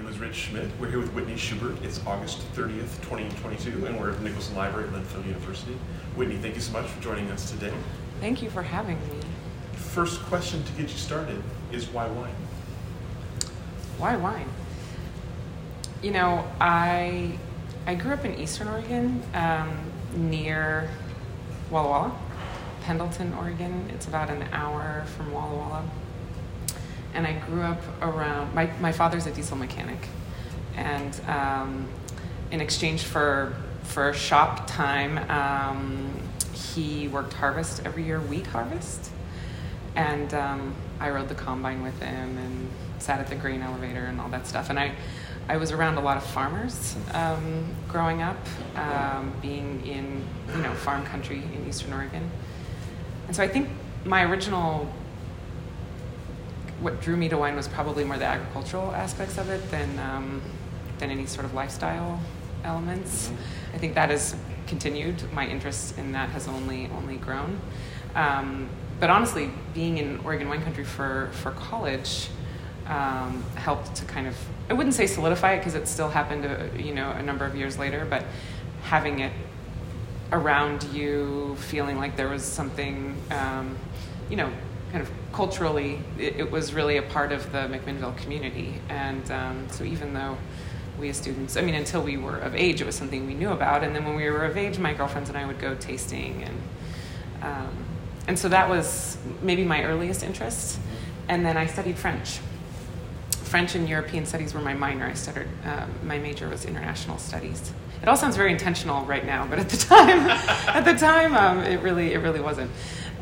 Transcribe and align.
Name 0.00 0.08
is 0.08 0.18
Rich 0.18 0.34
Schmidt. 0.34 0.70
We're 0.80 0.88
here 0.88 0.98
with 0.98 1.12
Whitney 1.12 1.36
Schubert. 1.36 1.76
It's 1.82 2.00
August 2.06 2.38
30th, 2.54 3.02
2022, 3.02 3.84
and 3.84 4.00
we're 4.00 4.12
at 4.12 4.16
the 4.16 4.24
Nicholson 4.24 4.56
Library 4.56 4.88
at 4.88 4.94
Linfield 4.94 5.26
University. 5.26 5.76
Whitney, 6.16 6.38
thank 6.38 6.54
you 6.54 6.62
so 6.62 6.72
much 6.72 6.86
for 6.86 7.02
joining 7.02 7.30
us 7.30 7.50
today. 7.50 7.74
Thank 8.18 8.40
you 8.40 8.48
for 8.48 8.62
having 8.62 8.98
me. 8.98 9.20
First 9.74 10.22
question 10.22 10.64
to 10.64 10.72
get 10.72 10.90
you 10.90 10.96
started 10.96 11.42
is 11.70 11.86
why 11.88 12.06
wine? 12.06 12.34
Why 13.98 14.16
wine? 14.16 14.48
You 16.02 16.12
know, 16.12 16.48
I 16.62 17.38
I 17.86 17.94
grew 17.94 18.14
up 18.14 18.24
in 18.24 18.40
Eastern 18.40 18.68
Oregon, 18.68 19.22
um, 19.34 19.76
near 20.14 20.88
Walla 21.70 21.90
Walla, 21.90 22.18
Pendleton, 22.84 23.34
Oregon. 23.34 23.90
It's 23.92 24.06
about 24.06 24.30
an 24.30 24.44
hour 24.52 25.04
from 25.14 25.30
Walla 25.30 25.56
Walla. 25.56 25.84
And 27.14 27.26
I 27.26 27.32
grew 27.32 27.62
up 27.62 27.80
around, 28.02 28.54
my, 28.54 28.70
my 28.80 28.92
father's 28.92 29.26
a 29.26 29.32
diesel 29.32 29.56
mechanic. 29.56 30.08
And 30.76 31.20
um, 31.26 31.88
in 32.50 32.60
exchange 32.60 33.02
for, 33.02 33.54
for 33.82 34.12
shop 34.12 34.66
time, 34.66 35.18
um, 35.30 36.12
he 36.52 37.08
worked 37.08 37.32
harvest 37.32 37.82
every 37.84 38.04
year, 38.04 38.20
wheat 38.20 38.46
harvest. 38.46 39.10
And 39.96 40.32
um, 40.34 40.74
I 41.00 41.10
rode 41.10 41.28
the 41.28 41.34
combine 41.34 41.82
with 41.82 42.00
him 42.00 42.38
and 42.38 42.70
sat 42.98 43.18
at 43.18 43.26
the 43.26 43.34
grain 43.34 43.62
elevator 43.62 44.04
and 44.04 44.20
all 44.20 44.28
that 44.28 44.46
stuff. 44.46 44.70
And 44.70 44.78
I, 44.78 44.94
I 45.50 45.56
was 45.56 45.72
around 45.72 45.96
a 45.96 46.00
lot 46.00 46.16
of 46.16 46.22
farmers 46.22 46.94
um, 47.12 47.74
growing 47.88 48.22
up, 48.22 48.38
um, 48.76 49.32
being 49.42 49.84
in 49.84 50.24
you 50.54 50.62
know 50.62 50.72
farm 50.74 51.04
country 51.06 51.42
in 51.52 51.66
Eastern 51.68 51.92
Oregon, 51.92 52.30
and 53.26 53.34
so 53.34 53.42
I 53.42 53.48
think 53.48 53.68
my 54.04 54.22
original 54.22 54.88
what 56.80 57.00
drew 57.00 57.16
me 57.16 57.28
to 57.28 57.36
wine 57.36 57.56
was 57.56 57.68
probably 57.68 58.04
more 58.04 58.18
the 58.18 58.24
agricultural 58.24 58.92
aspects 58.92 59.38
of 59.38 59.48
it 59.50 59.70
than 59.70 59.98
um, 59.98 60.42
than 60.98 61.10
any 61.10 61.26
sort 61.26 61.44
of 61.44 61.54
lifestyle 61.54 62.20
elements. 62.64 63.28
Mm-hmm. 63.28 63.74
I 63.74 63.78
think 63.78 63.94
that 63.94 64.10
has 64.10 64.36
continued. 64.66 65.32
My 65.32 65.46
interest 65.46 65.98
in 65.98 66.12
that 66.12 66.30
has 66.30 66.48
only 66.48 66.88
only 66.96 67.16
grown. 67.16 67.60
Um, 68.14 68.68
but 68.98 69.10
honestly, 69.10 69.50
being 69.74 69.98
in 69.98 70.20
Oregon 70.20 70.48
wine 70.48 70.62
country 70.62 70.84
for 70.84 71.30
for 71.32 71.52
college 71.52 72.28
um, 72.86 73.42
helped 73.54 73.94
to 73.96 74.04
kind 74.04 74.26
of 74.26 74.36
I 74.68 74.72
wouldn't 74.72 74.94
say 74.94 75.06
solidify 75.06 75.54
it 75.54 75.58
because 75.58 75.74
it 75.74 75.88
still 75.88 76.08
happened, 76.08 76.46
uh, 76.46 76.78
you 76.78 76.94
know, 76.94 77.10
a 77.10 77.22
number 77.22 77.44
of 77.44 77.56
years 77.56 77.78
later. 77.78 78.06
But 78.08 78.24
having 78.82 79.20
it 79.20 79.32
around 80.32 80.84
you, 80.84 81.56
feeling 81.58 81.98
like 81.98 82.16
there 82.16 82.28
was 82.28 82.44
something, 82.44 83.16
um, 83.30 83.76
you 84.28 84.36
know, 84.36 84.50
kind 84.92 85.02
of 85.02 85.10
culturally, 85.32 86.00
it, 86.18 86.36
it, 86.36 86.50
was 86.50 86.74
really 86.74 86.96
a 86.96 87.02
part 87.02 87.32
of 87.32 87.52
the 87.52 87.58
McMinnville 87.58 88.16
community. 88.16 88.80
And 88.88 89.30
um, 89.30 89.68
so 89.70 89.84
even 89.84 90.14
though 90.14 90.36
we 90.98 91.08
as 91.08 91.16
students, 91.16 91.56
I 91.56 91.62
mean, 91.62 91.74
until 91.74 92.02
we 92.02 92.16
were 92.16 92.38
of 92.38 92.54
age, 92.54 92.80
it 92.80 92.84
was 92.84 92.96
something 92.96 93.26
we 93.26 93.34
knew 93.34 93.50
about. 93.50 93.84
And 93.84 93.94
then 93.94 94.04
when 94.04 94.16
we 94.16 94.28
were 94.28 94.44
of 94.44 94.56
age, 94.56 94.78
my 94.78 94.92
girlfriends 94.92 95.28
and 95.28 95.38
I 95.38 95.46
would 95.46 95.58
go 95.58 95.74
tasting 95.74 96.42
and. 96.42 96.62
Um, 97.42 97.84
and 98.26 98.38
so 98.38 98.48
that 98.50 98.68
was 98.68 99.16
maybe 99.42 99.64
my 99.64 99.82
earliest 99.84 100.22
interest. 100.22 100.78
And 101.28 101.44
then 101.44 101.56
I 101.56 101.66
studied 101.66 101.96
French 101.96 102.40
French 103.50 103.74
and 103.74 103.88
European 103.88 104.24
studies 104.24 104.54
were 104.54 104.60
my 104.60 104.74
minor. 104.74 105.06
I 105.06 105.14
studied, 105.14 105.48
um, 105.64 105.90
my 106.04 106.18
major 106.18 106.48
was 106.48 106.64
international 106.64 107.18
studies. 107.18 107.72
It 108.00 108.08
all 108.08 108.16
sounds 108.16 108.36
very 108.36 108.52
intentional 108.52 109.04
right 109.06 109.26
now, 109.26 109.44
but 109.44 109.58
at 109.58 109.68
the 109.68 109.76
time, 109.94 110.20
at 110.68 110.84
the 110.84 110.94
time, 110.94 111.34
um, 111.34 111.58
it 111.58 111.82
really, 111.82 112.12
it 112.12 112.18
really 112.18 112.40
wasn't. 112.40 112.70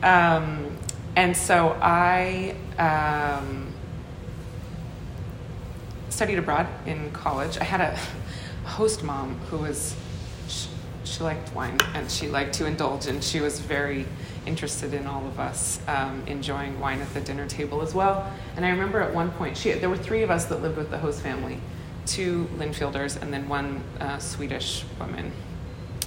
Um, 0.02 0.76
and 1.18 1.36
so 1.36 1.76
I 1.82 2.54
um, 2.78 3.74
studied 6.10 6.38
abroad 6.38 6.68
in 6.86 7.10
college. 7.10 7.58
I 7.58 7.64
had 7.64 7.80
a 7.80 7.98
host 8.64 9.02
mom 9.02 9.34
who 9.50 9.58
was, 9.58 9.96
she, 10.46 10.68
she 11.02 11.24
liked 11.24 11.52
wine 11.56 11.76
and 11.94 12.08
she 12.08 12.28
liked 12.28 12.54
to 12.54 12.66
indulge, 12.66 13.08
and 13.08 13.22
she 13.24 13.40
was 13.40 13.58
very 13.58 14.06
interested 14.46 14.94
in 14.94 15.08
all 15.08 15.26
of 15.26 15.40
us 15.40 15.80
um, 15.88 16.22
enjoying 16.28 16.78
wine 16.78 17.00
at 17.00 17.12
the 17.12 17.20
dinner 17.20 17.48
table 17.48 17.82
as 17.82 17.96
well. 17.96 18.32
And 18.54 18.64
I 18.64 18.70
remember 18.70 19.00
at 19.00 19.12
one 19.12 19.32
point, 19.32 19.56
she, 19.56 19.72
there 19.72 19.90
were 19.90 19.98
three 19.98 20.22
of 20.22 20.30
us 20.30 20.44
that 20.44 20.62
lived 20.62 20.76
with 20.76 20.92
the 20.92 20.98
host 20.98 21.20
family 21.20 21.58
two 22.06 22.48
Linfielders 22.58 23.20
and 23.20 23.34
then 23.34 23.48
one 23.48 23.82
uh, 23.98 24.18
Swedish 24.18 24.84
woman, 25.00 25.32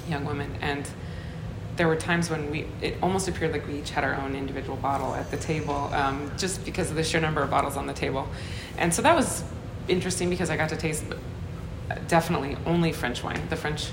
young 0.08 0.24
woman. 0.24 0.56
And 0.62 0.90
there 1.82 1.88
were 1.88 1.96
times 1.96 2.30
when 2.30 2.52
we, 2.52 2.68
it 2.80 2.96
almost 3.02 3.28
appeared 3.28 3.52
like 3.52 3.66
we 3.66 3.80
each 3.80 3.90
had 3.90 4.04
our 4.04 4.14
own 4.14 4.36
individual 4.36 4.78
bottle 4.78 5.16
at 5.16 5.32
the 5.32 5.38
table, 5.38 5.90
um, 5.94 6.32
just 6.38 6.64
because 6.64 6.92
of 6.92 6.96
the 6.96 7.04
sheer 7.04 7.20
number 7.20 7.42
of 7.42 7.50
bottles 7.50 7.76
on 7.76 7.88
the 7.88 7.94
table. 7.94 8.28
And 8.78 8.94
so 8.94 9.02
that 9.02 9.16
was 9.16 9.44
interesting 9.88 10.30
because 10.30 10.52
I 10.52 10.58
got 10.58 10.70
to 10.70 10.76
taste 10.76 11.04
definitely 12.08 12.56
only 12.68 12.94
French 12.94 13.24
wine. 13.24 13.42
The 13.50 13.56
French 13.56 13.90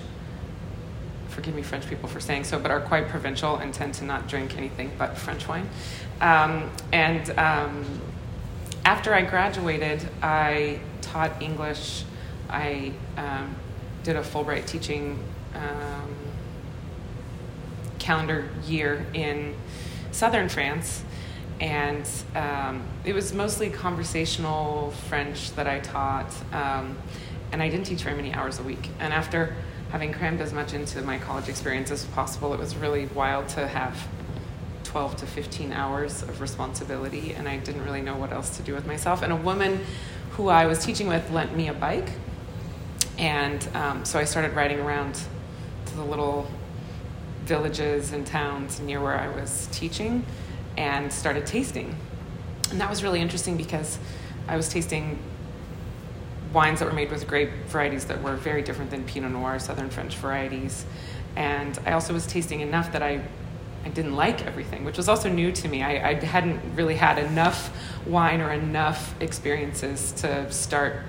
forgive 1.31 1.54
me, 1.54 1.62
French 1.62 1.88
people 1.88 2.10
for 2.10 2.21
saying 2.21 2.44
so, 2.44 2.59
but 2.59 2.71
are 2.71 2.82
quite 2.82 3.09
provincial 3.09 3.56
and 3.56 3.72
tend 3.72 3.94
to 3.94 4.04
not 4.04 4.28
drink 4.28 4.59
anything 4.59 4.93
but 4.98 5.16
French 5.16 5.48
wine. 5.48 5.66
Um, 6.21 6.71
and 6.93 7.31
um, 7.38 7.87
after 8.84 9.15
I 9.15 9.22
graduated, 9.22 10.06
I 10.21 10.78
taught 11.00 11.41
English. 11.41 12.04
I 12.50 12.93
um, 13.16 13.56
did 14.03 14.16
a 14.16 14.21
Fulbright 14.21 14.66
teaching 14.66 15.19
um, 15.54 16.17
calendar 18.08 18.48
year 18.66 19.04
in 19.12 19.54
southern 20.12 20.48
France. 20.48 21.04
And 21.60 22.08
um, 22.34 22.82
it 23.04 23.12
was 23.12 23.34
mostly 23.34 23.69
conversational 23.69 24.92
French 25.10 25.52
that 25.56 25.66
I 25.66 25.80
taught. 25.80 26.32
Um, 26.50 26.97
and 27.52 27.62
I 27.62 27.68
didn't 27.68 27.84
teach 27.84 28.00
very 28.04 28.16
many 28.16 28.32
hours 28.32 28.60
a 28.60 28.62
week. 28.62 28.88
And 28.98 29.12
after 29.12 29.54
having 29.91 30.14
crammed 30.14 30.41
as 30.41 30.54
much 30.54 30.72
into 30.72 31.02
my 31.02 31.18
college 31.18 31.50
experience 31.50 31.91
as 31.91 32.06
possible, 32.06 32.54
it 32.54 32.58
was 32.58 32.76
really 32.76 33.04
wild 33.14 33.47
to 33.48 33.66
have 33.66 34.08
12 34.84 35.16
to 35.16 35.26
15 35.26 35.72
hours 35.74 36.22
of 36.22 36.41
responsibility, 36.41 37.34
and 37.34 37.47
I 37.47 37.58
didn't 37.58 37.84
really 37.84 38.00
know 38.00 38.16
what 38.16 38.32
else 38.32 38.56
to 38.56 38.62
do 38.62 38.72
with 38.72 38.86
myself. 38.86 39.20
And 39.20 39.34
a 39.34 39.36
woman 39.36 39.80
who 40.30 40.48
I 40.48 40.64
was 40.64 40.82
teaching 40.82 41.08
with 41.08 41.30
lent 41.30 41.54
me 41.54 41.68
a 41.68 41.74
bike, 41.74 42.08
and 43.18 43.68
um, 43.74 44.06
so 44.06 44.18
I 44.18 44.24
started 44.24 44.54
riding 44.54 44.80
around 44.80 45.20
to 45.86 45.94
the 45.94 46.04
little 46.04 46.48
villages 47.48 48.12
and 48.12 48.26
towns 48.26 48.78
near 48.78 49.00
where 49.00 49.19
I 49.19 49.28
was 49.28 49.69
teaching 49.72 50.25
and 50.76 51.10
started 51.12 51.47
tasting. 51.47 51.97
And 52.70 52.81
that 52.81 52.91
was 52.91 53.03
really 53.03 53.20
interesting 53.20 53.56
because 53.56 53.98
I 54.47 54.56
was 54.56 54.69
tasting 54.69 55.19
wines 56.53 56.78
that 56.81 56.86
were 56.86 56.94
made 56.94 57.10
with 57.10 57.26
grape 57.26 57.50
varieties 57.66 58.04
that 58.06 58.22
were 58.22 58.36
very 58.36 58.62
different 58.62 58.91
than 58.91 59.03
Pinot 59.04 59.32
Noir, 59.32 59.59
Southern 59.59 59.88
French 59.88 60.14
varieties. 60.16 60.84
And 61.36 61.78
I 61.86 61.92
also 61.92 62.12
was 62.12 62.26
tasting 62.26 62.60
enough 62.60 62.92
that 62.92 63.03
I, 63.03 63.22
I 63.84 63.88
didn't 63.88 64.15
like 64.15 64.47
everything, 64.47 64.84
which 64.84 64.98
was 64.98 65.09
also 65.09 65.30
new 65.30 65.50
to 65.53 65.69
me. 65.69 65.82
I, 65.82 66.10
I 66.10 66.15
hadn't 66.15 66.60
really 66.75 66.97
had 66.97 67.19
enough 67.19 67.70
wine 68.06 68.41
or 68.42 68.53
enough 68.53 69.15
experiences 69.20 70.12
to 70.12 70.50
start 70.53 71.03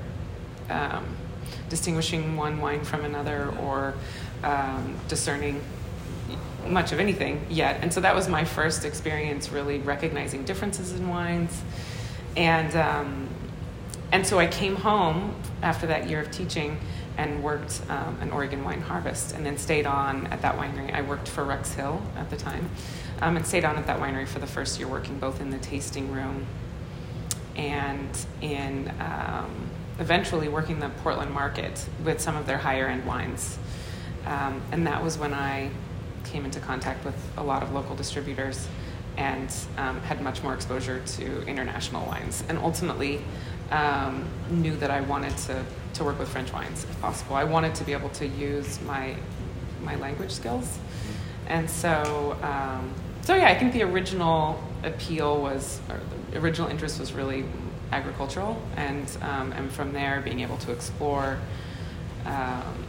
um, 0.69 1.06
distinguishing 1.67 2.38
one 2.38 2.59
wine 2.59 2.83
from 2.83 3.03
another 3.03 3.53
or 3.61 3.94
um, 4.44 4.95
discerning 5.07 5.61
much 6.67 6.91
of 6.91 7.00
anything 7.00 7.45
yet. 7.50 7.79
And 7.81 7.94
so 7.94 8.01
that 8.01 8.15
was 8.15 8.27
my 8.27 8.44
first 8.44 8.85
experience 8.85 9.50
really 9.51 9.79
recognizing 9.79 10.44
differences 10.44 10.94
in 10.94 11.07
wines. 11.07 11.61
And 12.35 12.75
um, 12.75 13.29
and 14.11 14.25
so 14.25 14.39
I 14.39 14.47
came 14.47 14.75
home 14.75 15.35
after 15.61 15.85
that 15.88 16.09
year 16.09 16.19
of 16.19 16.31
teaching 16.31 16.79
and 17.17 17.44
worked 17.44 17.81
um, 17.89 18.17
an 18.21 18.31
Oregon 18.31 18.63
wine 18.63 18.81
harvest 18.81 19.35
and 19.35 19.45
then 19.45 19.57
stayed 19.57 19.85
on 19.85 20.27
at 20.27 20.41
that 20.41 20.56
winery. 20.57 20.94
I 20.94 21.01
worked 21.01 21.27
for 21.27 21.44
Rex 21.44 21.73
Hill 21.73 22.01
at 22.15 22.29
the 22.29 22.38
time 22.38 22.69
um, 23.21 23.35
and 23.35 23.45
stayed 23.45 23.65
on 23.65 23.75
at 23.75 23.85
that 23.88 24.00
winery 24.00 24.27
for 24.27 24.39
the 24.39 24.47
first 24.47 24.79
year, 24.79 24.88
working 24.88 25.19
both 25.19 25.41
in 25.41 25.51
the 25.51 25.59
tasting 25.59 26.12
room 26.12 26.45
and 27.55 28.25
in 28.41 28.91
um, 29.00 29.69
eventually 30.00 30.47
working 30.47 30.79
the 30.79 30.89
Portland 31.03 31.31
market 31.31 31.85
with 32.03 32.21
some 32.21 32.35
of 32.35 32.47
their 32.47 32.57
higher 32.57 32.88
end 32.88 33.05
wines. 33.05 33.59
Um, 34.25 34.62
and 34.71 34.88
that 34.88 35.03
was 35.03 35.17
when 35.17 35.33
I 35.33 35.69
came 36.24 36.45
into 36.45 36.60
contact 36.60 37.06
with 37.06 37.16
a 37.38 37.44
lot 37.44 37.63
of 37.63 37.71
local 37.71 37.95
distributors 37.95 38.68
and 39.18 39.54
um, 39.77 40.00
had 40.01 40.21
much 40.21 40.44
more 40.44 40.54
exposure 40.54 41.01
to 41.06 41.42
international 41.45 42.06
wines. 42.06 42.44
And 42.48 42.57
ultimately, 42.57 43.21
um, 43.71 44.25
knew 44.50 44.75
that 44.77 44.92
I 44.92 45.01
wanted 45.01 45.36
to, 45.38 45.63
to 45.95 46.04
work 46.04 46.18
with 46.18 46.30
French 46.30 46.54
wines 46.54 46.86
if 46.86 47.01
possible. 47.01 47.36
I 47.36 47.44
wanted 47.44 47.75
to 47.75 47.83
be 47.83 47.94
able 47.94 48.10
to 48.10 48.27
use 48.27 48.80
my, 48.81 49.16
my 49.83 49.95
language 49.95 50.31
skills 50.31 50.80
and 51.50 51.68
so 51.69 52.38
um, 52.44 52.94
so 53.22 53.36
yeah, 53.36 53.48
I 53.48 53.57
think 53.57 53.74
the 53.74 53.83
original 53.83 54.63
appeal 54.83 55.42
was, 55.42 55.81
or 55.89 56.00
the 56.31 56.39
original 56.39 56.69
interest 56.69 57.00
was 57.00 57.12
really 57.12 57.44
agricultural, 57.92 58.62
and 58.77 59.18
um, 59.22 59.51
and 59.51 59.72
from 59.72 59.92
there 59.92 60.22
being 60.22 60.39
able 60.39 60.57
to 60.57 60.72
explore. 60.72 61.38
Um, 62.25 62.86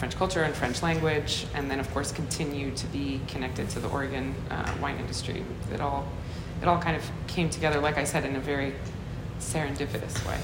French 0.00 0.16
culture 0.16 0.42
and 0.44 0.54
French 0.54 0.82
language, 0.82 1.46
and 1.54 1.70
then 1.70 1.78
of 1.78 1.88
course 1.92 2.10
continue 2.10 2.70
to 2.74 2.86
be 2.86 3.20
connected 3.28 3.68
to 3.68 3.78
the 3.80 3.88
Oregon 3.90 4.34
uh, 4.50 4.72
wine 4.80 4.96
industry. 4.96 5.44
It 5.74 5.82
all, 5.82 6.08
it 6.62 6.66
all 6.68 6.80
kind 6.80 6.96
of 6.96 7.02
came 7.26 7.50
together, 7.50 7.80
like 7.80 7.98
I 7.98 8.04
said, 8.04 8.24
in 8.24 8.34
a 8.34 8.40
very 8.40 8.72
serendipitous 9.40 10.26
way. 10.26 10.38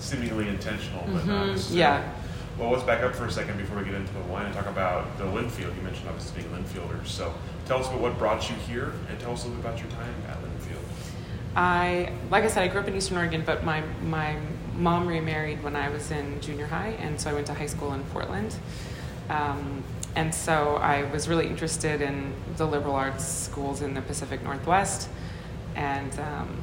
Seemingly 0.00 0.48
intentional, 0.48 1.02
but 1.06 1.22
Mhm, 1.22 1.26
not 1.28 1.46
necessarily. 1.46 1.78
yeah. 1.80 2.12
Well, 2.58 2.70
let's 2.70 2.84
back 2.84 3.02
up 3.02 3.14
for 3.14 3.24
a 3.24 3.32
second 3.32 3.56
before 3.56 3.78
we 3.78 3.84
get 3.84 3.94
into 3.94 4.12
the 4.12 4.20
wine 4.20 4.44
and 4.44 4.54
talk 4.54 4.66
about 4.66 5.16
the 5.16 5.24
Linfield. 5.24 5.74
You 5.74 5.82
mentioned 5.82 6.06
obviously 6.06 6.42
being 6.42 6.54
Linfielders. 6.54 7.06
So 7.06 7.32
tell 7.64 7.78
us 7.78 7.86
about 7.88 8.00
what 8.00 8.18
brought 8.18 8.50
you 8.50 8.56
here 8.68 8.92
and 9.08 9.18
tell 9.18 9.32
us 9.32 9.44
a 9.44 9.48
little 9.48 9.62
bit 9.62 9.68
about 9.70 9.80
your 9.80 9.90
time 9.92 10.14
at 10.28 10.36
Linfield. 10.42 10.84
I, 11.56 12.12
like 12.30 12.44
I 12.44 12.48
said, 12.48 12.62
I 12.64 12.68
grew 12.68 12.80
up 12.80 12.88
in 12.88 12.94
Eastern 12.94 13.16
Oregon, 13.16 13.42
but 13.46 13.64
my, 13.64 13.82
my 14.04 14.36
mom 14.76 15.06
remarried 15.06 15.62
when 15.62 15.76
I 15.76 15.88
was 15.88 16.10
in 16.10 16.40
junior 16.40 16.66
high, 16.66 16.96
and 17.00 17.20
so 17.20 17.30
I 17.30 17.32
went 17.32 17.46
to 17.46 17.54
high 17.54 17.66
school 17.66 17.92
in 17.92 18.02
Portland. 18.04 18.54
Um, 19.28 19.82
and 20.14 20.34
so 20.34 20.76
I 20.76 21.04
was 21.10 21.28
really 21.28 21.46
interested 21.46 22.00
in 22.00 22.32
the 22.56 22.66
liberal 22.66 22.94
arts 22.94 23.24
schools 23.24 23.82
in 23.82 23.94
the 23.94 24.02
Pacific 24.02 24.42
Northwest, 24.42 25.08
and 25.74 26.18
um, 26.20 26.62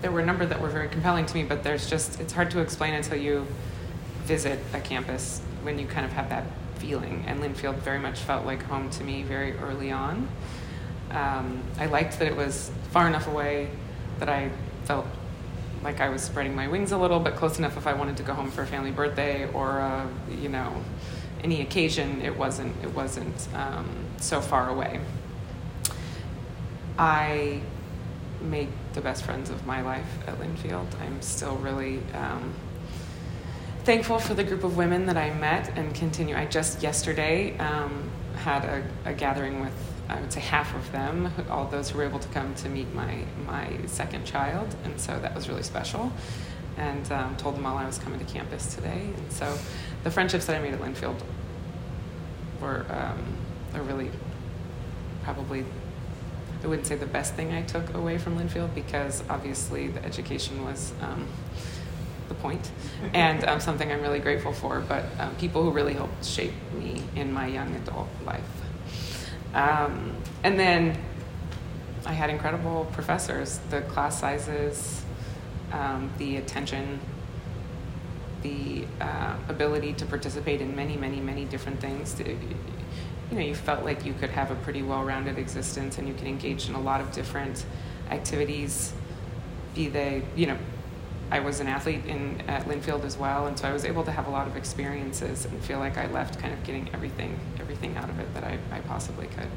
there 0.00 0.10
were 0.10 0.20
a 0.20 0.26
number 0.26 0.46
that 0.46 0.60
were 0.60 0.68
very 0.68 0.88
compelling 0.88 1.26
to 1.26 1.34
me, 1.34 1.42
but 1.42 1.62
there's 1.62 1.88
just, 1.88 2.20
it's 2.20 2.32
hard 2.32 2.50
to 2.52 2.60
explain 2.60 2.94
until 2.94 3.18
you 3.18 3.46
visit 4.24 4.58
a 4.72 4.80
campus 4.80 5.40
when 5.62 5.78
you 5.78 5.86
kind 5.86 6.06
of 6.06 6.12
have 6.12 6.28
that 6.28 6.44
feeling. 6.76 7.24
And 7.26 7.40
Linfield 7.40 7.76
very 7.76 7.98
much 7.98 8.20
felt 8.20 8.46
like 8.46 8.62
home 8.64 8.90
to 8.90 9.04
me 9.04 9.22
very 9.22 9.56
early 9.58 9.90
on. 9.90 10.28
Um, 11.10 11.62
I 11.78 11.86
liked 11.86 12.18
that 12.18 12.28
it 12.28 12.36
was 12.36 12.70
far 12.90 13.08
enough 13.08 13.26
away 13.26 13.70
that 14.18 14.28
I 14.28 14.50
felt 14.84 15.06
like 15.86 16.00
I 16.00 16.08
was 16.08 16.20
spreading 16.20 16.52
my 16.56 16.66
wings 16.66 16.90
a 16.90 16.98
little, 16.98 17.20
but 17.20 17.36
close 17.36 17.60
enough 17.60 17.76
if 17.76 17.86
I 17.86 17.92
wanted 17.92 18.16
to 18.16 18.24
go 18.24 18.34
home 18.34 18.50
for 18.50 18.62
a 18.62 18.66
family 18.66 18.90
birthday 18.90 19.48
or 19.52 19.78
uh, 19.78 20.04
you 20.28 20.48
know 20.48 20.82
any 21.44 21.60
occasion. 21.60 22.20
It 22.22 22.36
wasn't 22.36 22.74
it 22.82 22.92
wasn't 22.92 23.48
um, 23.54 23.88
so 24.16 24.40
far 24.40 24.68
away. 24.68 25.00
I 26.98 27.60
made 28.40 28.68
the 28.94 29.00
best 29.00 29.22
friends 29.22 29.48
of 29.48 29.64
my 29.64 29.80
life 29.82 30.10
at 30.26 30.40
Linfield. 30.40 30.88
I'm 31.00 31.22
still 31.22 31.56
really 31.58 32.00
um, 32.14 32.52
thankful 33.84 34.18
for 34.18 34.34
the 34.34 34.42
group 34.42 34.64
of 34.64 34.76
women 34.76 35.06
that 35.06 35.16
I 35.16 35.32
met 35.34 35.70
and 35.78 35.94
continue. 35.94 36.36
I 36.36 36.46
just 36.46 36.82
yesterday 36.82 37.56
um, 37.58 38.10
had 38.38 38.64
a, 38.64 38.82
a 39.04 39.14
gathering 39.14 39.60
with 39.60 39.95
I 40.08 40.20
would 40.20 40.32
say 40.32 40.40
half 40.40 40.74
of 40.74 40.92
them, 40.92 41.32
all 41.50 41.66
those 41.66 41.90
who 41.90 41.98
were 41.98 42.04
able 42.04 42.18
to 42.18 42.28
come 42.28 42.54
to 42.56 42.68
meet 42.68 42.92
my 42.94 43.24
my 43.46 43.78
second 43.86 44.24
child, 44.24 44.74
and 44.84 45.00
so 45.00 45.18
that 45.20 45.34
was 45.34 45.48
really 45.48 45.62
special. 45.62 46.12
And 46.76 47.10
um, 47.10 47.36
told 47.36 47.56
them 47.56 47.64
all 47.64 47.78
I 47.78 47.86
was 47.86 47.98
coming 47.98 48.18
to 48.18 48.24
campus 48.26 48.74
today, 48.74 49.10
and 49.16 49.32
so 49.32 49.56
the 50.04 50.10
friendships 50.10 50.46
that 50.46 50.56
I 50.56 50.60
made 50.60 50.74
at 50.74 50.80
Linfield 50.80 51.20
were 52.60 52.84
um, 52.90 53.36
are 53.74 53.82
really 53.82 54.10
probably 55.22 55.64
I 56.62 56.68
wouldn't 56.68 56.86
say 56.86 56.96
the 56.96 57.06
best 57.06 57.34
thing 57.34 57.52
I 57.52 57.62
took 57.62 57.94
away 57.94 58.18
from 58.18 58.38
Linfield 58.38 58.74
because 58.74 59.22
obviously 59.28 59.88
the 59.88 60.04
education 60.04 60.64
was 60.64 60.92
um, 61.00 61.26
the 62.28 62.34
point 62.34 62.70
and 63.12 63.44
um, 63.44 63.60
something 63.60 63.90
I'm 63.90 64.00
really 64.00 64.18
grateful 64.18 64.52
for, 64.52 64.80
but 64.80 65.04
um, 65.18 65.34
people 65.36 65.62
who 65.62 65.70
really 65.70 65.92
helped 65.92 66.24
shape 66.24 66.54
me 66.74 67.02
in 67.14 67.32
my 67.32 67.46
young 67.46 67.74
adult 67.76 68.08
life. 68.24 68.42
Um, 69.56 70.14
and 70.44 70.60
then 70.60 70.96
I 72.04 72.12
had 72.12 72.28
incredible 72.28 72.86
professors. 72.92 73.58
The 73.70 73.80
class 73.80 74.20
sizes, 74.20 75.02
um, 75.72 76.12
the 76.18 76.36
attention, 76.36 77.00
the 78.42 78.84
uh, 79.00 79.36
ability 79.48 79.94
to 79.94 80.06
participate 80.06 80.60
in 80.60 80.76
many, 80.76 80.96
many, 80.96 81.20
many 81.20 81.46
different 81.46 81.80
things. 81.80 82.12
To, 82.14 82.30
you 82.30 82.38
know, 83.32 83.40
you 83.40 83.54
felt 83.54 83.82
like 83.82 84.04
you 84.04 84.12
could 84.12 84.30
have 84.30 84.50
a 84.50 84.56
pretty 84.56 84.82
well-rounded 84.82 85.38
existence, 85.38 85.96
and 85.96 86.06
you 86.06 86.12
could 86.12 86.28
engage 86.28 86.68
in 86.68 86.74
a 86.74 86.80
lot 86.80 87.00
of 87.00 87.10
different 87.12 87.64
activities. 88.10 88.92
Be 89.74 89.88
they, 89.88 90.22
you 90.36 90.48
know, 90.48 90.58
I 91.30 91.40
was 91.40 91.58
an 91.58 91.66
athlete 91.66 92.06
in 92.06 92.40
at 92.42 92.66
Linfield 92.66 93.04
as 93.04 93.16
well, 93.16 93.46
and 93.46 93.58
so 93.58 93.68
I 93.68 93.72
was 93.72 93.84
able 93.84 94.04
to 94.04 94.12
have 94.12 94.28
a 94.28 94.30
lot 94.30 94.46
of 94.46 94.56
experiences 94.56 95.44
and 95.44 95.60
feel 95.64 95.80
like 95.80 95.98
I 95.98 96.06
left 96.06 96.38
kind 96.38 96.54
of 96.54 96.62
getting 96.62 96.88
everything 96.94 97.38
everything 97.58 97.96
out 97.96 98.08
of 98.08 98.20
it 98.20 98.32
that 98.34 98.44
I, 98.44 98.58
I 98.70 98.80
possibly 98.80 99.26
could. 99.26 99.48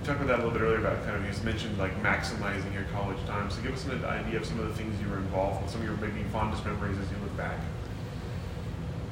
You 0.00 0.06
talked 0.12 0.20
about 0.22 0.28
that 0.28 0.34
a 0.38 0.44
little 0.44 0.52
bit 0.52 0.62
earlier 0.62 0.78
about 0.78 1.04
kind 1.04 1.16
of 1.16 1.24
you 1.24 1.30
just 1.30 1.44
mentioned 1.44 1.76
like 1.76 2.00
maximizing 2.02 2.72
your 2.72 2.84
college 2.92 3.18
time. 3.26 3.50
So 3.50 3.60
give 3.62 3.74
us 3.74 3.84
an 3.86 4.04
idea 4.04 4.38
of 4.38 4.46
some 4.46 4.60
of 4.60 4.68
the 4.68 4.74
things 4.74 5.00
you 5.02 5.08
were 5.08 5.16
involved 5.16 5.62
with, 5.62 5.72
some 5.72 5.80
of 5.80 5.86
your 5.88 5.96
maybe 5.96 6.22
fondest 6.30 6.64
memories 6.64 6.96
as 6.98 7.10
you 7.10 7.16
look 7.22 7.36
back. 7.36 7.58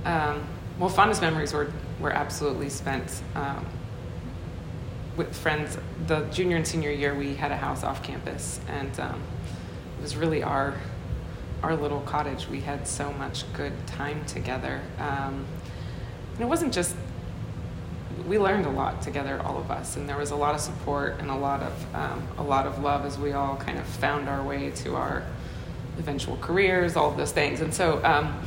Um, 0.05 0.47
well, 0.79 0.91
fondest 0.91 1.23
memories 1.23 1.53
were 1.53 1.73
were 1.99 2.13
absolutely 2.13 2.69
spent 2.69 3.23
um, 3.35 3.67
with 5.17 5.37
friends. 5.37 5.77
The 6.07 6.21
junior 6.27 6.57
and 6.57 6.67
senior 6.67 6.91
year, 6.91 7.17
we 7.17 7.35
had 7.35 7.51
a 7.51 7.57
house 7.57 7.83
off 7.83 8.03
campus, 8.05 8.61
and 8.69 9.01
um, 9.01 9.21
was 10.05 10.17
really 10.17 10.43
our 10.43 10.75
our 11.63 11.75
little 11.75 12.03
cottage. 12.03 12.47
We 12.47 12.61
had 12.61 12.87
so 12.87 13.11
much 13.15 13.51
good 13.55 13.73
time 13.87 14.23
together. 14.27 14.83
Um, 14.99 15.47
and 16.35 16.43
it 16.43 16.47
wasn't 16.47 16.75
just 16.75 16.95
we 18.29 18.39
learned 18.39 18.67
a 18.67 18.71
lot 18.71 19.01
together, 19.01 19.41
all 19.43 19.57
of 19.57 19.71
us, 19.71 19.97
and 19.97 20.07
there 20.07 20.19
was 20.19 20.31
a 20.31 20.37
lot 20.37 20.55
of 20.55 20.61
support 20.61 21.17
and 21.21 21.31
a 21.31 21.35
lot 21.35 21.63
of 21.63 21.95
um, 21.95 22.29
a 22.37 22.43
lot 22.43 22.67
of 22.67 22.81
love 22.81 23.07
as 23.07 23.19
we 23.19 23.33
all 23.33 23.57
kind 23.57 23.79
of 23.79 23.87
found 23.87 24.29
our 24.29 24.43
way 24.43 24.71
to 24.83 24.95
our 24.95 25.23
eventual 25.99 26.37
careers, 26.37 26.97
all 26.97 27.11
of 27.11 27.17
those 27.17 27.33
things, 27.33 27.61
and 27.61 27.73
so. 27.75 28.05
Um, 28.05 28.41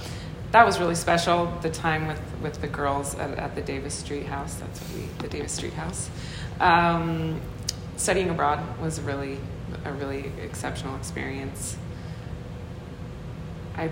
that 0.54 0.66
was 0.66 0.80
really 0.80 0.96
special. 0.96 1.54
The 1.62 1.70
time 1.70 2.08
with, 2.08 2.22
with 2.42 2.62
the 2.62 2.70
girls 2.70 3.16
at, 3.16 3.38
at 3.38 3.54
the 3.54 3.62
Davis 3.62 3.94
Street 3.94 4.26
House. 4.26 4.54
That's 4.56 4.80
what 4.80 4.96
we 4.96 5.06
the 5.18 5.28
Davis 5.28 5.52
Street 5.52 5.74
House. 5.74 6.10
Um, 6.62 7.42
studying 7.98 8.30
abroad 8.30 8.64
was 8.80 9.02
really 9.02 9.40
a 9.86 9.92
really 9.94 10.32
exceptional 10.42 10.96
experience. 10.96 11.78
I 13.76 13.90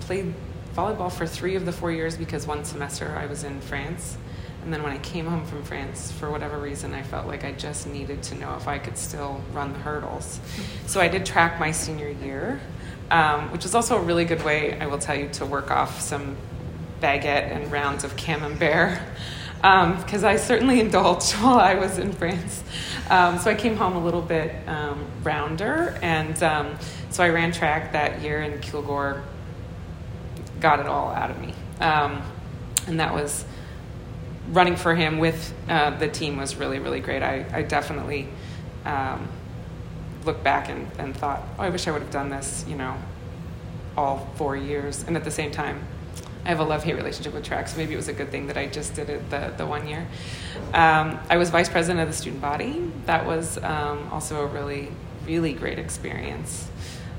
played 0.00 0.34
volleyball 0.74 1.12
for 1.12 1.26
three 1.26 1.54
of 1.54 1.66
the 1.66 1.72
four 1.72 1.92
years 1.92 2.16
because 2.16 2.46
one 2.46 2.64
semester 2.64 3.16
I 3.16 3.26
was 3.26 3.44
in 3.44 3.60
France. 3.60 4.16
And 4.62 4.72
then 4.72 4.82
when 4.82 4.92
I 4.92 4.98
came 4.98 5.26
home 5.26 5.46
from 5.46 5.62
France, 5.62 6.12
for 6.12 6.30
whatever 6.30 6.58
reason, 6.58 6.92
I 6.92 7.02
felt 7.02 7.26
like 7.26 7.44
I 7.44 7.52
just 7.52 7.86
needed 7.86 8.22
to 8.24 8.34
know 8.34 8.54
if 8.56 8.66
I 8.66 8.78
could 8.78 8.98
still 8.98 9.40
run 9.52 9.72
the 9.72 9.78
hurdles. 9.78 10.40
So 10.86 11.00
I 11.00 11.08
did 11.08 11.24
track 11.24 11.60
my 11.60 11.70
senior 11.70 12.10
year, 12.10 12.60
um, 13.10 13.50
which 13.52 13.64
is 13.64 13.74
also 13.74 13.96
a 13.96 14.00
really 14.00 14.24
good 14.24 14.44
way, 14.44 14.78
I 14.78 14.86
will 14.86 14.98
tell 14.98 15.16
you, 15.16 15.28
to 15.30 15.46
work 15.46 15.70
off 15.70 16.00
some 16.00 16.36
baguette 17.00 17.50
and 17.50 17.70
rounds 17.70 18.04
of 18.04 18.16
camembert. 18.16 18.98
Because 19.60 20.24
um, 20.24 20.30
I 20.30 20.36
certainly 20.36 20.80
indulged 20.80 21.32
while 21.40 21.58
I 21.58 21.74
was 21.74 21.98
in 21.98 22.12
France. 22.12 22.62
Um, 23.10 23.38
so 23.38 23.50
I 23.50 23.54
came 23.54 23.76
home 23.76 23.96
a 23.96 24.04
little 24.04 24.22
bit 24.22 24.54
um, 24.68 25.04
rounder, 25.22 25.98
and 26.02 26.40
um, 26.42 26.78
so 27.10 27.24
I 27.24 27.30
ran 27.30 27.52
track 27.52 27.92
that 27.92 28.22
year, 28.22 28.40
and 28.40 28.62
Kilgore 28.62 29.22
got 30.60 30.80
it 30.80 30.86
all 30.86 31.10
out 31.10 31.30
of 31.30 31.40
me. 31.40 31.54
Um, 31.80 32.22
and 32.86 33.00
that 33.00 33.14
was 33.14 33.44
running 34.50 34.76
for 34.76 34.94
him 34.94 35.18
with 35.18 35.52
uh, 35.68 35.90
the 35.98 36.08
team 36.08 36.36
was 36.36 36.56
really, 36.56 36.78
really 36.78 37.00
great. 37.00 37.22
I, 37.22 37.44
I 37.52 37.62
definitely 37.62 38.28
um, 38.84 39.28
looked 40.24 40.42
back 40.42 40.68
and, 40.68 40.90
and 40.98 41.16
thought, 41.16 41.42
oh, 41.58 41.62
I 41.62 41.70
wish 41.70 41.86
I 41.86 41.90
would 41.90 42.02
have 42.02 42.10
done 42.10 42.30
this, 42.30 42.64
you 42.68 42.76
know, 42.76 42.96
all 43.96 44.28
four 44.36 44.56
years. 44.56 45.04
And 45.06 45.16
at 45.16 45.24
the 45.24 45.30
same 45.30 45.50
time, 45.50 45.86
I 46.48 46.52
have 46.52 46.60
a 46.60 46.64
love 46.64 46.82
hate 46.82 46.96
relationship 46.96 47.34
with 47.34 47.44
track, 47.44 47.68
so 47.68 47.76
maybe 47.76 47.92
it 47.92 47.98
was 47.98 48.08
a 48.08 48.14
good 48.14 48.30
thing 48.30 48.46
that 48.46 48.56
I 48.56 48.68
just 48.68 48.94
did 48.94 49.10
it 49.10 49.28
the, 49.28 49.52
the 49.58 49.66
one 49.66 49.86
year. 49.86 50.08
Um, 50.72 51.20
I 51.28 51.36
was 51.36 51.50
vice 51.50 51.68
president 51.68 52.00
of 52.00 52.08
the 52.08 52.14
student 52.14 52.40
body. 52.40 52.90
That 53.04 53.26
was 53.26 53.62
um, 53.62 54.08
also 54.10 54.40
a 54.40 54.46
really, 54.46 54.88
really 55.26 55.52
great 55.52 55.78
experience. 55.78 56.66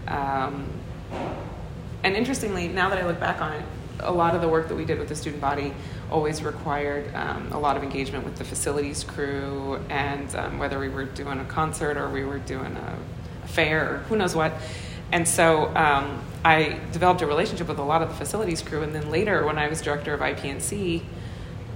Um, 0.08 0.68
and 2.04 2.16
interestingly, 2.16 2.70
now 2.70 2.90
that 2.90 2.98
I 2.98 3.06
look 3.06 3.20
back 3.20 3.40
on 3.40 3.54
it, 3.54 3.64
a 4.00 4.12
lot 4.12 4.34
of 4.34 4.42
the 4.42 4.50
work 4.50 4.68
that 4.68 4.76
we 4.76 4.84
did 4.84 4.98
with 4.98 5.10
the 5.10 5.16
student 5.16 5.44
body 5.44 5.76
always 6.10 6.42
required 6.42 7.14
um, 7.14 7.52
a 7.52 7.60
lot 7.60 7.78
of 7.78 7.84
engagement 7.84 8.26
with 8.26 8.36
the 8.36 8.44
facilities 8.44 9.04
crew, 9.04 9.80
and 9.90 10.34
um, 10.34 10.58
whether 10.58 10.80
we 10.80 10.90
were 10.90 11.06
doing 11.06 11.38
a 11.38 11.46
concert 11.46 11.98
or 11.98 12.10
we 12.10 12.24
were 12.24 12.40
doing 12.40 12.76
a, 12.76 12.98
a 13.44 13.48
fair 13.48 13.94
or 13.94 13.98
who 14.00 14.16
knows 14.16 14.36
what. 14.36 14.54
And 15.12 15.28
so 15.28 15.68
um, 15.76 16.20
I 16.44 16.80
developed 16.92 17.22
a 17.22 17.28
relationship 17.28 17.68
with 17.68 17.80
a 17.80 17.84
lot 17.84 18.02
of 18.02 18.10
the 18.10 18.16
facilities 18.16 18.62
crew, 18.62 18.82
and 18.82 18.96
then 18.96 19.12
later, 19.12 19.46
when 19.46 19.58
I 19.58 19.68
was 19.68 19.82
director 19.82 20.14
of 20.14 20.22
IPNC, 20.22 21.04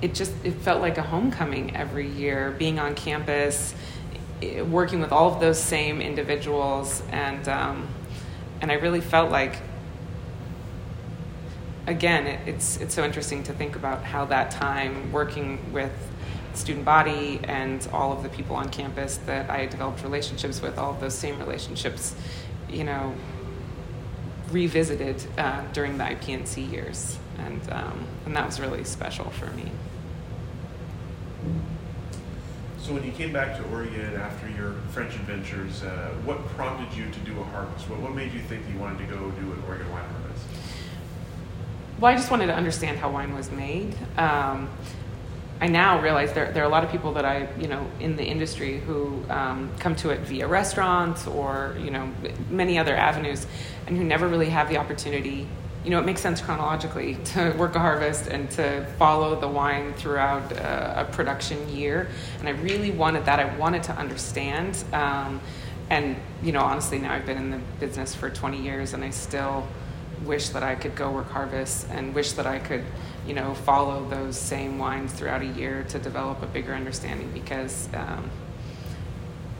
it 0.01 0.13
just 0.13 0.33
it 0.43 0.53
felt 0.55 0.81
like 0.81 0.97
a 0.97 1.01
homecoming 1.01 1.75
every 1.75 2.09
year, 2.09 2.51
being 2.57 2.79
on 2.79 2.95
campus, 2.95 3.73
working 4.65 4.99
with 4.99 5.11
all 5.11 5.33
of 5.33 5.39
those 5.39 5.59
same 5.59 6.01
individuals, 6.01 7.03
and 7.11 7.47
um, 7.49 7.87
and 8.61 8.71
I 8.71 8.75
really 8.75 9.01
felt 9.01 9.31
like 9.31 9.57
again, 11.87 12.27
it, 12.27 12.47
it's 12.47 12.77
it's 12.77 12.93
so 12.93 13.03
interesting 13.03 13.43
to 13.43 13.53
think 13.53 13.75
about 13.75 14.03
how 14.03 14.25
that 14.25 14.51
time 14.51 15.11
working 15.11 15.73
with 15.73 15.91
student 16.53 16.85
body 16.85 17.39
and 17.43 17.87
all 17.91 18.11
of 18.11 18.23
the 18.23 18.29
people 18.29 18.55
on 18.55 18.69
campus 18.69 19.17
that 19.25 19.49
I 19.49 19.65
developed 19.65 20.03
relationships 20.03 20.61
with, 20.61 20.77
all 20.77 20.91
of 20.91 21.01
those 21.01 21.15
same 21.15 21.39
relationships, 21.39 22.15
you 22.69 22.83
know, 22.83 23.15
revisited 24.53 25.21
uh, 25.37 25.63
during 25.73 25.97
the 25.97 26.03
IPNC 26.03 26.71
years, 26.71 27.17
and 27.39 27.61
um, 27.71 28.05
and 28.25 28.35
that 28.35 28.45
was 28.45 28.59
really 28.59 28.83
special 28.83 29.29
for 29.31 29.47
me. 29.47 29.71
So 32.79 32.93
when 32.93 33.03
you 33.05 33.11
came 33.13 33.31
back 33.31 33.57
to 33.57 33.63
Oregon 33.71 34.13
after 34.15 34.49
your 34.49 34.73
French 34.91 35.15
adventures, 35.15 35.83
uh, 35.83 36.13
what 36.25 36.45
prompted 36.49 36.95
you 36.97 37.09
to 37.09 37.19
do 37.19 37.39
a 37.39 37.43
harvest? 37.45 37.89
What, 37.89 37.99
what 37.99 38.13
made 38.13 38.33
you 38.33 38.41
think 38.41 38.61
you 38.71 38.77
wanted 38.77 38.99
to 38.99 39.05
go 39.05 39.31
do 39.31 39.51
an 39.53 39.63
Oregon 39.67 39.89
wine 39.91 40.03
harvest? 40.03 40.45
Well, 41.99 42.11
I 42.11 42.15
just 42.15 42.29
wanted 42.29 42.47
to 42.47 42.55
understand 42.55 42.97
how 42.97 43.09
wine 43.09 43.33
was 43.33 43.49
made. 43.51 43.95
Um, 44.17 44.69
I 45.61 45.67
now 45.67 46.01
realize 46.01 46.33
there, 46.33 46.51
there 46.51 46.63
are 46.63 46.65
a 46.65 46.69
lot 46.69 46.83
of 46.83 46.91
people 46.91 47.13
that 47.13 47.25
I, 47.25 47.47
you 47.59 47.67
know, 47.67 47.85
in 47.99 48.15
the 48.15 48.23
industry 48.23 48.79
who 48.79 49.23
um, 49.29 49.71
come 49.79 49.95
to 49.97 50.09
it 50.09 50.19
via 50.21 50.47
restaurants 50.47 51.25
or, 51.25 51.75
you 51.79 51.91
know, 51.91 52.11
many 52.49 52.77
other 52.77 52.95
avenues 52.95 53.47
and 53.87 53.97
who 53.97 54.03
never 54.03 54.27
really 54.27 54.49
have 54.49 54.67
the 54.67 54.77
opportunity. 54.77 55.47
You 55.85 55.91
know, 55.91 55.99
it 55.99 56.05
makes 56.05 56.21
sense 56.21 56.41
chronologically 56.41 57.15
to 57.25 57.51
work 57.57 57.75
a 57.75 57.79
harvest 57.79 58.27
and 58.27 58.49
to 58.51 58.85
follow 58.97 59.39
the 59.39 59.47
wine 59.47 59.93
throughout 59.93 60.51
uh, 60.53 61.05
a 61.07 61.13
production 61.13 61.69
year. 61.69 62.09
And 62.39 62.47
I 62.47 62.51
really 62.51 62.91
wanted 62.91 63.25
that. 63.25 63.39
I 63.39 63.55
wanted 63.57 63.83
to 63.83 63.93
understand. 63.93 64.83
Um, 64.91 65.39
and, 65.89 66.17
you 66.41 66.51
know, 66.51 66.61
honestly, 66.61 66.99
now 66.99 67.13
I've 67.13 67.25
been 67.25 67.37
in 67.37 67.51
the 67.51 67.59
business 67.79 68.15
for 68.15 68.29
20 68.29 68.61
years 68.61 68.93
and 68.93 69.03
I 69.03 69.11
still 69.11 69.67
wish 70.25 70.49
that 70.49 70.63
I 70.63 70.75
could 70.75 70.95
go 70.95 71.11
work 71.11 71.29
harvest 71.29 71.87
and 71.89 72.13
wish 72.15 72.33
that 72.33 72.47
I 72.47 72.59
could 72.59 72.83
you 73.27 73.33
know, 73.33 73.53
follow 73.53 74.05
those 74.09 74.37
same 74.37 74.77
wines 74.77 75.13
throughout 75.13 75.41
a 75.41 75.47
year 75.47 75.85
to 75.89 75.99
develop 75.99 76.41
a 76.43 76.47
bigger 76.47 76.73
understanding 76.73 77.31
because, 77.33 77.87
um, 77.93 78.29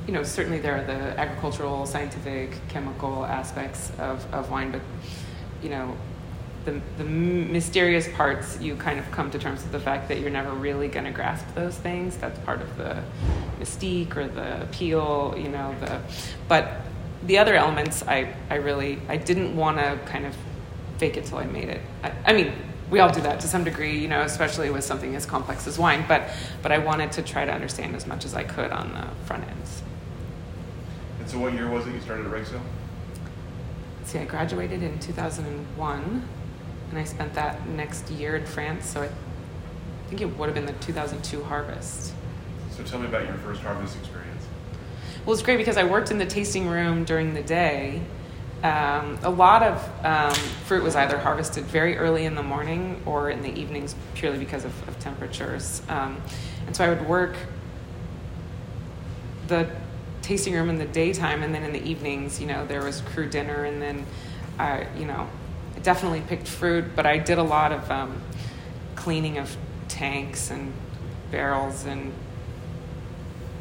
you 0.05 0.13
know, 0.13 0.23
certainly 0.23 0.59
there 0.59 0.75
are 0.75 0.83
the 0.83 1.19
agricultural, 1.19 1.85
scientific, 1.85 2.51
chemical 2.67 3.25
aspects 3.25 3.91
of, 3.99 4.25
of 4.33 4.51
wine, 4.51 4.71
but, 4.71 4.81
you 5.61 5.69
know, 5.69 5.95
the, 6.65 6.81
the 6.97 7.03
mysterious 7.03 8.07
parts, 8.09 8.59
you 8.59 8.75
kind 8.75 8.99
of 8.99 9.09
come 9.11 9.29
to 9.31 9.39
terms 9.39 9.63
with 9.63 9.71
the 9.71 9.79
fact 9.79 10.07
that 10.07 10.19
you're 10.19 10.29
never 10.29 10.51
really 10.51 10.87
going 10.87 11.05
to 11.05 11.11
grasp 11.11 11.45
those 11.55 11.75
things. 11.75 12.17
That's 12.17 12.39
part 12.39 12.61
of 12.61 12.77
the 12.77 13.01
mystique 13.59 14.15
or 14.15 14.27
the 14.27 14.61
appeal, 14.63 15.35
you 15.37 15.49
know, 15.49 15.75
the, 15.81 16.01
but 16.47 16.81
the 17.25 17.37
other 17.37 17.55
elements, 17.55 18.03
I, 18.03 18.33
I 18.49 18.55
really, 18.55 18.99
I 19.07 19.17
didn't 19.17 19.55
want 19.55 19.77
to 19.77 19.99
kind 20.05 20.25
of 20.25 20.35
fake 20.97 21.17
it 21.17 21.25
till 21.25 21.37
I 21.37 21.45
made 21.45 21.69
it. 21.69 21.81
I, 22.03 22.11
I 22.27 22.33
mean, 22.33 22.53
we 22.89 22.99
all 22.99 23.11
do 23.11 23.21
that 23.21 23.39
to 23.41 23.47
some 23.47 23.63
degree, 23.63 23.97
you 23.97 24.07
know, 24.07 24.21
especially 24.21 24.69
with 24.69 24.83
something 24.83 25.15
as 25.15 25.25
complex 25.25 25.67
as 25.67 25.79
wine. 25.79 26.05
But 26.07 26.29
but 26.61 26.71
I 26.71 26.77
wanted 26.77 27.11
to 27.13 27.21
try 27.21 27.45
to 27.45 27.51
understand 27.51 27.95
as 27.95 28.05
much 28.05 28.25
as 28.25 28.33
I 28.33 28.43
could 28.43 28.71
on 28.71 28.91
the 28.93 29.25
front 29.25 29.47
ends. 29.47 29.81
And 31.19 31.29
so, 31.29 31.39
what 31.39 31.53
year 31.53 31.69
was 31.69 31.87
it 31.87 31.93
you 31.93 32.01
started 32.01 32.25
at 32.25 32.31
Rex 32.31 32.51
See, 34.05 34.19
I 34.19 34.25
graduated 34.25 34.83
in 34.83 34.99
2001, 34.99 36.27
and 36.89 36.99
I 36.99 37.03
spent 37.03 37.33
that 37.35 37.67
next 37.69 38.09
year 38.11 38.35
in 38.35 38.45
France. 38.45 38.85
So 38.85 39.01
I 39.03 39.09
think 40.09 40.21
it 40.21 40.37
would 40.37 40.47
have 40.47 40.55
been 40.55 40.65
the 40.65 40.73
2002 40.73 41.43
harvest. 41.43 42.13
So 42.71 42.83
tell 42.83 42.99
me 42.99 43.07
about 43.07 43.25
your 43.25 43.35
first 43.35 43.61
harvest 43.61 43.97
experience. 43.97 44.45
Well, 45.25 45.33
it's 45.33 45.41
great 45.41 45.57
because 45.57 45.77
I 45.77 45.83
worked 45.85 46.11
in 46.11 46.17
the 46.17 46.25
tasting 46.25 46.67
room 46.67 47.05
during 47.05 47.33
the 47.33 47.41
day 47.41 48.01
um, 48.63 49.19
a 49.23 49.29
lot 49.29 49.61
of 49.61 50.05
um, 50.05 50.33
fruit 50.65 50.83
was 50.83 50.95
either 50.95 51.17
harvested 51.17 51.65
very 51.65 51.97
early 51.97 52.25
in 52.25 52.35
the 52.35 52.43
morning 52.43 53.01
or 53.05 53.29
in 53.29 53.41
the 53.41 53.53
evenings 53.53 53.93
purely 54.15 54.37
because 54.37 54.63
of, 54.63 54.87
of 54.87 54.97
temperatures. 54.99 55.81
Um, 55.89 56.21
and 56.65 56.75
so 56.75 56.85
I 56.85 56.89
would 56.89 57.05
work 57.05 57.35
the 59.47 59.69
tasting 60.21 60.53
room 60.53 60.69
in 60.69 60.77
the 60.77 60.85
daytime, 60.85 61.43
and 61.43 61.53
then 61.53 61.63
in 61.63 61.73
the 61.73 61.83
evenings, 61.83 62.39
you 62.39 62.47
know, 62.47 62.65
there 62.65 62.81
was 62.81 63.01
crew 63.01 63.27
dinner, 63.27 63.65
and 63.65 63.81
then, 63.81 64.05
I, 64.57 64.87
you 64.97 65.05
know, 65.05 65.27
definitely 65.83 66.21
picked 66.21 66.47
fruit, 66.47 66.95
but 66.95 67.05
I 67.05 67.17
did 67.17 67.37
a 67.37 67.43
lot 67.43 67.73
of 67.73 67.91
um, 67.91 68.21
cleaning 68.95 69.37
of 69.37 69.57
tanks 69.89 70.49
and 70.49 70.71
barrels 71.29 71.85
and 71.85 72.13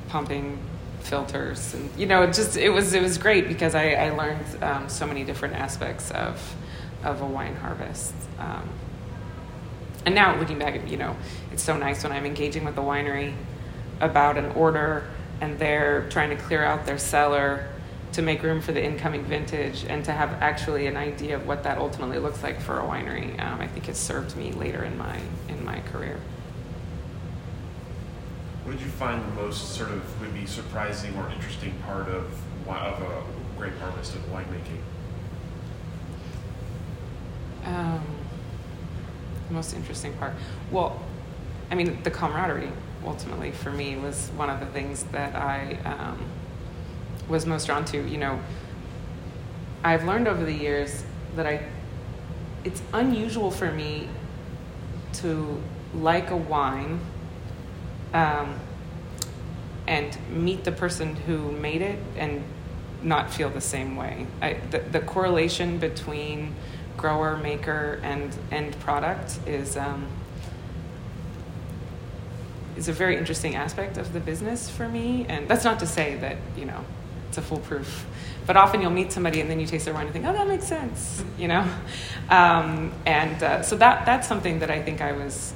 pumping 0.09 0.59
filters 1.03 1.75
and 1.75 1.91
you 1.99 2.07
know 2.07 2.23
it 2.23 2.33
just 2.33 2.57
it 2.57 2.71
was 2.71 2.95
it 2.95 3.03
was 3.03 3.19
great 3.19 3.49
because 3.49 3.75
I, 3.75 3.93
I 3.93 4.11
learned 4.11 4.63
um, 4.63 4.89
so 4.89 5.07
many 5.07 5.25
different 5.25 5.55
aspects 5.55 6.11
of 6.13 6.55
of 7.05 7.21
a 7.21 7.27
wine 7.27 7.57
harvest 7.57 8.15
um, 8.39 8.69
and 10.07 10.15
now 10.15 10.39
looking 10.39 10.59
back 10.59 10.89
you 10.91 10.97
know 10.97 11.17
it's 11.51 11.63
so 11.63 11.77
nice 11.77 12.03
when 12.03 12.13
I'm 12.13 12.25
engaging 12.25 12.65
with 12.65 12.77
the 12.77 12.83
winery 12.83 13.35
about 14.01 14.39
an 14.39 14.47
order 14.53 15.09
and 15.41 15.59
they're 15.59 16.09
trying 16.09 16.31
to 16.31 16.37
clear 16.37 16.65
out 16.65 16.87
their 16.87 16.99
cellar 16.99 17.69
to 18.13 18.23
make 18.23 18.43
room 18.43 18.61
for 18.61 18.73
the 18.73 18.85
incoming 18.85 19.25
vintage 19.25 19.85
and 19.89 20.05
to 20.05 20.13
have 20.13 20.31
actually 20.43 20.87
an 20.87 20.97
idea 20.97 21.35
of 21.35 21.47
what 21.47 21.65
that 21.65 21.79
ultimately 21.79 22.19
looks 22.19 22.43
like 22.43 22.61
for 22.61 22.79
a 22.79 22.83
winery 22.83 23.41
um, 23.41 23.61
I 23.61 23.67
think 23.67 23.87
has 23.87 23.99
served 23.99 24.37
me 24.37 24.53
later 24.53 24.85
in 24.85 24.97
my 24.97 25.19
in 25.49 25.65
my 25.65 25.81
career. 25.81 26.21
What 28.65 28.73
did 28.73 28.81
you 28.81 28.91
find 28.91 29.23
the 29.25 29.43
most 29.43 29.75
sort 29.75 29.91
of 29.91 30.21
would 30.21 30.33
be 30.35 30.47
surprising 30.47 31.17
or 31.17 31.29
interesting 31.31 31.75
part 31.85 32.09
of 32.09 32.33
of 32.69 33.03
a 33.03 33.23
grape 33.59 33.77
harvest 33.81 34.15
of 34.15 34.23
winemaking? 34.31 34.81
Um, 37.65 38.03
the 39.49 39.55
most 39.55 39.75
interesting 39.75 40.13
part. 40.15 40.33
Well, 40.71 41.01
I 41.71 41.75
mean, 41.75 42.03
the 42.03 42.11
camaraderie 42.11 42.71
ultimately 43.05 43.51
for 43.51 43.71
me 43.71 43.97
was 43.97 44.29
one 44.37 44.49
of 44.49 44.61
the 44.61 44.67
things 44.67 45.05
that 45.05 45.35
I 45.35 45.79
um, 45.85 46.25
was 47.29 47.47
most 47.47 47.67
drawn 47.67 47.85
to. 47.87 48.07
You 48.07 48.19
know, 48.19 48.41
I've 49.83 50.05
learned 50.05 50.29
over 50.29 50.45
the 50.45 50.53
years 50.53 51.05
that 51.37 51.47
I 51.47 51.67
it's 52.65 52.83
unusual 52.93 53.51
for 53.51 53.73
me 53.73 54.09
to 55.15 55.61
like 55.95 56.31
a 56.31 56.37
wine 56.37 57.01
um, 58.13 58.59
and 59.87 60.17
meet 60.31 60.65
the 60.65 60.73
person 60.73 61.17
who 61.17 61.53
made 61.53 61.83
it 61.83 61.99
and 62.17 62.43
not 63.03 63.33
feel 63.33 63.51
the 63.51 63.61
same 63.61 63.97
way. 63.97 64.27
I, 64.41 64.55
the, 64.71 64.79
the 64.79 65.01
correlation 65.01 65.79
between 65.79 66.55
grower, 66.97 67.37
maker, 67.37 68.01
and 68.03 68.35
end 68.51 68.79
product 68.81 69.39
is 69.47 69.77
um, 69.77 70.07
is 72.77 72.89
a 72.89 72.93
very 72.93 73.17
interesting 73.17 73.55
aspect 73.55 73.99
of 73.99 74.13
the 74.13 74.21
business 74.21 74.71
for 74.71 74.89
me. 74.89 75.27
And 75.29 75.49
that's 75.49 75.65
not 75.65 75.81
to 75.81 75.87
say 75.87 76.17
that 76.17 76.37
you 76.57 76.65
know 76.65 76.85
it's 77.29 77.39
a 77.39 77.43
foolproof. 77.43 78.07
But 78.47 78.57
often 78.57 78.83
you'll 78.83 78.91
meet 78.91 79.13
somebody 79.13 79.41
and 79.41 79.49
then 79.49 79.61
you 79.61 79.67
taste 79.67 79.85
their 79.85 79.95
wine 79.95 80.07
and 80.07 80.13
think, 80.13 80.27
oh, 80.27 80.33
that 80.33 80.49
makes 80.49 80.67
sense, 80.67 81.25
you 81.39 81.49
know. 81.49 81.67
Um, 82.31 82.93
and 83.05 83.43
uh, 83.43 83.63
so 83.63 83.77
that 83.77 84.07
that's 84.07 84.27
something 84.27 84.61
that 84.61 84.71
I 84.71 84.81
think 84.81 85.03
I 85.03 85.13
was 85.13 85.53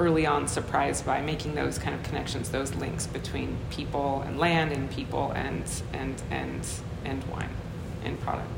early 0.00 0.26
on 0.26 0.48
surprised 0.48 1.04
by 1.04 1.20
making 1.20 1.54
those 1.54 1.78
kind 1.78 1.94
of 1.94 2.02
connections, 2.02 2.48
those 2.48 2.74
links 2.74 3.06
between 3.06 3.58
people 3.70 4.22
and 4.26 4.38
land, 4.38 4.72
and 4.72 4.90
people 4.90 5.30
and 5.32 5.62
and 5.92 6.20
and 6.30 6.66
and 7.04 7.22
wine 7.24 7.50
and 8.02 8.18
product. 8.20 8.48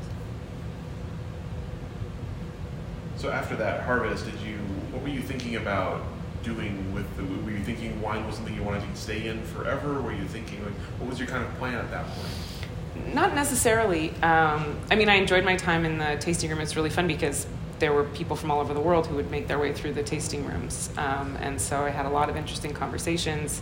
So 3.16 3.30
after 3.30 3.56
that 3.56 3.82
harvest, 3.82 4.25
did 4.25 4.40
you? 4.40 4.56
What 4.92 5.02
were 5.02 5.08
you 5.08 5.20
thinking 5.20 5.56
about 5.56 6.02
doing 6.44 6.94
with 6.94 7.06
the? 7.16 7.25
Were 7.25 7.50
you 7.50 7.64
thinking 7.64 8.00
wine 8.00 8.25
was 8.26 8.37
something 8.37 8.54
you 8.54 8.62
wanted 8.62 8.88
to 8.88 8.96
stay 8.96 9.26
in 9.26 9.42
forever? 9.42 10.00
Were 10.00 10.12
you 10.12 10.25
thinking 10.26 10.64
like, 10.64 10.75
what 10.99 11.11
was 11.11 11.18
your 11.18 11.28
kind 11.28 11.44
of 11.44 11.52
plan 11.58 11.75
at 11.75 11.90
that 11.90 12.06
point? 12.06 13.14
Not 13.14 13.34
necessarily. 13.34 14.11
Um, 14.22 14.78
I 14.90 14.96
mean, 14.96 15.08
I 15.08 15.14
enjoyed 15.14 15.44
my 15.44 15.56
time 15.56 15.84
in 15.84 15.99
the 15.99 16.16
tasting 16.20 16.50
room. 16.50 16.61
It's 16.61 16.76
really 16.76 16.90
fun 16.90 17.06
because 17.08 17.46
there 17.82 17.92
were 17.92 18.04
people 18.04 18.36
from 18.36 18.48
all 18.52 18.60
over 18.60 18.72
the 18.72 18.80
world 18.80 19.08
who 19.08 19.16
would 19.16 19.28
make 19.28 19.48
their 19.48 19.58
way 19.58 19.72
through 19.72 19.92
the 19.92 20.04
tasting 20.04 20.46
rooms. 20.46 20.88
Um, 20.96 21.36
and 21.40 21.60
so 21.60 21.84
I 21.84 21.90
had 21.90 22.06
a 22.06 22.10
lot 22.10 22.30
of 22.30 22.36
interesting 22.36 22.72
conversations. 22.72 23.60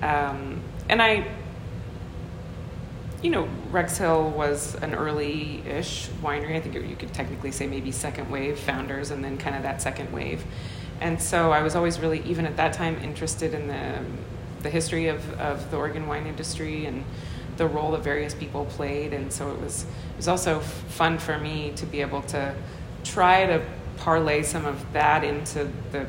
Um, 0.00 0.62
and 0.88 1.02
I, 1.02 1.30
you 3.20 3.30
know, 3.30 3.46
Rex 3.70 3.98
Hill 3.98 4.30
was 4.30 4.76
an 4.76 4.94
early 4.94 5.62
ish 5.68 6.08
winery. 6.22 6.56
I 6.56 6.60
think 6.60 6.74
you 6.74 6.96
could 6.96 7.12
technically 7.12 7.52
say 7.52 7.66
maybe 7.66 7.92
second 7.92 8.30
wave 8.30 8.58
founders 8.58 9.10
and 9.10 9.22
then 9.22 9.36
kind 9.36 9.54
of 9.54 9.62
that 9.62 9.82
second 9.82 10.10
wave. 10.10 10.42
And 11.02 11.20
so 11.20 11.52
I 11.52 11.60
was 11.60 11.76
always 11.76 12.00
really, 12.00 12.22
even 12.22 12.46
at 12.46 12.56
that 12.56 12.72
time, 12.72 12.96
interested 13.02 13.52
in 13.52 13.68
the, 13.68 14.00
the 14.62 14.70
history 14.70 15.08
of, 15.08 15.20
of 15.38 15.70
the 15.70 15.76
Oregon 15.76 16.06
wine 16.06 16.26
industry 16.26 16.86
and 16.86 17.04
the 17.58 17.66
role 17.66 17.90
that 17.90 18.02
various 18.02 18.32
people 18.32 18.64
played. 18.64 19.12
And 19.12 19.30
so 19.30 19.50
it 19.50 19.60
was, 19.60 19.82
it 19.82 20.16
was 20.16 20.28
also 20.28 20.60
fun 20.60 21.18
for 21.18 21.38
me 21.38 21.74
to 21.76 21.84
be 21.84 22.00
able 22.00 22.22
to 22.22 22.54
try 23.04 23.46
to 23.46 23.64
parlay 23.98 24.42
some 24.42 24.64
of 24.64 24.92
that 24.92 25.22
into 25.22 25.70
the 25.92 26.06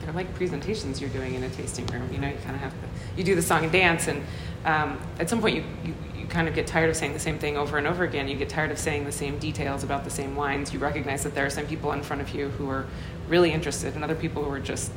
they're 0.00 0.12
like 0.12 0.34
presentations 0.34 1.00
you're 1.00 1.10
doing 1.10 1.34
in 1.34 1.42
a 1.42 1.50
tasting 1.50 1.86
room. 1.86 2.10
You 2.12 2.18
know, 2.18 2.28
you 2.28 2.36
kind 2.44 2.54
of 2.54 2.62
have 2.62 2.72
to 2.72 2.88
you 3.16 3.24
do 3.24 3.34
the 3.34 3.42
song 3.42 3.64
and 3.64 3.72
dance, 3.72 4.08
and 4.08 4.24
um, 4.64 4.98
at 5.18 5.28
some 5.28 5.40
point 5.40 5.56
you, 5.56 5.64
you, 5.84 5.94
you 6.16 6.26
kind 6.26 6.48
of 6.48 6.54
get 6.54 6.66
tired 6.66 6.88
of 6.88 6.96
saying 6.96 7.12
the 7.12 7.18
same 7.18 7.38
thing 7.38 7.56
over 7.56 7.78
and 7.78 7.86
over 7.86 8.04
again. 8.04 8.28
You 8.28 8.36
get 8.36 8.48
tired 8.48 8.70
of 8.70 8.78
saying 8.78 9.04
the 9.04 9.12
same 9.12 9.38
details 9.38 9.84
about 9.84 10.04
the 10.04 10.10
same 10.10 10.34
wines. 10.34 10.72
You 10.72 10.78
recognize 10.78 11.24
that 11.24 11.34
there 11.34 11.44
are 11.44 11.50
some 11.50 11.66
people 11.66 11.92
in 11.92 12.02
front 12.02 12.22
of 12.22 12.30
you 12.30 12.48
who 12.50 12.70
are 12.70 12.86
really 13.28 13.52
interested 13.52 13.94
and 13.94 14.04
other 14.04 14.14
people 14.14 14.44
who 14.44 14.50
are 14.50 14.60
just, 14.60 14.92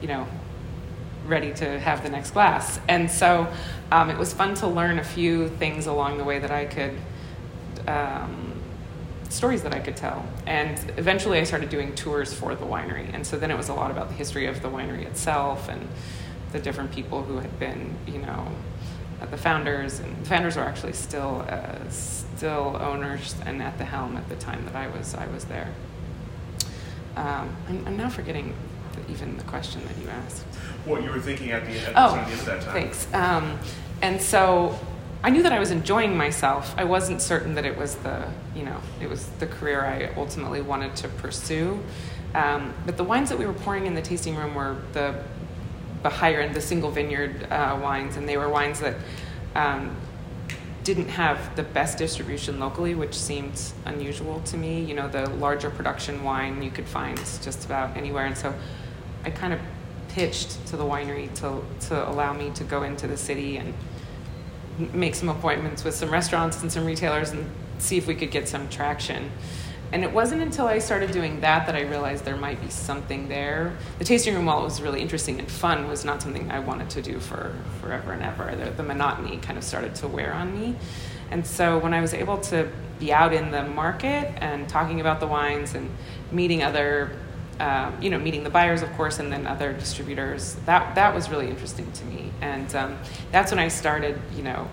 you 0.00 0.08
know, 0.08 0.26
ready 1.26 1.52
to 1.54 1.78
have 1.80 2.02
the 2.02 2.10
next 2.10 2.32
glass. 2.32 2.80
And 2.88 3.10
so 3.10 3.50
um, 3.90 4.10
it 4.10 4.18
was 4.18 4.32
fun 4.34 4.54
to 4.56 4.66
learn 4.66 4.98
a 4.98 5.04
few 5.04 5.48
things 5.48 5.86
along 5.86 6.18
the 6.18 6.24
way 6.24 6.38
that 6.38 6.50
I 6.50 6.66
could, 6.66 6.96
um, 7.86 8.51
stories 9.32 9.62
that 9.62 9.72
I 9.74 9.78
could 9.80 9.96
tell. 9.96 10.24
And 10.46 10.78
eventually 10.96 11.38
I 11.38 11.44
started 11.44 11.68
doing 11.70 11.94
tours 11.94 12.32
for 12.34 12.54
the 12.54 12.66
winery. 12.66 13.12
And 13.14 13.26
so 13.26 13.38
then 13.38 13.50
it 13.50 13.56
was 13.56 13.68
a 13.70 13.74
lot 13.74 13.90
about 13.90 14.08
the 14.08 14.14
history 14.14 14.46
of 14.46 14.62
the 14.62 14.68
winery 14.68 15.04
itself 15.06 15.68
and 15.68 15.88
the 16.52 16.58
different 16.60 16.92
people 16.92 17.22
who 17.22 17.38
had 17.38 17.58
been, 17.58 17.96
you 18.06 18.18
know, 18.18 18.46
the 19.30 19.38
founders. 19.38 20.00
And 20.00 20.22
the 20.22 20.28
founders 20.28 20.56
were 20.56 20.62
actually 20.64 20.92
still, 20.92 21.46
uh, 21.48 21.88
still 21.88 22.76
owners 22.80 23.34
and 23.46 23.62
at 23.62 23.78
the 23.78 23.84
helm 23.84 24.16
at 24.16 24.28
the 24.28 24.36
time 24.36 24.64
that 24.66 24.76
I 24.76 24.88
was, 24.88 25.14
I 25.14 25.26
was 25.28 25.44
there. 25.46 25.68
Um, 27.16 27.54
I'm, 27.68 27.86
I'm 27.86 27.96
now 27.96 28.08
forgetting 28.10 28.54
the, 28.94 29.12
even 29.12 29.36
the 29.38 29.44
question 29.44 29.80
that 29.86 29.96
you 30.02 30.08
asked. 30.08 30.42
What 30.84 31.02
you 31.02 31.10
were 31.10 31.20
thinking 31.20 31.50
at 31.52 31.64
the, 31.64 31.78
at 31.78 31.92
Oh, 31.96 32.14
the 32.16 32.20
end 32.22 32.32
of 32.32 32.44
that 32.46 32.62
time. 32.62 32.72
thanks. 32.74 33.14
Um, 33.14 33.58
and 34.02 34.20
so 34.20 34.78
I 35.24 35.30
knew 35.30 35.42
that 35.44 35.52
I 35.52 35.60
was 35.60 35.70
enjoying 35.70 36.16
myself. 36.16 36.74
I 36.76 36.84
wasn't 36.84 37.22
certain 37.22 37.54
that 37.54 37.64
it 37.64 37.76
was 37.76 37.94
the, 37.96 38.28
you 38.56 38.64
know, 38.64 38.80
it 39.00 39.08
was 39.08 39.26
the 39.38 39.46
career 39.46 39.84
I 39.84 40.12
ultimately 40.18 40.60
wanted 40.60 40.96
to 40.96 41.08
pursue. 41.08 41.80
Um, 42.34 42.74
but 42.86 42.96
the 42.96 43.04
wines 43.04 43.28
that 43.28 43.38
we 43.38 43.46
were 43.46 43.52
pouring 43.52 43.86
in 43.86 43.94
the 43.94 44.02
tasting 44.02 44.34
room 44.34 44.54
were 44.54 44.78
the, 44.94 45.22
the 46.02 46.08
higher 46.08 46.40
end, 46.40 46.54
the 46.54 46.60
single 46.60 46.90
vineyard 46.90 47.46
uh, 47.52 47.78
wines, 47.80 48.16
and 48.16 48.28
they 48.28 48.36
were 48.36 48.48
wines 48.48 48.80
that 48.80 48.96
um, 49.54 49.94
didn't 50.82 51.08
have 51.08 51.54
the 51.54 51.62
best 51.62 51.98
distribution 51.98 52.58
locally, 52.58 52.96
which 52.96 53.14
seemed 53.14 53.60
unusual 53.84 54.40
to 54.46 54.56
me. 54.56 54.82
You 54.82 54.94
know, 54.94 55.08
the 55.08 55.28
larger 55.30 55.70
production 55.70 56.24
wine 56.24 56.62
you 56.62 56.70
could 56.70 56.86
find 56.86 57.16
just 57.16 57.64
about 57.64 57.96
anywhere, 57.96 58.26
and 58.26 58.36
so 58.36 58.52
I 59.24 59.30
kind 59.30 59.52
of 59.52 59.60
pitched 60.08 60.66
to 60.66 60.76
the 60.76 60.84
winery 60.84 61.32
to 61.34 61.62
to 61.88 62.08
allow 62.08 62.32
me 62.32 62.50
to 62.50 62.64
go 62.64 62.82
into 62.82 63.06
the 63.06 63.16
city 63.16 63.56
and 63.56 63.72
make 64.78 65.14
some 65.14 65.28
appointments 65.28 65.84
with 65.84 65.94
some 65.94 66.10
restaurants 66.10 66.62
and 66.62 66.70
some 66.72 66.84
retailers 66.84 67.30
and 67.30 67.50
see 67.78 67.96
if 67.96 68.06
we 68.06 68.14
could 68.14 68.30
get 68.30 68.48
some 68.48 68.68
traction. 68.68 69.30
And 69.92 70.04
it 70.04 70.12
wasn't 70.12 70.40
until 70.40 70.66
I 70.66 70.78
started 70.78 71.10
doing 71.10 71.40
that 71.40 71.66
that 71.66 71.76
I 71.76 71.82
realized 71.82 72.24
there 72.24 72.36
might 72.36 72.60
be 72.62 72.70
something 72.70 73.28
there. 73.28 73.76
The 73.98 74.04
tasting 74.06 74.34
room, 74.34 74.46
while 74.46 74.60
it 74.60 74.64
was 74.64 74.80
really 74.80 75.02
interesting 75.02 75.38
and 75.38 75.50
fun, 75.50 75.86
was 75.86 76.02
not 76.02 76.22
something 76.22 76.50
I 76.50 76.60
wanted 76.60 76.88
to 76.90 77.02
do 77.02 77.20
for 77.20 77.54
forever 77.80 78.12
and 78.12 78.22
ever. 78.22 78.56
The, 78.56 78.70
the 78.70 78.82
monotony 78.82 79.36
kind 79.36 79.58
of 79.58 79.64
started 79.64 79.94
to 79.96 80.08
wear 80.08 80.32
on 80.32 80.58
me. 80.58 80.76
And 81.30 81.46
so 81.46 81.78
when 81.78 81.92
I 81.92 82.00
was 82.00 82.14
able 82.14 82.38
to 82.38 82.70
be 82.98 83.12
out 83.12 83.34
in 83.34 83.50
the 83.50 83.64
market 83.64 84.32
and 84.42 84.66
talking 84.66 85.00
about 85.00 85.20
the 85.20 85.26
wines 85.26 85.74
and 85.74 85.90
meeting 86.30 86.62
other, 86.62 87.18
um, 87.62 88.02
you 88.02 88.10
know, 88.10 88.18
meeting 88.18 88.42
the 88.42 88.50
buyers, 88.50 88.82
of 88.82 88.92
course, 88.94 89.20
and 89.20 89.30
then 89.30 89.46
other 89.46 89.72
distributors, 89.72 90.56
that, 90.66 90.96
that 90.96 91.14
was 91.14 91.30
really 91.30 91.48
interesting 91.48 91.90
to 91.92 92.04
me. 92.06 92.32
And 92.40 92.74
um, 92.74 92.98
that's 93.30 93.52
when 93.52 93.60
I 93.60 93.68
started, 93.68 94.20
you 94.34 94.42
know, 94.42 94.68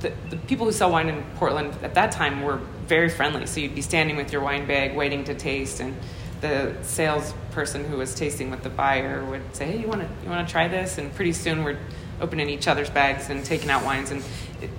the, 0.00 0.10
the 0.30 0.38
people 0.38 0.64
who 0.64 0.72
sell 0.72 0.90
wine 0.90 1.10
in 1.10 1.22
Portland 1.36 1.76
at 1.82 1.92
that 1.96 2.12
time 2.12 2.42
were 2.42 2.56
very 2.86 3.10
friendly. 3.10 3.44
So 3.44 3.60
you'd 3.60 3.74
be 3.74 3.82
standing 3.82 4.16
with 4.16 4.32
your 4.32 4.40
wine 4.40 4.66
bag 4.66 4.96
waiting 4.96 5.22
to 5.24 5.34
taste, 5.34 5.80
and 5.80 5.94
the 6.40 6.74
salesperson 6.80 7.84
who 7.84 7.98
was 7.98 8.14
tasting 8.14 8.50
with 8.50 8.62
the 8.62 8.70
buyer 8.70 9.22
would 9.26 9.54
say, 9.54 9.66
"Hey, 9.66 9.80
you 9.80 9.86
want 9.86 10.00
to 10.00 10.08
you 10.24 10.30
want 10.30 10.48
to 10.48 10.50
try 10.50 10.66
this?" 10.66 10.96
And 10.96 11.14
pretty 11.14 11.34
soon 11.34 11.62
we're 11.62 11.76
opening 12.22 12.48
each 12.48 12.66
other's 12.66 12.88
bags 12.88 13.28
and 13.28 13.44
taking 13.44 13.68
out 13.68 13.84
wines. 13.84 14.10
And 14.10 14.24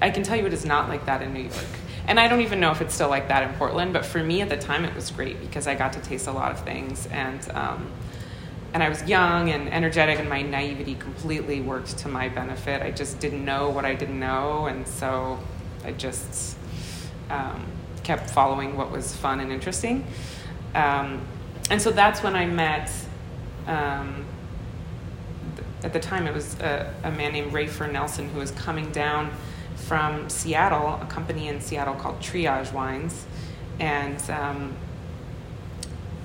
I 0.01 0.09
can 0.09 0.23
tell 0.23 0.35
you, 0.35 0.47
it 0.47 0.53
is 0.53 0.65
not 0.65 0.89
like 0.89 1.05
that 1.05 1.21
in 1.21 1.31
New 1.31 1.43
York. 1.43 1.67
And 2.07 2.19
I 2.19 2.27
don't 2.27 2.41
even 2.41 2.59
know 2.59 2.71
if 2.71 2.81
it's 2.81 2.93
still 2.93 3.09
like 3.09 3.27
that 3.27 3.43
in 3.49 3.55
Portland. 3.55 3.93
But 3.93 4.05
for 4.05 4.23
me 4.23 4.41
at 4.41 4.49
the 4.49 4.57
time, 4.57 4.85
it 4.85 4.95
was 4.95 5.11
great 5.11 5.39
because 5.39 5.67
I 5.67 5.75
got 5.75 5.93
to 5.93 5.99
taste 6.01 6.27
a 6.27 6.31
lot 6.31 6.51
of 6.51 6.63
things 6.63 7.07
and. 7.07 7.49
Um, 7.51 7.91
and 8.73 8.81
I 8.81 8.89
was 8.89 9.03
young 9.03 9.49
and 9.49 9.67
energetic, 9.67 10.19
and 10.19 10.29
my 10.29 10.41
naivety 10.41 10.95
completely 10.95 11.59
worked 11.59 11.97
to 11.99 12.07
my 12.07 12.29
benefit. 12.29 12.81
I 12.81 12.91
just 12.91 13.19
didn't 13.19 13.43
know 13.43 13.69
what 13.69 13.83
I 13.83 13.93
didn't 13.95 14.19
know, 14.19 14.67
and 14.67 14.87
so 14.87 15.39
I 15.83 15.91
just 15.91 16.57
um, 17.29 17.65
kept 18.03 18.29
following 18.29 18.77
what 18.77 18.91
was 18.91 19.15
fun 19.15 19.41
and 19.41 19.51
interesting. 19.51 20.05
Um, 20.73 21.21
and 21.69 21.81
so 21.81 21.91
that's 21.91 22.23
when 22.23 22.35
I 22.35 22.45
met. 22.45 22.91
Um, 23.67 24.25
at 25.83 25.93
the 25.93 25.99
time, 25.99 26.27
it 26.27 26.33
was 26.33 26.59
a, 26.59 26.93
a 27.03 27.11
man 27.11 27.33
named 27.33 27.51
Rafer 27.51 27.91
Nelson 27.91 28.29
who 28.29 28.39
was 28.39 28.51
coming 28.51 28.91
down 28.91 29.31
from 29.91 30.29
Seattle, 30.29 30.97
a 31.01 31.05
company 31.07 31.49
in 31.49 31.59
Seattle 31.59 31.95
called 31.95 32.17
Triage 32.21 32.71
Wines, 32.71 33.25
and 33.77 34.17
um, 34.29 34.73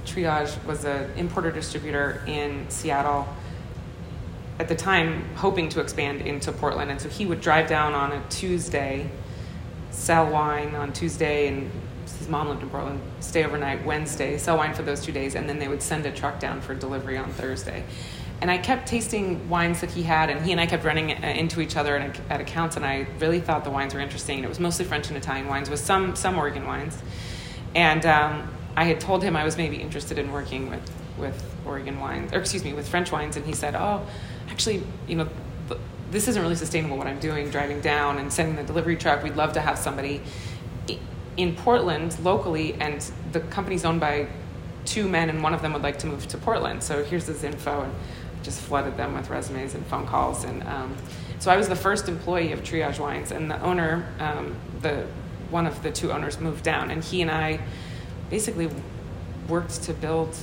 Triage 0.05 0.65
was 0.65 0.85
an 0.85 1.11
importer 1.17 1.51
distributor 1.51 2.23
in 2.29 2.71
Seattle 2.71 3.27
at 4.61 4.69
the 4.69 4.77
time, 4.77 5.25
hoping 5.35 5.69
to 5.71 5.81
expand 5.81 6.21
into 6.21 6.53
Portland. 6.53 6.93
And 6.93 7.01
so 7.01 7.09
he 7.09 7.27
would 7.27 7.41
drive 7.41 7.69
down 7.69 7.93
on 7.93 8.13
a 8.13 8.23
Tuesday, 8.29 9.11
sell 9.91 10.31
wine 10.31 10.77
on 10.77 10.93
Tuesday, 10.93 11.49
and 11.49 11.69
his 12.05 12.29
mom 12.29 12.49
lived 12.49 12.63
in 12.63 12.71
Portland, 12.71 13.01
stay 13.19 13.45
overnight 13.45 13.85
Wednesday, 13.85 14.39
sell 14.39 14.59
wine 14.59 14.75
for 14.75 14.85
those 14.85 15.01
two 15.01 15.11
days, 15.11 15.35
and 15.35 15.49
then 15.49 15.59
they 15.59 15.67
would 15.67 15.83
send 15.83 16.07
a 16.07 16.13
truck 16.13 16.39
down 16.39 16.61
for 16.61 16.73
delivery 16.73 17.19
on 17.19 17.33
Thursday. 17.33 17.83
And 18.41 18.51
I 18.51 18.59
kept 18.59 18.87
tasting 18.87 19.49
wines 19.49 19.81
that 19.81 19.91
he 19.91 20.03
had, 20.03 20.29
and 20.29 20.45
he 20.45 20.53
and 20.53 20.61
I 20.61 20.67
kept 20.67 20.85
running 20.85 21.13
uh, 21.13 21.27
into 21.27 21.61
each 21.61 21.77
other 21.77 21.97
at, 22.29 22.41
accounts, 22.41 22.77
and 22.77 22.85
I 22.85 23.07
really 23.19 23.41
thought 23.41 23.65
the 23.65 23.71
wines 23.71 23.95
were 23.95 24.01
interesting. 24.01 24.45
It 24.45 24.49
was 24.49 24.61
mostly 24.61 24.85
French 24.85 25.09
and 25.09 25.17
Italian 25.17 25.49
wines, 25.49 25.71
with 25.71 25.81
some 25.81 26.15
some 26.15 26.37
Oregon 26.37 26.67
wines. 26.67 26.99
And 27.75 28.05
um, 28.05 28.49
I 28.77 28.85
had 28.85 29.01
told 29.01 29.23
him 29.23 29.37
I 29.37 29.45
was 29.45 29.57
maybe 29.57 29.77
interested 29.77 30.19
in 30.19 30.33
working 30.33 30.71
with, 30.71 30.91
with 31.19 31.43
Oregon 31.65 31.99
wines, 31.99 32.33
or 32.33 32.41
excuse 32.41 32.63
me, 32.63 32.75
with 32.75 32.89
French 32.89 33.11
wines, 33.11 33.37
and 33.37 33.47
he 33.47 33.55
said, 33.55 33.75
"Oh, 33.75 34.07
actually, 34.51 34.83
you 35.09 35.17
know, 35.17 35.29
this 36.11 36.29
isn't 36.29 36.43
really 36.43 36.57
sustainable. 36.57 36.97
What 36.99 37.07
I'm 37.07 37.19
doing, 37.19 37.51
driving 37.51 37.81
down 37.81 38.19
and 38.19 38.33
sending 38.33 38.57
the 38.57 38.63
delivery 38.63 38.97
truck. 38.97 39.23
We'd 39.23 39.37
love 39.37 39.53
to 39.55 39.61
have 39.61 39.79
somebody 39.79 40.21
in 41.37 41.55
Portland 41.55 42.19
locally, 42.23 42.75
and 42.75 43.01
the 43.33 43.41
company's 43.41 43.85
owned 43.85 44.01
by 44.01 44.29
two 44.85 45.09
men, 45.09 45.29
and 45.29 45.43
one 45.43 45.53
of 45.53 45.63
them 45.63 45.73
would 45.73 45.83
like 45.83 45.99
to 46.01 46.07
move 46.07 46.27
to 46.29 46.39
Portland. 46.39 46.83
So 46.83 47.05
here's 47.05 47.27
this 47.27 47.43
info, 47.45 47.83
and 47.83 47.95
just 48.47 48.61
flooded 48.61 48.97
them 48.97 49.13
with 49.13 49.29
resumes 49.29 49.75
and 49.75 49.85
phone 49.87 50.07
calls, 50.07 50.45
and 50.45 50.63
um, 50.63 50.97
so 51.41 51.51
I 51.51 51.57
was 51.57 51.69
the 51.69 51.77
first 51.77 52.09
employee 52.09 52.53
of 52.53 52.63
Triage 52.63 53.01
Wines, 53.01 53.33
and 53.33 53.51
the 53.51 53.61
owner, 53.61 54.07
um, 54.21 54.55
the 54.81 55.05
one 55.51 55.67
of 55.67 55.83
the 55.83 55.91
two 55.91 56.13
owners, 56.13 56.41
moved 56.41 56.65
down, 56.65 56.91
and 56.91 57.05
he 57.05 57.23
and 57.23 57.31
I 57.31 57.61
basically 58.31 58.71
worked 59.49 59.83
to 59.83 59.93
build 59.93 60.35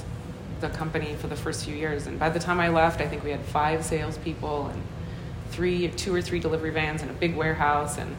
the 0.60 0.70
company 0.70 1.16
for 1.16 1.28
the 1.28 1.36
first 1.36 1.66
few 1.66 1.76
years. 1.76 2.08
And 2.08 2.20
by 2.20 2.30
the 2.30 2.40
time 2.40 2.60
I 2.60 2.70
left, 2.70 3.02
I 3.02 3.08
think 3.08 3.24
we 3.24 3.32
had 3.32 3.42
five 3.42 3.84
salespeople 3.84 4.68
and 4.68 4.82
three, 5.52 5.90
two 5.90 6.14
or 6.14 6.22
three 6.22 6.40
delivery 6.40 6.72
vans 6.72 7.02
and 7.02 7.10
a 7.10 7.14
big 7.14 7.36
warehouse, 7.36 7.98
and 7.98 8.16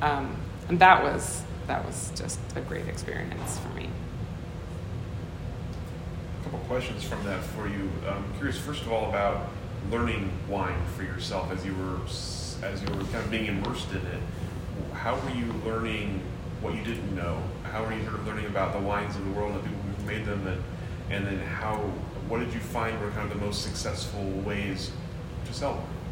um, 0.00 0.36
and 0.68 0.78
that 0.78 1.02
was 1.02 1.42
that 1.66 1.84
was 1.84 2.12
just 2.14 2.38
a 2.56 2.60
great 2.60 2.86
experience 2.86 3.58
for 3.58 3.68
me. 3.70 3.83
Couple 6.54 6.68
questions 6.68 7.02
from 7.02 7.24
that 7.24 7.42
for 7.42 7.66
you. 7.66 7.90
I'm 8.08 8.32
curious, 8.34 8.56
first 8.56 8.82
of 8.82 8.92
all, 8.92 9.08
about 9.08 9.48
learning 9.90 10.30
wine 10.48 10.80
for 10.96 11.02
yourself 11.02 11.50
as 11.50 11.66
you 11.66 11.74
were 11.74 11.98
as 12.64 12.80
you 12.80 12.86
were 12.94 13.02
kind 13.06 13.24
of 13.24 13.30
being 13.32 13.46
immersed 13.46 13.90
in 13.90 13.96
it. 13.96 14.20
How 14.92 15.16
were 15.16 15.30
you 15.30 15.52
learning 15.64 16.22
what 16.60 16.76
you 16.76 16.84
didn't 16.84 17.12
know? 17.16 17.42
How 17.64 17.82
were 17.84 17.92
you 17.92 18.04
sort 18.04 18.14
of 18.14 18.26
learning 18.28 18.46
about 18.46 18.72
the 18.72 18.78
wines 18.78 19.16
of 19.16 19.24
the 19.24 19.32
world 19.32 19.56
and 19.56 19.64
the 19.64 19.68
people 19.68 19.82
who 19.82 20.06
made 20.06 20.24
them, 20.26 20.46
and 20.46 20.62
and 21.10 21.26
then 21.26 21.40
how? 21.40 21.78
What 22.28 22.38
did 22.38 22.54
you 22.54 22.60
find 22.60 23.00
were 23.00 23.10
kind 23.10 23.28
of 23.32 23.36
the 23.36 23.44
most 23.44 23.64
successful 23.64 24.22
ways 24.46 24.92
to 25.46 25.52
sell 25.52 25.72
wine? 25.72 26.03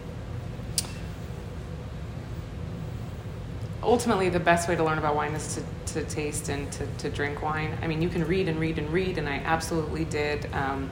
Ultimately 3.83 4.29
the 4.29 4.41
best 4.41 4.69
way 4.69 4.77
to 4.77 4.85
learn 4.85 4.99
about 4.99 5.17
wine 5.17 5.33
is 5.35 5.55
to, 5.87 5.95
to 5.95 6.05
taste 6.09 6.49
and 6.49 6.71
to, 6.73 6.87
to 6.99 7.11
drink 7.11 7.43
wine. 7.43 7.77
I 7.83 7.87
mean 7.87 8.01
you 8.01 8.09
can 8.09 8.27
read 8.27 8.49
and 8.49 8.59
read 8.59 8.79
and 8.79 8.91
read 8.93 9.19
and 9.19 9.29
i 9.29 9.37
absolutely 9.39 10.05
did. 10.05 10.53
Um, 10.53 10.91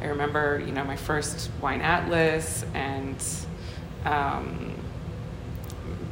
i 0.00 0.06
remember 0.06 0.62
you 0.64 0.72
know 0.72 0.84
my 0.84 0.96
first 0.96 1.50
wine 1.60 1.80
atlas 1.80 2.64
and 2.74 3.22
um, 4.04 4.74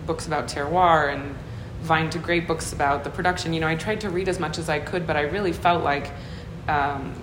books 0.07 0.27
about 0.27 0.47
terroir 0.49 1.13
and 1.13 1.35
vine 1.83 2.11
to 2.11 2.19
grape 2.19 2.47
books 2.47 2.73
about 2.73 3.05
the 3.05 3.11
production. 3.11 3.53
You 3.53 3.61
know 3.61 3.69
i 3.69 3.75
tried 3.75 4.01
to 4.03 4.11
read 4.11 4.29
as 4.29 4.39
much 4.39 4.59
as 4.59 4.69
i 4.69 4.79
could 4.79 5.07
but 5.07 5.17
i 5.17 5.23
really 5.23 5.53
felt 5.53 5.83
like 5.83 6.13
um, 6.69 7.15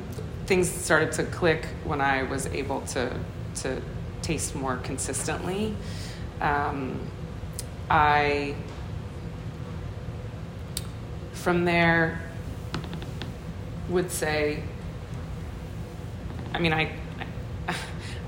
things 0.46 0.70
started 0.70 1.12
to 1.13 1.24
click 1.24 1.65
when 1.86 2.02
i 2.02 2.24
was 2.24 2.48
able 2.48 2.82
to 2.82 3.17
to 3.56 3.82
taste 4.22 4.56
more 4.56 4.78
consistently. 4.78 5.76
Um, 6.41 7.00
i 7.89 8.54
from 11.38 11.65
there 11.65 12.21
would 13.89 14.12
say 14.12 14.62
i 16.54 16.60
mean 16.60 16.73
i 16.73 16.91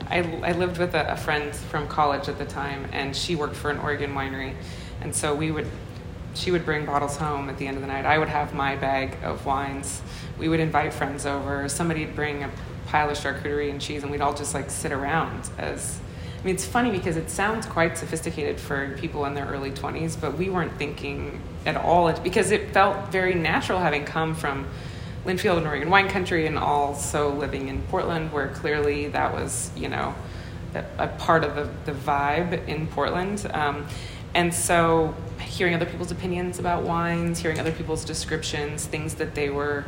I, 0.09 0.19
I 0.41 0.51
lived 0.53 0.79
with 0.79 0.95
a, 0.95 1.13
a 1.13 1.15
friend 1.15 1.53
from 1.53 1.87
college 1.87 2.27
at 2.29 2.39
the 2.39 2.45
time, 2.45 2.87
and 2.91 3.15
she 3.15 3.35
worked 3.35 3.55
for 3.55 3.69
an 3.69 3.77
Oregon 3.77 4.13
winery, 4.15 4.55
and 5.01 5.15
so 5.15 5.35
we 5.35 5.51
would 5.51 5.67
she 6.33 6.51
would 6.51 6.65
bring 6.65 6.85
bottles 6.85 7.17
home 7.17 7.49
at 7.49 7.57
the 7.57 7.67
end 7.67 7.77
of 7.77 7.81
the 7.81 7.87
night. 7.87 8.05
I 8.05 8.17
would 8.17 8.29
have 8.29 8.53
my 8.53 8.75
bag 8.75 9.17
of 9.23 9.45
wines. 9.45 10.01
We 10.37 10.47
would 10.47 10.59
invite 10.59 10.93
friends 10.93 11.25
over. 11.25 11.67
Somebody'd 11.67 12.15
bring 12.15 12.43
a 12.43 12.51
pile 12.87 13.09
of 13.09 13.17
charcuterie 13.17 13.69
and 13.69 13.81
cheese, 13.81 14.03
and 14.03 14.11
we'd 14.11 14.21
all 14.21 14.33
just 14.33 14.53
like 14.53 14.69
sit 14.69 14.91
around 14.91 15.49
as. 15.57 15.99
I 16.39 16.45
mean, 16.45 16.55
it's 16.55 16.65
funny 16.65 16.89
because 16.89 17.17
it 17.17 17.29
sounds 17.29 17.65
quite 17.65 17.97
sophisticated 17.97 18.61
for 18.61 18.95
people 18.97 19.25
in 19.25 19.33
their 19.33 19.45
early 19.45 19.71
20s, 19.71 20.19
but 20.19 20.37
we 20.37 20.49
weren't 20.49 20.71
thinking 20.77 21.41
at 21.65 21.75
all 21.75 22.11
because 22.21 22.51
it 22.51 22.71
felt 22.71 23.11
very 23.11 23.33
natural 23.33 23.79
having 23.79 24.05
come 24.05 24.33
from 24.33 24.65
Linfield 25.25 25.57
and 25.57 25.67
Oregon 25.67 25.89
wine 25.89 26.07
country 26.07 26.47
and 26.47 26.57
also 26.57 27.33
living 27.33 27.67
in 27.67 27.81
Portland, 27.83 28.31
where 28.31 28.47
clearly 28.47 29.07
that 29.09 29.33
was, 29.33 29.69
you 29.75 29.89
know, 29.89 30.15
a, 30.97 31.07
part 31.07 31.43
of 31.43 31.55
the, 31.55 31.91
the 31.91 31.97
vibe 31.97 32.67
in 32.69 32.87
Portland. 32.87 33.45
Um, 33.53 33.85
and 34.33 34.53
so 34.53 35.13
hearing 35.41 35.73
other 35.73 35.85
people's 35.85 36.11
opinions 36.11 36.57
about 36.57 36.83
wines, 36.83 37.39
hearing 37.39 37.59
other 37.59 37.71
people's 37.71 38.05
descriptions, 38.05 38.85
things 38.85 39.15
that 39.15 39.35
they 39.35 39.49
were 39.49 39.83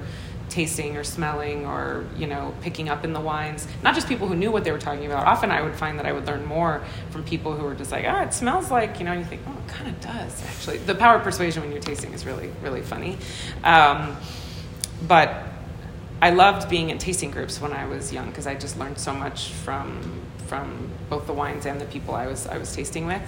tasting 0.52 0.98
or 0.98 1.04
smelling 1.04 1.66
or 1.66 2.06
you 2.18 2.28
know 2.28 2.54
picking 2.62 2.90
up 2.90 3.04
in 3.04 3.14
the 3.14 3.20
wines. 3.20 3.68
Not 3.82 3.96
just 3.96 4.08
people 4.08 4.28
who 4.28 4.36
knew 4.36 4.52
what 4.52 4.64
they 4.64 4.72
were 4.72 4.78
talking 4.78 5.06
about. 5.06 5.26
Often 5.26 5.50
i 5.52 5.62
would 5.62 5.76
find 5.76 5.98
that 5.98 6.06
i 6.06 6.12
would 6.12 6.28
learn 6.28 6.46
more 6.46 6.84
from 7.10 7.24
people 7.24 7.56
who 7.56 7.64
were 7.64 7.74
just 7.74 7.92
like 7.92 8.06
ah 8.08 8.24
it 8.24 8.34
smells 8.34 8.70
like 8.70 9.00
you 9.00 9.06
know 9.06 9.14
and 9.14 9.22
you 9.22 9.26
think 9.26 9.42
oh 9.48 9.58
it 9.58 9.72
kind 9.72 9.90
of 9.90 10.00
does 10.02 10.44
actually. 10.46 10.78
The 10.78 10.96
power 10.96 11.16
of 11.16 11.24
persuasion 11.24 11.64
when 11.64 11.72
you're 11.72 11.82
tasting 11.82 12.14
is 12.14 12.26
really 12.26 12.52
really 12.62 12.82
funny. 12.82 13.18
Um, 13.64 14.18
but 15.08 15.44
i 16.22 16.30
loved 16.30 16.70
being 16.70 16.92
in 16.92 17.00
tasting 17.00 17.32
groups 17.32 17.60
when 17.60 17.74
i 17.74 17.88
was 17.88 18.14
young 18.14 18.28
because 18.28 18.46
i 18.46 18.54
just 18.54 18.78
learned 18.78 19.00
so 19.00 19.12
much 19.12 19.50
from 19.50 20.22
from 20.46 20.90
both 21.10 21.26
the 21.26 21.34
wines 21.34 21.66
and 21.66 21.82
the 21.82 21.86
people 21.86 22.14
i 22.14 22.28
was 22.28 22.46
i 22.48 22.58
was 22.58 22.76
tasting 22.76 23.06
with. 23.08 23.24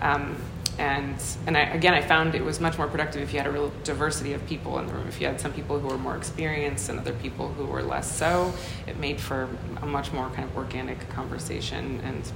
Um, 0.00 0.36
and 0.78 1.16
and 1.46 1.56
I, 1.56 1.62
again, 1.62 1.94
I 1.94 2.00
found 2.00 2.34
it 2.34 2.44
was 2.44 2.60
much 2.60 2.78
more 2.78 2.88
productive 2.88 3.22
if 3.22 3.32
you 3.32 3.38
had 3.38 3.46
a 3.46 3.50
real 3.50 3.72
diversity 3.84 4.32
of 4.32 4.46
people 4.46 4.78
in 4.78 4.86
the 4.86 4.94
room. 4.94 5.06
If 5.08 5.20
you 5.20 5.26
had 5.26 5.40
some 5.40 5.52
people 5.52 5.78
who 5.78 5.88
were 5.88 5.98
more 5.98 6.16
experienced 6.16 6.88
and 6.88 6.98
other 6.98 7.12
people 7.12 7.48
who 7.48 7.66
were 7.66 7.82
less 7.82 8.10
so, 8.10 8.52
it 8.86 8.96
made 8.98 9.20
for 9.20 9.48
a 9.82 9.86
much 9.86 10.12
more 10.12 10.28
kind 10.30 10.48
of 10.48 10.56
organic 10.56 11.08
conversation 11.10 12.00
and 12.04 12.30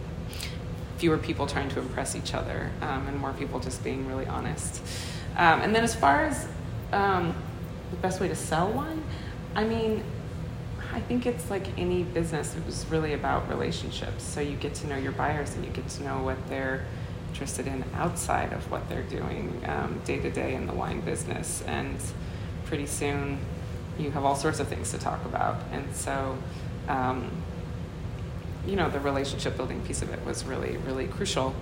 fewer 0.98 1.18
people 1.18 1.46
trying 1.46 1.68
to 1.68 1.80
impress 1.80 2.16
each 2.16 2.34
other 2.34 2.70
um, 2.80 3.06
and 3.06 3.18
more 3.18 3.32
people 3.34 3.60
just 3.60 3.82
being 3.84 4.06
really 4.06 4.26
honest. 4.26 4.82
Um, 5.36 5.60
and 5.60 5.74
then 5.74 5.84
as 5.84 5.94
far 5.94 6.24
as 6.24 6.48
um, 6.92 7.34
the 7.90 7.96
best 7.96 8.20
way 8.20 8.28
to 8.28 8.36
sell 8.36 8.70
wine, 8.70 9.02
I 9.54 9.64
mean, 9.64 10.02
I 10.92 11.00
think 11.00 11.26
it's 11.26 11.50
like 11.50 11.66
any 11.78 12.04
business. 12.04 12.56
It 12.56 12.64
was 12.64 12.86
really 12.86 13.12
about 13.12 13.48
relationships. 13.48 14.24
So 14.24 14.40
you 14.40 14.56
get 14.56 14.74
to 14.76 14.86
know 14.86 14.96
your 14.96 15.12
buyers 15.12 15.54
and 15.54 15.64
you 15.64 15.70
get 15.70 15.88
to 15.88 16.02
know 16.02 16.22
what 16.22 16.36
they're 16.48 16.86
interested 17.36 17.66
in 17.66 17.84
outside 17.92 18.50
of 18.54 18.70
what 18.70 18.88
they're 18.88 19.02
doing 19.02 19.60
day 20.06 20.18
to 20.18 20.30
day 20.30 20.54
in 20.54 20.66
the 20.66 20.72
wine 20.72 21.02
business. 21.02 21.62
And 21.66 21.98
pretty 22.64 22.86
soon 22.86 23.38
you 23.98 24.10
have 24.10 24.24
all 24.24 24.34
sorts 24.34 24.58
of 24.58 24.68
things 24.68 24.90
to 24.92 24.98
talk 24.98 25.22
about. 25.26 25.60
And 25.70 25.94
so, 25.94 26.38
um, 26.88 27.30
you 28.66 28.74
know, 28.74 28.88
the 28.88 29.00
relationship 29.00 29.54
building 29.54 29.82
piece 29.82 30.00
of 30.00 30.10
it 30.14 30.24
was 30.24 30.46
really, 30.46 30.78
really 30.78 31.08
crucial. 31.08 31.54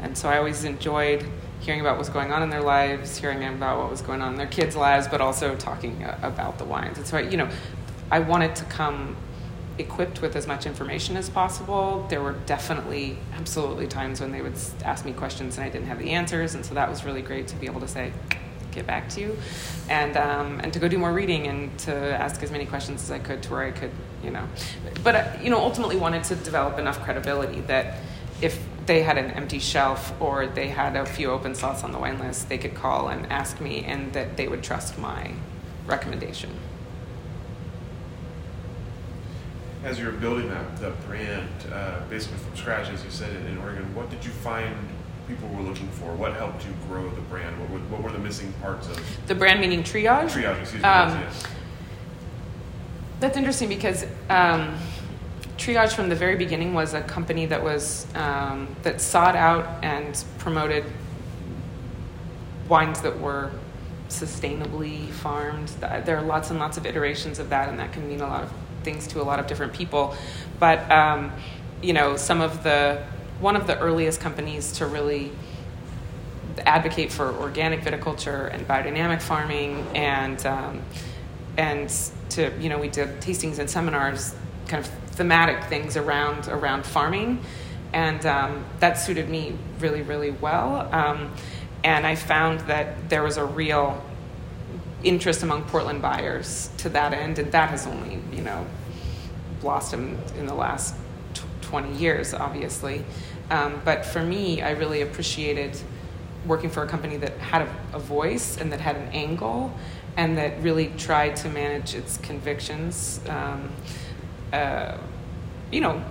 And 0.00 0.16
so 0.16 0.30
I 0.30 0.38
always 0.38 0.64
enjoyed 0.64 1.26
hearing 1.60 1.82
about 1.82 1.98
what's 1.98 2.08
going 2.08 2.32
on 2.32 2.42
in 2.42 2.48
their 2.48 2.62
lives, 2.62 3.18
hearing 3.18 3.44
about 3.44 3.78
what 3.78 3.90
was 3.90 4.00
going 4.00 4.22
on 4.22 4.32
in 4.32 4.38
their 4.38 4.46
kids' 4.46 4.74
lives, 4.74 5.06
but 5.06 5.20
also 5.20 5.54
talking 5.54 6.02
about 6.22 6.56
the 6.56 6.64
wines. 6.64 6.96
And 6.96 7.06
so, 7.06 7.18
I, 7.18 7.20
you 7.20 7.36
know, 7.36 7.50
I 8.10 8.20
wanted 8.20 8.56
to 8.56 8.64
come 8.64 9.16
equipped 9.80 10.22
with 10.22 10.36
as 10.36 10.46
much 10.46 10.66
information 10.66 11.16
as 11.16 11.28
possible. 11.28 12.06
There 12.08 12.22
were 12.22 12.36
definitely, 12.46 13.18
absolutely 13.34 13.86
times 13.86 14.20
when 14.20 14.32
they 14.32 14.42
would 14.42 14.54
ask 14.84 15.04
me 15.04 15.12
questions 15.12 15.56
and 15.56 15.64
I 15.66 15.70
didn't 15.70 15.88
have 15.88 15.98
the 15.98 16.10
answers, 16.10 16.54
and 16.54 16.64
so 16.64 16.74
that 16.74 16.88
was 16.88 17.04
really 17.04 17.22
great 17.22 17.48
to 17.48 17.56
be 17.56 17.66
able 17.66 17.80
to 17.80 17.88
say, 17.88 18.12
get 18.70 18.86
back 18.86 19.08
to 19.10 19.20
you, 19.20 19.36
and 19.88 20.16
um, 20.16 20.60
and 20.60 20.72
to 20.72 20.78
go 20.78 20.86
do 20.86 20.96
more 20.96 21.12
reading 21.12 21.48
and 21.48 21.76
to 21.80 21.92
ask 21.92 22.42
as 22.42 22.50
many 22.52 22.64
questions 22.64 23.02
as 23.02 23.10
I 23.10 23.18
could 23.18 23.42
to 23.42 23.50
where 23.50 23.62
I 23.62 23.72
could, 23.72 23.90
you 24.22 24.30
know, 24.30 24.46
but 25.02 25.14
uh, 25.14 25.32
you 25.42 25.50
know, 25.50 25.58
ultimately 25.58 25.96
wanted 25.96 26.22
to 26.24 26.36
develop 26.36 26.78
enough 26.78 27.00
credibility 27.02 27.62
that 27.62 27.98
if 28.40 28.62
they 28.86 29.02
had 29.02 29.18
an 29.18 29.30
empty 29.32 29.58
shelf 29.58 30.12
or 30.20 30.46
they 30.46 30.68
had 30.68 30.96
a 30.96 31.04
few 31.04 31.30
open 31.30 31.54
slots 31.54 31.82
on 31.84 31.92
the 31.92 31.98
wine 31.98 32.18
list, 32.18 32.48
they 32.48 32.58
could 32.58 32.74
call 32.74 33.08
and 33.08 33.26
ask 33.30 33.60
me, 33.60 33.84
and 33.84 34.12
that 34.12 34.36
they 34.36 34.46
would 34.46 34.62
trust 34.62 34.98
my 34.98 35.32
recommendation. 35.86 36.50
As 39.84 39.98
you're 39.98 40.12
building 40.12 40.48
that, 40.48 40.76
the 40.76 40.90
brand 41.06 41.48
uh, 41.72 42.00
basically 42.08 42.38
from 42.38 42.56
scratch, 42.56 42.88
as 42.90 43.02
you 43.04 43.10
said 43.10 43.34
in 43.46 43.58
Oregon, 43.58 43.94
what 43.94 44.10
did 44.10 44.24
you 44.24 44.30
find 44.30 44.74
people 45.26 45.48
were 45.48 45.62
looking 45.62 45.88
for? 45.88 46.12
What 46.14 46.34
helped 46.34 46.64
you 46.66 46.72
grow 46.88 47.08
the 47.08 47.20
brand? 47.22 47.58
What 47.60 47.70
were, 47.70 47.78
what 47.78 48.02
were 48.02 48.12
the 48.12 48.18
missing 48.18 48.52
parts 48.60 48.88
of 48.88 49.26
the 49.26 49.34
brand? 49.34 49.60
Meaning 49.60 49.82
triage. 49.82 50.30
Triage, 50.30 50.60
excuse 50.60 50.82
me. 50.82 50.88
Um, 50.88 51.18
yes. 51.20 51.44
That's 53.20 53.36
interesting 53.36 53.68
because 53.68 54.04
um, 54.28 54.76
Triage 55.56 55.92
from 55.92 56.08
the 56.08 56.14
very 56.14 56.36
beginning 56.36 56.72
was 56.72 56.94
a 56.94 57.02
company 57.02 57.44
that 57.46 57.62
was 57.62 58.06
um, 58.14 58.74
that 58.82 59.00
sought 59.00 59.36
out 59.36 59.84
and 59.84 60.24
promoted 60.38 60.84
wines 62.66 63.02
that 63.02 63.20
were 63.20 63.50
sustainably 64.08 65.08
farmed. 65.10 65.68
There 65.68 66.16
are 66.16 66.22
lots 66.22 66.50
and 66.50 66.58
lots 66.58 66.78
of 66.78 66.86
iterations 66.86 67.38
of 67.38 67.50
that, 67.50 67.68
and 67.68 67.78
that 67.78 67.92
can 67.92 68.08
mean 68.08 68.22
a 68.22 68.26
lot 68.26 68.44
of 68.44 68.52
things 68.82 69.06
to 69.08 69.20
a 69.20 69.24
lot 69.24 69.38
of 69.38 69.46
different 69.46 69.72
people. 69.72 70.16
But 70.58 70.90
um, 70.90 71.32
you 71.82 71.92
know, 71.92 72.16
some 72.16 72.40
of 72.40 72.62
the 72.62 73.02
one 73.40 73.56
of 73.56 73.66
the 73.66 73.78
earliest 73.78 74.20
companies 74.20 74.72
to 74.72 74.86
really 74.86 75.32
advocate 76.66 77.10
for 77.12 77.32
organic 77.36 77.80
viticulture 77.80 78.52
and 78.52 78.66
biodynamic 78.66 79.22
farming, 79.22 79.86
and 79.94 80.44
um, 80.46 80.82
and 81.56 81.88
to 82.30 82.52
you 82.60 82.68
know, 82.68 82.78
we 82.78 82.88
did 82.88 83.20
tastings 83.20 83.58
and 83.58 83.68
seminars, 83.68 84.34
kind 84.68 84.84
of 84.84 84.90
thematic 85.12 85.64
things 85.64 85.96
around 85.96 86.48
around 86.48 86.84
farming, 86.84 87.40
and 87.92 88.24
um, 88.26 88.64
that 88.80 88.94
suited 88.94 89.28
me 89.28 89.56
really 89.78 90.02
really 90.02 90.30
well. 90.30 90.88
Um, 90.92 91.32
and 91.82 92.06
I 92.06 92.14
found 92.14 92.60
that 92.60 93.08
there 93.08 93.22
was 93.22 93.38
a 93.38 93.44
real 93.44 94.02
interest 95.02 95.42
among 95.42 95.64
Portland 95.64 96.02
buyers 96.02 96.70
to 96.78 96.88
that 96.90 97.12
end, 97.12 97.38
and 97.38 97.50
that 97.52 97.70
has 97.70 97.86
only 97.86 98.20
you 98.32 98.42
know 98.42 98.66
blossomed 99.60 100.18
in 100.38 100.46
the 100.46 100.54
last 100.54 100.94
t- 101.34 101.42
20 101.62 101.96
years, 101.96 102.32
obviously. 102.32 103.04
Um, 103.50 103.80
but 103.84 104.06
for 104.06 104.22
me, 104.22 104.62
I 104.62 104.70
really 104.70 105.02
appreciated 105.02 105.78
working 106.46 106.70
for 106.70 106.82
a 106.82 106.86
company 106.86 107.16
that 107.18 107.36
had 107.38 107.62
a, 107.62 107.76
a, 107.92 107.98
voice 107.98 108.56
and 108.56 108.72
that 108.72 108.80
had 108.80 108.96
an 108.96 109.08
angle 109.08 109.74
and 110.16 110.38
that 110.38 110.62
really 110.62 110.90
tried 110.96 111.36
to 111.36 111.48
manage 111.50 111.94
its 111.94 112.16
convictions. 112.18 113.20
Um, 113.28 113.70
uh, 114.52 114.96
you 115.70 115.80
know, 115.80 116.02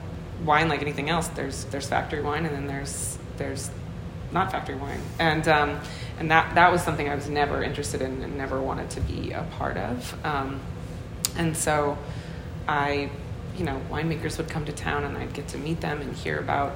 wine 0.46 0.70
like 0.70 0.82
anything 0.82 1.10
else, 1.10 1.28
there's 1.30 1.66
there's 1.66 1.88
factory 1.88 2.22
wine 2.22 2.46
and 2.46 2.56
then 2.56 2.68
there's 2.68 3.18
there's 3.38 3.72
not 4.32 4.52
factory 4.52 4.76
wine, 4.76 5.02
and 5.18 5.48
um, 5.48 5.80
and 6.20 6.30
that 6.32 6.56
that 6.56 6.72
was 6.72 6.84
something 6.84 7.10
I 7.10 7.16
was 7.16 7.30
never 7.30 7.64
interested 7.64 8.02
in 8.02 8.22
and 8.22 8.38
never 8.38 8.62
wanted 8.62 8.90
to 8.92 9.02
be 9.02 9.32
a 9.32 9.44
part 9.58 9.78
of. 9.78 10.26
Um, 10.26 10.60
and 11.38 11.56
so, 11.56 11.98
I, 12.68 13.10
you 13.58 13.64
know, 13.64 13.82
winemakers 13.90 14.38
would 14.38 14.50
come 14.50 14.66
to 14.66 14.74
town, 14.74 15.06
and 15.06 15.18
I'd 15.18 15.34
get 15.34 15.48
to 15.50 15.58
meet 15.58 15.82
them 15.82 16.02
and 16.02 16.14
hear 16.14 16.38
about 16.38 16.76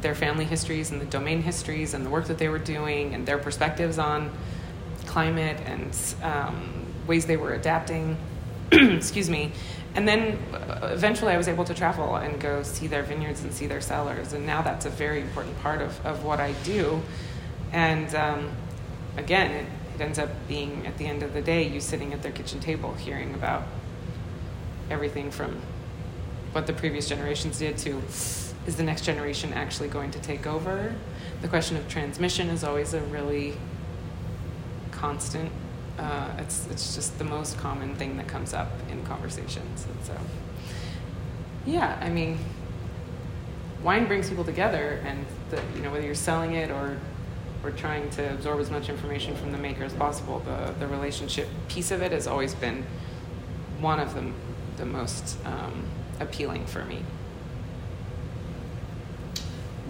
their 0.00 0.14
family 0.14 0.46
histories 0.46 0.90
and 0.90 1.00
the 1.00 1.04
domain 1.06 1.42
histories 1.42 1.92
and 1.92 2.06
the 2.06 2.10
work 2.10 2.26
that 2.26 2.38
they 2.38 2.48
were 2.48 2.58
doing 2.58 3.14
and 3.14 3.26
their 3.26 3.38
perspectives 3.38 3.98
on 3.98 4.30
climate 5.06 5.60
and 5.66 5.96
um, 6.22 6.86
ways 7.06 7.26
they 7.26 7.36
were 7.36 7.52
adapting. 7.52 8.16
Excuse 8.72 9.28
me. 9.28 9.52
And 9.94 10.06
then 10.06 10.38
uh, 10.54 10.90
eventually 10.92 11.32
I 11.32 11.36
was 11.36 11.48
able 11.48 11.64
to 11.64 11.74
travel 11.74 12.16
and 12.16 12.40
go 12.40 12.62
see 12.62 12.86
their 12.86 13.02
vineyards 13.02 13.42
and 13.42 13.52
see 13.52 13.66
their 13.66 13.80
cellars. 13.80 14.32
And 14.32 14.46
now 14.46 14.62
that's 14.62 14.86
a 14.86 14.90
very 14.90 15.20
important 15.20 15.60
part 15.60 15.82
of, 15.82 16.06
of 16.06 16.24
what 16.24 16.40
I 16.40 16.52
do. 16.64 17.02
And 17.72 18.14
um, 18.14 18.50
again, 19.20 19.50
it, 19.50 19.66
it 19.94 20.00
ends 20.00 20.18
up 20.18 20.30
being 20.48 20.86
at 20.86 20.98
the 20.98 21.06
end 21.06 21.22
of 21.22 21.32
the 21.32 21.42
day, 21.42 21.66
you 21.66 21.80
sitting 21.80 22.12
at 22.12 22.22
their 22.22 22.32
kitchen 22.32 22.60
table 22.60 22.94
hearing 22.94 23.34
about 23.34 23.64
everything 24.90 25.30
from 25.30 25.60
what 26.52 26.66
the 26.66 26.72
previous 26.72 27.08
generations 27.08 27.58
did 27.58 27.78
to 27.78 28.02
is 28.66 28.76
the 28.76 28.82
next 28.82 29.04
generation 29.04 29.52
actually 29.52 29.88
going 29.88 30.10
to 30.10 30.18
take 30.18 30.46
over? 30.46 30.94
The 31.42 31.48
question 31.48 31.76
of 31.76 31.88
transmission 31.88 32.48
is 32.48 32.64
always 32.64 32.92
a 32.92 33.00
really 33.02 33.54
constant 34.90 35.50
uh, 36.00 36.28
it's 36.38 36.66
it's 36.70 36.94
just 36.94 37.18
the 37.18 37.24
most 37.24 37.58
common 37.58 37.94
thing 37.96 38.16
that 38.16 38.26
comes 38.26 38.54
up 38.54 38.68
in 38.90 39.04
conversations, 39.04 39.84
and 39.84 40.04
so 40.04 40.16
yeah, 41.66 41.98
I 42.00 42.08
mean, 42.08 42.38
wine 43.82 44.06
brings 44.06 44.30
people 44.30 44.44
together, 44.44 45.02
and 45.04 45.26
the, 45.50 45.60
you 45.76 45.82
know 45.82 45.90
whether 45.90 46.06
you're 46.06 46.14
selling 46.14 46.54
it 46.54 46.70
or 46.70 46.96
or 47.62 47.70
trying 47.70 48.08
to 48.10 48.32
absorb 48.32 48.60
as 48.60 48.70
much 48.70 48.88
information 48.88 49.36
from 49.36 49.52
the 49.52 49.58
maker 49.58 49.84
as 49.84 49.92
possible, 49.94 50.40
the 50.40 50.74
the 50.78 50.86
relationship 50.86 51.48
piece 51.68 51.90
of 51.90 52.02
it 52.02 52.12
has 52.12 52.26
always 52.26 52.54
been 52.54 52.84
one 53.80 54.00
of 54.00 54.14
the 54.14 54.32
the 54.76 54.86
most 54.86 55.36
um, 55.44 55.84
appealing 56.20 56.66
for 56.66 56.84
me. 56.84 57.02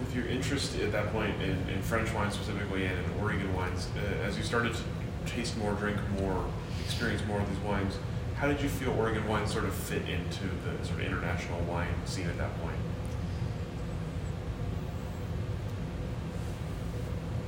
with 0.01 0.15
your 0.15 0.25
interest 0.27 0.77
at 0.79 0.91
that 0.91 1.11
point 1.13 1.33
in, 1.41 1.57
in 1.69 1.81
French 1.81 2.11
wine 2.13 2.31
specifically 2.31 2.85
and 2.85 2.97
in 2.97 3.21
Oregon 3.21 3.53
wines, 3.55 3.87
uh, 3.95 4.25
as 4.25 4.37
you 4.37 4.43
started 4.43 4.73
to 4.73 4.81
taste 5.25 5.57
more, 5.57 5.73
drink 5.73 5.97
more, 6.19 6.45
experience 6.83 7.21
more 7.27 7.39
of 7.39 7.47
these 7.49 7.59
wines, 7.59 7.97
how 8.35 8.47
did 8.47 8.59
you 8.61 8.69
feel 8.69 8.91
Oregon 8.93 9.27
wine 9.27 9.47
sort 9.47 9.65
of 9.65 9.73
fit 9.73 10.01
into 10.09 10.43
the 10.65 10.85
sort 10.85 10.99
of 10.99 11.05
international 11.05 11.59
wine 11.61 11.93
scene 12.05 12.27
at 12.27 12.37
that 12.37 12.59
point? 12.61 12.75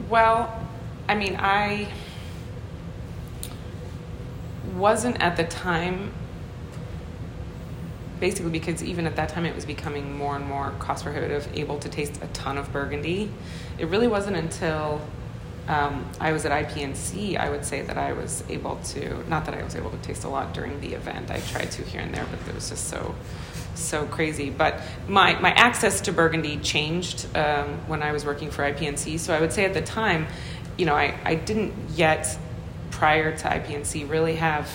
Well, 0.09 0.67
I 1.07 1.15
mean, 1.15 1.35
I 1.39 1.87
wasn't 4.75 5.21
at 5.21 5.37
the 5.37 5.43
time 5.43 6.13
basically 8.19 8.51
because 8.51 8.81
even 8.81 9.05
at 9.05 9.17
that 9.17 9.27
time 9.27 9.45
it 9.45 9.53
was 9.53 9.65
becoming 9.65 10.17
more 10.17 10.37
and 10.37 10.45
more 10.45 10.71
cost 10.79 11.03
prohibitive, 11.03 11.45
able 11.55 11.77
to 11.77 11.89
taste 11.89 12.23
a 12.23 12.27
ton 12.27 12.57
of 12.57 12.71
Burgundy. 12.71 13.29
It 13.77 13.87
really 13.89 14.07
wasn't 14.07 14.37
until 14.37 15.01
um, 15.67 16.05
I 16.21 16.31
was 16.31 16.45
at 16.45 16.51
IPNC, 16.51 17.37
I 17.37 17.49
would 17.49 17.65
say 17.65 17.81
that 17.81 17.97
I 17.97 18.13
was 18.13 18.43
able 18.47 18.77
to, 18.77 19.27
not 19.29 19.43
that 19.45 19.55
I 19.55 19.61
was 19.61 19.75
able 19.75 19.89
to 19.91 19.97
taste 19.97 20.23
a 20.23 20.29
lot 20.29 20.53
during 20.53 20.79
the 20.79 20.93
event, 20.93 21.31
I 21.31 21.41
tried 21.41 21.71
to 21.71 21.83
here 21.83 21.99
and 21.99 22.13
there, 22.13 22.25
but 22.29 22.39
it 22.47 22.55
was 22.55 22.69
just 22.69 22.87
so, 22.87 23.13
so 23.75 24.05
crazy. 24.05 24.49
But 24.49 24.81
my, 25.07 25.39
my 25.39 25.51
access 25.51 26.01
to 26.01 26.13
Burgundy 26.13 26.57
changed 26.57 27.27
um, 27.35 27.79
when 27.87 28.01
I 28.01 28.11
was 28.11 28.25
working 28.25 28.51
for 28.51 28.63
IPNC. 28.63 29.19
So 29.19 29.33
I 29.33 29.39
would 29.39 29.53
say 29.53 29.65
at 29.65 29.73
the 29.73 29.81
time, 29.81 30.27
you 30.77 30.85
know, 30.85 30.95
I, 30.95 31.17
I 31.23 31.35
didn't 31.35 31.73
yet, 31.95 32.37
prior 32.91 33.35
to 33.37 33.47
IPNC, 33.47 34.09
really 34.09 34.35
have 34.35 34.69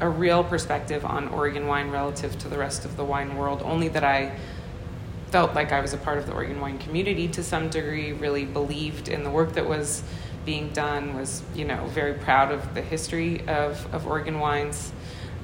a 0.00 0.08
real 0.08 0.42
perspective 0.42 1.04
on 1.04 1.28
Oregon 1.28 1.66
wine 1.66 1.90
relative 1.90 2.38
to 2.38 2.48
the 2.48 2.58
rest 2.58 2.84
of 2.84 2.96
the 2.96 3.04
wine 3.04 3.36
world, 3.36 3.62
only 3.62 3.88
that 3.88 4.04
I 4.04 4.36
felt 5.30 5.54
like 5.54 5.72
I 5.72 5.80
was 5.80 5.92
a 5.92 5.98
part 5.98 6.18
of 6.18 6.26
the 6.26 6.32
Oregon 6.32 6.60
wine 6.60 6.78
community 6.78 7.28
to 7.28 7.42
some 7.42 7.68
degree, 7.68 8.12
really 8.12 8.44
believed 8.44 9.08
in 9.08 9.22
the 9.22 9.30
work 9.30 9.52
that 9.52 9.68
was 9.68 10.02
being 10.44 10.70
done, 10.70 11.14
was, 11.14 11.42
you 11.54 11.64
know, 11.64 11.86
very 11.88 12.14
proud 12.14 12.50
of 12.50 12.74
the 12.74 12.80
history 12.80 13.46
of, 13.46 13.94
of 13.94 14.06
Oregon 14.06 14.40
wines. 14.40 14.92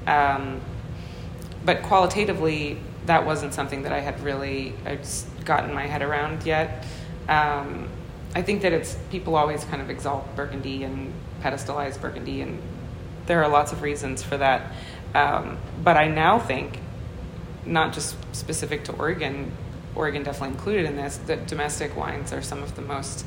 Um, 0.07 0.59
but 1.67 1.83
qualitatively, 1.83 2.77
that 3.07 3.25
wasn't 3.25 3.53
something 3.53 3.83
that 3.83 3.91
I 3.91 3.99
had 3.99 4.21
really 4.21 4.73
gotten 5.43 5.73
my 5.73 5.85
head 5.85 6.01
around 6.01 6.45
yet. 6.45 6.85
Um, 7.27 7.89
I 8.33 8.41
think 8.41 8.61
that 8.61 8.71
it's 8.71 8.97
people 9.11 9.35
always 9.35 9.65
kind 9.65 9.81
of 9.81 9.89
exalt 9.89 10.33
Burgundy 10.37 10.83
and 10.83 11.13
pedestalize 11.41 11.99
Burgundy 11.99 12.41
and 12.41 12.61
there 13.25 13.43
are 13.43 13.49
lots 13.49 13.73
of 13.73 13.81
reasons 13.81 14.23
for 14.23 14.37
that. 14.37 14.71
Um, 15.13 15.57
but 15.83 15.97
I 15.97 16.07
now 16.07 16.39
think, 16.39 16.79
not 17.65 17.91
just 17.91 18.15
specific 18.33 18.85
to 18.85 18.93
Oregon, 18.93 19.51
Oregon 19.93 20.23
definitely 20.23 20.55
included 20.55 20.85
in 20.85 20.95
this, 20.95 21.17
that 21.27 21.47
domestic 21.47 21.97
wines 21.97 22.31
are 22.31 22.41
some 22.41 22.63
of 22.63 22.77
the 22.77 22.81
most 22.81 23.25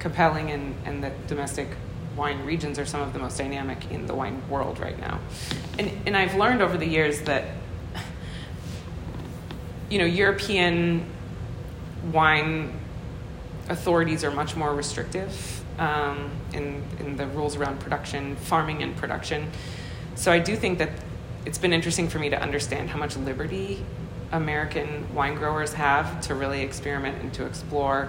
compelling 0.00 0.50
and, 0.50 0.74
and 0.84 1.04
that 1.04 1.28
domestic 1.28 1.68
wine 2.16 2.44
regions 2.44 2.80
are 2.80 2.86
some 2.86 3.00
of 3.00 3.12
the 3.12 3.20
most 3.20 3.38
dynamic 3.38 3.90
in 3.92 4.06
the 4.06 4.14
wine 4.14 4.42
world 4.48 4.80
right 4.80 4.98
now. 4.98 5.20
And, 5.78 5.92
and 6.06 6.16
I've 6.16 6.34
learned 6.34 6.62
over 6.62 6.76
the 6.76 6.88
years 6.88 7.20
that, 7.22 7.44
you 9.90 9.98
know, 9.98 10.04
European 10.04 11.04
wine 12.12 12.72
authorities 13.68 14.24
are 14.24 14.30
much 14.30 14.56
more 14.56 14.74
restrictive 14.74 15.62
um, 15.78 16.30
in, 16.52 16.82
in 16.98 17.16
the 17.16 17.26
rules 17.28 17.56
around 17.56 17.80
production, 17.80 18.36
farming 18.36 18.82
and 18.82 18.96
production. 18.96 19.50
So 20.14 20.32
I 20.32 20.38
do 20.38 20.56
think 20.56 20.78
that 20.78 20.90
it's 21.46 21.58
been 21.58 21.72
interesting 21.72 22.08
for 22.08 22.18
me 22.18 22.30
to 22.30 22.40
understand 22.40 22.90
how 22.90 22.98
much 22.98 23.16
liberty 23.16 23.84
American 24.32 25.12
wine 25.14 25.34
growers 25.34 25.72
have 25.72 26.20
to 26.22 26.34
really 26.34 26.62
experiment 26.62 27.20
and 27.22 27.32
to 27.34 27.46
explore, 27.46 28.08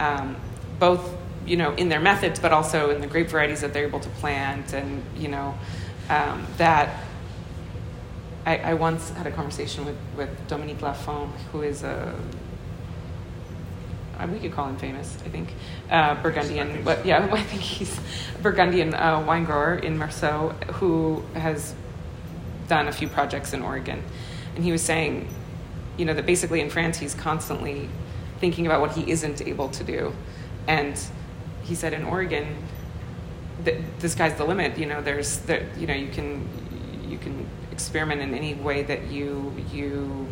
um, 0.00 0.36
both 0.78 1.16
you 1.46 1.56
know 1.56 1.74
in 1.74 1.88
their 1.88 2.00
methods, 2.00 2.40
but 2.40 2.52
also 2.52 2.90
in 2.90 3.00
the 3.00 3.06
grape 3.06 3.28
varieties 3.28 3.60
that 3.60 3.72
they're 3.72 3.86
able 3.86 4.00
to 4.00 4.08
plant, 4.10 4.72
and 4.72 5.02
you 5.16 5.28
know 5.28 5.54
um, 6.10 6.46
that. 6.58 7.02
I, 8.46 8.58
I 8.58 8.74
once 8.74 9.10
had 9.10 9.26
a 9.26 9.30
conversation 9.30 9.84
with, 9.84 9.96
with 10.16 10.48
Dominique 10.48 10.80
Lafon, 10.80 11.30
who 11.52 11.62
is 11.62 11.82
a 11.82 12.14
uh, 14.18 14.28
we 14.32 14.38
could 14.38 14.52
call 14.52 14.68
him 14.68 14.76
famous, 14.76 15.18
I 15.24 15.28
think, 15.28 15.48
uh, 15.90 16.14
Burgundian. 16.22 16.84
But 16.84 17.04
yeah, 17.04 17.28
I 17.32 17.42
think 17.42 17.62
he's 17.62 17.98
a 17.98 18.42
Burgundian 18.42 18.94
uh, 18.94 19.24
wine 19.26 19.44
grower 19.44 19.76
in 19.76 19.98
Meursault 19.98 20.62
who 20.74 21.22
has 21.34 21.74
done 22.68 22.88
a 22.88 22.92
few 22.92 23.08
projects 23.08 23.52
in 23.52 23.62
Oregon, 23.62 24.02
and 24.54 24.64
he 24.64 24.72
was 24.72 24.82
saying, 24.82 25.28
you 25.96 26.04
know, 26.04 26.14
that 26.14 26.26
basically 26.26 26.60
in 26.60 26.70
France 26.70 26.98
he's 26.98 27.14
constantly 27.14 27.88
thinking 28.40 28.66
about 28.66 28.80
what 28.80 28.92
he 28.92 29.10
isn't 29.10 29.42
able 29.42 29.68
to 29.70 29.84
do, 29.84 30.12
and 30.68 31.00
he 31.62 31.74
said 31.74 31.92
in 31.92 32.04
Oregon, 32.04 32.56
the, 33.64 33.80
the 34.00 34.08
sky's 34.08 34.34
the 34.34 34.44
limit. 34.44 34.78
You 34.78 34.86
know, 34.86 35.00
there's 35.00 35.38
there, 35.40 35.66
you 35.78 35.86
know, 35.86 35.94
you 35.94 36.08
can 36.08 36.48
you 37.08 37.18
can 37.18 37.46
experiment 37.74 38.20
in 38.20 38.34
any 38.34 38.54
way 38.54 38.82
that 38.82 39.00
you 39.10 39.52
you 39.72 40.26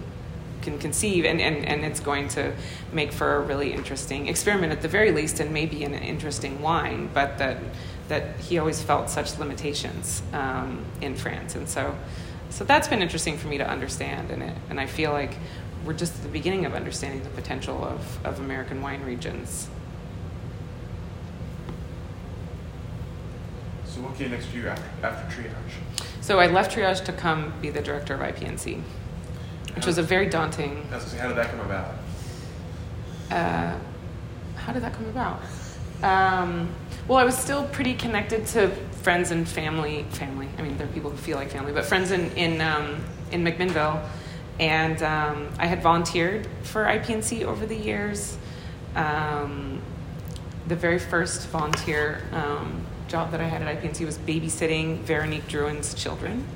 can 0.62 0.78
conceive, 0.78 1.24
and, 1.24 1.40
and, 1.40 1.56
and 1.66 1.84
it's 1.84 2.00
going 2.00 2.28
to 2.28 2.52
make 2.92 3.12
for 3.12 3.36
a 3.36 3.40
really 3.40 3.72
interesting 3.72 4.28
experiment 4.28 4.72
at 4.72 4.80
the 4.80 4.88
very 4.88 5.10
least, 5.10 5.40
and 5.40 5.52
maybe 5.52 5.84
an 5.84 5.94
interesting 5.94 6.62
wine, 6.62 7.10
but 7.12 7.36
that, 7.38 7.56
that 8.08 8.22
he 8.46 8.58
always 8.58 8.80
felt 8.80 9.10
such 9.10 9.38
limitations 9.38 10.22
um, 10.32 10.84
in 11.00 11.16
France. 11.16 11.56
And 11.56 11.68
so, 11.68 11.94
so 12.50 12.64
that's 12.64 12.86
been 12.86 13.02
interesting 13.02 13.36
for 13.38 13.48
me 13.48 13.58
to 13.58 13.68
understand, 13.68 14.30
and, 14.30 14.42
it, 14.42 14.56
and 14.70 14.78
I 14.78 14.86
feel 14.86 15.10
like 15.10 15.34
we're 15.84 15.98
just 15.98 16.14
at 16.14 16.22
the 16.22 16.28
beginning 16.28 16.64
of 16.64 16.74
understanding 16.74 17.24
the 17.24 17.30
potential 17.30 17.84
of, 17.84 18.24
of 18.24 18.38
American 18.38 18.80
wine 18.82 19.02
regions. 19.02 19.68
So 23.84 24.00
what 24.00 24.16
came 24.16 24.30
next 24.30 24.46
for 24.46 24.58
you 24.58 24.68
after, 24.68 25.06
after 25.06 25.42
Triage? 25.42 25.91
So 26.22 26.40
I 26.40 26.46
left 26.46 26.74
Triage 26.74 27.04
to 27.04 27.12
come 27.12 27.52
be 27.60 27.68
the 27.68 27.82
director 27.82 28.14
of 28.14 28.20
IPNC 28.20 28.82
which 29.74 29.86
was 29.86 29.98
a 29.98 30.02
very 30.02 30.26
daunting. 30.26 30.86
How 30.90 31.28
did 31.28 31.36
that 31.36 31.50
come 31.50 31.60
about? 31.60 31.94
Uh, 33.30 33.78
how 34.56 34.72
did 34.72 34.82
that 34.82 34.92
come 34.92 35.06
about? 35.06 35.40
Um, 36.02 36.74
well, 37.08 37.18
I 37.18 37.24
was 37.24 37.36
still 37.36 37.64
pretty 37.68 37.94
connected 37.94 38.46
to 38.48 38.68
friends 39.02 39.30
and 39.30 39.48
family. 39.48 40.04
Family. 40.10 40.48
I 40.58 40.62
mean, 40.62 40.76
there 40.76 40.86
are 40.86 40.90
people 40.90 41.10
who 41.10 41.16
feel 41.16 41.36
like 41.36 41.50
family, 41.50 41.72
but 41.72 41.84
friends 41.84 42.10
in 42.10 42.30
in 42.32 42.60
um, 42.60 43.02
in 43.30 43.42
McMinnville, 43.42 44.06
and 44.60 45.02
um, 45.02 45.48
I 45.58 45.66
had 45.66 45.82
volunteered 45.82 46.46
for 46.62 46.84
IPNC 46.84 47.44
over 47.44 47.64
the 47.66 47.76
years. 47.76 48.36
Um, 48.94 49.80
the 50.68 50.76
very 50.76 50.98
first 50.98 51.48
volunteer 51.48 52.22
um, 52.32 52.84
job 53.12 53.30
that 53.30 53.42
I 53.42 53.44
had 53.44 53.60
at 53.60 53.82
IPNC 53.82 54.06
was 54.06 54.16
babysitting 54.16 55.00
Veronique 55.00 55.46
Drouhin's 55.46 55.92
children. 55.92 56.46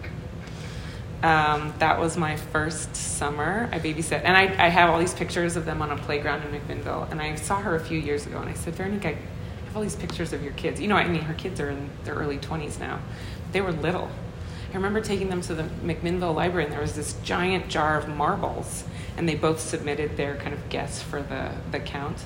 Um, 1.22 1.74
that 1.80 2.00
was 2.00 2.16
my 2.16 2.36
first 2.36 2.96
summer. 2.96 3.68
I 3.72 3.78
babysat, 3.78 4.22
and 4.24 4.34
I, 4.34 4.44
I 4.64 4.68
have 4.70 4.88
all 4.88 4.98
these 4.98 5.12
pictures 5.12 5.56
of 5.56 5.66
them 5.66 5.82
on 5.82 5.90
a 5.90 5.98
playground 5.98 6.44
in 6.44 6.58
McMinnville. 6.58 7.10
And 7.10 7.20
I 7.20 7.34
saw 7.34 7.60
her 7.60 7.76
a 7.76 7.80
few 7.80 7.98
years 7.98 8.24
ago, 8.24 8.38
and 8.38 8.48
I 8.48 8.54
said, 8.54 8.74
Veronique, 8.74 9.04
I 9.04 9.18
have 9.66 9.76
all 9.76 9.82
these 9.82 9.96
pictures 9.96 10.32
of 10.32 10.42
your 10.42 10.54
kids. 10.54 10.80
You 10.80 10.88
know, 10.88 10.96
I 10.96 11.06
mean, 11.06 11.20
her 11.20 11.34
kids 11.34 11.60
are 11.60 11.68
in 11.68 11.90
their 12.04 12.14
early 12.14 12.38
20s 12.38 12.80
now. 12.80 13.00
They 13.52 13.60
were 13.60 13.72
little. 13.72 14.08
I 14.70 14.76
remember 14.76 15.02
taking 15.02 15.28
them 15.28 15.42
to 15.42 15.54
the 15.54 15.64
McMinnville 15.84 16.34
Library, 16.34 16.64
and 16.64 16.72
there 16.72 16.80
was 16.80 16.94
this 16.94 17.16
giant 17.22 17.68
jar 17.68 17.98
of 17.98 18.08
marbles, 18.08 18.84
and 19.18 19.28
they 19.28 19.34
both 19.34 19.60
submitted 19.60 20.16
their 20.16 20.36
kind 20.36 20.54
of 20.54 20.70
guess 20.70 21.02
for 21.02 21.20
the, 21.20 21.52
the 21.70 21.80
count. 21.80 22.24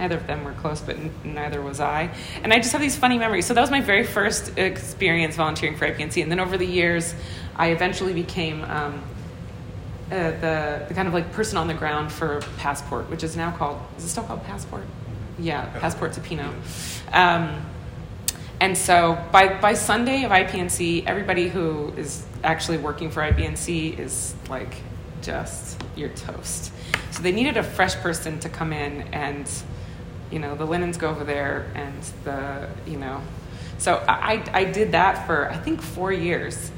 Neither 0.00 0.16
of 0.16 0.26
them 0.26 0.44
were 0.44 0.52
close, 0.52 0.80
but 0.80 0.96
n- 0.96 1.12
neither 1.24 1.60
was 1.60 1.78
I. 1.78 2.10
And 2.42 2.54
I 2.54 2.56
just 2.56 2.72
have 2.72 2.80
these 2.80 2.96
funny 2.96 3.18
memories. 3.18 3.44
So 3.44 3.52
that 3.52 3.60
was 3.60 3.70
my 3.70 3.82
very 3.82 4.02
first 4.02 4.56
experience 4.56 5.36
volunteering 5.36 5.76
for 5.76 5.86
IPNC. 5.86 6.22
And 6.22 6.32
then 6.32 6.40
over 6.40 6.56
the 6.56 6.64
years, 6.64 7.14
I 7.54 7.68
eventually 7.68 8.14
became 8.14 8.64
um, 8.64 9.02
uh, 10.10 10.30
the, 10.30 10.86
the 10.88 10.94
kind 10.94 11.06
of 11.06 11.12
like 11.12 11.30
person 11.32 11.58
on 11.58 11.68
the 11.68 11.74
ground 11.74 12.10
for 12.10 12.40
Passport, 12.56 13.10
which 13.10 13.22
is 13.22 13.36
now 13.36 13.54
called, 13.54 13.78
is 13.98 14.04
it 14.04 14.08
still 14.08 14.24
called 14.24 14.42
Passport? 14.44 14.84
Yeah, 15.38 15.66
Passport 15.80 16.14
to 16.14 16.22
Pinot. 16.22 16.54
Um, 17.12 17.60
and 18.58 18.76
so 18.78 19.22
by, 19.32 19.60
by 19.60 19.74
Sunday 19.74 20.24
of 20.24 20.30
IPNC, 20.30 21.04
everybody 21.04 21.48
who 21.48 21.92
is 21.98 22.24
actually 22.42 22.78
working 22.78 23.10
for 23.10 23.20
IPNC 23.20 23.98
is 23.98 24.34
like 24.48 24.76
just 25.20 25.78
your 25.94 26.08
toast. 26.08 26.72
So 27.10 27.22
they 27.22 27.32
needed 27.32 27.58
a 27.58 27.62
fresh 27.62 27.96
person 27.96 28.40
to 28.40 28.48
come 28.48 28.72
in 28.72 29.02
and 29.12 29.46
you 30.30 30.38
know, 30.38 30.54
the 30.54 30.64
linens 30.64 30.96
go 30.96 31.10
over 31.10 31.24
there 31.24 31.70
and 31.74 32.02
the, 32.24 32.68
you 32.86 32.96
know. 32.96 33.20
So 33.78 34.04
I, 34.08 34.44
I 34.52 34.64
did 34.64 34.92
that 34.92 35.26
for, 35.26 35.50
I 35.50 35.56
think, 35.56 35.80
four 35.80 36.12
years 36.12 36.70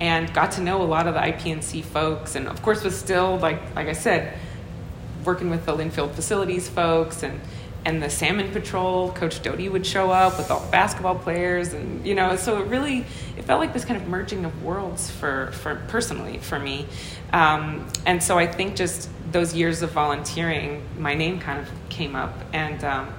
and 0.00 0.32
got 0.32 0.52
to 0.52 0.62
know 0.62 0.82
a 0.82 0.84
lot 0.84 1.06
of 1.06 1.14
the 1.14 1.20
IPNC 1.20 1.84
folks. 1.84 2.34
And 2.34 2.48
of 2.48 2.62
course, 2.62 2.84
was 2.84 2.98
still, 2.98 3.38
like, 3.38 3.74
like 3.74 3.88
I 3.88 3.92
said, 3.92 4.38
working 5.24 5.50
with 5.50 5.66
the 5.66 5.72
Linfield 5.76 6.14
facilities 6.14 6.68
folks 6.68 7.22
and, 7.22 7.40
and 7.84 8.02
the 8.02 8.10
Salmon 8.10 8.50
Patrol. 8.52 9.12
Coach 9.12 9.42
Doty 9.42 9.68
would 9.68 9.86
show 9.86 10.10
up 10.10 10.36
with 10.38 10.50
all 10.50 10.60
the 10.60 10.70
basketball 10.70 11.14
players. 11.14 11.72
And, 11.72 12.06
you 12.06 12.14
know, 12.14 12.36
so 12.36 12.60
it 12.62 12.66
really, 12.66 13.06
it 13.36 13.44
felt 13.44 13.60
like 13.60 13.72
this 13.72 13.84
kind 13.84 14.00
of 14.00 14.06
merging 14.08 14.44
of 14.44 14.62
worlds 14.62 15.10
for, 15.10 15.52
for 15.52 15.76
personally 15.88 16.38
for 16.38 16.58
me. 16.58 16.86
Um, 17.32 17.86
and 18.06 18.22
so 18.22 18.38
I 18.38 18.46
think 18.46 18.76
just 18.76 19.08
those 19.32 19.54
years 19.54 19.82
of 19.82 19.92
volunteering, 19.92 20.82
my 20.98 21.14
name 21.14 21.38
kind 21.38 21.60
of 21.60 21.68
came 21.88 22.16
up, 22.16 22.34
and 22.52 22.82
um, 22.84 23.12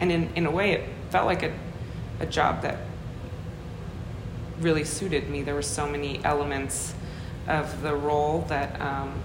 and 0.00 0.10
in 0.10 0.30
in 0.34 0.46
a 0.46 0.50
way, 0.50 0.72
it 0.72 0.88
felt 1.10 1.26
like 1.26 1.42
a 1.42 1.52
a 2.20 2.26
job 2.26 2.62
that 2.62 2.78
really 4.60 4.84
suited 4.84 5.28
me. 5.28 5.42
There 5.42 5.54
were 5.54 5.62
so 5.62 5.86
many 5.86 6.24
elements 6.24 6.94
of 7.46 7.82
the 7.82 7.94
role 7.94 8.44
that 8.48 8.80
um, 8.80 9.22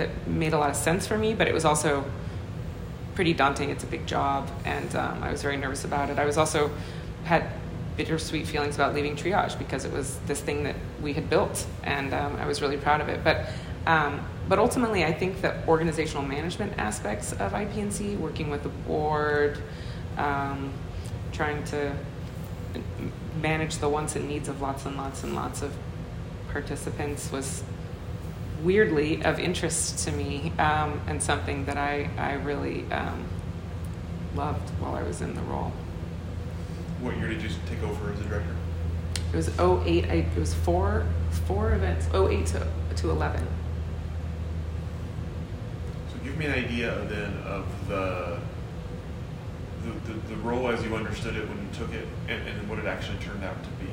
that 0.00 0.26
made 0.26 0.52
a 0.52 0.58
lot 0.58 0.70
of 0.70 0.76
sense 0.76 1.06
for 1.06 1.16
me, 1.16 1.34
but 1.34 1.46
it 1.46 1.54
was 1.54 1.64
also 1.64 2.04
pretty 3.14 3.34
daunting. 3.34 3.70
It's 3.70 3.84
a 3.84 3.86
big 3.86 4.06
job, 4.06 4.50
and 4.64 4.94
um, 4.96 5.22
I 5.22 5.30
was 5.30 5.42
very 5.42 5.56
nervous 5.56 5.84
about 5.84 6.10
it. 6.10 6.18
I 6.18 6.24
was 6.24 6.38
also 6.38 6.70
had 7.24 7.44
bittersweet 7.96 8.46
feelings 8.46 8.76
about 8.76 8.94
leaving 8.94 9.14
triage 9.14 9.58
because 9.58 9.84
it 9.84 9.92
was 9.92 10.18
this 10.26 10.40
thing 10.40 10.64
that 10.64 10.76
we 11.02 11.12
had 11.12 11.28
built, 11.28 11.66
and 11.84 12.14
um, 12.14 12.36
I 12.36 12.46
was 12.46 12.62
really 12.62 12.78
proud 12.78 13.00
of 13.00 13.08
it. 13.08 13.22
But 13.22 13.46
um, 13.86 14.26
but 14.48 14.58
ultimately, 14.58 15.04
I 15.04 15.12
think 15.12 15.42
the 15.42 15.66
organizational 15.68 16.22
management 16.22 16.72
aspects 16.78 17.32
of 17.32 17.52
IPNC, 17.52 18.18
working 18.18 18.50
with 18.50 18.62
the 18.62 18.68
board, 18.68 19.58
um, 20.16 20.72
trying 21.32 21.62
to 21.64 21.94
manage 23.40 23.78
the 23.78 23.88
wants 23.88 24.16
and 24.16 24.28
needs 24.28 24.48
of 24.48 24.60
lots 24.60 24.86
and 24.86 24.96
lots 24.96 25.22
and 25.24 25.34
lots 25.34 25.62
of 25.62 25.72
participants 26.50 27.30
was 27.32 27.62
weirdly 28.62 29.22
of 29.24 29.38
interest 29.38 30.04
to 30.06 30.12
me 30.12 30.52
um, 30.58 31.00
and 31.06 31.22
something 31.22 31.64
that 31.64 31.76
I, 31.76 32.10
I 32.16 32.34
really 32.34 32.90
um, 32.92 33.24
loved 34.34 34.68
while 34.80 34.94
I 34.94 35.02
was 35.02 35.20
in 35.20 35.34
the 35.34 35.42
role. 35.42 35.72
What 37.00 37.16
year 37.16 37.28
did 37.28 37.42
you 37.42 37.48
take 37.66 37.82
over 37.82 38.12
as 38.12 38.20
a 38.20 38.24
director? 38.24 38.54
It 39.32 39.36
was 39.36 39.48
08, 39.48 40.04
I, 40.06 40.14
it 40.14 40.38
was 40.38 40.54
four, 40.54 41.06
four 41.46 41.72
events, 41.72 42.06
08 42.14 42.46
to, 42.46 42.66
to 42.96 43.10
11. 43.10 43.46
So 46.10 46.18
give 46.24 46.36
me 46.36 46.46
an 46.46 46.52
idea 46.52 46.94
then 47.08 47.32
of 47.44 47.66
the 47.88 48.40
the, 49.84 50.12
the, 50.12 50.18
the 50.28 50.36
role 50.36 50.68
as 50.68 50.84
you 50.84 50.94
understood 50.94 51.36
it 51.36 51.48
when 51.48 51.58
you 51.58 51.68
took 51.72 51.92
it 51.94 52.06
and, 52.28 52.46
and 52.46 52.68
what 52.68 52.78
it 52.78 52.86
actually 52.86 53.18
turned 53.18 53.44
out 53.44 53.56
to 53.62 53.70
be? 53.82 53.90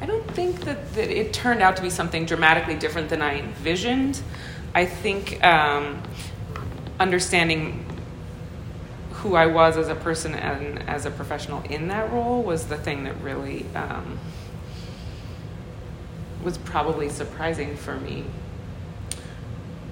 I 0.00 0.06
don't 0.06 0.28
think 0.32 0.60
that, 0.60 0.94
that 0.94 1.10
it 1.10 1.32
turned 1.32 1.62
out 1.62 1.76
to 1.76 1.82
be 1.82 1.90
something 1.90 2.26
dramatically 2.26 2.74
different 2.74 3.08
than 3.08 3.22
I 3.22 3.38
envisioned. 3.38 4.20
I 4.74 4.84
think 4.84 5.42
um, 5.44 6.02
understanding 7.00 7.84
who 9.12 9.34
I 9.34 9.46
was 9.46 9.76
as 9.76 9.88
a 9.88 9.94
person 9.94 10.34
and 10.34 10.86
as 10.88 11.06
a 11.06 11.10
professional 11.10 11.62
in 11.62 11.88
that 11.88 12.12
role 12.12 12.42
was 12.42 12.66
the 12.66 12.76
thing 12.76 13.04
that 13.04 13.18
really 13.22 13.64
um, 13.74 14.18
was 16.44 16.58
probably 16.58 17.08
surprising 17.08 17.76
for 17.76 17.98
me 17.98 18.24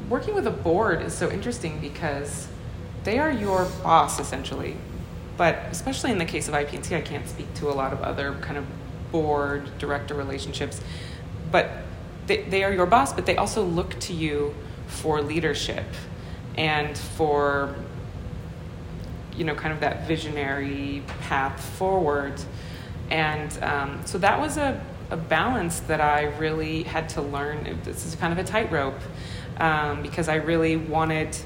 working 0.08 0.34
with 0.34 0.46
a 0.46 0.50
board 0.50 1.02
is 1.02 1.14
so 1.14 1.30
interesting 1.30 1.80
because 1.80 2.48
they 3.04 3.18
are 3.18 3.30
your 3.30 3.66
boss 3.82 4.20
essentially. 4.20 4.76
But 5.36 5.56
especially 5.70 6.12
in 6.12 6.18
the 6.18 6.24
case 6.24 6.48
of 6.48 6.54
IPNC, 6.54 6.96
I 6.96 7.00
can't 7.00 7.28
speak 7.28 7.52
to 7.54 7.68
a 7.68 7.74
lot 7.74 7.92
of 7.92 8.00
other 8.02 8.34
kind 8.40 8.56
of 8.56 8.64
board 9.14 9.70
director 9.78 10.14
relationships. 10.14 10.80
But 11.52 11.70
they, 12.26 12.42
they 12.42 12.64
are 12.64 12.72
your 12.72 12.86
boss, 12.86 13.12
but 13.12 13.26
they 13.26 13.36
also 13.36 13.64
look 13.64 13.98
to 14.00 14.12
you 14.12 14.54
for 14.86 15.22
leadership 15.22 15.86
and 16.56 16.96
for 16.96 17.74
you 19.36 19.44
know 19.44 19.54
kind 19.54 19.72
of 19.72 19.80
that 19.80 20.06
visionary 20.06 21.02
path 21.22 21.60
forward 21.76 22.34
and 23.10 23.58
um, 23.64 24.00
so 24.04 24.18
that 24.18 24.38
was 24.38 24.56
a, 24.56 24.80
a 25.10 25.16
balance 25.16 25.80
that 25.80 26.00
i 26.00 26.22
really 26.38 26.84
had 26.84 27.08
to 27.08 27.20
learn 27.20 27.80
this 27.82 28.06
is 28.06 28.14
kind 28.14 28.32
of 28.32 28.38
a 28.38 28.44
tightrope 28.44 29.00
um, 29.58 30.02
because 30.02 30.28
I 30.28 30.36
really 30.36 30.76
wanted 30.76 31.36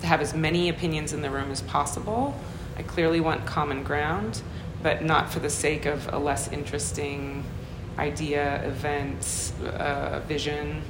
to 0.00 0.06
have 0.06 0.20
as 0.20 0.34
many 0.34 0.68
opinions 0.68 1.12
in 1.12 1.22
the 1.22 1.30
room 1.30 1.50
as 1.50 1.62
possible. 1.62 2.38
I 2.76 2.82
clearly 2.82 3.20
want 3.20 3.46
common 3.46 3.82
ground, 3.82 4.42
but 4.82 5.02
not 5.02 5.32
for 5.32 5.40
the 5.40 5.50
sake 5.50 5.86
of 5.86 6.12
a 6.12 6.18
less 6.18 6.50
interesting 6.52 7.44
idea, 7.98 8.64
event, 8.64 9.52
uh, 9.64 10.20
vision. 10.20 10.82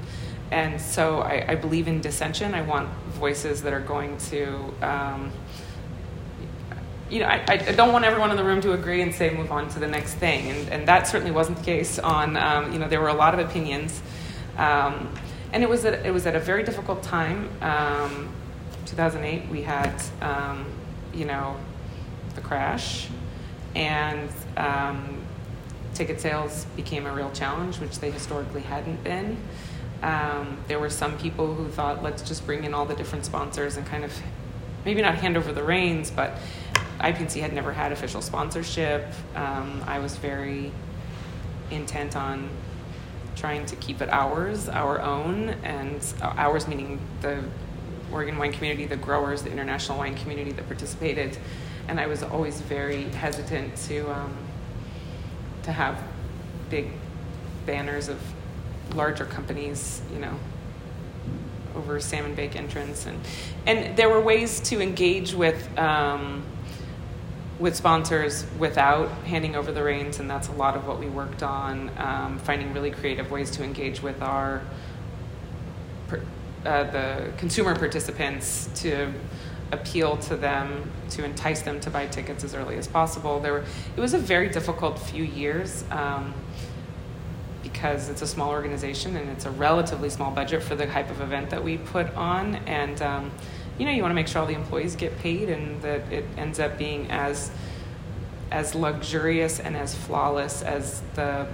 And 0.51 0.81
so 0.81 1.21
I, 1.21 1.45
I, 1.49 1.55
believe 1.57 1.89
in 1.89 2.01
dissension. 2.01 2.55
I 2.55 2.63
want 2.63 2.89
voices 3.09 3.63
that 3.63 3.73
are 3.73 3.81
going 3.81 4.19
to, 4.19 4.73
um, 4.83 5.33
you 7.11 7.21
know, 7.21 7.27
I, 7.27 7.45
I, 7.49 7.57
don't 7.57 7.93
want 7.93 8.05
everyone 8.05 8.31
in 8.31 8.37
the 8.37 8.45
room 8.45 8.61
to 8.61 8.73
agree 8.73 9.03
and 9.03 9.15
say 9.15 9.31
move 9.31 9.51
on 9.51 9.69
to 9.71 9.81
the 9.81 9.89
next 9.89 10.15
thing. 10.15 10.51
And, 10.51 10.69
and 10.69 10.89
that 10.89 11.09
certainly 11.09 11.33
wasn't 11.33 11.59
the 11.59 11.65
case 11.65 11.99
on, 11.99 12.37
um, 12.37 12.73
you 12.73 12.79
know, 12.79 12.87
there 12.87 13.01
were 13.01 13.09
a 13.09 13.15
lot 13.15 13.35
of 13.35 13.41
opinions. 13.41 14.01
Um, 14.57 15.13
and 15.53 15.63
it 15.63 15.69
was 15.69 15.85
at, 15.85 16.07
it 16.07 16.13
was 16.13 16.27
at 16.27 16.35
a 16.35 16.41
very 16.41 16.63
difficult 16.63 17.03
time. 17.03 17.51
Um, 17.61 18.33
2008, 18.87 19.49
we 19.49 19.63
had 19.63 20.03
um, 20.21 20.67
you 21.15 21.25
know 21.25 21.57
the 22.35 22.41
crash, 22.41 23.09
and 23.75 24.31
um, 24.57 25.25
ticket 25.95 26.21
sales 26.21 26.67
became 26.77 27.07
a 27.07 27.13
real 27.13 27.31
challenge, 27.33 27.79
which 27.79 27.99
they 27.99 28.11
historically 28.11 28.63
hadn't 28.63 29.03
been. 29.05 29.37
Um, 30.03 30.59
there 30.67 30.81
were 30.81 30.91
some 30.91 31.17
people 31.19 31.55
who 31.55 31.69
thought, 31.69 32.03
let's 32.03 32.23
just 32.23 32.45
bring 32.45 32.65
in 32.65 32.75
all 32.75 32.85
the 32.85 32.95
different 32.95 33.25
sponsors 33.25 33.77
and 33.77 33.87
kind 33.87 34.05
of 34.05 34.13
maybe 34.85 35.01
not 35.01 35.15
hand 35.15 35.37
over 35.37 35.53
the 35.53 35.63
reins, 35.63 36.11
but 36.11 36.39
IPNC 37.01 37.41
had 37.41 37.53
never 37.53 37.73
had 37.73 37.93
official 37.93 38.21
sponsorship. 38.21 39.07
Um, 39.35 39.83
I 39.87 39.99
was 39.99 40.17
very 40.17 40.73
intent 41.71 42.17
on 42.17 42.49
trying 43.37 43.65
to 43.67 43.77
keep 43.77 44.01
it 44.01 44.09
ours, 44.11 44.69
our 44.69 45.01
own, 45.01 45.51
and 45.63 46.15
ours 46.21 46.69
meaning 46.69 47.01
the 47.21 47.43
Oregon 48.13 48.37
wine 48.39 48.53
community, 48.53 48.87
the 48.87 48.97
growers, 48.97 49.43
the 49.43 49.51
international 49.51 49.99
wine 49.99 50.15
community 50.15 50.53
that 50.53 50.67
participated. 50.67 51.39
And 51.89 52.01
I 52.01 52.07
was 52.07 52.23
always 52.23 52.61
very 52.61 53.05
hesitant 53.05 53.77
to 53.89 54.11
um, 54.13 54.37
to 55.65 55.73
have 55.73 56.03
big 56.71 56.91
banners 57.67 58.09
of 58.09 58.21
larger 58.95 59.25
companies, 59.25 60.03
you 60.13 60.19
know, 60.19 60.39
over 61.75 62.01
salmon 62.01 62.35
bake 62.35 62.57
entrance, 62.57 63.07
and 63.07 63.21
and 63.67 63.97
there 63.97 64.09
were 64.09 64.21
ways 64.21 64.61
to 64.61 64.81
engage 64.81 65.35
with. 65.35 65.79
Um, 65.79 66.45
with 67.59 67.77
sponsors 67.77 68.45
without 68.59 69.09
handing 69.25 69.55
over 69.55 69.71
the 69.71 69.83
reins, 69.83 70.19
and 70.19 70.29
that's 70.29 70.49
a 70.49 70.53
lot 70.53 70.75
of 70.75 70.89
what 70.89 70.99
we 70.99 71.07
worked 71.07 71.45
on. 71.45 71.91
Um, 71.97 72.41
finding 72.41 72.73
really 72.73 72.91
creative 72.91 73.31
ways 73.31 73.53
to 73.53 73.63
engage 73.63 74.03
with 74.03 74.21
our 74.21 74.63
uh, 76.65 76.85
the 76.85 77.33
consumer 77.39 77.77
participants 77.77 78.69
to 78.77 79.13
appeal 79.73 80.17
to 80.19 80.37
them 80.37 80.91
to 81.11 81.25
entice 81.25 81.63
them 81.63 81.81
to 81.81 81.91
buy 81.91 82.07
tickets 82.07 82.45
as 82.45 82.55
early 82.55 82.77
as 82.77 82.87
possible. 82.87 83.41
There 83.41 83.53
were, 83.53 83.65
it 83.97 84.01
was 84.01 84.15
a 84.15 84.19
very 84.19 84.49
difficult 84.49 84.99
few 84.99 85.25
years. 85.25 85.85
Um, 85.91 86.35
because 87.63 88.09
it's 88.09 88.23
a 88.23 88.27
small 88.27 88.51
organization 88.51 89.17
and 89.17 89.31
it's 89.31 89.45
a 89.45 89.51
relatively 89.51 90.11
small 90.11 90.31
budget 90.31 90.63
for 90.63 90.75
the 90.75 90.87
type 90.87 91.11
of 91.11 91.21
event 91.21 91.51
that 91.51 91.63
we 91.63 91.79
put 91.79 92.13
on, 92.15 92.57
and 92.67 93.01
um, 93.03 93.31
you 93.79 93.87
know, 93.87 93.93
you 93.93 94.03
want 94.03 94.11
to 94.11 94.15
make 94.15 94.29
sure 94.29 94.41
all 94.41 94.47
the 94.47 94.55
employees 94.55 94.97
get 94.97 95.19
paid 95.19 95.49
and 95.49 95.81
that 95.83 96.01
it 96.13 96.25
ends 96.37 96.61
up 96.61 96.77
being 96.79 97.11
as 97.11 97.51
as 98.51 98.75
luxurious 98.75 99.59
and 99.59 99.77
as 99.77 99.95
flawless 99.95 100.63
as 100.63 101.03
the 101.15 101.47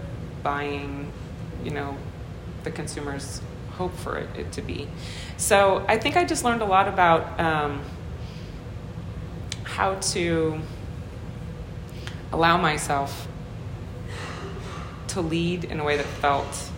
buying, 0.42 1.12
you 1.62 1.70
know, 1.70 1.96
the 2.64 2.70
consumers 2.72 3.40
hope 3.70 3.94
for 3.94 4.18
it, 4.18 4.28
it 4.36 4.50
to 4.50 4.60
be. 4.60 4.88
So 5.36 5.84
I 5.86 5.96
think 5.96 6.16
I 6.16 6.24
just 6.24 6.42
learned 6.42 6.60
a 6.60 6.64
lot 6.64 6.88
about 6.88 7.38
um, 7.38 7.80
how 9.68 9.94
to 9.96 10.60
allow 12.32 12.56
myself 12.56 13.28
to 15.08 15.20
lead 15.20 15.64
in 15.64 15.78
a 15.78 15.84
way 15.84 15.96
that 15.96 16.06
felt 16.06 16.70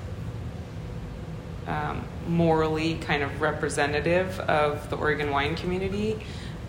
um, 1.66 2.04
morally 2.26 2.96
kind 2.96 3.22
of 3.22 3.40
representative 3.40 4.38
of 4.40 4.90
the 4.90 4.96
Oregon 4.96 5.30
wine 5.30 5.54
community, 5.54 6.18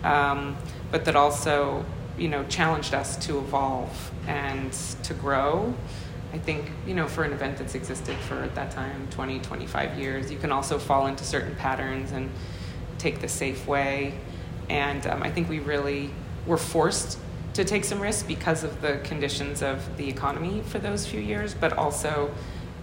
um, 0.04 0.56
but 0.90 1.04
that 1.04 1.16
also, 1.16 1.84
you 2.16 2.28
know, 2.28 2.44
challenged 2.44 2.94
us 2.94 3.16
to 3.26 3.38
evolve 3.38 4.12
and 4.26 4.72
to 5.02 5.14
grow. 5.14 5.74
I 6.32 6.38
think, 6.38 6.70
you 6.86 6.94
know, 6.94 7.08
for 7.08 7.24
an 7.24 7.32
event 7.32 7.58
that's 7.58 7.74
existed 7.74 8.16
for 8.16 8.36
at 8.36 8.54
that 8.54 8.70
time 8.70 9.08
20, 9.10 9.40
25 9.40 9.98
years, 9.98 10.30
you 10.30 10.38
can 10.38 10.50
also 10.50 10.78
fall 10.78 11.06
into 11.06 11.24
certain 11.24 11.54
patterns 11.56 12.12
and 12.12 12.30
take 12.98 13.20
the 13.20 13.28
safe 13.28 13.66
way. 13.66 14.14
And 14.72 15.06
um, 15.06 15.22
I 15.22 15.30
think 15.30 15.50
we 15.50 15.58
really 15.58 16.10
were 16.46 16.56
forced 16.56 17.18
to 17.52 17.64
take 17.64 17.84
some 17.84 18.00
risks 18.00 18.22
because 18.22 18.64
of 18.64 18.80
the 18.80 19.00
conditions 19.04 19.62
of 19.62 19.98
the 19.98 20.08
economy 20.08 20.62
for 20.62 20.78
those 20.78 21.06
few 21.06 21.20
years, 21.20 21.52
but 21.52 21.74
also 21.74 22.30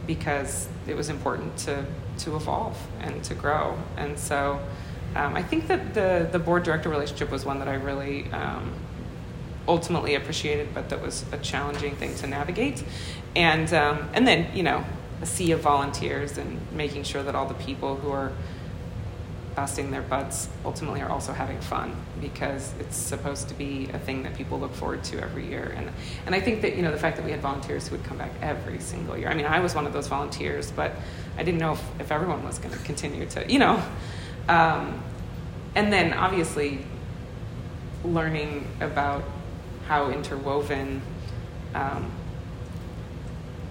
because 0.05 0.69
it 0.87 0.95
was 0.95 1.09
important 1.09 1.57
to 1.57 1.85
to 2.19 2.35
evolve 2.35 2.77
and 2.99 3.23
to 3.23 3.33
grow. 3.33 3.77
And 3.97 4.19
so 4.19 4.59
um, 5.15 5.35
I 5.35 5.41
think 5.41 5.67
that 5.67 5.93
the, 5.93 6.27
the 6.31 6.37
board 6.37 6.63
director 6.63 6.89
relationship 6.89 7.31
was 7.31 7.45
one 7.45 7.59
that 7.59 7.67
I 7.67 7.75
really 7.75 8.29
um, 8.31 8.73
ultimately 9.67 10.15
appreciated, 10.15 10.73
but 10.73 10.89
that 10.89 11.01
was 11.01 11.25
a 11.31 11.37
challenging 11.37 11.95
thing 11.95 12.13
to 12.15 12.27
navigate. 12.27 12.83
And, 13.35 13.73
um, 13.73 14.09
and 14.13 14.27
then, 14.27 14.53
you 14.53 14.63
know, 14.63 14.83
a 15.21 15.25
sea 15.25 15.51
of 15.53 15.61
volunteers 15.61 16.37
and 16.37 16.59
making 16.73 17.03
sure 17.03 17.23
that 17.23 17.35
all 17.35 17.47
the 17.47 17.53
people 17.55 17.95
who 17.95 18.11
are 18.11 18.31
busting 19.59 19.91
their 19.91 20.01
butts 20.03 20.47
ultimately 20.63 21.01
are 21.01 21.09
also 21.09 21.33
having 21.33 21.59
fun 21.59 21.93
because 22.21 22.73
it's 22.79 22.95
supposed 22.95 23.49
to 23.49 23.53
be 23.55 23.89
a 23.91 23.99
thing 23.99 24.23
that 24.23 24.33
people 24.33 24.57
look 24.57 24.73
forward 24.73 25.03
to 25.03 25.21
every 25.21 25.45
year. 25.45 25.73
And 25.75 25.91
and 26.25 26.33
I 26.33 26.39
think 26.39 26.61
that 26.61 26.77
you 26.77 26.81
know 26.81 26.91
the 26.93 26.97
fact 26.97 27.17
that 27.17 27.25
we 27.25 27.31
had 27.31 27.41
volunteers 27.41 27.89
who 27.89 27.97
would 27.97 28.05
come 28.05 28.17
back 28.17 28.31
every 28.41 28.79
single 28.79 29.17
year. 29.17 29.27
I 29.27 29.33
mean 29.33 29.45
I 29.45 29.59
was 29.59 29.75
one 29.75 29.85
of 29.85 29.91
those 29.91 30.07
volunteers 30.07 30.71
but 30.71 30.93
I 31.37 31.43
didn't 31.43 31.59
know 31.59 31.73
if, 31.73 31.83
if 31.99 32.09
everyone 32.09 32.41
was 32.45 32.57
going 32.57 32.73
to 32.73 32.81
continue 32.85 33.25
to 33.25 33.51
you 33.51 33.59
know. 33.59 33.83
Um, 34.47 35.03
and 35.75 35.91
then 35.91 36.13
obviously 36.13 36.79
learning 38.05 38.65
about 38.79 39.25
how 39.89 40.09
interwoven 40.09 41.01
um, 41.75 42.09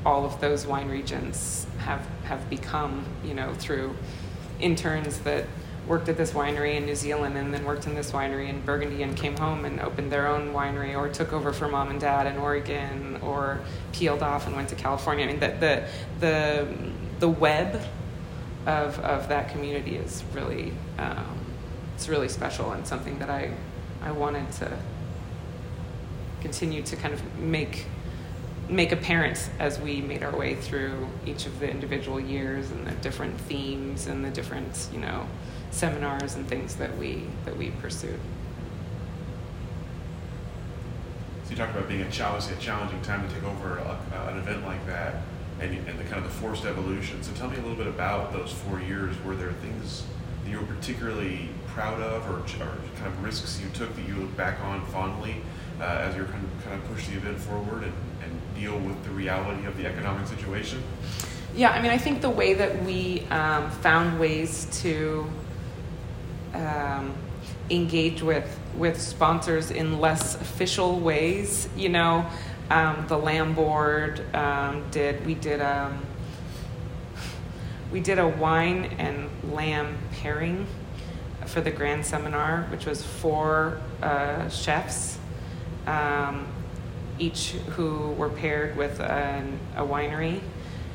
all 0.05 0.27
of 0.27 0.39
those 0.39 0.67
wine 0.67 0.89
regions 0.89 1.67
have 1.79 2.07
have 2.25 2.51
become, 2.51 3.07
you 3.25 3.33
know, 3.33 3.55
through 3.55 3.97
interns 4.61 5.21
that 5.21 5.47
worked 5.89 6.09
at 6.09 6.17
this 6.17 6.33
winery 6.33 6.77
in 6.77 6.85
New 6.85 6.95
Zealand 6.95 7.37
and 7.37 7.53
then 7.53 7.65
worked 7.65 7.87
in 7.87 7.95
this 7.95 8.13
winery 8.13 8.49
in 8.49 8.61
Burgundy 8.61 9.03
and 9.03 9.17
came 9.17 9.37
home 9.37 9.65
and 9.65 9.81
opened 9.81 10.13
their 10.13 10.27
own 10.29 10.53
winery 10.53 10.95
or 10.95 11.09
took 11.09 11.33
over 11.33 11.53
for 11.53 11.67
mom 11.67 11.91
and 11.91 12.01
dad 12.01 12.27
in 12.27 12.37
Oregon 12.37 13.19
or 13.23 13.61
peeled 13.93 14.23
off 14.23 14.47
and 14.47 14.55
went 14.55 14.69
to 14.69 14.75
California. 14.75 15.25
I 15.25 15.29
mean, 15.29 15.41
the 15.41 15.49
the 15.49 15.89
the, 16.21 16.69
the 17.21 17.29
web 17.29 17.83
of 18.67 18.99
of 19.01 19.29
that 19.29 19.51
community 19.51 19.97
is 19.97 20.23
really 20.35 20.73
um, 20.99 21.39
it's 21.95 22.09
really 22.09 22.29
special 22.29 22.73
and 22.73 22.87
something 22.87 23.19
that 23.19 23.31
I 23.31 23.51
I 24.03 24.13
wanted 24.13 24.53
to 24.53 24.79
continue 26.41 26.83
to 26.83 26.97
kind 26.97 27.15
of 27.15 27.39
make 27.39 27.87
make 28.69 28.93
apparent 28.93 29.49
as 29.59 29.81
we 29.81 30.03
made 30.03 30.23
our 30.23 30.37
way 30.37 30.55
through 30.55 31.09
each 31.25 31.47
of 31.47 31.59
the 31.59 31.71
individual 31.71 32.21
years 32.21 32.71
and 32.71 32.87
the 32.87 32.93
different 32.97 33.41
themes 33.41 34.07
and 34.07 34.23
the 34.23 34.31
different 34.31 34.89
you 34.93 35.01
know 35.01 35.27
seminars 35.71 36.35
and 36.35 36.47
things 36.49 36.77
that 36.77 36.97
we 36.99 37.25
that 37.45 37.57
we 37.57 37.71
pursued. 37.71 38.21
So 41.45 41.51
you 41.51 41.57
talked 41.57 41.75
about 41.75 41.89
being 41.89 42.03
a 42.03 42.11
challenging, 42.11 42.53
a 42.53 42.61
challenging 42.61 43.01
time 43.03 43.27
to 43.27 43.35
take 43.35 43.45
over 43.45 43.79
a, 43.79 43.99
an 44.29 44.39
event 44.39 44.67
like 44.67 44.85
that, 44.87 45.23
and, 45.61 45.73
and 45.89 45.99
the 45.99 46.05
kind 46.05 46.17
of 46.17 46.25
the 46.25 46.39
forced 46.41 46.67
evolution. 46.67 47.23
So 47.23 47.33
tell 47.33 47.49
me 47.49 47.57
a 47.57 47.61
little 47.61 47.77
bit 47.77 47.87
about 47.87 48.33
those 48.33 48.53
four 48.53 48.81
years. 48.81 49.17
Were 49.25 49.35
there 49.35 49.53
things 49.55 50.05
that 50.45 50.51
you 50.51 50.59
were 50.59 50.67
particularly 50.67 51.49
proud 51.69 52.01
of, 52.01 52.29
or, 52.29 52.41
or 52.63 52.77
kind 52.97 53.07
of 53.07 53.25
risks 53.25 53.61
you 53.63 53.71
took 53.71 53.95
that 53.97 54.07
you 54.07 54.15
look 54.17 54.37
back 54.37 54.61
on 54.63 54.85
fondly 54.87 55.37
uh, 55.81 55.85
as 55.85 56.17
you're 56.17 56.27
kind 56.27 56.45
of, 56.45 56.65
kind 56.65 56.83
of 56.83 56.89
push 56.93 57.07
the 57.07 57.17
event 57.17 57.39
forward 57.39 57.85
and, 57.85 57.93
and 58.23 58.55
deal 58.55 58.79
with 58.79 59.03
the 59.05 59.11
reality 59.11 59.65
of 59.65 59.77
the 59.77 59.87
economic 59.87 60.27
situation? 60.27 60.83
Yeah, 61.55 61.71
I 61.71 61.81
mean, 61.81 61.91
I 61.91 61.99
think 61.99 62.21
the 62.21 62.31
way 62.31 62.55
that 62.55 62.85
we 62.85 63.23
um, 63.31 63.71
found 63.71 64.21
ways 64.21 64.67
to 64.83 65.31
um, 66.55 67.15
engage 67.71 68.23
with 68.23 68.59
with 68.77 69.01
sponsors 69.01 69.71
in 69.71 70.01
less 70.01 70.37
official 70.37 71.01
ways, 71.01 71.69
you 71.77 71.89
know, 71.89 72.27
um, 72.71 73.05
the 73.09 73.19
Lamb 73.19 73.55
Board 73.55 74.23
um, 74.35 74.85
did. 74.91 75.25
We 75.27 75.35
did. 75.35 75.61
Um, 75.61 76.05
we 77.91 78.01
did 78.01 78.19
a 78.19 78.29
wine 78.29 78.85
and 78.99 79.31
lamb 79.51 79.97
pairing 80.13 80.67
for 81.47 81.63
the 81.63 81.71
grand 81.71 82.05
seminar, 82.05 82.67
which 82.71 82.85
was 82.85 83.03
four 83.03 83.81
uh, 84.03 84.47
chefs, 84.51 85.19
um, 85.87 86.47
each 87.19 87.53
who 87.71 88.11
were 88.13 88.29
paired 88.29 88.77
with 88.77 89.01
a 89.01 89.43
winery. 89.79 90.43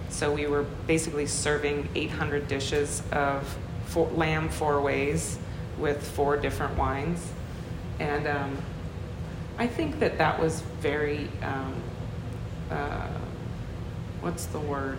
So 0.10 0.32
we 0.32 0.46
were 0.46 0.68
basically 0.86 1.26
serving 1.26 1.90
800 1.96 2.48
dishes 2.48 3.02
of 3.12 3.58
four, 3.86 4.08
lamb 4.12 4.50
four 4.50 4.80
ways 4.80 5.40
with 5.78 6.06
four 6.06 6.38
different 6.38 6.78
wines. 6.78 7.32
And 8.00 8.28
um, 8.28 8.58
I 9.58 9.68
think 9.68 10.00
that 10.00 10.18
that 10.18 10.40
was 10.40 10.62
very, 10.80 11.30
um, 11.42 11.76
uh, 12.72 13.08
what's 14.22 14.46
the 14.48 14.60
word? 14.60 14.98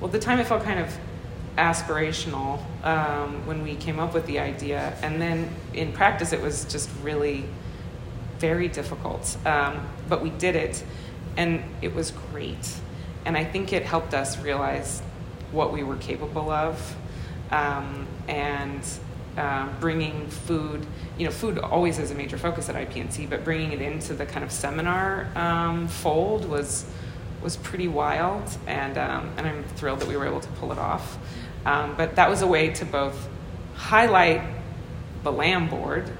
Well, 0.00 0.06
at 0.06 0.12
the 0.12 0.18
time 0.18 0.40
it 0.40 0.46
felt 0.46 0.64
kind 0.64 0.80
of 0.80 0.96
aspirational 1.56 2.62
um, 2.84 3.46
when 3.46 3.62
we 3.62 3.74
came 3.76 3.98
up 4.00 4.14
with 4.14 4.26
the 4.26 4.38
idea, 4.38 4.96
and 5.02 5.20
then 5.20 5.50
in 5.74 5.92
practice 5.92 6.32
it 6.32 6.40
was 6.40 6.64
just 6.64 6.88
really 7.02 7.44
very 8.38 8.68
difficult. 8.68 9.36
Um, 9.46 9.86
but 10.08 10.22
we 10.22 10.30
did 10.30 10.56
it, 10.56 10.82
and 11.36 11.62
it 11.82 11.94
was 11.94 12.12
great. 12.32 12.74
And 13.26 13.36
I 13.36 13.44
think 13.44 13.72
it 13.72 13.84
helped 13.84 14.14
us 14.14 14.38
realize 14.38 15.02
what 15.52 15.72
we 15.72 15.82
were 15.82 15.96
capable 15.96 16.50
of, 16.50 16.96
um, 17.50 18.06
and 18.26 18.82
uh, 19.36 19.68
bringing 19.80 20.26
food. 20.28 20.86
You 21.18 21.26
know, 21.26 21.30
food 21.32 21.58
always 21.58 21.98
is 21.98 22.10
a 22.10 22.14
major 22.14 22.38
focus 22.38 22.68
at 22.68 22.74
IPNC, 22.74 23.30
but 23.30 23.44
bringing 23.44 23.72
it 23.72 23.80
into 23.80 24.14
the 24.14 24.26
kind 24.26 24.44
of 24.44 24.50
seminar 24.50 25.28
um, 25.36 25.88
fold 25.88 26.48
was 26.48 26.86
was 27.42 27.56
pretty 27.56 27.88
wild, 27.88 28.44
and 28.66 28.98
um, 28.98 29.32
and 29.36 29.46
I'm 29.46 29.64
thrilled 29.64 30.00
that 30.00 30.08
we 30.08 30.16
were 30.16 30.26
able 30.26 30.40
to 30.40 30.48
pull 30.52 30.72
it 30.72 30.78
off. 30.78 31.18
Um, 31.64 31.94
but 31.96 32.16
that 32.16 32.28
was 32.28 32.42
a 32.42 32.46
way 32.46 32.70
to 32.70 32.84
both 32.84 33.28
highlight 33.74 34.42
the 35.22 35.32
Lamb 35.32 35.68
Board, 35.68 36.10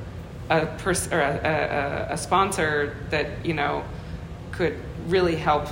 a, 0.51 0.67
pers- 0.67 1.11
or 1.11 1.21
a, 1.21 2.09
a, 2.09 2.15
a 2.15 2.19
sponsor 2.19 2.97
that 3.11 3.45
you 3.45 3.55
know 3.55 3.85
could 4.53 4.77
really 5.07 5.37
help 5.37 5.67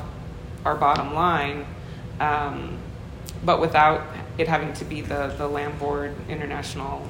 our 0.65 0.75
bottom 0.75 1.15
line, 1.15 1.67
um, 2.21 2.79
but 3.45 3.61
without 3.61 4.03
it 4.39 4.49
having 4.49 4.73
to 4.75 4.85
be 4.85 5.01
the 5.01 5.35
the 5.39 5.49
Lamb 5.49 5.79
Board 5.79 6.15
International 6.29 7.07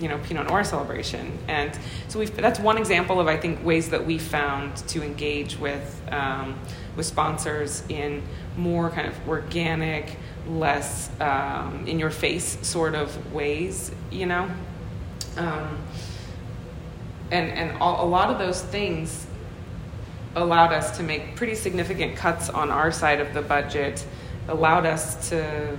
you 0.00 0.08
know 0.08 0.18
Pinot 0.18 0.48
Noir 0.48 0.64
celebration, 0.64 1.38
and 1.48 1.76
so 2.08 2.18
we 2.18 2.26
that's 2.26 2.58
one 2.58 2.78
example 2.78 3.20
of 3.20 3.26
I 3.26 3.36
think 3.36 3.64
ways 3.64 3.90
that 3.90 4.04
we 4.04 4.18
found 4.18 4.76
to 4.88 5.02
engage 5.02 5.58
with 5.58 6.00
um, 6.10 6.58
with 6.96 7.06
sponsors 7.06 7.82
in 7.88 8.22
more 8.56 8.90
kind 8.90 9.08
of 9.08 9.28
organic, 9.28 10.16
less 10.48 11.10
um, 11.20 11.84
in 11.86 11.98
your 11.98 12.10
face 12.10 12.58
sort 12.66 12.94
of 12.94 13.32
ways, 13.32 13.90
you 14.10 14.26
know. 14.26 14.50
Um, 15.36 15.78
and 17.30 17.50
and 17.50 17.78
all, 17.78 18.04
a 18.04 18.08
lot 18.08 18.30
of 18.30 18.38
those 18.38 18.62
things 18.62 19.26
allowed 20.36 20.72
us 20.72 20.96
to 20.96 21.02
make 21.02 21.36
pretty 21.36 21.54
significant 21.54 22.16
cuts 22.16 22.48
on 22.48 22.70
our 22.70 22.92
side 22.92 23.20
of 23.20 23.34
the 23.34 23.42
budget, 23.42 24.04
allowed 24.48 24.86
us 24.86 25.28
to 25.30 25.76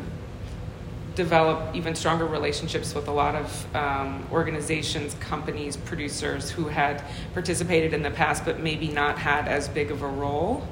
develop 1.16 1.76
even 1.76 1.93
stronger 1.93 2.26
relationships 2.26 2.95
with 2.95 3.07
a 3.07 3.12
lot 3.12 3.36
of 3.36 3.76
um, 3.76 4.26
organizations, 4.32 5.14
companies, 5.16 5.76
producers 5.76 6.49
who 6.49 6.68
had 6.68 7.03
participated 7.34 7.93
in 7.93 8.01
the 8.01 8.12
past 8.12 8.45
but 8.45 8.59
maybe 8.59 8.88
not 8.88 9.18
had 9.18 9.47
as 9.47 9.68
big 9.68 9.91
of 9.91 10.01
a 10.01 10.07
role. 10.07 10.66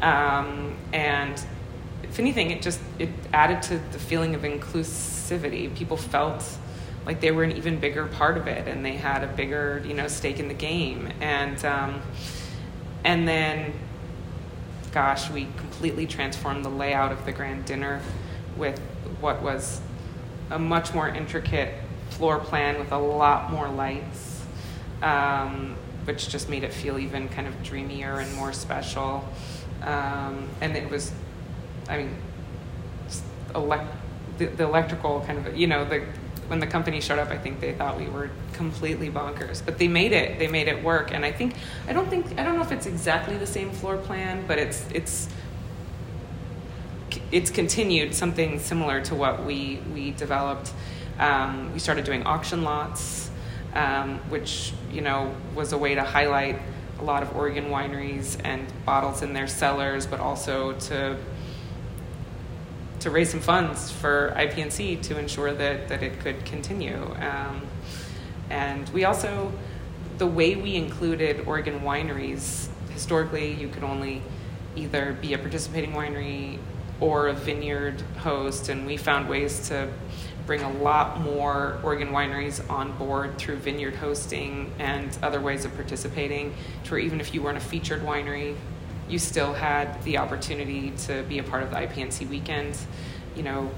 Um, 0.00 0.76
and 0.92 1.42
if 2.02 2.18
anything, 2.18 2.50
it 2.50 2.60
just 2.60 2.80
it 2.98 3.08
added 3.32 3.62
to 3.62 3.78
the 3.92 3.98
feeling 3.98 4.34
of 4.34 4.42
inclusivity. 4.42 5.74
People 5.74 5.96
felt 5.96 6.44
like 7.06 7.20
they 7.20 7.30
were 7.30 7.42
an 7.42 7.52
even 7.52 7.78
bigger 7.78 8.06
part 8.06 8.36
of 8.36 8.46
it, 8.46 8.68
and 8.68 8.84
they 8.84 8.96
had 8.96 9.24
a 9.24 9.26
bigger, 9.26 9.82
you 9.86 9.94
know, 9.94 10.08
stake 10.08 10.38
in 10.38 10.48
the 10.48 10.54
game. 10.54 11.10
And 11.20 11.64
um, 11.64 12.02
and 13.04 13.26
then, 13.26 13.72
gosh, 14.92 15.30
we 15.30 15.48
completely 15.56 16.06
transformed 16.06 16.64
the 16.64 16.70
layout 16.70 17.12
of 17.12 17.24
the 17.24 17.32
grand 17.32 17.64
dinner 17.64 18.02
with 18.56 18.80
what 19.22 19.40
was 19.40 19.80
a 20.50 20.58
much 20.58 20.92
more 20.92 21.08
intricate 21.08 21.74
floor 22.10 22.38
plan 22.38 22.78
with 22.78 22.92
a 22.92 22.98
lot 22.98 23.50
more 23.50 23.68
lights, 23.68 24.42
um, 25.02 25.76
which 26.04 26.28
just 26.28 26.50
made 26.50 26.64
it 26.64 26.72
feel 26.72 26.98
even 26.98 27.28
kind 27.28 27.46
of 27.46 27.62
dreamier 27.62 28.18
and 28.18 28.34
more 28.34 28.52
special. 28.52 29.24
Um, 29.82 30.48
and 30.60 30.76
it 30.76 30.90
was, 30.90 31.12
I 31.88 31.98
mean, 31.98 32.16
elect, 33.54 33.90
the, 34.38 34.46
the 34.46 34.64
electrical 34.64 35.20
kind 35.26 35.46
of, 35.46 35.56
you 35.56 35.66
know, 35.66 35.84
the 35.84 36.04
when 36.48 36.60
the 36.60 36.66
company 36.66 37.00
showed 37.00 37.18
up, 37.18 37.30
I 37.30 37.38
think 37.38 37.60
they 37.60 37.72
thought 37.72 37.98
we 37.98 38.08
were 38.08 38.28
completely 38.52 39.08
bonkers, 39.08 39.64
but 39.64 39.78
they 39.78 39.88
made 39.88 40.12
it. 40.12 40.38
They 40.38 40.48
made 40.48 40.68
it 40.68 40.82
work, 40.82 41.10
and 41.14 41.24
I 41.24 41.32
think 41.32 41.54
I 41.88 41.94
don't 41.94 42.10
think 42.10 42.38
I 42.38 42.42
don't 42.42 42.56
know 42.56 42.62
if 42.62 42.72
it's 42.72 42.84
exactly 42.84 43.38
the 43.38 43.46
same 43.46 43.70
floor 43.70 43.96
plan, 43.96 44.44
but 44.46 44.58
it's 44.58 44.84
it's 44.92 45.28
it's 47.30 47.50
continued 47.50 48.14
something 48.14 48.58
similar 48.58 49.00
to 49.02 49.14
what 49.14 49.44
we 49.44 49.80
we 49.94 50.12
developed. 50.12 50.72
Um, 51.18 51.72
we 51.72 51.78
started 51.78 52.04
doing 52.04 52.22
auction 52.24 52.62
lots, 52.62 53.30
um, 53.74 54.18
which 54.30 54.72
you 54.90 55.00
know 55.00 55.34
was 55.54 55.72
a 55.72 55.78
way 55.78 55.94
to 55.94 56.02
highlight 56.02 56.60
a 57.00 57.04
lot 57.04 57.22
of 57.22 57.34
Oregon 57.36 57.66
wineries 57.66 58.40
and 58.44 58.66
bottles 58.84 59.22
in 59.22 59.32
their 59.32 59.46
cellars, 59.46 60.06
but 60.06 60.20
also 60.20 60.72
to 60.72 61.18
to 63.02 63.10
raise 63.10 63.30
some 63.30 63.40
funds 63.40 63.90
for 63.90 64.32
IPNC 64.36 65.02
to 65.02 65.18
ensure 65.18 65.52
that, 65.52 65.88
that 65.88 66.04
it 66.04 66.20
could 66.20 66.44
continue. 66.44 67.16
Um, 67.18 67.62
and 68.48 68.88
we 68.90 69.04
also, 69.04 69.52
the 70.18 70.26
way 70.26 70.54
we 70.54 70.76
included 70.76 71.44
Oregon 71.46 71.80
wineries, 71.80 72.68
historically 72.90 73.54
you 73.54 73.66
could 73.68 73.82
only 73.82 74.22
either 74.76 75.16
be 75.20 75.34
a 75.34 75.38
participating 75.38 75.92
winery 75.92 76.58
or 77.02 77.26
a 77.26 77.32
vineyard 77.34 78.00
host, 78.18 78.68
and 78.68 78.86
we 78.86 78.96
found 78.96 79.28
ways 79.28 79.68
to 79.68 79.92
bring 80.46 80.62
a 80.62 80.72
lot 80.74 81.20
more 81.20 81.80
Oregon 81.82 82.10
wineries 82.10 82.68
on 82.70 82.96
board 82.96 83.36
through 83.38 83.56
vineyard 83.56 83.96
hosting 83.96 84.72
and 84.78 85.18
other 85.20 85.40
ways 85.40 85.64
of 85.64 85.74
participating, 85.74 86.54
to 86.84 86.92
where 86.92 87.00
even 87.00 87.20
if 87.20 87.34
you 87.34 87.42
weren't 87.42 87.58
a 87.58 87.60
featured 87.60 88.02
winery, 88.02 88.56
you 89.08 89.18
still 89.18 89.52
had 89.52 90.00
the 90.04 90.16
opportunity 90.16 90.92
to 90.92 91.24
be 91.24 91.38
a 91.38 91.42
part 91.42 91.64
of 91.64 91.70
the 91.70 91.76
IPNC 91.76 92.28
weekend. 92.28 92.78
You 93.34 93.42
know, 93.42 93.70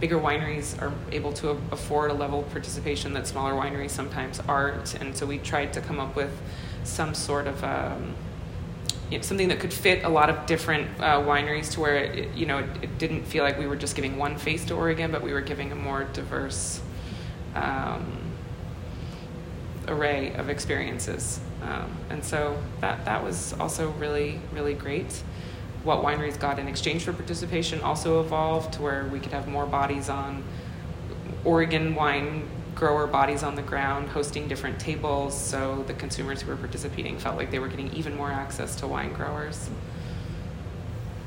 bigger 0.00 0.18
wineries 0.18 0.80
are 0.80 0.94
able 1.12 1.34
to 1.34 1.50
afford 1.70 2.10
a 2.10 2.14
level 2.14 2.40
of 2.40 2.50
participation 2.52 3.12
that 3.12 3.26
smaller 3.26 3.52
wineries 3.52 3.90
sometimes 3.90 4.40
aren't, 4.48 4.94
and 4.94 5.14
so 5.14 5.26
we 5.26 5.36
tried 5.36 5.74
to 5.74 5.82
come 5.82 6.00
up 6.00 6.16
with 6.16 6.40
some 6.84 7.12
sort 7.12 7.46
of 7.46 7.62
um, 7.62 8.14
you 9.12 9.18
know, 9.18 9.22
something 9.22 9.48
that 9.48 9.60
could 9.60 9.74
fit 9.74 10.04
a 10.04 10.08
lot 10.08 10.30
of 10.30 10.46
different 10.46 10.88
uh, 10.98 11.20
wineries 11.20 11.70
to 11.72 11.80
where 11.80 11.96
it, 11.96 12.34
you 12.34 12.46
know 12.46 12.58
it, 12.60 12.68
it, 12.80 12.98
didn't 12.98 13.24
feel 13.24 13.44
like 13.44 13.58
we 13.58 13.66
were 13.66 13.76
just 13.76 13.94
giving 13.94 14.16
one 14.16 14.38
face 14.38 14.64
to 14.64 14.74
Oregon, 14.74 15.12
but 15.12 15.20
we 15.20 15.34
were 15.34 15.42
giving 15.42 15.70
a 15.70 15.74
more 15.74 16.04
diverse 16.14 16.80
um, 17.54 18.32
array 19.86 20.32
of 20.34 20.48
experiences. 20.48 21.40
Um, 21.60 21.94
and 22.08 22.24
so 22.24 22.58
that 22.80 23.04
that 23.04 23.22
was 23.22 23.52
also 23.60 23.90
really 23.92 24.40
really 24.50 24.72
great. 24.72 25.22
What 25.84 26.02
wineries 26.02 26.40
got 26.40 26.58
in 26.58 26.66
exchange 26.66 27.04
for 27.04 27.12
participation 27.12 27.82
also 27.82 28.20
evolved 28.20 28.72
to 28.74 28.82
where 28.82 29.04
we 29.12 29.20
could 29.20 29.32
have 29.32 29.46
more 29.46 29.66
bodies 29.66 30.08
on 30.08 30.42
Oregon 31.44 31.94
wine 31.94 32.48
grower 32.82 33.06
bodies 33.06 33.44
on 33.44 33.54
the 33.54 33.62
ground 33.62 34.08
hosting 34.08 34.48
different 34.48 34.76
tables 34.80 35.40
so 35.40 35.84
the 35.86 35.94
consumers 35.94 36.42
who 36.42 36.50
were 36.50 36.56
participating 36.56 37.16
felt 37.16 37.36
like 37.36 37.48
they 37.52 37.60
were 37.60 37.68
getting 37.68 37.88
even 37.92 38.16
more 38.16 38.28
access 38.28 38.74
to 38.74 38.88
wine 38.88 39.12
growers. 39.12 39.70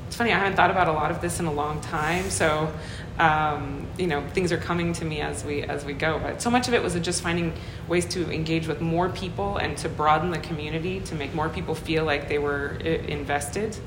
It's 0.06 0.16
funny, 0.16 0.32
I 0.32 0.38
haven't 0.38 0.54
thought 0.54 0.70
about 0.70 0.86
a 0.86 0.92
lot 0.92 1.10
of 1.10 1.22
this 1.22 1.40
in 1.40 1.46
a 1.46 1.52
long 1.52 1.80
time, 1.80 2.28
so 2.28 2.70
um, 3.18 3.86
you 3.96 4.06
know 4.06 4.20
things 4.34 4.52
are 4.52 4.58
coming 4.58 4.92
to 4.92 5.06
me 5.06 5.22
as 5.22 5.46
we 5.46 5.62
as 5.62 5.82
we 5.82 5.94
go. 5.94 6.18
But 6.18 6.42
so 6.42 6.50
much 6.50 6.68
of 6.68 6.74
it 6.74 6.82
was 6.82 6.94
just 6.96 7.22
finding 7.22 7.54
ways 7.88 8.04
to 8.16 8.30
engage 8.30 8.68
with 8.68 8.82
more 8.82 9.08
people 9.08 9.56
and 9.56 9.78
to 9.78 9.88
broaden 9.88 10.32
the 10.32 10.38
community 10.40 11.00
to 11.00 11.14
make 11.14 11.34
more 11.34 11.48
people 11.48 11.74
feel 11.74 12.04
like 12.04 12.28
they 12.28 12.38
were 12.38 12.72
invested, 12.82 13.78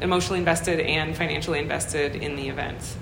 emotionally 0.00 0.38
invested 0.38 0.80
and 0.80 1.14
financially 1.14 1.58
invested 1.58 2.16
in 2.16 2.34
the 2.36 2.48
event. 2.48 2.96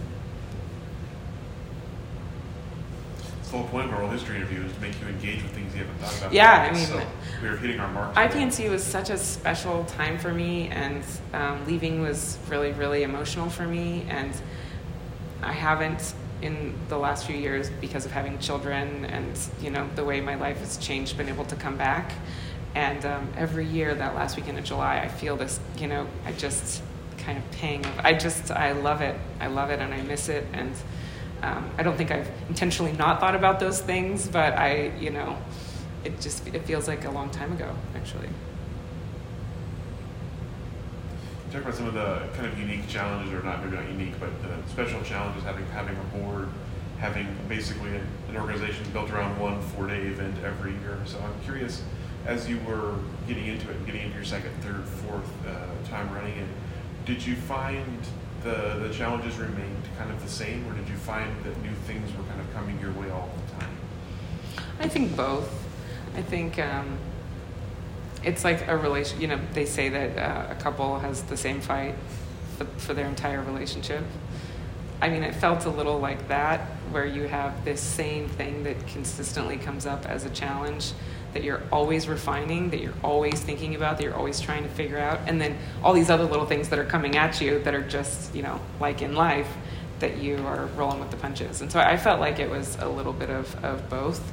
The 3.50 3.56
whole 3.56 3.66
point 3.68 3.86
of 3.86 3.92
our 3.92 4.02
oral 4.02 4.10
history 4.10 4.36
interview 4.36 4.62
is 4.62 4.72
to 4.72 4.80
make 4.80 5.00
you 5.00 5.06
engage 5.08 5.42
with 5.42 5.52
things 5.52 5.72
you 5.74 5.80
haven't 5.80 5.98
thought 5.98 6.18
about. 6.18 6.32
Yeah, 6.32 6.68
I 6.70 6.72
mean, 6.72 6.86
so 6.86 7.00
we 7.42 7.48
were 7.48 7.56
hitting 7.56 7.80
our 7.80 7.90
mark. 7.92 8.14
IPNC 8.14 8.70
was 8.70 8.82
such 8.82 9.10
a 9.10 9.16
special 9.16 9.84
time 9.84 10.18
for 10.18 10.32
me, 10.32 10.68
and 10.68 11.02
um, 11.32 11.64
leaving 11.66 12.02
was 12.02 12.38
really, 12.48 12.72
really 12.72 13.04
emotional 13.04 13.48
for 13.48 13.66
me. 13.66 14.04
And 14.08 14.32
I 15.42 15.52
haven't 15.52 16.14
in 16.42 16.74
the 16.88 16.98
last 16.98 17.26
few 17.26 17.36
years 17.36 17.70
because 17.80 18.04
of 18.04 18.12
having 18.12 18.38
children 18.38 19.04
and 19.06 19.36
you 19.60 19.70
know 19.70 19.88
the 19.96 20.04
way 20.04 20.20
my 20.20 20.36
life 20.36 20.58
has 20.58 20.76
changed, 20.76 21.16
been 21.16 21.28
able 21.28 21.44
to 21.46 21.56
come 21.56 21.76
back. 21.76 22.12
And 22.74 23.04
um, 23.06 23.28
every 23.36 23.64
year, 23.64 23.94
that 23.94 24.14
last 24.14 24.36
weekend 24.36 24.58
of 24.58 24.64
July, 24.64 25.00
I 25.00 25.08
feel 25.08 25.36
this, 25.36 25.58
you 25.78 25.86
know, 25.86 26.06
I 26.26 26.32
just 26.32 26.82
kind 27.16 27.38
of 27.38 27.50
pang. 27.52 27.84
I 27.98 28.12
just, 28.12 28.50
I 28.50 28.72
love 28.72 29.00
it. 29.00 29.18
I 29.40 29.46
love 29.46 29.70
it, 29.70 29.80
and 29.80 29.92
I 29.92 30.02
miss 30.02 30.28
it, 30.28 30.46
and 30.52 30.72
um, 31.42 31.70
I 31.78 31.82
don't 31.82 31.96
think 31.96 32.10
I've 32.10 32.30
intentionally 32.48 32.92
not 32.92 33.20
thought 33.20 33.34
about 33.34 33.60
those 33.60 33.80
things, 33.80 34.26
but 34.26 34.54
I, 34.54 34.92
you 34.98 35.10
know, 35.10 35.36
it 36.04 36.20
just 36.20 36.46
it 36.48 36.64
feels 36.64 36.88
like 36.88 37.04
a 37.04 37.10
long 37.10 37.30
time 37.30 37.52
ago, 37.52 37.74
actually. 37.94 38.28
Talk 41.52 41.62
about 41.62 41.74
some 41.74 41.86
of 41.86 41.94
the 41.94 42.28
kind 42.34 42.46
of 42.46 42.58
unique 42.58 42.88
challenges, 42.88 43.32
or 43.32 43.42
not 43.42 43.64
maybe 43.64 43.76
not 43.76 43.88
unique, 43.88 44.18
but 44.20 44.30
the 44.42 44.70
special 44.70 45.02
challenges 45.02 45.42
having 45.44 45.64
having 45.66 45.96
a 45.96 46.18
board, 46.18 46.48
having 46.98 47.26
basically 47.48 47.90
an 47.96 48.36
organization 48.36 48.84
built 48.92 49.10
around 49.10 49.38
one 49.38 49.60
four-day 49.60 50.02
event 50.08 50.36
every 50.44 50.72
year. 50.72 50.98
So 51.06 51.18
I'm 51.20 51.40
curious, 51.44 51.82
as 52.26 52.48
you 52.48 52.58
were 52.66 52.96
getting 53.26 53.46
into 53.46 53.70
it, 53.70 53.86
getting 53.86 54.02
into 54.02 54.16
your 54.16 54.24
second, 54.24 54.50
third, 54.62 54.84
fourth 54.84 55.30
uh, 55.46 55.88
time 55.88 56.12
running 56.12 56.36
it, 56.36 56.48
did 57.06 57.24
you 57.24 57.36
find 57.36 57.98
the, 58.42 58.86
the 58.86 58.92
challenges 58.92 59.36
remained 59.38 59.87
kind 59.98 60.10
of 60.10 60.22
the 60.22 60.30
same, 60.30 60.66
or 60.68 60.74
did 60.74 60.88
you 60.88 60.96
find 60.96 61.30
that 61.44 61.60
new 61.62 61.74
things 61.86 62.10
were 62.16 62.24
kind 62.24 62.40
of 62.40 62.52
coming 62.54 62.78
your 62.80 62.92
way 62.92 63.10
all 63.10 63.28
the 63.46 63.60
time? 63.60 63.76
I 64.80 64.88
think 64.88 65.16
both. 65.16 65.52
I 66.16 66.22
think 66.22 66.58
um, 66.58 66.96
it's 68.24 68.44
like 68.44 68.66
a 68.68 68.76
relation. 68.76 69.20
You 69.20 69.26
know, 69.28 69.40
they 69.52 69.66
say 69.66 69.88
that 69.88 70.18
uh, 70.18 70.52
a 70.52 70.54
couple 70.54 70.98
has 71.00 71.22
the 71.24 71.36
same 71.36 71.60
fight 71.60 71.94
for, 72.56 72.64
for 72.78 72.94
their 72.94 73.06
entire 73.06 73.42
relationship. 73.42 74.04
I 75.00 75.08
mean, 75.10 75.22
it 75.22 75.34
felt 75.34 75.64
a 75.64 75.70
little 75.70 75.98
like 75.98 76.28
that, 76.28 76.60
where 76.90 77.06
you 77.06 77.28
have 77.28 77.64
this 77.64 77.80
same 77.80 78.28
thing 78.28 78.64
that 78.64 78.86
consistently 78.88 79.56
comes 79.56 79.86
up 79.86 80.06
as 80.06 80.24
a 80.24 80.30
challenge 80.30 80.92
that 81.34 81.44
you're 81.44 81.62
always 81.70 82.08
refining, 82.08 82.70
that 82.70 82.80
you're 82.80 82.94
always 83.04 83.38
thinking 83.40 83.74
about, 83.74 83.98
that 83.98 84.02
you're 84.02 84.16
always 84.16 84.40
trying 84.40 84.62
to 84.62 84.68
figure 84.70 84.98
out, 84.98 85.20
and 85.26 85.40
then 85.40 85.56
all 85.84 85.92
these 85.92 86.10
other 86.10 86.24
little 86.24 86.46
things 86.46 86.68
that 86.70 86.78
are 86.78 86.84
coming 86.84 87.16
at 87.16 87.40
you 87.40 87.60
that 87.60 87.74
are 87.74 87.82
just, 87.82 88.34
you 88.34 88.42
know, 88.42 88.58
like 88.80 89.02
in 89.02 89.14
life, 89.14 89.46
that 90.00 90.18
you 90.18 90.36
are 90.46 90.66
rolling 90.76 91.00
with 91.00 91.10
the 91.10 91.16
punches. 91.16 91.60
And 91.60 91.70
so 91.70 91.80
I 91.80 91.96
felt 91.96 92.20
like 92.20 92.38
it 92.38 92.50
was 92.50 92.76
a 92.80 92.88
little 92.88 93.12
bit 93.12 93.30
of, 93.30 93.64
of 93.64 93.88
both. 93.88 94.32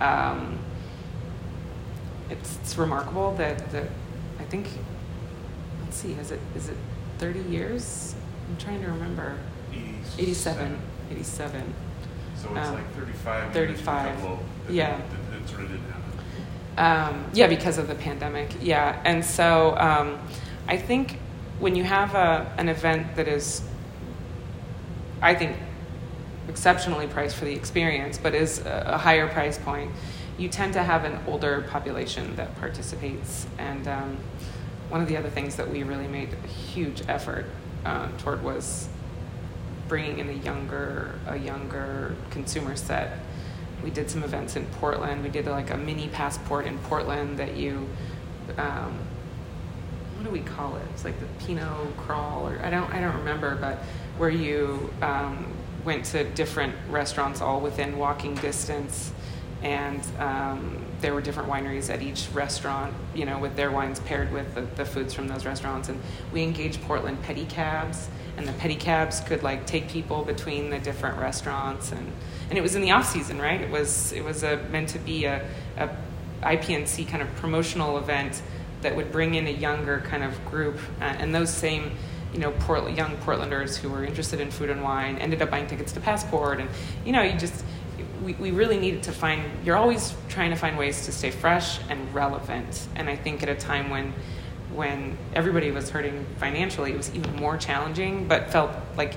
Um, 0.00 0.58
it's, 2.30 2.58
it's 2.62 2.76
remarkable 2.76 3.34
that, 3.36 3.70
that 3.70 3.88
I 4.38 4.44
think, 4.44 4.68
let's 5.84 5.96
see, 5.96 6.12
is 6.12 6.30
it, 6.30 6.40
is 6.54 6.68
it 6.68 6.76
30 7.18 7.40
years? 7.40 8.14
I'm 8.48 8.56
trying 8.56 8.82
to 8.82 8.88
remember. 8.88 9.38
87. 10.18 10.18
87. 10.18 10.78
87. 11.10 11.74
So 12.36 12.48
it's 12.54 12.68
um, 12.68 12.74
like 12.74 12.94
35 12.94 13.52
35. 13.52 14.38
yeah. 14.70 14.98
It, 14.98 15.02
it 15.42 15.48
sort 15.48 15.62
of 15.62 15.68
didn't 15.70 15.90
happen. 15.90 16.02
Um, 16.78 17.24
yeah, 17.32 17.46
because 17.46 17.78
of 17.78 17.88
the 17.88 17.94
pandemic. 17.94 18.50
Yeah, 18.60 19.00
and 19.04 19.24
so 19.24 19.76
um, 19.78 20.18
I 20.68 20.76
think 20.76 21.18
when 21.58 21.74
you 21.74 21.84
have 21.84 22.14
a, 22.14 22.52
an 22.58 22.68
event 22.68 23.16
that 23.16 23.28
is, 23.28 23.62
I 25.20 25.34
think, 25.34 25.56
exceptionally 26.48 27.06
priced 27.06 27.36
for 27.36 27.44
the 27.44 27.52
experience, 27.52 28.18
but 28.18 28.34
is 28.34 28.64
a, 28.64 28.96
higher 28.98 29.28
price 29.28 29.58
point, 29.58 29.90
you 30.38 30.48
tend 30.48 30.72
to 30.74 30.82
have 30.82 31.04
an 31.04 31.18
older 31.26 31.66
population 31.70 32.36
that 32.36 32.54
participates. 32.58 33.46
And 33.58 33.88
um, 33.88 34.16
one 34.88 35.00
of 35.00 35.08
the 35.08 35.16
other 35.16 35.30
things 35.30 35.56
that 35.56 35.68
we 35.68 35.82
really 35.82 36.06
made 36.06 36.32
a 36.32 36.46
huge 36.46 37.02
effort 37.08 37.46
uh, 37.84 38.08
toward 38.18 38.42
was 38.44 38.88
bringing 39.88 40.18
in 40.18 40.28
a 40.28 40.32
younger, 40.32 41.18
a 41.26 41.36
younger 41.36 42.14
consumer 42.30 42.76
set 42.76 43.18
we 43.82 43.90
did 43.90 44.10
some 44.10 44.24
events 44.24 44.56
in 44.56 44.66
Portland. 44.66 45.22
We 45.22 45.28
did 45.28 45.46
like 45.46 45.70
a 45.70 45.76
mini 45.76 46.08
passport 46.08 46.66
in 46.66 46.78
Portland 46.80 47.38
that 47.38 47.56
you, 47.56 47.88
um, 48.58 48.98
what 50.16 50.24
do 50.24 50.30
we 50.30 50.40
call 50.40 50.76
it? 50.76 50.82
It's 50.92 51.04
like 51.04 51.18
the 51.20 51.26
Pinot 51.44 51.96
crawl, 51.96 52.48
or 52.48 52.58
I 52.64 52.70
don't, 52.70 52.92
I 52.92 53.00
don't 53.00 53.16
remember, 53.16 53.56
but 53.56 53.78
where 54.18 54.30
you 54.30 54.92
um, 55.02 55.52
went 55.84 56.04
to 56.06 56.24
different 56.24 56.74
restaurants 56.90 57.40
all 57.40 57.60
within 57.60 57.98
walking 57.98 58.34
distance, 58.36 59.12
and 59.62 60.00
um, 60.18 60.84
there 61.00 61.14
were 61.14 61.20
different 61.20 61.48
wineries 61.48 61.92
at 61.92 62.02
each 62.02 62.28
restaurant, 62.32 62.94
you 63.14 63.24
know, 63.24 63.38
with 63.38 63.56
their 63.56 63.70
wines 63.70 64.00
paired 64.00 64.32
with 64.32 64.54
the, 64.54 64.62
the 64.76 64.84
foods 64.84 65.14
from 65.14 65.28
those 65.28 65.44
restaurants. 65.44 65.88
And 65.88 66.00
we 66.32 66.42
engaged 66.42 66.80
Portland 66.82 67.22
pedicabs, 67.22 68.06
and 68.36 68.46
the 68.46 68.52
pedicabs 68.52 69.20
could 69.26 69.42
like 69.42 69.66
take 69.66 69.88
people 69.88 70.22
between 70.24 70.70
the 70.70 70.78
different 70.78 71.18
restaurants 71.18 71.92
and 71.92 72.12
and 72.48 72.56
it 72.56 72.62
was 72.62 72.76
in 72.76 72.82
the 72.82 72.92
off 72.92 73.06
season, 73.06 73.40
right? 73.40 73.60
It 73.60 73.70
was 73.70 74.12
it 74.12 74.24
was 74.24 74.42
a, 74.42 74.58
meant 74.70 74.88
to 74.90 74.98
be 74.98 75.24
a, 75.24 75.44
a 75.76 75.88
IPNC 76.42 77.08
kind 77.08 77.22
of 77.22 77.34
promotional 77.36 77.98
event 77.98 78.42
that 78.82 78.94
would 78.94 79.10
bring 79.10 79.34
in 79.34 79.46
a 79.46 79.50
younger 79.50 80.02
kind 80.06 80.22
of 80.22 80.44
group, 80.44 80.78
uh, 81.00 81.04
and 81.04 81.34
those 81.34 81.50
same 81.50 81.92
you 82.32 82.38
know 82.38 82.50
Port- 82.52 82.90
young 82.92 83.16
Portlanders 83.18 83.76
who 83.76 83.88
were 83.88 84.04
interested 84.04 84.40
in 84.40 84.50
food 84.50 84.70
and 84.70 84.82
wine 84.82 85.18
ended 85.18 85.42
up 85.42 85.50
buying 85.50 85.66
tickets 85.66 85.92
to 85.92 86.00
Passport, 86.00 86.60
and 86.60 86.68
you 87.04 87.12
know 87.12 87.22
you 87.22 87.38
just 87.38 87.64
we, 88.22 88.34
we 88.34 88.50
really 88.50 88.78
needed 88.78 89.02
to 89.04 89.12
find 89.12 89.42
you're 89.64 89.76
always 89.76 90.14
trying 90.28 90.50
to 90.50 90.56
find 90.56 90.76
ways 90.78 91.06
to 91.06 91.12
stay 91.12 91.30
fresh 91.30 91.78
and 91.90 92.14
relevant 92.14 92.88
and 92.96 93.10
i 93.10 93.16
think 93.16 93.42
at 93.42 93.48
a 93.48 93.54
time 93.54 93.90
when 93.90 94.12
when 94.74 95.16
everybody 95.34 95.70
was 95.70 95.90
hurting 95.90 96.24
financially 96.38 96.92
it 96.92 96.96
was 96.96 97.14
even 97.14 97.36
more 97.36 97.56
challenging 97.56 98.26
but 98.26 98.50
felt 98.50 98.70
like 98.96 99.14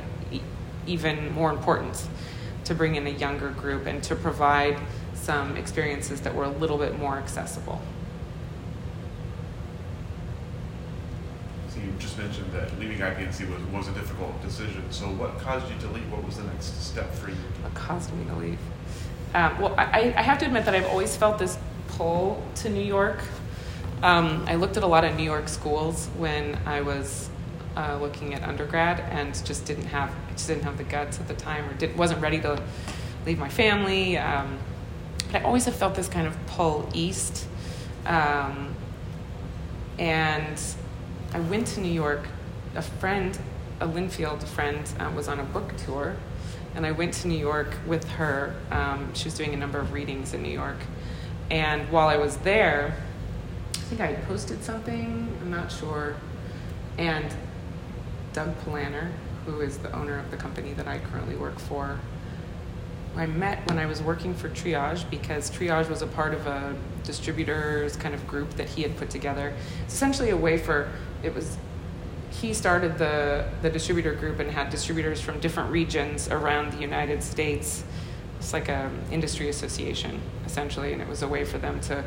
even 0.85 1.31
more 1.33 1.49
important 1.49 2.07
to 2.65 2.75
bring 2.75 2.95
in 2.95 3.07
a 3.07 3.11
younger 3.11 3.49
group 3.49 3.85
and 3.85 4.03
to 4.03 4.15
provide 4.15 4.77
some 5.13 5.55
experiences 5.57 6.21
that 6.21 6.33
were 6.33 6.43
a 6.43 6.49
little 6.49 6.77
bit 6.77 6.97
more 6.97 7.17
accessible. 7.17 7.81
So 11.68 11.68
you 11.83 11.91
just 11.99 12.17
mentioned 12.17 12.51
that 12.51 12.77
leaving 12.79 12.99
IPNC 12.99 13.49
was, 13.49 13.61
was 13.71 13.87
a 13.87 13.93
difficult 13.99 14.41
decision. 14.41 14.83
So 14.91 15.05
what 15.05 15.37
caused 15.39 15.71
you 15.71 15.79
to 15.79 15.87
leave? 15.87 16.11
What 16.11 16.23
was 16.25 16.37
the 16.37 16.43
next 16.43 16.81
step 16.83 17.13
for 17.13 17.29
you? 17.29 17.37
What 17.61 17.73
caused 17.73 18.13
me 18.13 18.25
to 18.25 18.35
leave? 18.35 18.59
Um, 19.33 19.59
well, 19.61 19.75
I, 19.77 20.13
I 20.17 20.21
have 20.21 20.39
to 20.39 20.45
admit 20.45 20.65
that 20.65 20.75
I've 20.75 20.87
always 20.87 21.15
felt 21.15 21.37
this 21.37 21.57
pull 21.87 22.43
to 22.55 22.69
New 22.69 22.83
York. 22.83 23.19
Um, 24.01 24.45
I 24.47 24.55
looked 24.55 24.77
at 24.77 24.83
a 24.83 24.87
lot 24.87 25.03
of 25.03 25.15
New 25.17 25.23
York 25.23 25.47
schools 25.47 26.07
when 26.17 26.57
I 26.65 26.81
was 26.81 27.29
uh, 27.75 27.97
looking 28.01 28.33
at 28.33 28.43
undergrad, 28.43 28.99
and 29.11 29.33
just 29.45 29.65
didn't 29.65 29.85
have 29.85 30.13
just 30.31 30.47
didn't 30.47 30.63
have 30.63 30.77
the 30.77 30.83
guts 30.83 31.19
at 31.19 31.27
the 31.27 31.33
time, 31.33 31.69
or 31.69 31.73
did, 31.73 31.97
wasn't 31.97 32.21
ready 32.21 32.39
to 32.41 32.61
leave 33.25 33.37
my 33.37 33.49
family. 33.49 34.17
Um, 34.17 34.57
but 35.31 35.41
I 35.41 35.45
always 35.45 35.65
have 35.65 35.75
felt 35.75 35.95
this 35.95 36.07
kind 36.07 36.27
of 36.27 36.35
pull 36.47 36.89
east, 36.93 37.45
um, 38.05 38.73
and 39.99 40.59
I 41.31 41.39
went 41.41 41.67
to 41.67 41.81
New 41.81 41.91
York. 41.91 42.27
A 42.75 42.81
friend, 42.81 43.37
a 43.79 43.87
Linfield 43.87 44.43
friend, 44.43 44.91
uh, 44.99 45.11
was 45.15 45.27
on 45.27 45.39
a 45.39 45.43
book 45.43 45.75
tour, 45.85 46.15
and 46.75 46.85
I 46.85 46.91
went 46.91 47.13
to 47.15 47.27
New 47.27 47.37
York 47.37 47.77
with 47.85 48.07
her. 48.11 48.55
Um, 48.71 49.13
she 49.13 49.25
was 49.25 49.35
doing 49.35 49.53
a 49.53 49.57
number 49.57 49.79
of 49.79 49.93
readings 49.93 50.33
in 50.33 50.41
New 50.41 50.51
York, 50.51 50.77
and 51.51 51.89
while 51.91 52.07
I 52.07 52.17
was 52.17 52.37
there, 52.37 52.95
I 53.75 53.77
think 53.77 54.01
I 54.01 54.13
posted 54.13 54.63
something. 54.63 55.35
I'm 55.41 55.51
not 55.51 55.71
sure, 55.71 56.15
and 56.97 57.25
Doug 58.33 58.55
Polaner, 58.63 59.11
who 59.45 59.61
is 59.61 59.77
the 59.77 59.95
owner 59.95 60.17
of 60.17 60.31
the 60.31 60.37
company 60.37 60.73
that 60.73 60.87
I 60.87 60.97
currently 60.97 61.35
work 61.35 61.59
for, 61.59 61.99
I 63.15 63.25
met 63.25 63.67
when 63.67 63.79
I 63.79 63.85
was 63.85 64.01
working 64.01 64.33
for 64.33 64.49
Triage 64.49 65.09
because 65.09 65.51
Triage 65.51 65.89
was 65.89 66.01
a 66.01 66.07
part 66.07 66.33
of 66.33 66.47
a 66.47 66.75
distributors 67.03 67.95
kind 67.95 68.13
of 68.13 68.25
group 68.27 68.51
that 68.51 68.69
he 68.69 68.83
had 68.83 68.95
put 68.97 69.09
together. 69.09 69.53
It's 69.83 69.93
essentially 69.93 70.29
a 70.29 70.37
way 70.37 70.57
for 70.57 70.91
it 71.23 71.33
was 71.33 71.57
he 72.31 72.53
started 72.53 72.97
the 72.97 73.45
the 73.61 73.69
distributor 73.69 74.13
group 74.13 74.39
and 74.39 74.51
had 74.51 74.69
distributors 74.69 75.19
from 75.19 75.39
different 75.39 75.71
regions 75.71 76.29
around 76.29 76.71
the 76.71 76.79
United 76.79 77.23
States. 77.23 77.83
It's 78.37 78.53
like 78.53 78.69
a 78.69 78.89
industry 79.11 79.49
association 79.49 80.21
essentially, 80.45 80.93
and 80.93 81.01
it 81.01 81.07
was 81.07 81.21
a 81.21 81.27
way 81.27 81.43
for 81.43 81.57
them 81.57 81.79
to, 81.81 82.03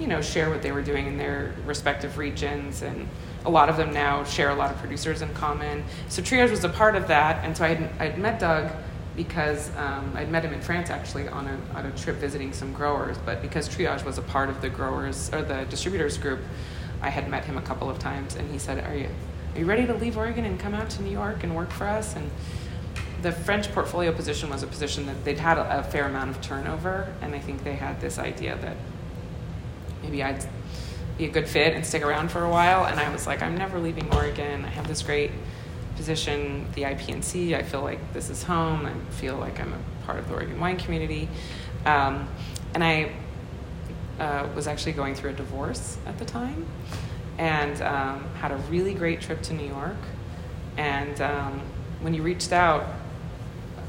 you 0.00 0.06
know, 0.06 0.20
share 0.20 0.50
what 0.50 0.62
they 0.62 0.72
were 0.72 0.82
doing 0.82 1.06
in 1.06 1.16
their 1.16 1.54
respective 1.64 2.18
regions 2.18 2.82
and 2.82 3.08
a 3.44 3.50
lot 3.50 3.68
of 3.68 3.76
them 3.76 3.92
now 3.92 4.24
share 4.24 4.50
a 4.50 4.54
lot 4.54 4.70
of 4.70 4.78
producers 4.78 5.22
in 5.22 5.32
common. 5.34 5.84
So 6.08 6.22
Triage 6.22 6.50
was 6.50 6.64
a 6.64 6.68
part 6.68 6.94
of 6.94 7.08
that, 7.08 7.44
and 7.44 7.56
so 7.56 7.64
I 7.64 7.74
had 7.74 8.18
met 8.18 8.38
Doug 8.38 8.70
because 9.16 9.70
um, 9.76 10.12
I'd 10.16 10.30
met 10.30 10.44
him 10.44 10.54
in 10.54 10.60
France 10.60 10.88
actually 10.88 11.28
on 11.28 11.46
a, 11.46 11.76
on 11.76 11.86
a 11.86 11.90
trip 11.92 12.16
visiting 12.16 12.52
some 12.52 12.72
growers, 12.72 13.18
but 13.18 13.42
because 13.42 13.68
Triage 13.68 14.04
was 14.04 14.18
a 14.18 14.22
part 14.22 14.48
of 14.48 14.60
the 14.62 14.68
growers 14.68 15.30
or 15.32 15.42
the 15.42 15.64
distributors 15.68 16.16
group, 16.16 16.40
I 17.02 17.10
had 17.10 17.28
met 17.28 17.44
him 17.44 17.58
a 17.58 17.62
couple 17.62 17.90
of 17.90 17.98
times, 17.98 18.36
and 18.36 18.50
he 18.50 18.58
said, 18.58 18.84
"Are 18.86 18.94
you 18.94 19.08
are 19.54 19.58
you 19.58 19.66
ready 19.66 19.86
to 19.86 19.94
leave 19.94 20.16
Oregon 20.16 20.44
and 20.44 20.58
come 20.58 20.74
out 20.74 20.88
to 20.90 21.02
New 21.02 21.10
York 21.10 21.42
and 21.42 21.54
work 21.54 21.70
for 21.70 21.86
us?" 21.86 22.16
And 22.16 22.30
the 23.22 23.32
French 23.32 23.70
portfolio 23.72 24.12
position 24.12 24.50
was 24.50 24.62
a 24.62 24.66
position 24.66 25.06
that 25.06 25.24
they'd 25.24 25.38
had 25.38 25.58
a, 25.58 25.80
a 25.80 25.82
fair 25.82 26.06
amount 26.06 26.30
of 26.30 26.40
turnover, 26.40 27.12
and 27.20 27.34
I 27.34 27.38
think 27.38 27.64
they 27.64 27.74
had 27.74 28.00
this 28.00 28.18
idea 28.18 28.56
that 28.56 28.76
maybe 30.02 30.22
I'd 30.22 30.46
be 31.18 31.26
a 31.26 31.28
good 31.28 31.48
fit 31.48 31.74
and 31.74 31.84
stick 31.84 32.02
around 32.02 32.30
for 32.30 32.44
a 32.44 32.50
while. 32.50 32.84
And 32.84 32.98
I 32.98 33.10
was 33.12 33.26
like, 33.26 33.42
I'm 33.42 33.56
never 33.56 33.78
leaving 33.78 34.12
Oregon. 34.12 34.64
I 34.64 34.68
have 34.68 34.88
this 34.88 35.02
great 35.02 35.30
position, 35.96 36.66
the 36.74 36.82
IPNC. 36.82 37.54
I 37.54 37.62
feel 37.62 37.82
like 37.82 38.12
this 38.12 38.30
is 38.30 38.42
home. 38.42 38.86
I 38.86 38.92
feel 39.12 39.36
like 39.36 39.60
I'm 39.60 39.72
a 39.72 40.06
part 40.06 40.18
of 40.18 40.28
the 40.28 40.34
Oregon 40.34 40.58
wine 40.58 40.78
community. 40.78 41.28
Um, 41.84 42.28
and 42.74 42.82
I 42.82 43.12
uh, 44.22 44.46
was 44.54 44.68
actually 44.68 44.92
going 44.92 45.16
through 45.16 45.30
a 45.30 45.34
divorce 45.34 45.98
at 46.06 46.16
the 46.18 46.24
time 46.24 46.64
and 47.38 47.82
um, 47.82 48.24
had 48.34 48.52
a 48.52 48.56
really 48.70 48.94
great 48.94 49.20
trip 49.20 49.42
to 49.42 49.52
New 49.52 49.66
York. 49.66 49.96
And 50.76 51.20
um, 51.20 51.60
when 52.00 52.14
you 52.14 52.22
reached 52.22 52.52
out, 52.52 52.86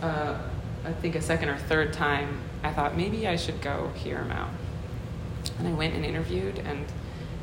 uh, 0.01 0.35
I 0.85 0.91
think 0.93 1.15
a 1.15 1.21
second 1.21 1.49
or 1.49 1.57
third 1.57 1.93
time, 1.93 2.41
I 2.63 2.73
thought 2.73 2.97
maybe 2.97 3.27
I 3.27 3.35
should 3.35 3.61
go 3.61 3.91
hear 3.95 4.17
him 4.17 4.31
out. 4.31 4.49
And 5.59 5.67
I 5.67 5.73
went 5.73 5.93
and 5.93 6.03
interviewed 6.03 6.57
and 6.57 6.85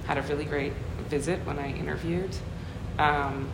had 0.07 0.19
a 0.19 0.23
really 0.23 0.45
great 0.45 0.73
visit 1.09 1.47
when 1.47 1.61
I 1.61 1.73
interviewed, 1.73 2.35
um, 2.99 3.49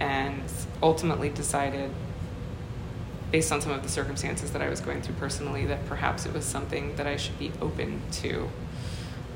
and 0.00 0.42
ultimately 0.82 1.30
decided, 1.30 1.90
based 3.30 3.52
on 3.52 3.60
some 3.60 3.72
of 3.72 3.82
the 3.82 3.88
circumstances 3.88 4.50
that 4.52 4.62
I 4.62 4.68
was 4.68 4.80
going 4.80 5.02
through 5.02 5.16
personally, 5.16 5.66
that 5.66 5.86
perhaps 5.86 6.26
it 6.26 6.32
was 6.32 6.44
something 6.44 6.96
that 6.96 7.06
I 7.06 7.16
should 7.16 7.38
be 7.38 7.52
open 7.60 8.00
to. 8.12 8.48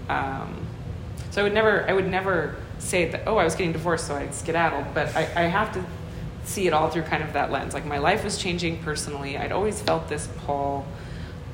Um, 0.09 0.67
so 1.31 1.41
I 1.41 1.45
would 1.45 1.55
never, 1.55 1.89
I 1.89 1.93
would 1.93 2.09
never 2.09 2.57
say 2.79 3.09
that. 3.11 3.23
Oh, 3.27 3.37
I 3.37 3.45
was 3.45 3.55
getting 3.55 3.73
divorced, 3.73 4.07
so 4.07 4.15
I 4.15 4.31
skedaddled. 4.31 4.95
But 4.95 5.15
I, 5.17 5.23
I 5.37 5.43
have 5.43 5.73
to 5.75 5.85
see 6.45 6.67
it 6.67 6.73
all 6.73 6.91
through 6.91 7.03
kind 7.03 7.23
of 7.23 7.33
that 7.33 7.51
lens. 7.51 7.75
Like 7.75 7.87
my 7.87 7.99
life 7.99 8.25
was 8.25 8.39
changing 8.39 8.83
personally. 8.83 9.37
I'd 9.37 9.53
always 9.53 9.81
felt 9.81 10.09
this 10.09 10.29
pull 10.39 10.87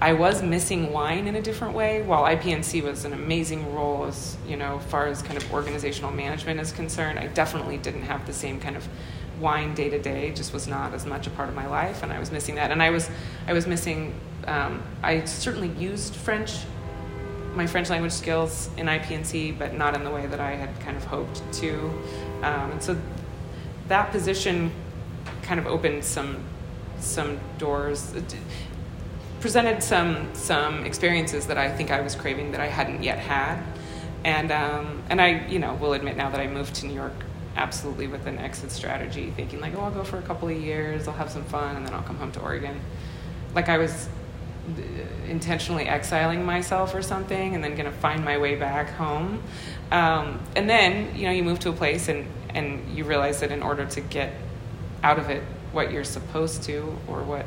I 0.03 0.14
was 0.14 0.43
missing 0.43 0.93
wine 0.93 1.26
in 1.26 1.36
a 1.36 1.43
different 1.43 1.74
way. 1.74 2.01
While 2.03 2.22
IPNC 2.24 2.82
was 2.82 3.05
an 3.05 3.12
amazing 3.12 3.74
role 3.74 4.07
as 4.07 4.38
you 4.47 4.57
know, 4.57 4.78
far 4.78 5.07
as 5.07 5.20
kind 5.20 5.36
of 5.36 5.53
organizational 5.53 6.11
management 6.11 6.59
is 6.59 6.72
concerned, 6.72 7.18
I 7.18 7.26
definitely 7.26 7.76
didn't 7.76 8.03
have 8.03 8.26
the 8.26 8.32
same 8.32 8.61
kind 8.61 8.76
of 8.76 8.88
wine 9.41 9.74
day 9.74 9.88
to 9.91 9.99
day. 9.99 10.32
Just 10.32 10.53
was 10.53 10.66
not 10.66 10.95
as 10.95 11.07
much 11.07 11.26
a 11.26 11.30
part 11.30 11.49
of 11.49 11.55
my 11.55 11.66
life, 11.66 12.03
and 12.03 12.12
I 12.12 12.18
was 12.18 12.30
missing 12.30 12.57
that. 12.57 12.70
And 12.70 12.82
I 12.82 12.91
was, 12.91 13.11
I 13.47 13.53
was 13.53 13.66
missing. 13.66 14.14
Um, 14.47 14.82
I 15.03 15.24
certainly 15.24 15.68
used 15.68 16.14
French, 16.14 16.59
my 17.55 17.66
French 17.66 17.91
language 17.91 18.12
skills 18.12 18.70
in 18.76 18.86
IPNC, 18.86 19.59
but 19.59 19.74
not 19.74 19.95
in 19.95 20.05
the 20.05 20.11
way 20.11 20.26
that 20.26 20.41
I 20.41 20.53
had 20.53 20.78
kind 20.80 20.97
of 20.97 21.05
hoped 21.05 21.43
to. 21.55 21.78
Um, 22.43 22.72
and 22.72 22.82
so 22.82 22.97
that 23.88 24.11
position 24.11 24.70
kind 25.43 25.59
of 25.59 25.66
opened 25.66 26.05
some 26.05 26.45
some 26.99 27.41
doors 27.59 28.12
presented 29.41 29.82
some 29.82 30.28
some 30.34 30.84
experiences 30.84 31.47
that 31.47 31.59
I 31.59 31.70
think 31.70 31.91
I 31.91 32.01
was 32.01 32.14
craving 32.14 32.53
that 32.53 32.61
I 32.61 32.66
hadn't 32.66 33.03
yet 33.03 33.18
had, 33.18 33.62
and 34.24 34.53
um, 34.53 35.03
and 35.09 35.20
I 35.20 35.47
you 35.49 35.59
know 35.59 35.74
will 35.74 35.95
admit 35.95 36.16
now 36.16 36.30
that 36.30 36.41
I 36.41 36.47
moved 36.47 36.74
to 36.76 36.86
New 36.86 36.95
York 36.95 37.24
absolutely 37.57 38.07
with 38.07 38.26
an 38.26 38.38
exit 38.38 38.70
strategy, 38.70 39.32
thinking 39.36 39.61
like 39.61 39.74
oh 39.76 39.82
I'll 39.82 39.90
go 39.90 40.05
for 40.05 40.18
a 40.18 40.22
couple 40.22 40.48
of 40.48 40.61
years, 40.61 41.09
I'll 41.09 41.14
have 41.14 41.30
some 41.30 41.44
fun, 41.44 41.76
and 41.76 41.86
then 41.86 41.94
I'll 41.94 42.03
come 42.03 42.16
home 42.16 42.32
to 42.32 42.40
Oregon, 42.40 42.80
like 43.55 43.68
I 43.68 43.78
was 43.78 44.09
uh, 44.68 44.82
intentionally 45.28 45.86
exiling 45.86 46.44
myself 46.44 46.94
or 46.94 47.03
something, 47.03 47.55
and 47.55 47.62
then 47.62 47.74
gonna 47.74 47.92
find 47.92 48.24
my 48.24 48.38
way 48.38 48.55
back 48.55 48.90
home, 48.90 49.42
um, 49.90 50.40
and 50.57 50.68
then 50.68 51.14
you 51.16 51.26
know 51.26 51.32
you 51.32 51.42
move 51.42 51.59
to 51.61 51.70
a 51.70 51.74
place 51.74 52.09
and 52.09 52.26
and 52.51 52.96
you 52.96 53.05
realize 53.05 53.40
that 53.40 53.53
in 53.53 53.62
order 53.62 53.84
to 53.86 54.01
get 54.01 54.34
out 55.03 55.18
of 55.18 55.30
it 55.30 55.42
what 55.72 55.92
you're 55.92 56.05
supposed 56.05 56.62
to 56.64 56.96
or 57.07 57.22
what 57.22 57.46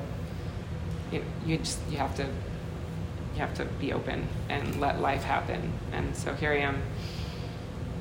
you, 1.12 1.24
you 1.46 1.58
just 1.58 1.80
you 1.90 1.98
have 1.98 2.16
to 2.16 2.24
you 2.24 3.40
have 3.40 3.54
to 3.56 3.66
be 3.66 3.94
open 3.94 4.28
and 4.50 4.80
let 4.80 5.02
life 5.02 5.24
happen. 5.24 5.74
And 5.92 6.16
so 6.16 6.34
here 6.34 6.52
I 6.52 6.58
am, 6.58 6.82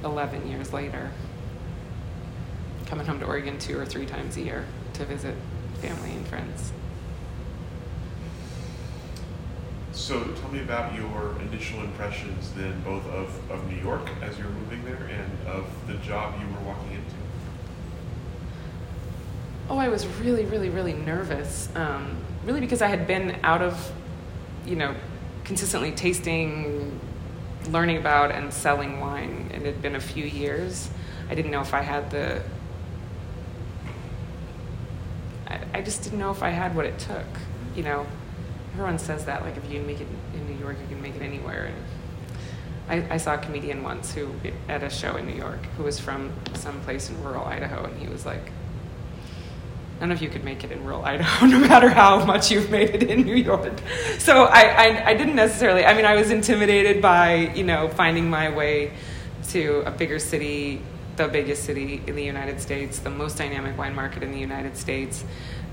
11 0.05 0.47
years 0.49 0.73
later, 0.73 1.11
coming 2.93 3.07
home 3.07 3.19
to 3.19 3.25
Oregon 3.25 3.59
two 3.59 3.79
or 3.79 3.87
three 3.87 4.05
times 4.05 4.37
a 4.37 4.43
year 4.43 4.67
to 4.93 5.07
visit 5.07 5.35
family 5.81 6.11
and 6.11 6.27
friends. 6.27 6.75
So 9.93 10.23
tell 10.23 10.51
me 10.51 10.61
about 10.61 10.95
your 10.95 11.41
initial 11.41 11.81
impressions 11.81 12.53
then, 12.53 12.83
both 12.83 13.07
of, 13.07 13.51
of 13.51 13.67
New 13.71 13.81
York 13.81 14.07
as 14.21 14.37
you 14.37 14.45
were 14.45 14.51
moving 14.51 14.85
there 14.85 15.09
and 15.09 15.49
of 15.49 15.65
the 15.87 15.95
job 16.07 16.39
you 16.39 16.47
were 16.55 16.61
walking 16.67 16.91
into. 16.91 17.15
Oh, 19.71 19.79
I 19.79 19.89
was 19.89 20.07
really, 20.07 20.45
really, 20.45 20.69
really 20.69 20.93
nervous. 20.93 21.71
Um, 21.75 22.19
really 22.45 22.61
because 22.61 22.83
I 22.83 22.89
had 22.89 23.07
been 23.07 23.39
out 23.43 23.63
of, 23.63 23.91
you 24.67 24.77
know, 24.77 24.95
consistently 25.45 25.93
tasting, 25.93 27.01
learning 27.71 27.97
about, 27.97 28.33
and 28.33 28.53
selling 28.53 29.01
wine. 29.01 29.51
It 29.55 29.63
had 29.63 29.81
been 29.81 29.97
a 29.97 30.01
few 30.01 30.27
years. 30.27 30.91
I 31.31 31.35
didn't 31.35 31.53
know 31.53 31.63
if 31.63 31.73
I 31.73 31.81
had 31.81 32.11
the. 32.11 32.43
I, 35.83 35.85
just 35.85 36.05
didn't 36.05 36.21
know 36.21 36.31
if 36.31 36.45
I 36.45 36.51
had 36.51 36.77
what 36.77 36.87
it 36.87 36.97
took. 37.01 37.27
You 37.75 37.83
know, 37.83 38.07
everyone 38.73 39.01
says 39.01 39.25
that, 39.25 39.43
like, 39.43 39.57
if 39.57 39.69
you 39.69 39.81
make 39.83 40.01
it 40.01 40.07
in 40.33 40.47
New 40.47 40.57
York, 40.61 40.77
you 40.81 40.87
can 40.87 41.03
make 41.03 41.17
it 41.17 41.23
anywhere. 41.23 41.73
And 41.73 43.03
I, 43.11 43.15
I 43.15 43.17
saw 43.17 43.35
a 43.35 43.39
comedian 43.39 43.83
once 43.83 44.15
who, 44.15 44.31
at 44.69 44.85
a 44.85 44.91
show 44.91 45.17
in 45.17 45.27
New 45.27 45.35
York, 45.35 45.59
who 45.77 45.83
was 45.83 45.99
from 45.99 46.33
some 46.55 46.81
place 46.83 47.11
in 47.11 47.21
rural 47.25 47.45
Idaho, 47.45 47.85
and 47.85 48.01
he 48.01 48.07
was 48.07 48.25
like, 48.25 48.53
none 50.01 50.13
of 50.13 50.23
you 50.23 50.29
could 50.29 50.45
make 50.45 50.63
it 50.63 50.71
in 50.71 50.85
rural 50.85 51.05
Idaho, 51.05 51.47
no 51.47 51.59
matter 51.59 51.89
how 51.89 52.25
much 52.25 52.53
you've 52.53 52.71
made 52.71 52.91
it 52.91 53.03
in 53.03 53.23
New 53.23 53.35
York. 53.35 53.81
So 54.19 54.45
I, 54.45 54.61
I, 54.61 55.07
I, 55.09 55.15
didn't 55.15 55.35
necessarily, 55.35 55.85
I 55.85 55.95
mean, 55.95 56.05
I 56.05 56.15
was 56.15 56.31
intimidated 56.31 57.03
by, 57.03 57.53
you 57.57 57.65
know, 57.65 57.89
finding 57.89 58.31
my 58.31 58.51
way 58.51 58.93
to 59.49 59.83
a 59.85 59.91
bigger 59.91 60.21
city, 60.21 60.81
the 61.17 61.27
biggest 61.27 61.65
city 61.65 62.01
in 62.07 62.15
the 62.15 62.23
United 62.23 62.61
States, 62.61 63.01
the 63.01 63.11
most 63.11 63.37
dynamic 63.37 63.77
wine 63.77 63.97
market 63.97 64.23
in 64.23 64.31
the 64.31 64.39
United 64.39 64.77
States, 64.77 65.25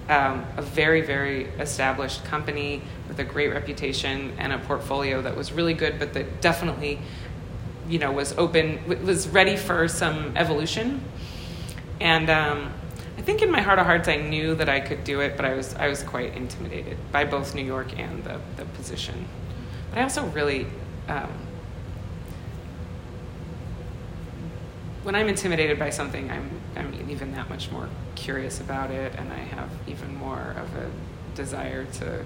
um, 0.09 0.45
a 0.57 0.61
very, 0.61 1.01
very 1.01 1.45
established 1.59 2.25
company 2.25 2.81
with 3.07 3.19
a 3.19 3.23
great 3.23 3.49
reputation 3.49 4.33
and 4.37 4.51
a 4.51 4.57
portfolio 4.57 5.21
that 5.21 5.37
was 5.37 5.51
really 5.51 5.73
good, 5.73 5.99
but 5.99 6.13
that 6.13 6.41
definitely, 6.41 6.99
you 7.87 7.99
know, 7.99 8.11
was 8.11 8.33
open, 8.37 8.79
was 9.05 9.29
ready 9.29 9.55
for 9.55 9.87
some 9.87 10.35
evolution. 10.35 11.01
And, 12.01 12.29
um, 12.29 12.73
I 13.19 13.21
think 13.21 13.41
in 13.41 13.51
my 13.51 13.59
heart 13.59 13.79
of 13.79 13.85
hearts, 13.85 14.07
I 14.07 14.15
knew 14.15 14.55
that 14.55 14.69
I 14.69 14.79
could 14.79 15.03
do 15.03 15.19
it, 15.19 15.35
but 15.35 15.43
I 15.43 15.53
was 15.53 15.75
I 15.75 15.89
was 15.89 16.03
quite 16.03 16.37
intimidated 16.37 16.97
by 17.11 17.25
both 17.25 17.53
New 17.53 17.65
York 17.65 17.99
and 17.99 18.23
the 18.23 18.39
the 18.55 18.63
position. 18.63 19.25
But 19.89 19.99
I 19.99 20.03
also 20.03 20.25
really, 20.27 20.67
um, 21.09 21.29
when 25.03 25.15
I'm 25.15 25.27
intimidated 25.27 25.77
by 25.77 25.89
something, 25.89 26.31
I'm 26.31 26.58
I'm 26.75 27.09
even 27.09 27.33
that 27.33 27.49
much 27.49 27.71
more 27.71 27.89
curious 28.15 28.59
about 28.59 28.91
it, 28.91 29.13
and 29.17 29.31
I 29.31 29.39
have 29.39 29.69
even 29.87 30.15
more 30.15 30.55
of 30.57 30.75
a 30.75 30.89
desire 31.35 31.85
to 31.85 32.25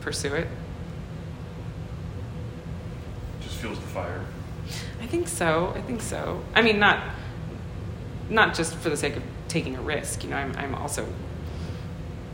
pursue 0.00 0.34
it. 0.34 0.48
Just 3.40 3.56
fuels 3.56 3.78
the 3.78 3.86
fire. 3.86 4.24
I 5.00 5.06
think 5.06 5.28
so. 5.28 5.72
I 5.76 5.80
think 5.80 6.02
so. 6.02 6.42
I 6.54 6.62
mean, 6.62 6.78
not 6.78 7.02
not 8.28 8.54
just 8.54 8.76
for 8.76 8.90
the 8.90 8.96
sake 8.96 9.16
of 9.16 9.22
taking 9.48 9.76
a 9.76 9.82
risk. 9.82 10.22
You 10.22 10.30
know, 10.30 10.36
I'm 10.36 10.54
I'm 10.56 10.74
also 10.74 11.06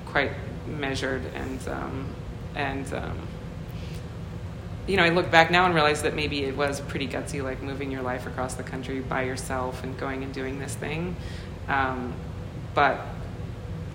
quite 0.07 0.33
measured 0.66 1.22
and 1.35 1.68
um, 1.68 2.07
and 2.55 2.93
um, 2.95 3.26
you 4.87 4.97
know, 4.97 5.03
I 5.03 5.09
look 5.09 5.30
back 5.30 5.51
now 5.51 5.64
and 5.64 5.74
realize 5.74 6.03
that 6.03 6.14
maybe 6.14 6.45
it 6.45 6.57
was 6.57 6.80
pretty 6.80 7.09
gutsy, 7.09 7.43
like 7.43 7.62
moving 7.62 7.91
your 7.91 8.03
life 8.03 8.26
across 8.26 8.55
the 8.55 8.62
country 8.62 9.01
by 9.01 9.22
yourself 9.22 9.82
and 9.82 9.99
going 9.99 10.22
and 10.22 10.32
doing 10.32 10.59
this 10.59 10.74
thing. 10.74 11.16
Um, 11.68 12.14
but 12.74 13.01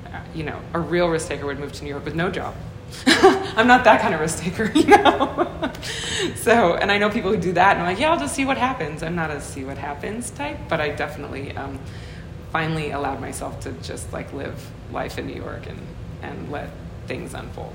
uh, 0.05 0.19
you 0.35 0.43
know, 0.43 0.59
a 0.73 0.79
real 0.79 1.07
risk 1.07 1.29
taker 1.29 1.45
would 1.45 1.59
move 1.59 1.71
to 1.73 1.83
New 1.83 1.89
York 1.89 2.03
with 2.03 2.15
no 2.15 2.29
job. 2.29 2.55
I'm 3.07 3.67
not 3.67 3.85
that 3.85 4.01
kind 4.01 4.13
of 4.13 4.19
risk 4.19 4.43
taker, 4.43 4.69
you 4.75 4.87
know. 4.87 5.71
so, 6.35 6.75
and 6.75 6.91
I 6.91 6.97
know 6.97 7.09
people 7.09 7.31
who 7.31 7.37
do 7.37 7.53
that, 7.53 7.73
and 7.73 7.81
I'm 7.81 7.87
like, 7.87 7.99
yeah, 7.99 8.11
I'll 8.11 8.19
just 8.19 8.35
see 8.35 8.45
what 8.45 8.57
happens. 8.57 9.03
I'm 9.03 9.15
not 9.15 9.31
a 9.31 9.39
see 9.39 9.63
what 9.63 9.77
happens 9.77 10.29
type, 10.31 10.57
but 10.67 10.81
I 10.81 10.89
definitely 10.89 11.55
um, 11.55 11.79
finally 12.51 12.91
allowed 12.91 13.21
myself 13.21 13.61
to 13.61 13.71
just 13.83 14.11
like 14.11 14.33
live 14.33 14.69
life 14.91 15.17
in 15.17 15.27
New 15.27 15.35
York 15.35 15.67
and 15.67 15.79
and 16.21 16.51
let 16.51 16.69
things 17.07 17.33
unfold. 17.33 17.73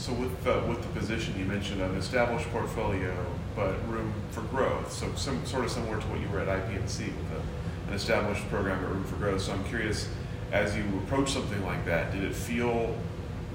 So 0.00 0.14
with 0.14 0.46
uh, 0.46 0.62
with 0.66 0.80
the 0.80 0.88
position 0.98 1.38
you 1.38 1.44
mentioned 1.44 1.82
an 1.82 1.94
established 1.94 2.48
portfolio, 2.52 3.14
but 3.54 3.86
room 3.86 4.14
for 4.30 4.40
growth. 4.40 4.90
So 4.90 5.14
some 5.14 5.44
sort 5.44 5.66
of 5.66 5.70
similar 5.70 6.00
to 6.00 6.06
what 6.06 6.20
you 6.20 6.28
were 6.30 6.40
at 6.40 6.48
IPNC 6.48 7.00
with 7.00 7.32
a, 7.32 7.88
an 7.88 7.92
established 7.92 8.48
program 8.48 8.80
but 8.80 8.92
room 8.92 9.04
for 9.04 9.16
growth. 9.16 9.42
So 9.42 9.52
I'm 9.52 9.62
curious, 9.64 10.08
as 10.52 10.74
you 10.74 10.84
approach 11.04 11.30
something 11.30 11.62
like 11.66 11.84
that, 11.84 12.12
did 12.12 12.24
it 12.24 12.34
feel 12.34 12.96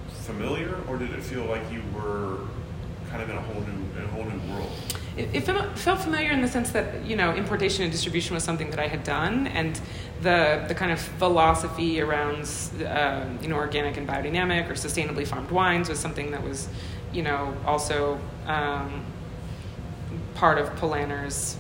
familiar, 0.08 0.78
or 0.88 0.98
did 0.98 1.10
it 1.14 1.24
feel 1.24 1.46
like 1.46 1.64
you 1.72 1.82
were 1.96 2.42
kind 3.10 3.24
of 3.24 3.30
in 3.32 3.38
a 3.38 3.42
whole 3.42 3.62
new 3.62 4.00
in 4.00 4.04
a 4.04 4.08
whole 4.10 4.26
new 4.26 4.54
world? 4.54 4.72
It, 5.18 5.34
it 5.34 5.42
felt 5.42 6.00
familiar 6.00 6.30
in 6.30 6.42
the 6.42 6.48
sense 6.48 6.70
that 6.74 7.04
you 7.04 7.16
know 7.16 7.34
importation 7.34 7.82
and 7.82 7.92
distribution 7.92 8.36
was 8.36 8.44
something 8.44 8.70
that 8.70 8.80
I 8.80 8.88
had 8.88 9.04
done, 9.04 9.48
and 9.48 9.82
the 10.26 10.66
the 10.68 10.74
kind 10.74 10.92
of 10.92 11.00
philosophy 11.00 12.02
around 12.02 12.50
uh, 12.84 13.24
you 13.42 13.48
know 13.48 13.56
organic 13.56 13.96
and 13.96 14.08
biodynamic 14.08 14.68
or 14.70 14.74
sustainably 14.74 15.26
farmed 15.26 15.52
wines 15.52 15.88
was 15.88 16.00
something 16.00 16.32
that 16.32 16.44
was 16.44 16.68
you 17.14 17.22
know 17.22 17.56
also 17.66 18.20
um, 18.48 19.06
part 20.34 20.58
of 20.58 20.76
Polaner's 20.76 21.58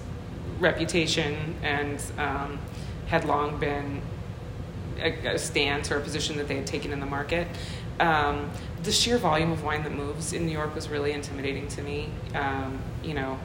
reputation 0.60 1.56
and 1.62 2.02
um, 2.18 2.60
had 3.06 3.24
long 3.24 3.60
been 3.60 4.02
a, 5.00 5.36
a, 5.36 5.38
stance 5.38 5.92
or 5.92 5.98
a 5.98 6.02
position 6.02 6.38
that 6.38 6.48
they 6.48 6.56
had 6.56 6.66
taken 6.66 6.92
in 6.92 7.00
the 7.00 7.06
market. 7.06 7.48
Um, 8.00 8.50
the 8.84 8.92
sheer 8.92 9.18
volume 9.18 9.52
of 9.52 9.64
wine 9.64 9.84
that 9.84 9.92
moves 9.92 10.34
in 10.34 10.46
New 10.46 10.52
York 10.52 10.74
was 10.74 10.90
really 10.90 11.12
intimidating 11.12 11.68
to 11.70 11.82
me. 11.82 12.10
Um, 12.34 12.80
you 13.04 13.14
know, 13.14 13.38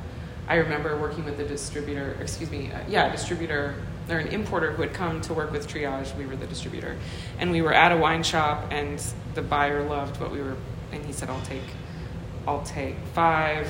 I 0.48 0.56
remember 0.56 0.96
working 0.96 1.24
with 1.24 1.38
a 1.40 1.44
distributor, 1.44 2.16
excuse 2.20 2.50
me, 2.50 2.70
uh, 2.72 2.78
yeah, 2.88 3.10
distributor 3.10 3.74
or 4.08 4.18
an 4.18 4.28
importer 4.28 4.72
who 4.72 4.82
had 4.82 4.92
come 4.92 5.20
to 5.22 5.34
work 5.34 5.52
with 5.52 5.68
Triage. 5.68 6.16
We 6.16 6.26
were 6.26 6.36
the 6.36 6.46
distributor, 6.46 6.96
and 7.38 7.50
we 7.50 7.62
were 7.62 7.72
at 7.72 7.92
a 7.92 7.96
wine 7.96 8.22
shop, 8.22 8.66
and 8.70 9.02
the 9.34 9.42
buyer 9.42 9.82
loved 9.82 10.20
what 10.20 10.30
we 10.30 10.40
were, 10.40 10.56
and 10.92 11.04
he 11.04 11.12
said, 11.12 11.30
"I'll 11.30 11.42
take, 11.42 11.62
I'll 12.46 12.62
take 12.62 12.96
five, 13.14 13.68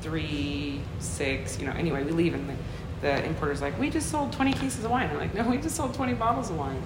three, 0.00 0.80
six. 0.98 1.58
You 1.58 1.66
know, 1.66 1.72
anyway, 1.72 2.04
we 2.04 2.12
leave, 2.12 2.34
and 2.34 2.48
the, 2.48 2.54
the 3.00 3.24
importer's 3.24 3.62
like, 3.62 3.78
"We 3.78 3.90
just 3.90 4.10
sold 4.10 4.32
20 4.32 4.52
cases 4.54 4.84
of 4.84 4.90
wine." 4.90 5.10
I'm 5.10 5.18
like, 5.18 5.34
"No, 5.34 5.48
we 5.48 5.58
just 5.58 5.76
sold 5.76 5.94
20 5.94 6.14
bottles 6.14 6.50
of 6.50 6.58
wine." 6.58 6.82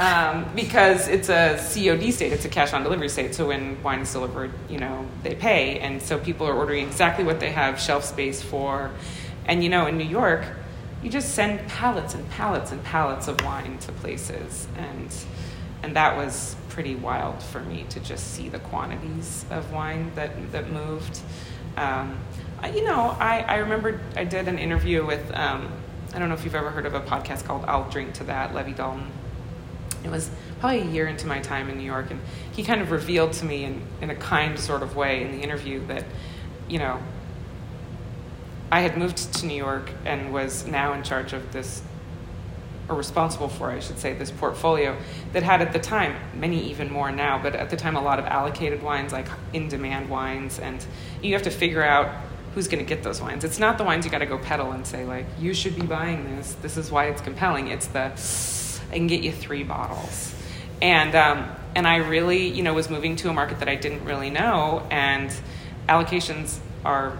Um, 0.00 0.46
because 0.54 1.08
it's 1.08 1.28
a 1.28 1.58
COD 1.58 2.10
state, 2.10 2.32
it's 2.32 2.46
a 2.46 2.48
cash 2.48 2.72
on 2.72 2.82
delivery 2.82 3.10
state. 3.10 3.34
So 3.34 3.48
when 3.48 3.82
wine 3.82 4.00
is 4.00 4.10
delivered, 4.10 4.50
you 4.70 4.78
know, 4.78 5.04
they 5.22 5.34
pay. 5.34 5.78
And 5.78 6.00
so 6.00 6.18
people 6.18 6.46
are 6.46 6.54
ordering 6.54 6.86
exactly 6.86 7.22
what 7.22 7.38
they 7.38 7.50
have 7.50 7.78
shelf 7.78 8.04
space 8.04 8.40
for. 8.40 8.90
And 9.44 9.62
you 9.62 9.68
know, 9.68 9.86
in 9.86 9.98
New 9.98 10.06
York, 10.06 10.44
you 11.02 11.10
just 11.10 11.34
send 11.34 11.66
pallets 11.68 12.14
and 12.14 12.28
pallets 12.30 12.72
and 12.72 12.82
pallets 12.84 13.28
of 13.28 13.42
wine 13.44 13.78
to 13.78 13.92
places. 13.92 14.66
And, 14.76 15.14
and 15.82 15.96
that 15.96 16.16
was 16.16 16.56
pretty 16.68 16.94
wild 16.94 17.42
for 17.42 17.60
me 17.60 17.84
to 17.90 18.00
just 18.00 18.34
see 18.34 18.48
the 18.48 18.58
quantities 18.58 19.44
of 19.50 19.72
wine 19.72 20.12
that, 20.14 20.52
that 20.52 20.70
moved. 20.70 21.20
Um, 21.76 22.18
you 22.74 22.84
know, 22.84 23.16
I, 23.18 23.40
I 23.40 23.56
remember 23.56 24.00
I 24.16 24.24
did 24.24 24.46
an 24.48 24.58
interview 24.58 25.04
with, 25.06 25.34
um, 25.34 25.72
I 26.12 26.18
don't 26.18 26.28
know 26.28 26.34
if 26.34 26.44
you've 26.44 26.54
ever 26.54 26.70
heard 26.70 26.86
of 26.86 26.94
a 26.94 27.00
podcast 27.00 27.44
called 27.44 27.64
I'll 27.66 27.88
Drink 27.88 28.14
to 28.14 28.24
That, 28.24 28.54
Levi 28.54 28.72
Dalton 28.72 29.10
it 30.04 30.10
was 30.10 30.30
probably 30.60 30.80
a 30.80 30.86
year 30.86 31.06
into 31.06 31.26
my 31.26 31.40
time 31.40 31.68
in 31.68 31.78
New 31.78 31.84
York, 31.84 32.10
and 32.10 32.20
he 32.52 32.62
kind 32.62 32.80
of 32.80 32.90
revealed 32.90 33.32
to 33.34 33.44
me 33.44 33.64
in, 33.64 33.82
in 34.00 34.10
a 34.10 34.14
kind 34.14 34.58
sort 34.58 34.82
of 34.82 34.96
way 34.96 35.22
in 35.22 35.32
the 35.32 35.38
interview 35.38 35.86
that, 35.86 36.04
you 36.68 36.78
know, 36.78 37.00
I 38.72 38.80
had 38.80 38.96
moved 38.96 39.34
to 39.34 39.46
New 39.46 39.56
York 39.56 39.90
and 40.04 40.32
was 40.32 40.66
now 40.66 40.92
in 40.92 41.02
charge 41.02 41.32
of 41.32 41.52
this, 41.52 41.82
or 42.88 42.94
responsible 42.94 43.48
for, 43.48 43.70
I 43.70 43.80
should 43.80 43.98
say, 43.98 44.14
this 44.14 44.30
portfolio 44.30 44.96
that 45.32 45.42
had 45.42 45.60
at 45.60 45.72
the 45.72 45.80
time, 45.80 46.16
many 46.34 46.70
even 46.70 46.92
more 46.92 47.10
now, 47.10 47.40
but 47.42 47.54
at 47.54 47.70
the 47.70 47.76
time 47.76 47.96
a 47.96 48.02
lot 48.02 48.18
of 48.18 48.26
allocated 48.26 48.82
wines, 48.82 49.12
like 49.12 49.26
in 49.52 49.68
demand 49.68 50.08
wines, 50.08 50.58
and 50.58 50.84
you 51.20 51.34
have 51.34 51.42
to 51.42 51.50
figure 51.50 51.82
out 51.82 52.14
who's 52.54 52.68
going 52.68 52.84
to 52.84 52.88
get 52.88 53.02
those 53.02 53.20
wines. 53.20 53.44
It's 53.44 53.58
not 53.58 53.78
the 53.78 53.84
wines 53.84 54.04
you 54.04 54.10
got 54.10 54.18
to 54.18 54.26
go 54.26 54.38
peddle 54.38 54.72
and 54.72 54.86
say, 54.86 55.04
like, 55.04 55.26
you 55.38 55.54
should 55.54 55.76
be 55.76 55.86
buying 55.86 56.36
this, 56.36 56.54
this 56.62 56.76
is 56.76 56.90
why 56.90 57.06
it's 57.06 57.20
compelling. 57.20 57.68
It's 57.68 57.86
the, 57.88 58.12
I 58.90 58.96
can 58.96 59.06
get 59.06 59.22
you 59.22 59.30
three 59.32 59.62
bottles. 59.62 60.34
And, 60.82 61.14
um, 61.14 61.48
and 61.74 61.86
I 61.86 61.96
really, 61.96 62.48
you 62.48 62.62
know, 62.62 62.74
was 62.74 62.90
moving 62.90 63.14
to 63.16 63.30
a 63.30 63.32
market 63.32 63.60
that 63.60 63.68
I 63.68 63.76
didn't 63.76 64.04
really 64.04 64.30
know, 64.30 64.86
and 64.90 65.32
allocations 65.88 66.58
are 66.84 67.16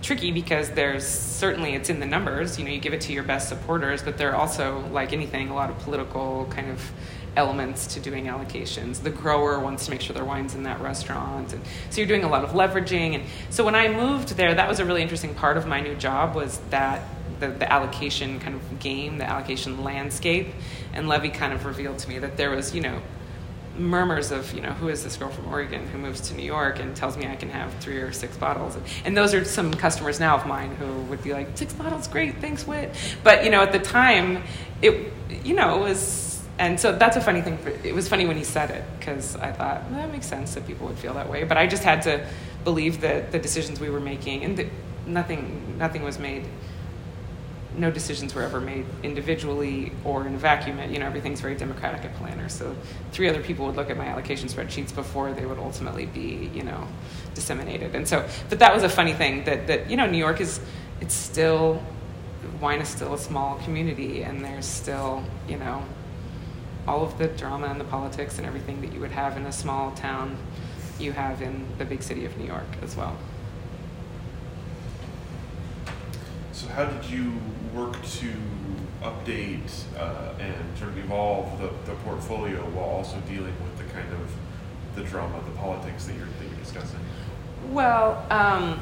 tricky 0.00 0.30
because 0.30 0.70
there's 0.70 1.06
certainly 1.06 1.74
it's 1.74 1.90
in 1.90 1.98
the 1.98 2.06
numbers 2.06 2.58
you 2.58 2.64
know 2.64 2.70
you 2.70 2.78
give 2.78 2.92
it 2.92 3.00
to 3.00 3.12
your 3.12 3.24
best 3.24 3.48
supporters 3.48 4.02
but 4.02 4.16
there 4.16 4.30
are 4.30 4.36
also 4.36 4.86
like 4.92 5.12
anything 5.12 5.48
a 5.48 5.54
lot 5.54 5.70
of 5.70 5.78
political 5.80 6.46
kind 6.50 6.70
of 6.70 6.92
elements 7.36 7.86
to 7.88 8.00
doing 8.00 8.26
allocations 8.26 9.02
the 9.02 9.10
grower 9.10 9.58
wants 9.58 9.84
to 9.84 9.90
make 9.90 10.00
sure 10.00 10.14
their 10.14 10.24
wine's 10.24 10.54
in 10.54 10.62
that 10.62 10.80
restaurant 10.80 11.52
and 11.52 11.62
so 11.90 12.00
you're 12.00 12.06
doing 12.06 12.24
a 12.24 12.28
lot 12.28 12.44
of 12.44 12.50
leveraging 12.50 13.16
and 13.16 13.24
so 13.50 13.64
when 13.64 13.74
i 13.74 13.88
moved 13.88 14.36
there 14.36 14.54
that 14.54 14.68
was 14.68 14.78
a 14.78 14.84
really 14.84 15.02
interesting 15.02 15.34
part 15.34 15.56
of 15.56 15.66
my 15.66 15.80
new 15.80 15.94
job 15.96 16.34
was 16.34 16.58
that 16.70 17.02
the, 17.40 17.48
the 17.48 17.70
allocation 17.70 18.40
kind 18.40 18.54
of 18.54 18.78
game, 18.78 19.18
the 19.18 19.28
allocation 19.28 19.84
landscape. 19.84 20.48
And 20.92 21.08
Levi 21.08 21.28
kind 21.28 21.52
of 21.52 21.64
revealed 21.64 21.98
to 22.00 22.08
me 22.08 22.18
that 22.18 22.36
there 22.36 22.50
was, 22.50 22.74
you 22.74 22.80
know, 22.80 23.00
murmurs 23.78 24.30
of, 24.30 24.52
you 24.52 24.60
know, 24.60 24.72
who 24.72 24.88
is 24.88 25.04
this 25.04 25.16
girl 25.16 25.28
from 25.28 25.46
Oregon 25.48 25.86
who 25.86 25.98
moves 25.98 26.20
to 26.22 26.34
New 26.34 26.44
York 26.44 26.78
and 26.80 26.94
tells 26.96 27.16
me 27.16 27.26
I 27.26 27.36
can 27.36 27.50
have 27.50 27.72
three 27.74 27.98
or 27.98 28.12
six 28.12 28.36
bottles. 28.36 28.76
And, 29.04 29.16
those 29.16 29.32
are 29.32 29.44
some 29.44 29.72
customers 29.72 30.20
now 30.20 30.36
of 30.36 30.46
mine 30.46 30.76
who 30.76 31.00
would 31.04 31.22
be 31.22 31.32
like, 31.32 31.56
six 31.56 31.72
bottles, 31.72 32.06
great, 32.06 32.38
thanks, 32.38 32.66
Whit. 32.66 32.94
But, 33.24 33.44
you 33.44 33.50
know, 33.50 33.62
at 33.62 33.72
the 33.72 33.78
time, 33.78 34.42
it, 34.82 35.12
you 35.42 35.54
know, 35.54 35.80
it 35.80 35.88
was, 35.88 36.42
and 36.58 36.78
so 36.78 36.94
that's 36.94 37.16
a 37.16 37.20
funny 37.20 37.40
thing. 37.40 37.56
For, 37.58 37.70
it 37.70 37.94
was 37.94 38.08
funny 38.08 38.26
when 38.26 38.36
he 38.36 38.44
said 38.44 38.70
it 38.70 38.84
because 38.98 39.36
I 39.36 39.52
thought, 39.52 39.84
well, 39.90 40.00
that 40.00 40.12
makes 40.12 40.26
sense 40.26 40.54
that 40.54 40.66
people 40.66 40.86
would 40.86 40.98
feel 40.98 41.14
that 41.14 41.30
way. 41.30 41.44
But 41.44 41.56
I 41.56 41.66
just 41.66 41.82
had 41.82 42.02
to 42.02 42.26
believe 42.64 43.00
that 43.00 43.32
the 43.32 43.38
decisions 43.38 43.80
we 43.80 43.88
were 43.88 44.00
making 44.00 44.44
and 44.44 44.56
the, 44.56 44.68
nothing, 45.06 45.76
nothing 45.78 46.02
was 46.02 46.18
made 46.18 46.44
no 47.76 47.90
decisions 47.90 48.34
were 48.34 48.42
ever 48.42 48.60
made 48.60 48.86
individually 49.02 49.92
or 50.04 50.26
in 50.26 50.34
a 50.34 50.38
vacuum. 50.38 50.78
You 50.90 50.98
know, 50.98 51.06
everything's 51.06 51.40
very 51.40 51.54
democratic 51.54 52.04
at 52.04 52.14
Polaner. 52.16 52.50
So 52.50 52.74
three 53.12 53.28
other 53.28 53.42
people 53.42 53.66
would 53.66 53.76
look 53.76 53.90
at 53.90 53.96
my 53.96 54.06
allocation 54.06 54.48
spreadsheets 54.48 54.94
before 54.94 55.32
they 55.32 55.46
would 55.46 55.58
ultimately 55.58 56.06
be, 56.06 56.50
you 56.54 56.62
know, 56.62 56.86
disseminated. 57.34 57.94
And 57.94 58.06
so, 58.08 58.26
but 58.48 58.58
that 58.58 58.74
was 58.74 58.82
a 58.82 58.88
funny 58.88 59.12
thing 59.12 59.44
that, 59.44 59.66
that 59.66 59.90
you 59.90 59.96
know, 59.96 60.06
New 60.06 60.18
York 60.18 60.40
is, 60.40 60.60
it's 61.00 61.14
still, 61.14 61.82
wine 62.60 62.80
is 62.80 62.88
still 62.88 63.14
a 63.14 63.18
small 63.18 63.56
community 63.58 64.22
and 64.22 64.44
there's 64.44 64.66
still, 64.66 65.22
you 65.48 65.58
know, 65.58 65.84
all 66.88 67.02
of 67.02 67.18
the 67.18 67.28
drama 67.28 67.66
and 67.66 67.80
the 67.80 67.84
politics 67.84 68.38
and 68.38 68.46
everything 68.46 68.80
that 68.80 68.92
you 68.92 69.00
would 69.00 69.10
have 69.10 69.36
in 69.36 69.44
a 69.46 69.52
small 69.52 69.90
town, 69.92 70.36
you 70.98 71.12
have 71.12 71.42
in 71.42 71.66
the 71.78 71.84
big 71.84 72.02
city 72.02 72.24
of 72.24 72.36
New 72.38 72.46
York 72.46 72.66
as 72.82 72.96
well. 72.96 73.16
So 76.56 76.68
how 76.68 76.86
did 76.86 77.04
you 77.10 77.34
work 77.74 78.02
to 78.02 78.32
update 79.02 79.70
uh, 79.98 80.32
and 80.40 80.78
sort 80.78 80.88
of 80.88 80.96
evolve 80.96 81.60
the, 81.60 81.68
the 81.84 81.94
portfolio 81.98 82.62
while 82.70 82.86
also 82.86 83.20
dealing 83.28 83.52
with 83.62 83.76
the 83.76 83.84
kind 83.92 84.10
of 84.10 84.32
the 84.94 85.02
drama, 85.02 85.38
the 85.44 85.50
politics 85.58 86.06
that 86.06 86.16
you're, 86.16 86.24
that 86.24 86.48
you're 86.48 86.58
discussing? 86.58 86.98
Well, 87.68 88.24
um, 88.30 88.80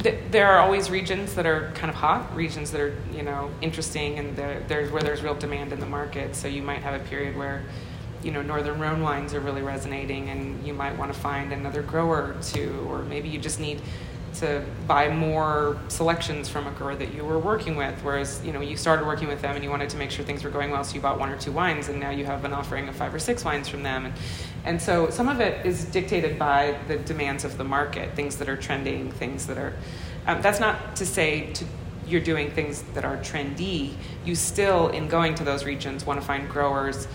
th- 0.00 0.18
there 0.32 0.48
are 0.48 0.58
always 0.58 0.90
regions 0.90 1.36
that 1.36 1.46
are 1.46 1.70
kind 1.76 1.88
of 1.88 1.94
hot, 1.94 2.34
regions 2.34 2.72
that 2.72 2.80
are 2.80 2.96
you 3.14 3.22
know 3.22 3.48
interesting, 3.62 4.18
and 4.18 4.36
there's 4.36 4.90
where 4.90 5.02
there's 5.02 5.22
real 5.22 5.36
demand 5.36 5.72
in 5.72 5.78
the 5.78 5.86
market. 5.86 6.34
So 6.34 6.48
you 6.48 6.62
might 6.62 6.82
have 6.82 7.00
a 7.00 7.04
period 7.04 7.36
where 7.36 7.62
you 8.24 8.32
know 8.32 8.42
northern 8.42 8.80
Rhone 8.80 9.02
wines 9.02 9.34
are 9.34 9.40
really 9.40 9.62
resonating, 9.62 10.30
and 10.30 10.66
you 10.66 10.74
might 10.74 10.98
want 10.98 11.14
to 11.14 11.18
find 11.20 11.52
another 11.52 11.82
grower 11.82 12.34
two, 12.42 12.84
or 12.88 13.02
maybe 13.04 13.28
you 13.28 13.38
just 13.38 13.60
need 13.60 13.80
to 14.34 14.64
buy 14.86 15.08
more 15.08 15.78
selections 15.88 16.48
from 16.48 16.66
a 16.66 16.70
grower 16.72 16.94
that 16.96 17.12
you 17.14 17.24
were 17.24 17.38
working 17.38 17.76
with. 17.76 17.98
Whereas, 18.02 18.40
you 18.44 18.52
know, 18.52 18.60
you 18.60 18.76
started 18.76 19.06
working 19.06 19.28
with 19.28 19.42
them 19.42 19.54
and 19.54 19.64
you 19.64 19.70
wanted 19.70 19.90
to 19.90 19.96
make 19.96 20.10
sure 20.10 20.24
things 20.24 20.44
were 20.44 20.50
going 20.50 20.70
well, 20.70 20.84
so 20.84 20.94
you 20.94 21.00
bought 21.00 21.18
one 21.18 21.30
or 21.30 21.36
two 21.36 21.52
wines, 21.52 21.88
and 21.88 21.98
now 21.98 22.10
you 22.10 22.24
have 22.24 22.44
an 22.44 22.52
offering 22.52 22.88
of 22.88 22.96
five 22.96 23.14
or 23.14 23.18
six 23.18 23.44
wines 23.44 23.68
from 23.68 23.82
them. 23.82 24.06
And, 24.06 24.14
and 24.64 24.82
so 24.82 25.10
some 25.10 25.28
of 25.28 25.40
it 25.40 25.66
is 25.66 25.84
dictated 25.86 26.38
by 26.38 26.78
the 26.88 26.98
demands 26.98 27.44
of 27.44 27.58
the 27.58 27.64
market, 27.64 28.14
things 28.14 28.36
that 28.36 28.48
are 28.48 28.56
trending, 28.56 29.10
things 29.12 29.46
that 29.46 29.58
are. 29.58 29.74
Um, 30.26 30.42
that's 30.42 30.60
not 30.60 30.96
to 30.96 31.06
say 31.06 31.52
to, 31.54 31.64
you're 32.06 32.20
doing 32.20 32.50
things 32.50 32.82
that 32.94 33.04
are 33.04 33.16
trendy. 33.18 33.92
You 34.24 34.34
still, 34.34 34.88
in 34.88 35.08
going 35.08 35.34
to 35.36 35.44
those 35.44 35.64
regions, 35.64 36.04
want 36.04 36.20
to 36.20 36.26
find 36.26 36.48
growers 36.48 37.06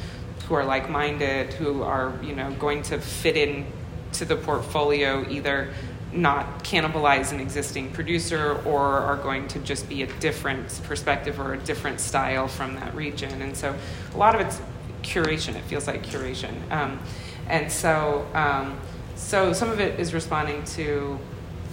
who 0.47 0.55
are 0.55 0.63
like-minded, 0.63 1.53
who 1.53 1.84
are, 1.84 2.13
you 2.24 2.36
know, 2.36 2.51
going 2.53 2.82
to 2.84 2.99
fit 2.99 3.36
in 3.36 3.66
to 4.13 4.26
the 4.26 4.36
portfolio 4.36 5.28
either 5.30 5.74
not 6.16 6.63
cannibalize 6.63 7.32
an 7.32 7.39
existing 7.39 7.91
producer 7.91 8.61
or 8.66 8.82
are 8.82 9.18
going 9.18 9.47
to 9.49 9.59
just 9.59 9.88
be 9.89 10.03
a 10.03 10.07
different 10.20 10.82
perspective 10.84 11.39
or 11.39 11.53
a 11.53 11.57
different 11.57 11.99
style 11.99 12.47
from 12.47 12.76
that 12.76 12.95
region. 12.95 13.41
And 13.41 13.55
so 13.55 13.76
a 14.13 14.18
lot 14.18 14.36
of 14.36 14.41
it's 14.41 14.61
curation. 15.03 15.55
It 15.55 15.63
feels 15.63 15.88
like 15.88 16.05
curation. 16.05 16.53
Um, 16.72 16.99
and 17.47 17.72
so, 17.72 18.28
um, 18.34 18.80
so 19.16 19.53
some 19.53 19.70
of 19.70 19.80
it 19.80 19.99
is 19.99 20.13
responding 20.13 20.63
to 20.63 21.20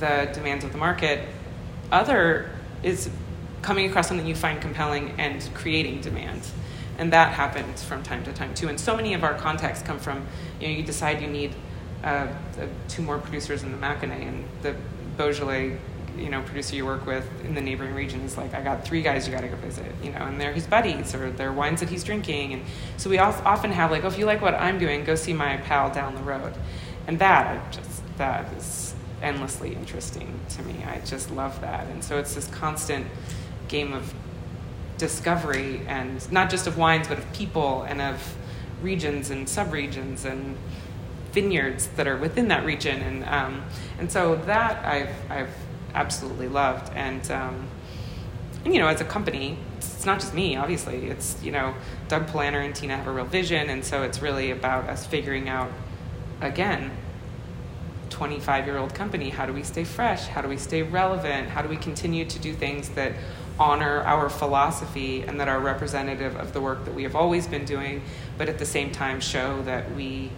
the 0.00 0.30
demands 0.34 0.64
of 0.64 0.72
the 0.72 0.78
market. 0.78 1.28
Other 1.90 2.50
is 2.82 3.10
coming 3.62 3.88
across 3.88 4.08
something 4.08 4.26
you 4.26 4.34
find 4.34 4.60
compelling 4.60 5.14
and 5.18 5.48
creating 5.54 6.00
demand. 6.00 6.42
And 6.98 7.12
that 7.12 7.32
happens 7.32 7.82
from 7.82 8.02
time 8.02 8.24
to 8.24 8.32
time 8.32 8.54
too. 8.54 8.68
And 8.68 8.78
so 8.78 8.96
many 8.96 9.14
of 9.14 9.24
our 9.24 9.34
contacts 9.34 9.82
come 9.82 9.98
from, 9.98 10.26
you 10.60 10.68
know, 10.68 10.74
you 10.74 10.82
decide 10.82 11.20
you 11.20 11.28
need– 11.28 11.54
uh, 12.04 12.26
two 12.88 13.02
more 13.02 13.18
producers 13.18 13.62
in 13.62 13.72
the 13.72 13.78
Mâconnais, 13.78 14.26
and 14.26 14.44
the 14.62 14.74
Beaujolais, 15.16 15.78
you 16.16 16.28
know, 16.28 16.42
producer 16.42 16.76
you 16.76 16.84
work 16.84 17.06
with 17.06 17.26
in 17.44 17.54
the 17.54 17.60
neighboring 17.60 17.94
region 17.94 18.20
is 18.22 18.36
like, 18.36 18.54
I 18.54 18.62
got 18.62 18.84
three 18.84 19.02
guys 19.02 19.26
you 19.26 19.32
got 19.32 19.42
to 19.42 19.48
go 19.48 19.56
visit, 19.56 19.86
you 20.02 20.10
know, 20.10 20.18
and 20.18 20.40
they're 20.40 20.52
his 20.52 20.66
buddies 20.66 21.14
or 21.14 21.30
they're 21.30 21.52
wines 21.52 21.80
that 21.80 21.88
he's 21.88 22.04
drinking, 22.04 22.54
and 22.54 22.62
so 22.96 23.08
we 23.08 23.18
often 23.18 23.72
have 23.72 23.90
like, 23.90 24.04
oh, 24.04 24.08
if 24.08 24.18
you 24.18 24.26
like 24.26 24.42
what 24.42 24.54
I'm 24.54 24.78
doing, 24.78 25.04
go 25.04 25.14
see 25.14 25.32
my 25.32 25.56
pal 25.58 25.90
down 25.90 26.14
the 26.14 26.22
road, 26.22 26.54
and 27.06 27.18
that 27.18 27.72
just 27.72 28.02
that 28.18 28.52
is 28.54 28.94
endlessly 29.22 29.74
interesting 29.74 30.38
to 30.50 30.62
me. 30.62 30.84
I 30.84 31.00
just 31.04 31.30
love 31.30 31.60
that, 31.60 31.86
and 31.86 32.02
so 32.02 32.18
it's 32.18 32.34
this 32.34 32.48
constant 32.48 33.06
game 33.68 33.92
of 33.92 34.12
discovery 34.98 35.80
and 35.88 36.30
not 36.30 36.48
just 36.48 36.66
of 36.66 36.76
wines 36.76 37.08
but 37.08 37.18
of 37.18 37.32
people 37.32 37.82
and 37.82 38.00
of 38.00 38.36
regions 38.82 39.30
and 39.30 39.46
subregions 39.46 40.24
and 40.24 40.56
vineyards 41.32 41.88
that 41.96 42.06
are 42.06 42.16
within 42.16 42.48
that 42.48 42.64
region, 42.64 43.00
and 43.00 43.24
um, 43.24 43.64
and 43.98 44.10
so 44.10 44.36
that 44.46 44.84
I've 44.84 45.14
I've 45.30 45.54
absolutely 45.94 46.48
loved, 46.48 46.92
and, 46.94 47.30
um, 47.30 47.68
and 48.64 48.74
you 48.74 48.80
know 48.80 48.88
as 48.88 49.00
a 49.00 49.04
company, 49.04 49.58
it's 49.78 50.06
not 50.06 50.20
just 50.20 50.34
me, 50.34 50.56
obviously. 50.56 51.06
It's 51.06 51.42
you 51.42 51.52
know 51.52 51.74
Doug 52.08 52.26
Polaner 52.26 52.64
and 52.64 52.74
Tina 52.74 52.96
have 52.96 53.06
a 53.06 53.12
real 53.12 53.24
vision, 53.24 53.70
and 53.70 53.84
so 53.84 54.02
it's 54.02 54.22
really 54.22 54.50
about 54.50 54.88
us 54.88 55.06
figuring 55.06 55.48
out 55.48 55.70
again 56.40 56.90
25 58.10 58.66
year 58.66 58.78
old 58.78 58.94
company. 58.94 59.30
How 59.30 59.46
do 59.46 59.52
we 59.52 59.62
stay 59.62 59.84
fresh? 59.84 60.26
How 60.26 60.42
do 60.42 60.48
we 60.48 60.56
stay 60.56 60.82
relevant? 60.82 61.48
How 61.48 61.62
do 61.62 61.68
we 61.68 61.76
continue 61.76 62.24
to 62.26 62.38
do 62.38 62.52
things 62.52 62.90
that 62.90 63.12
honor 63.58 64.00
our 64.02 64.28
philosophy 64.28 65.22
and 65.22 65.38
that 65.38 65.48
are 65.48 65.60
representative 65.60 66.36
of 66.36 66.52
the 66.52 66.60
work 66.60 66.84
that 66.84 66.94
we 66.94 67.02
have 67.02 67.14
always 67.14 67.46
been 67.46 67.66
doing 67.66 68.02
but 68.38 68.48
at 68.48 68.58
the 68.58 68.64
same 68.64 68.90
time 68.90 69.20
show 69.20 69.60
that 69.62 69.94
we 69.94 70.30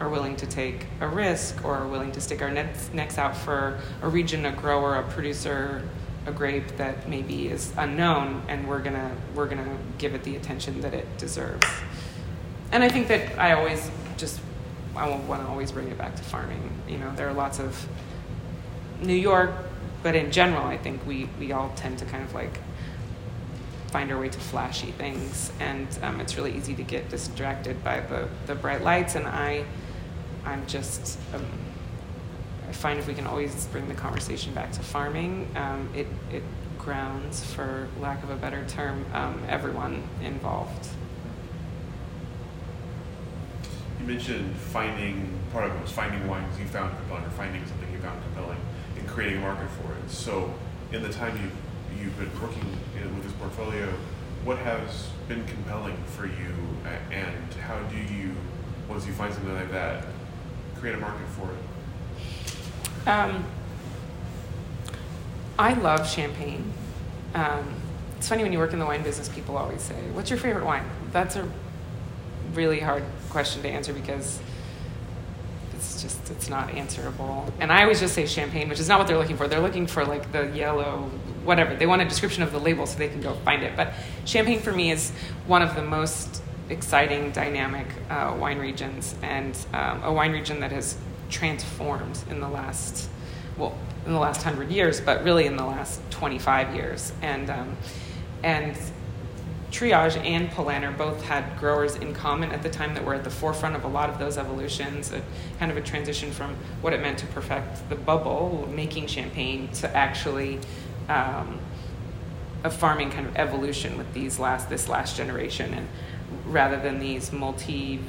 are 0.00 0.08
willing 0.08 0.36
to 0.36 0.46
take 0.46 0.86
a 1.00 1.08
risk 1.08 1.64
or 1.64 1.74
are 1.76 1.88
willing 1.88 2.12
to 2.12 2.20
stick 2.20 2.42
our 2.42 2.50
necks, 2.50 2.90
necks 2.92 3.18
out 3.18 3.36
for 3.36 3.80
a 4.02 4.08
region, 4.08 4.46
a 4.46 4.52
grower, 4.52 4.96
a 4.96 5.02
producer, 5.04 5.82
a 6.26 6.32
grape 6.32 6.76
that 6.76 7.08
maybe 7.08 7.48
is 7.48 7.72
unknown, 7.76 8.42
and 8.48 8.68
we're 8.68 8.82
gonna 8.82 9.12
we're 9.34 9.48
gonna 9.48 9.76
give 9.98 10.14
it 10.14 10.24
the 10.24 10.36
attention 10.36 10.80
that 10.80 10.92
it 10.92 11.06
deserves. 11.18 11.66
And 12.72 12.82
I 12.82 12.88
think 12.88 13.08
that 13.08 13.38
I 13.38 13.52
always 13.52 13.90
just 14.16 14.40
I 14.96 15.08
want 15.08 15.42
to 15.42 15.48
always 15.48 15.72
bring 15.72 15.88
it 15.88 15.98
back 15.98 16.16
to 16.16 16.22
farming. 16.22 16.70
You 16.88 16.98
know, 16.98 17.14
there 17.14 17.28
are 17.28 17.32
lots 17.34 17.60
of 17.60 17.86
New 19.00 19.14
York, 19.14 19.50
but 20.02 20.16
in 20.16 20.30
general, 20.30 20.64
I 20.64 20.76
think 20.76 21.06
we 21.06 21.28
we 21.38 21.52
all 21.52 21.72
tend 21.76 21.98
to 21.98 22.04
kind 22.06 22.24
of 22.24 22.34
like 22.34 22.58
find 23.92 24.10
our 24.10 24.18
way 24.18 24.28
to 24.28 24.38
flashy 24.38 24.90
things, 24.92 25.52
and 25.60 25.86
um, 26.02 26.20
it's 26.20 26.36
really 26.36 26.56
easy 26.56 26.74
to 26.74 26.82
get 26.82 27.08
distracted 27.08 27.82
by 27.84 28.00
the 28.00 28.28
the 28.46 28.54
bright 28.54 28.82
lights. 28.82 29.14
And 29.14 29.26
I 29.26 29.64
I'm 30.46 30.66
just, 30.66 31.18
um, 31.34 31.44
I 32.68 32.72
find 32.72 32.98
if 32.98 33.06
we 33.06 33.14
can 33.14 33.26
always 33.26 33.66
bring 33.66 33.88
the 33.88 33.94
conversation 33.94 34.54
back 34.54 34.72
to 34.72 34.80
farming, 34.80 35.50
um, 35.56 35.88
it, 35.94 36.06
it 36.32 36.42
grounds, 36.78 37.44
for 37.52 37.88
lack 38.00 38.22
of 38.22 38.30
a 38.30 38.36
better 38.36 38.64
term, 38.68 39.04
um, 39.12 39.42
everyone 39.48 40.08
involved. 40.22 40.88
You 44.00 44.06
mentioned 44.06 44.54
finding, 44.56 45.36
part 45.52 45.68
of 45.68 45.74
it 45.74 45.82
was 45.82 45.90
finding 45.90 46.28
wines 46.28 46.58
you 46.60 46.66
found 46.66 46.96
compelling 46.96 47.24
or 47.24 47.30
finding 47.30 47.66
something 47.66 47.92
you 47.92 47.98
found 47.98 48.22
compelling 48.22 48.60
and 48.96 49.08
creating 49.08 49.38
a 49.38 49.40
market 49.40 49.68
for 49.70 49.92
it. 49.92 50.10
So, 50.10 50.54
in 50.92 51.02
the 51.02 51.08
time 51.08 51.36
you, 51.42 52.04
you've 52.04 52.16
been 52.16 52.30
working 52.40 52.64
with 52.94 53.24
this 53.24 53.32
portfolio, 53.32 53.92
what 54.44 54.58
has 54.58 55.08
been 55.26 55.44
compelling 55.46 55.96
for 56.14 56.26
you 56.26 56.54
and 57.10 57.54
how 57.54 57.80
do 57.88 57.96
you, 57.96 58.30
once 58.88 59.04
you 59.06 59.12
find 59.12 59.34
something 59.34 59.54
like 59.54 59.72
that, 59.72 60.04
create 60.80 60.94
a 60.94 60.98
market 60.98 61.26
for 61.28 61.48
it? 61.50 63.08
Um, 63.08 63.44
I 65.58 65.74
love 65.74 66.08
champagne. 66.08 66.72
Um, 67.34 67.74
it's 68.18 68.28
funny 68.28 68.42
when 68.42 68.52
you 68.52 68.58
work 68.58 68.72
in 68.72 68.78
the 68.78 68.86
wine 68.86 69.02
business, 69.02 69.28
people 69.28 69.56
always 69.56 69.82
say, 69.82 69.94
What's 70.12 70.30
your 70.30 70.38
favorite 70.38 70.64
wine? 70.64 70.84
That's 71.12 71.36
a 71.36 71.48
really 72.54 72.80
hard 72.80 73.04
question 73.30 73.62
to 73.62 73.68
answer 73.68 73.92
because 73.92 74.40
it's 75.74 76.02
just 76.02 76.30
it's 76.30 76.48
not 76.48 76.70
answerable 76.70 77.52
and 77.60 77.70
i 77.70 77.82
always 77.82 78.00
just 78.00 78.14
say 78.14 78.26
champagne 78.26 78.68
which 78.68 78.80
is 78.80 78.88
not 78.88 78.98
what 78.98 79.06
they're 79.06 79.18
looking 79.18 79.36
for 79.36 79.46
they're 79.46 79.60
looking 79.60 79.86
for 79.86 80.04
like 80.04 80.32
the 80.32 80.46
yellow 80.56 81.02
whatever 81.44 81.76
they 81.76 81.86
want 81.86 82.00
a 82.00 82.04
description 82.04 82.42
of 82.42 82.50
the 82.50 82.58
label 82.58 82.86
so 82.86 82.98
they 82.98 83.08
can 83.08 83.20
go 83.20 83.34
find 83.44 83.62
it 83.62 83.76
but 83.76 83.92
champagne 84.24 84.58
for 84.58 84.72
me 84.72 84.90
is 84.90 85.10
one 85.46 85.60
of 85.60 85.74
the 85.74 85.82
most 85.82 86.42
exciting, 86.68 87.30
dynamic 87.30 87.86
uh, 88.10 88.36
wine 88.38 88.58
regions, 88.58 89.14
and 89.22 89.56
um, 89.72 90.02
a 90.02 90.12
wine 90.12 90.32
region 90.32 90.60
that 90.60 90.72
has 90.72 90.96
transformed 91.30 92.18
in 92.30 92.40
the 92.40 92.48
last, 92.48 93.08
well, 93.56 93.76
in 94.04 94.12
the 94.12 94.18
last 94.18 94.42
hundred 94.42 94.70
years, 94.70 95.00
but 95.00 95.24
really 95.24 95.46
in 95.46 95.56
the 95.56 95.64
last 95.64 96.00
25 96.10 96.74
years. 96.74 97.12
And 97.22 97.50
um, 97.50 97.76
and 98.42 98.76
Triage 99.70 100.16
and 100.24 100.48
Polaner 100.50 100.96
both 100.96 101.22
had 101.24 101.58
growers 101.58 101.96
in 101.96 102.14
common 102.14 102.52
at 102.52 102.62
the 102.62 102.70
time 102.70 102.94
that 102.94 103.04
were 103.04 103.14
at 103.14 103.24
the 103.24 103.30
forefront 103.30 103.74
of 103.74 103.84
a 103.84 103.88
lot 103.88 104.08
of 104.08 104.18
those 104.18 104.38
evolutions, 104.38 105.12
a 105.12 105.20
kind 105.58 105.70
of 105.70 105.76
a 105.76 105.80
transition 105.80 106.30
from 106.30 106.56
what 106.80 106.92
it 106.92 107.00
meant 107.00 107.18
to 107.18 107.26
perfect 107.26 107.88
the 107.88 107.96
bubble, 107.96 108.68
making 108.72 109.06
champagne, 109.06 109.68
to 109.74 109.96
actually 109.96 110.60
um, 111.08 111.58
a 112.64 112.70
farming 112.70 113.10
kind 113.10 113.26
of 113.26 113.36
evolution 113.36 113.98
with 113.98 114.12
these 114.14 114.38
last 114.38 114.68
this 114.68 114.88
last 114.88 115.16
generation. 115.16 115.74
And 115.74 115.88
rather 116.46 116.80
than 116.80 116.98
these 116.98 117.32
multi 117.32 118.00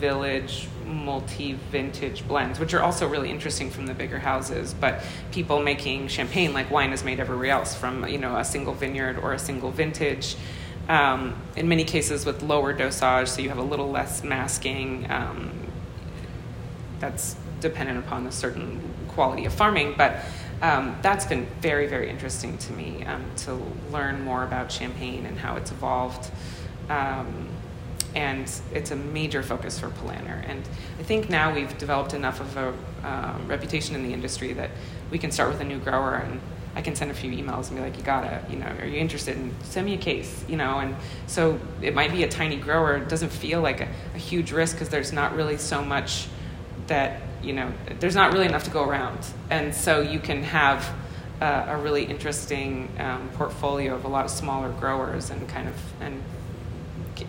village, 0.00 0.68
multi 0.86 1.54
vintage 1.70 2.26
blends, 2.26 2.58
which 2.58 2.74
are 2.74 2.82
also 2.82 3.08
really 3.08 3.30
interesting 3.30 3.70
from 3.70 3.86
the 3.86 3.94
bigger 3.94 4.18
houses. 4.18 4.74
But 4.74 5.02
people 5.32 5.62
making 5.62 6.08
champagne 6.08 6.52
like 6.52 6.70
wine 6.70 6.92
is 6.92 7.04
made 7.04 7.20
everywhere 7.20 7.50
else 7.50 7.74
from 7.74 8.06
you 8.08 8.18
know 8.18 8.36
a 8.36 8.44
single 8.44 8.74
vineyard 8.74 9.18
or 9.18 9.32
a 9.32 9.38
single 9.38 9.70
vintage. 9.70 10.36
Um, 10.88 11.40
in 11.56 11.66
many 11.68 11.84
cases 11.84 12.26
with 12.26 12.42
lower 12.42 12.74
dosage, 12.74 13.28
so 13.28 13.40
you 13.40 13.48
have 13.48 13.58
a 13.58 13.62
little 13.62 13.90
less 13.90 14.22
masking. 14.22 15.10
Um, 15.10 15.50
that's 17.00 17.36
dependent 17.60 17.98
upon 17.98 18.26
a 18.26 18.32
certain 18.32 18.80
quality 19.08 19.46
of 19.46 19.52
farming, 19.52 19.94
but 19.96 20.20
um, 20.62 20.96
that's 21.02 21.26
been 21.26 21.46
very, 21.60 21.86
very 21.86 22.08
interesting 22.10 22.56
to 22.58 22.72
me 22.72 23.04
um, 23.04 23.24
to 23.38 23.60
learn 23.90 24.22
more 24.22 24.44
about 24.44 24.70
champagne 24.70 25.26
and 25.26 25.38
how 25.38 25.56
it's 25.56 25.70
evolved. 25.70 26.30
Um, 26.88 27.48
and 28.14 28.50
it's 28.72 28.90
a 28.90 28.96
major 28.96 29.42
focus 29.42 29.78
for 29.78 29.88
Polaner. 29.88 30.44
And 30.48 30.62
I 30.98 31.02
think 31.02 31.28
now 31.28 31.54
we've 31.54 31.76
developed 31.78 32.14
enough 32.14 32.40
of 32.40 32.56
a 32.56 32.74
um, 33.06 33.46
reputation 33.48 33.94
in 33.94 34.02
the 34.02 34.12
industry 34.12 34.52
that 34.54 34.70
we 35.10 35.18
can 35.18 35.30
start 35.30 35.50
with 35.50 35.60
a 35.60 35.64
new 35.64 35.78
grower 35.78 36.14
and 36.14 36.40
I 36.76 36.82
can 36.82 36.96
send 36.96 37.10
a 37.10 37.14
few 37.14 37.30
emails 37.30 37.68
and 37.68 37.76
be 37.76 37.82
like, 37.82 37.96
you 37.96 38.02
gotta, 38.02 38.42
you 38.50 38.56
know, 38.56 38.66
are 38.66 38.86
you 38.86 38.98
interested? 38.98 39.36
And 39.36 39.54
send 39.62 39.86
me 39.86 39.94
a 39.94 39.98
case, 39.98 40.44
you 40.48 40.56
know. 40.56 40.80
And 40.80 40.96
so 41.26 41.60
it 41.80 41.94
might 41.94 42.10
be 42.10 42.24
a 42.24 42.28
tiny 42.28 42.56
grower. 42.56 42.96
It 42.96 43.08
doesn't 43.08 43.30
feel 43.30 43.60
like 43.60 43.80
a, 43.80 43.88
a 44.14 44.18
huge 44.18 44.50
risk 44.50 44.74
because 44.74 44.88
there's 44.88 45.12
not 45.12 45.36
really 45.36 45.56
so 45.56 45.84
much 45.84 46.26
that, 46.88 47.22
you 47.42 47.52
know, 47.52 47.72
there's 48.00 48.16
not 48.16 48.32
really 48.32 48.46
enough 48.46 48.64
to 48.64 48.70
go 48.70 48.82
around. 48.82 49.18
And 49.50 49.72
so 49.72 50.00
you 50.00 50.18
can 50.18 50.42
have 50.42 50.92
uh, 51.40 51.66
a 51.68 51.76
really 51.76 52.04
interesting 52.04 52.88
um, 52.98 53.28
portfolio 53.34 53.94
of 53.94 54.04
a 54.04 54.08
lot 54.08 54.24
of 54.24 54.30
smaller 54.30 54.70
growers 54.72 55.30
and 55.30 55.48
kind 55.48 55.68
of 55.68 55.74
and 56.00 56.20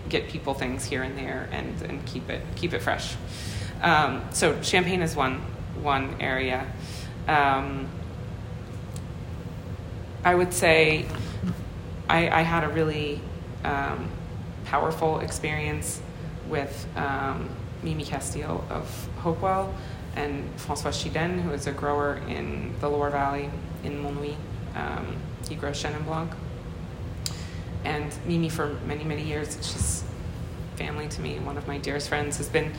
get 0.09 0.27
people 0.27 0.53
things 0.53 0.85
here 0.85 1.03
and 1.03 1.17
there 1.17 1.47
and, 1.51 1.81
and 1.83 2.05
keep 2.05 2.29
it 2.29 2.41
keep 2.55 2.73
it 2.73 2.81
fresh. 2.81 3.15
Um, 3.81 4.23
so 4.31 4.61
champagne 4.61 5.01
is 5.01 5.15
one 5.15 5.41
one 5.81 6.15
area. 6.19 6.65
Um, 7.27 7.87
I 10.23 10.33
would 10.33 10.53
say 10.53 11.05
I, 12.09 12.29
I 12.29 12.41
had 12.41 12.63
a 12.63 12.69
really 12.69 13.21
um, 13.63 14.09
powerful 14.65 15.19
experience 15.19 16.01
with 16.49 16.87
um, 16.95 17.49
Mimi 17.83 18.03
Casteel 18.03 18.69
of 18.69 19.09
Hopewell 19.17 19.73
and 20.15 20.49
Francois 20.59 20.91
Chidaine, 20.91 21.41
who 21.41 21.51
is 21.51 21.67
a 21.67 21.71
grower 21.71 22.17
in 22.27 22.73
the 22.79 22.89
Loire 22.89 23.11
Valley 23.11 23.49
in 23.83 24.01
Montlouis. 24.01 24.35
Um, 24.75 25.17
he 25.47 25.55
grows 25.55 25.81
Chenin 25.81 26.05
Blanc. 26.05 26.31
And 27.85 28.13
Mimi, 28.25 28.49
for 28.49 28.73
many, 28.85 29.03
many 29.03 29.23
years, 29.23 29.55
she's 29.61 30.03
family 30.75 31.07
to 31.07 31.21
me, 31.21 31.39
one 31.39 31.57
of 31.57 31.67
my 31.67 31.77
dearest 31.77 32.09
friends, 32.09 32.37
has 32.37 32.49
been 32.49 32.73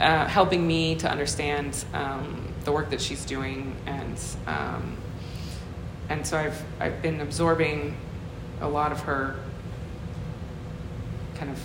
uh, 0.00 0.26
helping 0.26 0.66
me 0.66 0.96
to 0.96 1.10
understand 1.10 1.84
um, 1.92 2.52
the 2.64 2.72
work 2.72 2.90
that 2.90 3.00
she's 3.00 3.24
doing. 3.24 3.76
And, 3.86 4.18
um, 4.46 4.96
and 6.08 6.26
so 6.26 6.38
I've, 6.38 6.62
I've 6.80 7.02
been 7.02 7.20
absorbing 7.20 7.96
a 8.60 8.68
lot 8.68 8.92
of 8.92 9.00
her 9.02 9.36
kind 11.34 11.50
of 11.50 11.58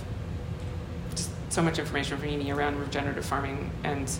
just 1.16 1.30
so 1.50 1.62
much 1.62 1.80
information 1.80 2.18
from 2.18 2.28
Mimi 2.28 2.52
around 2.52 2.80
regenerative 2.80 3.26
farming 3.26 3.72
and 3.84 4.12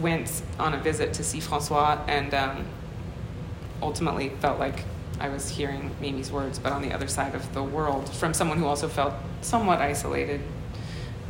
went 0.00 0.42
on 0.58 0.74
a 0.74 0.78
visit 0.78 1.12
to 1.14 1.24
see 1.24 1.40
Francois 1.40 1.98
and 2.08 2.34
um, 2.34 2.66
ultimately 3.80 4.30
felt 4.40 4.58
like 4.58 4.84
I 5.20 5.28
was 5.28 5.48
hearing 5.48 5.90
Mimi's 6.00 6.30
words, 6.30 6.58
but 6.58 6.72
on 6.72 6.82
the 6.82 6.92
other 6.92 7.08
side 7.08 7.34
of 7.34 7.54
the 7.54 7.62
world 7.62 8.08
from 8.08 8.34
someone 8.34 8.58
who 8.58 8.66
also 8.66 8.88
felt 8.88 9.14
somewhat 9.40 9.80
isolated 9.80 10.40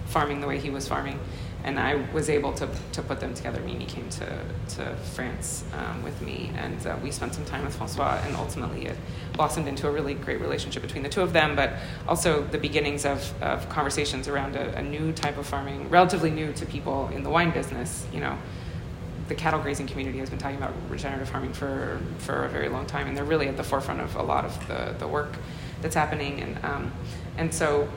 farming 0.07 0.41
the 0.41 0.47
way 0.47 0.59
he 0.59 0.70
was 0.70 0.89
farming. 0.89 1.18
And 1.64 1.80
I 1.80 1.95
was 2.12 2.28
able 2.28 2.53
to, 2.55 2.68
to 2.93 3.03
put 3.03 3.20
them 3.20 3.32
together. 3.32 3.59
Mimi 3.62 3.87
came 3.87 4.11
to, 4.11 4.45
to 4.76 4.97
France 5.14 5.64
um, 5.72 6.03
with 6.03 6.20
me, 6.20 6.53
and 6.57 6.87
uh, 6.87 6.95
we 7.03 7.11
spent 7.11 7.35
some 7.35 7.47
time 7.47 7.64
with 7.64 7.74
Francois, 7.74 8.20
and 8.26 8.37
ultimately 8.37 8.85
it 8.85 8.99
blossomed 9.32 9.66
into 9.66 9.89
a 9.89 9.91
really 9.91 10.12
great 10.12 10.43
relationship 10.43 10.82
between 10.82 11.03
the 11.03 11.09
two 11.09 11.22
of 11.22 11.32
them, 11.32 11.57
but 11.57 11.72
also 12.07 12.45
the 12.45 12.59
beginnings 12.59 13.07
of, 13.07 13.32
of 13.43 13.66
conversations 13.70 14.28
around 14.28 14.57
a, 14.57 14.76
a 14.76 14.82
new 14.82 15.11
type 15.12 15.39
of 15.39 15.47
farming, 15.47 15.89
relatively 15.89 16.30
new 16.30 16.53
to 16.53 16.66
people 16.66 17.09
in 17.14 17.22
the 17.22 17.30
wine 17.30 17.51
business. 17.51 18.07
You 18.12 18.20
know, 18.20 18.39
the 19.29 19.35
cattle 19.35 19.61
grazing 19.61 19.87
community 19.87 20.18
has 20.18 20.29
been 20.29 20.39
talking 20.39 20.59
about 20.59 20.75
regenerative 20.89 21.29
farming 21.29 21.53
for, 21.53 22.01
for 22.18 22.45
a 22.45 22.49
very 22.49 22.68
long 22.68 22.87
time, 22.87 23.07
and 23.07 23.16
they're 23.16 23.25
really 23.25 23.49
at 23.49 23.57
the 23.57 23.62
forefront 23.64 24.01
of 24.01 24.14
a 24.16 24.22
lot 24.22 24.45
of 24.45 24.68
the, 24.68 24.95
the 24.99 25.09
work 25.09 25.37
that's 25.81 25.95
happening. 25.95 26.41
And, 26.41 26.64
um, 26.64 26.93
and 27.39 27.53
so 27.53 27.89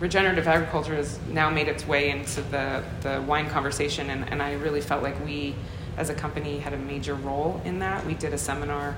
regenerative 0.00 0.48
agriculture 0.48 0.94
has 0.94 1.18
now 1.28 1.48
made 1.50 1.68
its 1.68 1.86
way 1.86 2.10
into 2.10 2.42
the, 2.42 2.82
the 3.02 3.22
wine 3.22 3.48
conversation, 3.48 4.10
and, 4.10 4.28
and 4.30 4.42
I 4.42 4.54
really 4.54 4.80
felt 4.80 5.02
like 5.02 5.22
we, 5.24 5.54
as 5.96 6.10
a 6.10 6.14
company, 6.14 6.58
had 6.58 6.72
a 6.72 6.78
major 6.78 7.14
role 7.14 7.60
in 7.64 7.78
that. 7.78 8.04
We 8.04 8.14
did 8.14 8.32
a 8.32 8.38
seminar 8.38 8.96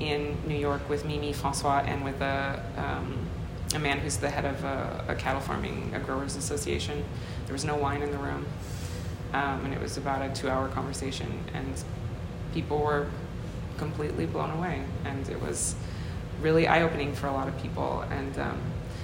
in 0.00 0.36
New 0.46 0.56
York 0.56 0.88
with 0.88 1.04
Mimi 1.04 1.32
Francois 1.32 1.82
and 1.86 2.04
with 2.04 2.20
a, 2.20 2.62
um, 2.76 3.16
a 3.74 3.78
man 3.78 3.98
who's 3.98 4.16
the 4.16 4.28
head 4.28 4.44
of 4.44 4.62
a, 4.64 5.04
a 5.08 5.14
cattle 5.14 5.40
farming, 5.40 5.92
a 5.94 6.00
growers 6.00 6.36
association. 6.36 7.04
There 7.46 7.52
was 7.52 7.64
no 7.64 7.76
wine 7.76 8.02
in 8.02 8.10
the 8.10 8.18
room 8.18 8.44
um, 9.32 9.64
and 9.64 9.74
it 9.74 9.80
was 9.80 9.96
about 9.96 10.22
a 10.22 10.34
two-hour 10.34 10.68
conversation, 10.68 11.32
and 11.54 11.82
people 12.54 12.78
were 12.78 13.06
completely 13.78 14.26
blown 14.26 14.50
away, 14.50 14.82
and 15.04 15.28
it 15.28 15.40
was 15.40 15.74
really 16.40 16.66
eye-opening 16.66 17.14
for 17.14 17.26
a 17.26 17.32
lot 17.32 17.48
of 17.48 17.60
people. 17.60 18.04
And 18.10 18.38
um, 18.38 18.60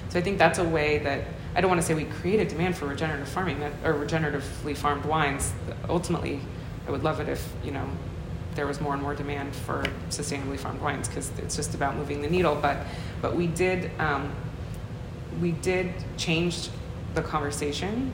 so 0.09 0.18
I 0.18 0.23
think 0.23 0.39
that's 0.39 0.59
a 0.59 0.64
way 0.64 0.99
that 0.99 1.25
I 1.55 1.61
don't 1.61 1.68
want 1.68 1.81
to 1.81 1.87
say 1.87 1.95
we 1.95 2.05
created 2.05 2.49
demand 2.49 2.77
for 2.77 2.87
regenerative 2.87 3.29
farming 3.29 3.61
that, 3.61 3.73
or 3.85 3.95
regeneratively 3.95 4.77
farmed 4.77 5.05
wines. 5.05 5.53
Ultimately, 5.89 6.41
I 6.87 6.91
would 6.91 7.03
love 7.03 7.20
it 7.20 7.29
if 7.29 7.53
you 7.64 7.73
know 7.73 7.87
there 8.55 8.66
was 8.66 8.81
more 8.81 8.93
and 8.93 9.03
more 9.03 9.14
demand 9.14 9.55
for 9.55 9.83
sustainably 10.11 10.59
farmed 10.59 10.81
wines 10.81 11.09
because 11.09 11.31
it's 11.39 11.57
just 11.57 11.75
about 11.75 11.97
moving 11.97 12.23
the 12.23 12.29
needle. 12.29 12.55
But 12.55 12.79
but 13.20 13.35
we 13.37 13.47
did 13.47 13.91
um, 13.99 14.33
we 15.41 15.53
did 15.53 15.93
change 16.16 16.68
the 17.14 17.23
conversation 17.23 18.12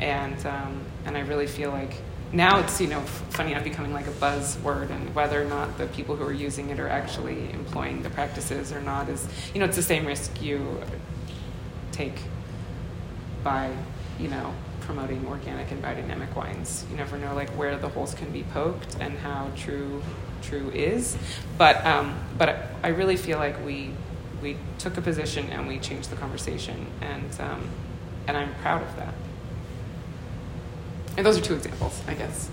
and 0.00 0.44
um, 0.46 0.80
and 1.06 1.16
I 1.16 1.20
really 1.20 1.46
feel 1.46 1.70
like 1.70 1.94
now 2.32 2.60
it's 2.60 2.80
you 2.80 2.86
know 2.86 3.00
funny 3.30 3.52
enough 3.52 3.64
becoming 3.64 3.92
like 3.92 4.06
a 4.06 4.12
buzzword 4.12 4.90
and 4.90 5.14
whether 5.14 5.40
or 5.40 5.44
not 5.44 5.78
the 5.78 5.86
people 5.88 6.14
who 6.14 6.24
are 6.24 6.32
using 6.32 6.70
it 6.70 6.78
are 6.78 6.88
actually 6.88 7.50
employing 7.52 8.02
the 8.02 8.10
practices 8.10 8.72
or 8.72 8.80
not 8.80 9.08
is 9.08 9.26
you 9.52 9.60
know 9.60 9.66
it's 9.66 9.76
the 9.76 9.82
same 9.82 10.06
risk 10.06 10.40
you 10.40 10.80
take 11.92 12.14
by 13.42 13.74
you 14.18 14.28
know 14.28 14.54
promoting 14.82 15.26
organic 15.26 15.70
and 15.70 15.82
biodynamic 15.82 16.34
wines 16.36 16.84
you 16.90 16.96
never 16.96 17.18
know 17.18 17.34
like 17.34 17.50
where 17.50 17.76
the 17.76 17.88
holes 17.88 18.14
can 18.14 18.30
be 18.30 18.44
poked 18.44 18.96
and 19.00 19.18
how 19.18 19.50
true 19.56 20.02
true 20.42 20.70
is 20.70 21.16
but 21.58 21.84
um, 21.84 22.18
but 22.38 22.70
I 22.82 22.88
really 22.88 23.16
feel 23.16 23.38
like 23.38 23.62
we 23.64 23.90
we 24.42 24.56
took 24.78 24.96
a 24.96 25.02
position 25.02 25.48
and 25.50 25.68
we 25.68 25.78
changed 25.78 26.10
the 26.10 26.16
conversation 26.16 26.86
and 27.00 27.40
um, 27.40 27.68
and 28.26 28.36
I'm 28.36 28.54
proud 28.56 28.82
of 28.82 28.96
that. 28.96 29.14
And 31.16 31.26
those 31.26 31.36
are 31.36 31.40
two 31.40 31.54
examples, 31.54 32.00
I 32.06 32.14
guess. 32.14 32.48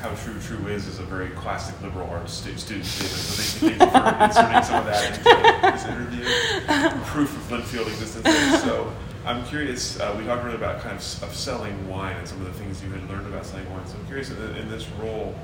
How 0.00 0.14
true 0.16 0.34
true 0.40 0.66
is 0.66 0.88
is 0.88 0.98
a 0.98 1.04
very 1.04 1.28
classic 1.30 1.80
liberal 1.80 2.08
arts 2.10 2.32
stu- 2.32 2.56
student 2.56 2.84
statement. 2.86 3.12
So 3.12 3.68
thank 3.68 3.80
you, 3.80 3.86
for 3.86 4.24
inserting 4.24 4.62
some 4.64 4.80
of 4.80 4.86
that 4.86 5.06
into 5.06 5.72
this 5.72 5.84
interview. 5.84 6.24
Proof 7.04 7.52
of 7.52 7.60
Linfield 7.60 7.86
existence. 7.86 8.62
So 8.62 8.92
I'm 9.24 9.44
curious. 9.46 10.00
Uh, 10.00 10.14
we 10.18 10.24
talked 10.24 10.44
earlier 10.44 10.56
about 10.56 10.80
kind 10.80 10.96
of, 10.96 11.22
of 11.22 11.34
selling 11.36 11.88
wine 11.88 12.16
and 12.16 12.26
some 12.26 12.40
of 12.40 12.46
the 12.46 12.52
things 12.54 12.82
you 12.82 12.90
had 12.90 13.08
learned 13.08 13.28
about 13.28 13.46
selling 13.46 13.70
wine. 13.70 13.86
So 13.86 13.96
I'm 13.96 14.06
curious 14.06 14.30
in, 14.30 14.56
in 14.56 14.68
this 14.68 14.88
role, 15.00 15.36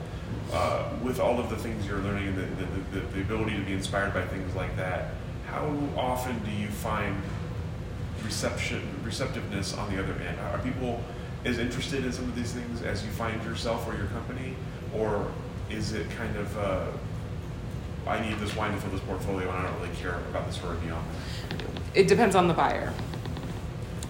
uh, 0.52 0.88
with 1.04 1.20
all 1.20 1.38
of 1.38 1.50
the 1.50 1.56
things 1.56 1.86
you're 1.86 1.98
learning 1.98 2.28
and 2.28 2.36
the, 2.36 2.64
the, 2.64 3.00
the, 3.00 3.06
the 3.14 3.20
ability 3.20 3.56
to 3.56 3.62
be 3.62 3.74
inspired 3.74 4.12
by 4.12 4.26
things 4.26 4.52
like 4.56 4.76
that, 4.76 5.14
how 5.46 5.72
often 5.96 6.36
do 6.40 6.50
you 6.50 6.68
find 6.68 7.16
reception 8.24 8.82
receptiveness 9.04 9.74
on 9.74 9.94
the 9.94 10.02
other 10.02 10.14
end? 10.14 10.38
Are 10.40 10.58
people 10.58 11.02
as 11.44 11.58
interested 11.58 12.04
in 12.04 12.12
some 12.12 12.24
of 12.24 12.34
these 12.34 12.52
things 12.52 12.82
as 12.82 13.04
you 13.04 13.10
find 13.10 13.42
yourself 13.44 13.86
or 13.88 13.96
your 13.96 14.06
company, 14.06 14.54
or 14.94 15.30
is 15.70 15.92
it 15.92 16.08
kind 16.10 16.36
of 16.36 16.58
uh, 16.58 16.86
I 18.06 18.26
need 18.26 18.38
this 18.38 18.56
wine 18.56 18.72
to 18.72 18.80
fill 18.80 18.90
this 18.90 19.00
portfolio 19.00 19.48
and 19.48 19.58
I 19.58 19.70
don't 19.70 19.80
really 19.80 19.94
care 19.96 20.14
about 20.30 20.46
the 20.46 20.52
story 20.52 20.76
beyond? 20.78 21.04
It 21.94 22.08
depends 22.08 22.34
on 22.34 22.48
the 22.48 22.54
buyer. 22.54 22.92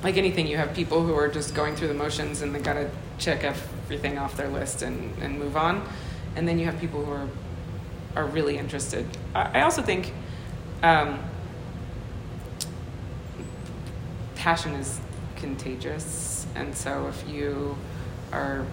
Like 0.02 0.16
anything, 0.16 0.46
you 0.46 0.56
have 0.56 0.74
people 0.74 1.04
who 1.04 1.14
are 1.14 1.28
just 1.28 1.54
going 1.54 1.74
through 1.74 1.88
the 1.88 1.94
motions 1.94 2.42
and 2.42 2.54
they 2.54 2.60
got 2.60 2.74
to 2.74 2.88
check 3.18 3.42
everything 3.42 4.16
off 4.16 4.36
their 4.36 4.48
list 4.48 4.82
and, 4.82 5.16
and 5.20 5.38
move 5.38 5.56
on. 5.56 5.86
And 6.36 6.46
then 6.46 6.58
you 6.58 6.66
have 6.66 6.78
people 6.78 7.04
who 7.04 7.10
are 7.10 7.28
are 8.16 8.26
really 8.26 8.58
interested. 8.58 9.06
I, 9.34 9.58
I 9.58 9.62
also 9.62 9.82
think 9.82 10.12
um, 10.82 11.18
passion 14.38 14.74
is 14.74 15.00
contagious. 15.36 16.46
And 16.54 16.74
so 16.74 17.08
if 17.08 17.28
you 17.28 17.76
are 18.32 18.64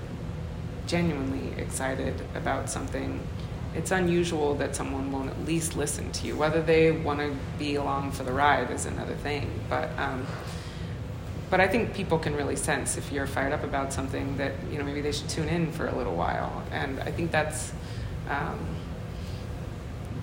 genuinely 0.87 1.59
excited 1.59 2.21
about 2.35 2.69
something, 2.69 3.19
it's 3.73 3.91
unusual 3.91 4.55
that 4.55 4.75
someone 4.75 5.11
won't 5.11 5.29
at 5.29 5.45
least 5.45 5.75
listen 5.75 6.11
to 6.13 6.27
you. 6.27 6.37
Whether 6.37 6.61
they 6.61 6.91
want 6.91 7.19
to 7.19 7.35
be 7.57 7.75
along 7.75 8.11
for 8.11 8.23
the 8.23 8.31
ride 8.31 8.71
is 8.71 8.85
another 8.85 9.15
thing. 9.15 9.49
But 9.69 9.89
um, 9.97 10.25
but 11.49 11.59
I 11.59 11.67
think 11.67 11.93
people 11.93 12.17
can 12.17 12.35
really 12.35 12.55
sense 12.55 12.97
if 12.97 13.11
you're 13.11 13.27
fired 13.27 13.53
up 13.53 13.63
about 13.63 13.91
something 13.91 14.37
that 14.37 14.53
you 14.71 14.77
know 14.77 14.83
maybe 14.85 15.01
they 15.01 15.11
should 15.11 15.29
tune 15.29 15.49
in 15.49 15.71
for 15.71 15.87
a 15.87 15.95
little 15.95 16.15
while. 16.15 16.63
And 16.71 16.99
I 16.99 17.11
think 17.11 17.31
that's 17.31 17.73
um, 18.29 18.59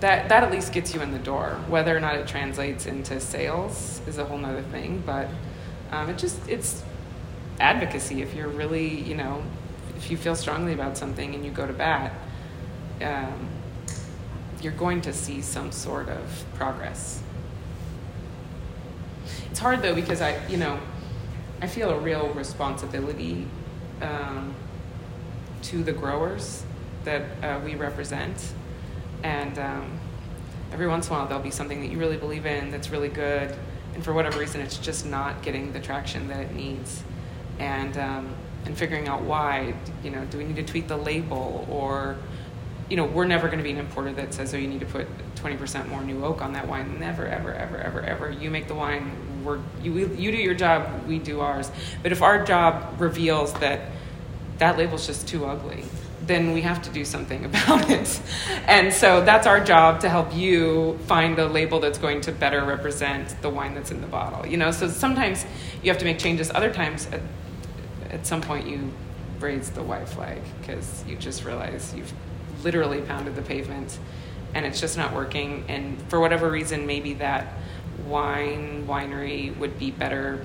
that 0.03 0.29
that 0.29 0.43
at 0.43 0.51
least 0.51 0.73
gets 0.73 0.93
you 0.93 1.01
in 1.01 1.13
the 1.13 1.19
door. 1.19 1.61
Whether 1.69 1.97
or 1.97 2.01
not 2.01 2.17
it 2.17 2.27
translates 2.27 2.87
into 2.87 3.21
sales 3.21 4.01
is 4.09 4.19
a 4.19 4.25
whole 4.25 4.37
nother 4.37 4.63
thing, 4.63 5.01
but 5.07 5.29
um, 5.93 6.11
it 6.11 6.19
just 6.19 6.47
it's 6.49 6.83
advocacy. 7.61 8.21
If 8.21 8.35
you're 8.35 8.49
really 8.49 8.89
you 8.89 9.15
know 9.15 9.43
if 9.97 10.11
you 10.11 10.17
feel 10.17 10.35
strongly 10.35 10.73
about 10.73 10.99
something 10.99 11.37
and 11.37 11.45
you 11.45 11.53
go 11.53 11.69
to 11.69 11.73
bat, 11.73 12.13
um, 13.01 13.49
you're 14.61 14.73
going 14.73 15.01
to 15.03 15.13
see 15.13 15.41
some 15.41 15.71
sort 15.71 16.09
of 16.09 16.45
progress. 16.55 17.23
It's 19.53 19.61
hard 19.61 19.83
though 19.83 19.95
because 19.95 20.21
I 20.21 20.45
you 20.49 20.57
know 20.57 20.81
I 21.61 21.69
feel 21.69 21.91
a 21.91 21.99
real 21.99 22.29
responsibility 22.31 23.47
um, 24.01 24.53
to 25.63 25.85
the 25.85 25.93
growers 25.93 26.65
that 27.05 27.23
uh, 27.41 27.61
we 27.65 27.77
represent 27.77 28.53
and 29.23 29.59
um, 29.59 30.01
every 30.73 30.89
once 30.89 31.09
in 31.09 31.15
a 31.15 31.19
while, 31.19 31.27
there'll 31.27 31.43
be 31.43 31.51
something 31.51 31.81
that 31.81 31.89
you 31.89 31.99
really 31.99 32.17
believe 32.17 32.47
in 32.47 32.71
that's 32.71 32.91
really 32.91 33.09
good. 33.09 33.55
And 33.95 34.03
for 34.03 34.13
whatever 34.13 34.39
reason, 34.39 34.61
it's 34.61 34.79
just 34.79 35.07
not 35.07 35.43
getting 35.43 35.73
the 35.73 35.81
traction 35.81 36.29
that 36.29 36.41
it 36.41 36.55
needs. 36.55 37.03
And, 37.59 37.97
um, 37.99 38.35
and 38.65 38.77
figuring 38.77 39.09
out 39.09 39.23
why, 39.23 39.75
you 40.03 40.11
know, 40.11 40.25
do 40.27 40.39
we 40.39 40.45
need 40.45 40.57
to 40.57 40.63
tweak 40.63 40.89
the 40.89 40.97
label 40.97 41.67
or, 41.71 42.17
you 42.89 42.97
know, 42.97 43.05
we're 43.05 43.27
never 43.27 43.47
going 43.47 43.59
to 43.59 43.65
be 43.65 43.71
an 43.71 43.79
importer 43.79 44.13
that 44.15 44.33
says, 44.33 44.55
oh, 44.55 44.57
you 44.57 44.69
need 44.69 44.81
to 44.81 44.87
put 44.87 45.07
20% 45.37 45.89
more 45.89 46.03
new 46.03 46.25
oak 46.25 46.41
on 46.43 46.53
that 46.55 46.67
wine. 46.67 46.99
Never, 46.99 47.27
ever, 47.27 47.53
ever, 47.53 47.79
ever, 47.79 48.01
ever. 48.01 48.31
You 48.31 48.51
make 48.51 48.69
the 48.69 48.75
wine, 48.75 49.13
we're, 49.45 49.61
you, 49.83 49.93
you 50.15 50.31
do 50.31 50.39
your 50.39 50.55
job, 50.55 51.07
we 51.07 51.19
do 51.19 51.41
ours. 51.41 51.71
But 52.03 52.13
if 52.13 52.23
our 52.23 52.45
job 52.45 53.01
reveals 53.01 53.53
that 53.55 53.91
that 54.59 54.79
label's 54.79 55.07
just 55.07 55.27
too 55.27 55.45
ugly, 55.45 55.85
then 56.27 56.53
we 56.53 56.63
have 56.63 56.83
to 56.83 56.91
do 56.91 57.05
something 57.05 57.45
about 57.51 57.91
it. 57.91 58.21
And 58.67 58.93
so 58.93 59.25
that's 59.25 59.47
our 59.47 59.63
job 59.63 60.01
to 60.01 60.09
help 60.09 60.35
you 60.35 60.99
find 61.07 61.39
a 61.39 61.47
label 61.47 61.81
that's 61.81 61.99
going 61.99 62.21
to 62.23 62.33
better 62.33 62.65
represent 62.65 63.41
the 63.43 63.51
wine 63.51 63.75
that's 63.75 63.91
in 63.91 64.01
the 64.01 64.07
bottle. 64.07 64.47
You 64.47 64.57
know, 64.57 64.71
so 64.71 64.89
sometimes 64.89 65.45
you 65.83 65.91
have 65.91 65.99
to 65.99 66.05
make 66.05 66.19
changes. 66.19 66.51
Other 66.51 66.73
times, 66.73 67.09
at, 67.13 67.21
at 68.11 68.27
some 68.27 68.41
point, 68.41 68.67
you 68.69 68.93
raise 69.41 69.71
the 69.71 69.83
white 69.83 70.09
flag 70.09 70.41
because 70.61 71.05
you 71.07 71.17
just 71.17 71.45
realize 71.45 71.93
you've 71.97 72.13
literally 72.63 73.01
pounded 73.03 73.35
the 73.35 73.43
pavement 73.43 73.99
and 74.55 74.65
it's 74.67 74.81
just 74.81 74.97
not 74.97 75.13
working. 75.13 75.65
And 75.69 76.01
for 76.09 76.21
whatever 76.21 76.51
reason, 76.51 76.87
maybe 76.87 77.15
that 77.15 77.55
wine 78.07 78.87
winery 78.87 79.57
would 79.57 79.79
be 79.79 79.91
better 79.91 80.45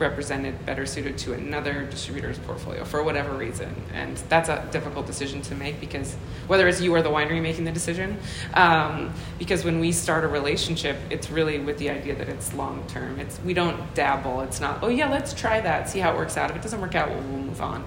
represented, 0.00 0.64
better 0.64 0.86
suited 0.86 1.18
to 1.18 1.34
another 1.34 1.84
distributor's 1.84 2.38
portfolio 2.38 2.84
for 2.84 3.02
whatever 3.02 3.36
reason. 3.36 3.72
And 3.92 4.16
that's 4.28 4.48
a 4.48 4.66
difficult 4.72 5.06
decision 5.06 5.42
to 5.42 5.54
make 5.54 5.78
because 5.78 6.14
whether 6.46 6.66
it's 6.66 6.80
you 6.80 6.94
or 6.94 7.02
the 7.02 7.10
winery 7.10 7.40
making 7.40 7.64
the 7.64 7.72
decision, 7.72 8.18
um, 8.54 9.12
because 9.38 9.64
when 9.64 9.78
we 9.78 9.92
start 9.92 10.24
a 10.24 10.28
relationship, 10.28 10.96
it's 11.10 11.30
really 11.30 11.58
with 11.58 11.78
the 11.78 11.90
idea 11.90 12.14
that 12.16 12.28
it's 12.28 12.54
long 12.54 12.84
term. 12.88 13.20
It's 13.20 13.38
we 13.40 13.54
don't 13.54 13.94
dabble. 13.94 14.40
It's 14.40 14.60
not 14.60 14.82
oh 14.82 14.88
yeah, 14.88 15.08
let's 15.08 15.34
try 15.34 15.60
that, 15.60 15.88
see 15.88 15.98
how 16.00 16.12
it 16.12 16.16
works 16.16 16.36
out. 16.36 16.50
If 16.50 16.56
it 16.56 16.62
doesn't 16.62 16.80
work 16.80 16.94
out, 16.94 17.10
we'll, 17.10 17.22
we'll 17.22 17.42
move 17.42 17.60
on. 17.60 17.84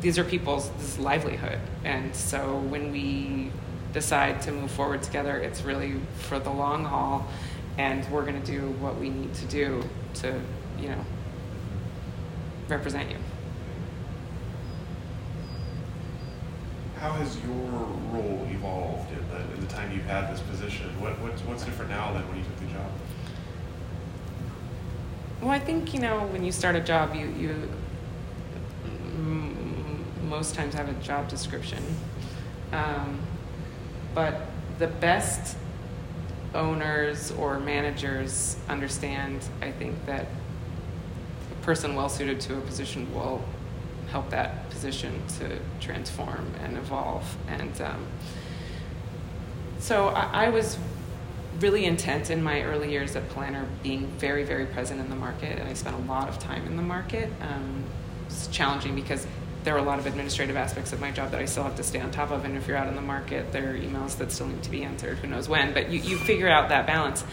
These 0.00 0.18
are 0.18 0.24
people's 0.24 0.70
this 0.70 0.98
livelihood, 0.98 1.60
and 1.84 2.14
so 2.16 2.58
when 2.58 2.90
we 2.90 3.52
decide 3.92 4.40
to 4.42 4.52
move 4.52 4.70
forward 4.70 5.02
together, 5.02 5.36
it's 5.36 5.62
really 5.62 6.00
for 6.14 6.38
the 6.38 6.50
long 6.50 6.84
haul, 6.84 7.28
and 7.78 8.08
we're 8.10 8.24
going 8.24 8.42
to 8.42 8.50
do 8.50 8.70
what 8.80 8.98
we 8.98 9.10
need 9.10 9.32
to 9.34 9.44
do 9.44 9.82
to 10.14 10.40
you 10.80 10.88
know 10.88 11.04
represent 12.68 13.10
you. 13.10 13.16
How 16.98 17.12
has 17.12 17.36
your 17.40 17.54
role 18.12 18.46
evolved 18.50 19.10
in 19.12 19.28
the, 19.28 19.54
in 19.54 19.60
the 19.60 19.66
time 19.66 19.90
you've 19.92 20.04
had 20.04 20.32
this 20.32 20.40
position? 20.40 20.88
What, 21.00 21.18
what's, 21.20 21.42
what's 21.42 21.64
different 21.64 21.90
now 21.90 22.12
than 22.12 22.26
when 22.28 22.38
you 22.38 22.44
took 22.44 22.56
the 22.60 22.66
job? 22.66 22.90
Well, 25.40 25.50
I 25.50 25.58
think 25.58 25.92
you 25.92 25.98
know 25.98 26.20
when 26.26 26.44
you 26.44 26.52
start 26.52 26.76
a 26.76 26.80
job, 26.80 27.16
you 27.16 27.26
you 27.36 27.68
m- 29.16 30.04
most 30.28 30.54
times 30.54 30.74
have 30.74 30.88
a 30.88 30.92
job 31.02 31.28
description, 31.28 31.82
um, 32.72 33.18
but 34.14 34.42
the 34.78 34.86
best 34.86 35.56
owners 36.54 37.32
or 37.32 37.58
managers 37.58 38.56
understand. 38.68 39.44
I 39.60 39.72
think 39.72 40.06
that 40.06 40.26
person 41.62 41.94
well 41.94 42.08
suited 42.08 42.40
to 42.40 42.58
a 42.58 42.60
position 42.60 43.12
will 43.14 43.42
help 44.10 44.28
that 44.30 44.68
position 44.70 45.22
to 45.38 45.58
transform 45.80 46.52
and 46.62 46.76
evolve. 46.76 47.24
And 47.48 47.80
um, 47.80 48.06
so 49.78 50.08
I, 50.08 50.46
I, 50.46 50.48
was 50.50 50.76
really 51.60 51.86
intent 51.86 52.30
in 52.30 52.42
my 52.42 52.62
early 52.62 52.90
years 52.90 53.16
at 53.16 53.28
Polaner 53.30 53.66
being 53.82 54.06
very, 54.18 54.44
very 54.44 54.66
present 54.66 55.00
in 55.00 55.08
the 55.08 55.16
market, 55.16 55.58
and 55.58 55.68
I 55.68 55.72
spent 55.72 55.96
a 55.96 56.00
lot 56.00 56.28
of 56.28 56.38
time 56.38 56.66
in 56.66 56.76
the 56.76 56.82
market. 56.82 57.30
Um, 57.40 57.84
it's 58.26 58.48
challenging 58.48 58.94
because 58.94 59.26
there 59.64 59.74
are 59.74 59.78
a 59.78 59.82
lot 59.82 59.98
of 59.98 60.06
administrative 60.06 60.56
aspects 60.56 60.92
of 60.92 61.00
my 61.00 61.10
job 61.10 61.30
that 61.30 61.40
I 61.40 61.44
still 61.44 61.62
have 61.62 61.76
to 61.76 61.82
stay 61.82 62.00
on 62.00 62.10
top 62.10 62.30
of. 62.32 62.44
And 62.44 62.56
if 62.56 62.66
you're 62.66 62.76
out 62.76 62.88
in 62.88 62.96
the 62.96 63.02
market, 63.02 63.52
there 63.52 63.70
are 63.70 63.74
emails 63.74 64.18
that 64.18 64.32
still 64.32 64.48
need 64.48 64.62
to 64.64 64.70
be 64.70 64.82
answered. 64.82 65.18
Who 65.18 65.28
knows 65.28 65.48
when? 65.48 65.72
But 65.72 65.90
you, 65.90 66.00
you 66.00 66.18
figure 66.18 66.48
out 66.48 66.68
that 66.70 66.86
balance. 66.86 67.24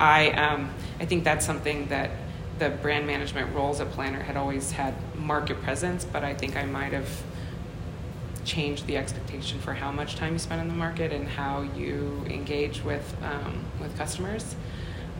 I 0.00 0.30
um, 0.30 0.70
I 0.98 1.04
think 1.04 1.24
that's 1.24 1.44
something 1.44 1.88
that 1.88 2.10
the 2.58 2.70
brand 2.70 3.06
management 3.06 3.54
roles 3.54 3.80
at 3.80 3.90
Polaner 3.92 4.22
had 4.22 4.36
always 4.36 4.72
had 4.72 4.94
market 5.16 5.60
presence, 5.62 6.04
but 6.04 6.24
I 6.24 6.34
think 6.34 6.56
I 6.56 6.64
might 6.64 6.92
have 6.92 7.08
changed 8.44 8.86
the 8.86 8.96
expectation 8.96 9.58
for 9.58 9.72
how 9.74 9.90
much 9.90 10.16
time 10.16 10.34
you 10.34 10.38
spend 10.38 10.60
in 10.60 10.68
the 10.68 10.74
market 10.74 11.12
and 11.12 11.26
how 11.26 11.62
you 11.62 12.22
engage 12.26 12.84
with 12.84 13.16
um, 13.22 13.64
with 13.80 13.96
customers. 13.96 14.54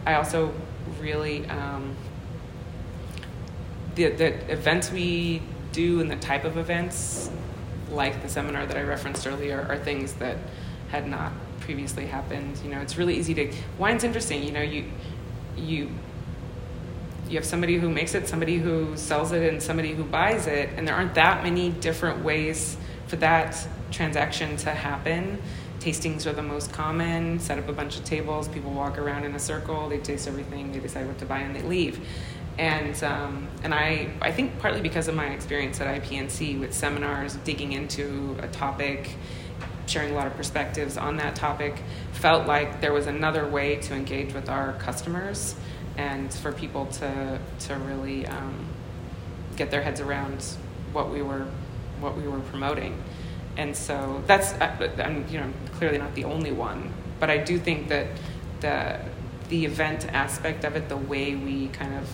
I 0.07 0.15
also 0.15 0.53
really 1.01 1.47
um, 1.47 1.97
the 3.95 4.11
the 4.11 4.53
events 4.53 4.93
we 4.93 5.43
do 5.73 6.01
and 6.01 6.11
the 6.11 6.17
type 6.17 6.45
of 6.45 6.57
events, 6.57 7.31
like 7.91 8.23
the 8.23 8.29
seminar 8.29 8.67
that 8.67 8.77
I 8.77 8.83
referenced 8.83 9.27
earlier, 9.27 9.67
are 9.69 9.79
things 9.79 10.13
that 10.15 10.37
had 10.91 11.09
not 11.09 11.33
previously 11.61 12.07
happened. 12.07 12.61
You 12.63 12.71
know, 12.71 12.81
it's 12.81 12.97
really 12.97 13.17
easy 13.17 13.35
to 13.35 13.53
wine's 13.79 14.05
interesting. 14.05 14.45
You 14.45 14.53
know, 14.53 14.63
you 14.63 14.85
you 15.57 15.91
you 17.29 17.37
have 17.37 17.45
somebody 17.45 17.79
who 17.79 17.89
makes 17.89 18.15
it, 18.15 18.29
somebody 18.29 18.59
who 18.59 18.97
sells 18.97 19.33
it, 19.33 19.49
and 19.49 19.63
somebody 19.63 19.95
who 19.95 20.05
buys 20.05 20.47
it, 20.47 20.71
and 20.77 20.87
there 20.87 20.95
aren't 20.95 21.15
that 21.15 21.43
many 21.43 21.71
different 21.71 22.25
ways 22.25 22.77
for 23.07 23.17
that 23.17 23.67
transaction 23.91 24.57
to 24.59 24.71
happen. 24.71 25.41
Tastings 25.81 26.27
are 26.27 26.33
the 26.33 26.43
most 26.43 26.73
common. 26.73 27.39
Set 27.39 27.59
up 27.59 27.69
a 27.69 27.73
bunch 27.73 27.99
of 27.99 28.05
tables, 28.05 28.49
people 28.49 28.73
walk 28.73 28.99
around 28.99 29.25
in 29.25 29.35
a 29.35 29.39
circle, 29.39 29.89
they 29.89 29.99
taste 29.99 30.27
everything, 30.27 30.73
they 30.73 30.79
decide 30.79 31.07
what 31.07 31.19
to 31.19 31.27
buy, 31.27 31.41
and 31.41 31.55
they 31.55 31.63
leave. 31.63 32.01
And 32.57 33.03
um, 33.03 33.49
and 33.63 33.75
I 33.75 34.11
I 34.21 34.31
think 34.31 34.59
partly 34.61 34.81
because 34.81 35.09
of 35.09 35.15
my 35.15 35.27
experience 35.27 35.81
at 35.81 36.03
IPNC 36.03 36.61
with 36.61 36.73
seminars, 36.73 37.35
digging 37.45 37.73
into 37.73 38.37
a 38.41 38.49
topic, 38.49 39.11
sharing 39.87 40.13
a 40.13 40.15
lot 40.15 40.27
of 40.27 40.37
perspectives 40.37 40.97
on 40.97 41.17
that 41.17 41.35
topic, 41.35 41.83
felt 42.13 42.47
like 42.47 42.81
there 42.81 42.93
was 42.93 43.07
another 43.07 43.47
way 43.47 43.77
to 43.77 43.95
engage 43.95 44.33
with 44.33 44.49
our 44.49 44.75
customers 44.75 45.57
and 45.97 46.33
for 46.33 46.53
people 46.53 46.87
to 46.87 47.39
to 47.61 47.75
really 47.77 48.27
um, 48.27 48.67
get 49.57 49.71
their 49.71 49.83
heads 49.83 50.01
around 50.01 50.43
what 50.93 51.11
we 51.11 51.23
were 51.23 51.47
what 52.01 52.17
we 52.17 52.27
were 52.27 52.41
promoting. 52.41 53.03
And 53.57 53.77
so 53.77 54.23
that's 54.27 54.53
I'm 54.61 55.27
you 55.29 55.41
know 55.41 55.53
clearly 55.73 55.99
not 55.99 56.15
the 56.15 56.25
only 56.25 56.53
one, 56.53 56.93
but 57.21 57.31
I 57.31 57.39
do 57.39 57.59
think 57.59 57.89
that 57.89 58.09
the 58.61 59.01
the 59.49 59.65
event 59.65 60.07
aspect 60.13 60.65
of 60.65 60.75
it, 60.75 60.89
the 60.89 60.97
way 60.97 61.35
we 61.35 61.69
kind 61.69 61.95
of 61.95 62.11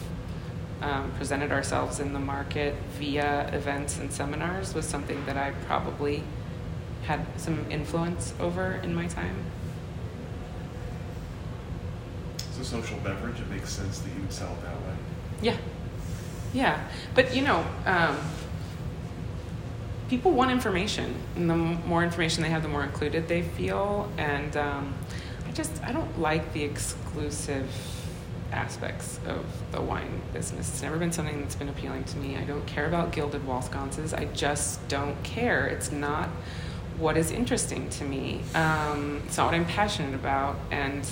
um, 0.83 1.13
presented 1.13 1.53
ourselves 1.53 2.01
in 2.01 2.13
the 2.13 2.19
market 2.19 2.75
via 2.99 3.49
events 3.53 3.99
and 3.99 4.13
seminars, 4.13 4.75
was 4.75 4.85
something 4.85 5.25
that 5.27 5.37
I 5.37 5.53
probably 5.67 6.23
had 7.05 7.25
some 7.41 7.71
influence 7.71 8.35
over 8.41 8.81
in 8.83 8.95
my 8.95 9.07
time. 9.07 9.37
A 12.61 12.65
social 12.65 12.99
beverage, 12.99 13.41
it 13.41 13.49
makes 13.49 13.71
sense 13.71 14.01
that 14.01 14.09
you 14.15 14.21
would 14.21 14.33
sell 14.33 14.53
it 14.53 14.63
that 14.63 14.75
way. 14.75 14.95
Yeah, 15.43 15.57
yeah. 16.53 16.89
But 17.15 17.35
you 17.35 17.43
know, 17.43 17.65
um, 17.87 18.17
people 20.09 20.33
want 20.33 20.51
information, 20.51 21.15
and 21.37 21.49
the 21.49 21.57
more 21.57 22.05
information 22.05 22.43
they 22.43 22.51
have, 22.51 22.63
the 22.63 22.69
more 22.69 22.85
included 22.85 23.29
they 23.29 23.43
feel. 23.43 24.11
And 24.19 24.57
um, 24.57 24.95
I 25.49 25.53
just 25.53 25.83
I 25.83 25.93
don't 25.93 26.21
like 26.21 26.53
the 26.53 26.63
exclusive 26.65 27.69
aspects 28.53 29.21
of 29.27 29.45
the 29.73 29.81
wine 29.81 30.21
business. 30.33 30.69
It's 30.69 30.83
never 30.83 30.99
been 30.99 31.13
something 31.13 31.41
that's 31.41 31.55
been 31.55 31.69
appealing 31.69 32.05
to 32.05 32.19
me. 32.19 32.37
I 32.37 32.45
don't 32.45 32.67
care 32.67 32.87
about 32.87 33.13
gilded 33.13 33.47
wall 33.47 33.63
sconces. 33.63 34.13
I 34.13 34.25
just 34.27 34.87
don't 34.89 35.21
care. 35.23 35.67
It's 35.67 35.93
not 35.93 36.29
what 36.99 37.17
is 37.17 37.31
interesting 37.31 37.89
to 37.91 38.05
me. 38.05 38.43
Um, 38.55 39.23
it's 39.27 39.37
not 39.37 39.47
what 39.47 39.55
I'm 39.55 39.65
passionate 39.65 40.15
about, 40.15 40.57
and 40.71 41.09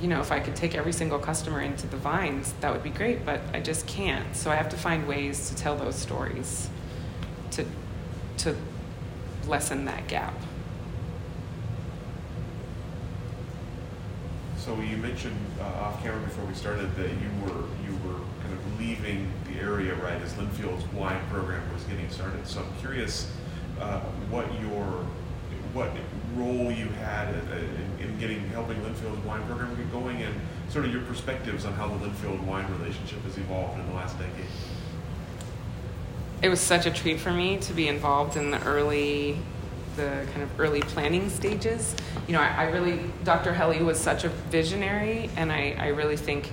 you 0.00 0.08
know, 0.08 0.20
if 0.20 0.30
I 0.30 0.38
could 0.38 0.54
take 0.54 0.74
every 0.74 0.92
single 0.92 1.18
customer 1.18 1.60
into 1.60 1.86
the 1.86 1.96
vines, 1.96 2.54
that 2.60 2.72
would 2.72 2.82
be 2.82 2.90
great, 2.90 3.24
but 3.24 3.40
I 3.52 3.60
just 3.60 3.86
can't. 3.86 4.34
So 4.36 4.50
I 4.50 4.54
have 4.54 4.68
to 4.70 4.76
find 4.76 5.08
ways 5.08 5.48
to 5.50 5.56
tell 5.56 5.76
those 5.76 5.96
stories 5.96 6.68
to 7.52 7.64
to 8.38 8.54
lessen 9.46 9.84
that 9.86 10.06
gap. 10.06 10.34
So 14.56 14.78
you 14.80 14.98
mentioned 14.98 15.38
uh, 15.60 15.64
off 15.64 16.02
camera 16.02 16.20
before 16.20 16.44
we 16.44 16.54
started 16.54 16.94
that 16.96 17.08
you 17.08 17.30
were 17.42 17.64
you 17.84 17.96
were 18.06 18.20
kind 18.42 18.52
of 18.52 18.80
leaving 18.80 19.32
the 19.50 19.58
area 19.60 19.94
right 19.96 20.20
as 20.20 20.36
Linfield's 20.36 20.84
wine 20.92 21.20
program 21.30 21.62
was 21.72 21.82
getting 21.84 22.08
started. 22.10 22.46
So 22.46 22.60
I'm 22.60 22.80
curious 22.80 23.32
uh, 23.80 24.00
what 24.30 24.46
your 24.60 25.06
what 25.72 25.90
role 26.38 26.70
you 26.70 26.88
had 26.88 27.28
in, 27.28 28.06
in 28.06 28.18
getting 28.18 28.48
helping 28.50 28.76
Linfield's 28.78 29.24
wine 29.24 29.44
program 29.46 29.74
get 29.76 29.90
going, 29.92 30.22
and 30.22 30.34
sort 30.68 30.84
of 30.84 30.92
your 30.92 31.02
perspectives 31.02 31.64
on 31.64 31.72
how 31.74 31.88
the 31.88 32.06
Linfield 32.06 32.42
wine 32.44 32.70
relationship 32.78 33.22
has 33.24 33.36
evolved 33.36 33.78
in 33.78 33.86
the 33.88 33.94
last 33.94 34.18
decade. 34.18 34.46
It 36.40 36.48
was 36.48 36.60
such 36.60 36.86
a 36.86 36.90
treat 36.90 37.18
for 37.18 37.32
me 37.32 37.58
to 37.58 37.72
be 37.72 37.88
involved 37.88 38.36
in 38.36 38.50
the 38.50 38.62
early 38.62 39.38
the 39.98 40.24
kind 40.32 40.42
of 40.42 40.60
early 40.60 40.80
planning 40.80 41.28
stages. 41.28 41.94
You 42.26 42.34
know, 42.34 42.40
I, 42.40 42.46
I 42.46 42.70
really, 42.70 43.00
Dr. 43.24 43.52
Hellie 43.52 43.82
was 43.82 43.98
such 43.98 44.24
a 44.24 44.28
visionary, 44.28 45.28
and 45.36 45.52
I, 45.52 45.76
I 45.76 45.88
really 45.88 46.16
think, 46.16 46.52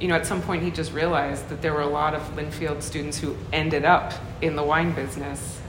you 0.00 0.08
know, 0.08 0.16
at 0.16 0.26
some 0.26 0.42
point 0.42 0.64
he 0.64 0.70
just 0.70 0.92
realized 0.92 1.48
that 1.48 1.62
there 1.62 1.72
were 1.72 1.82
a 1.82 1.86
lot 1.86 2.12
of 2.12 2.22
Linfield 2.34 2.82
students 2.82 3.18
who 3.18 3.36
ended 3.52 3.84
up 3.84 4.12
in 4.42 4.56
the 4.56 4.64
wine 4.64 4.92
business 4.92 5.60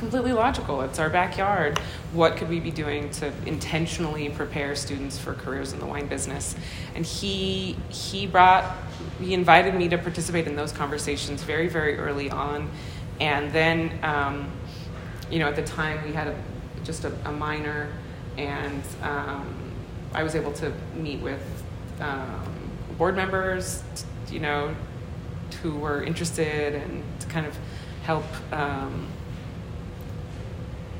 completely 0.00 0.32
logical. 0.32 0.80
It's 0.80 0.98
our 0.98 1.10
backyard. 1.10 1.78
What 2.12 2.36
could 2.36 2.48
we 2.48 2.58
be 2.58 2.72
doing 2.72 3.10
to 3.10 3.32
intentionally 3.46 4.30
prepare 4.30 4.74
students 4.74 5.18
for 5.18 5.34
careers 5.34 5.72
in 5.72 5.78
the 5.78 5.86
wine 5.86 6.08
business? 6.08 6.56
And 6.94 7.06
he 7.06 7.76
he 7.90 8.26
brought 8.26 8.64
he 9.20 9.34
invited 9.34 9.74
me 9.74 9.88
to 9.90 9.98
participate 9.98 10.46
in 10.46 10.56
those 10.56 10.72
conversations 10.72 11.42
very 11.42 11.68
very 11.68 11.98
early 11.98 12.30
on, 12.30 12.68
and 13.20 13.52
then. 13.52 13.98
Um, 14.02 14.50
you 15.30 15.38
know, 15.38 15.46
at 15.46 15.56
the 15.56 15.62
time 15.62 16.04
we 16.04 16.12
had 16.12 16.26
a, 16.26 16.36
just 16.82 17.04
a, 17.04 17.12
a 17.24 17.30
minor, 17.30 17.88
and 18.36 18.82
um, 19.02 19.54
I 20.12 20.22
was 20.24 20.34
able 20.34 20.52
to 20.54 20.72
meet 20.96 21.20
with 21.20 21.40
um, 22.00 22.44
board 22.98 23.14
members, 23.14 23.84
you 24.28 24.40
know, 24.40 24.74
who 25.62 25.76
were 25.76 26.02
interested 26.02 26.74
and 26.74 27.04
to 27.20 27.28
kind 27.28 27.46
of 27.46 27.56
help 28.02 28.24
um, 28.52 29.06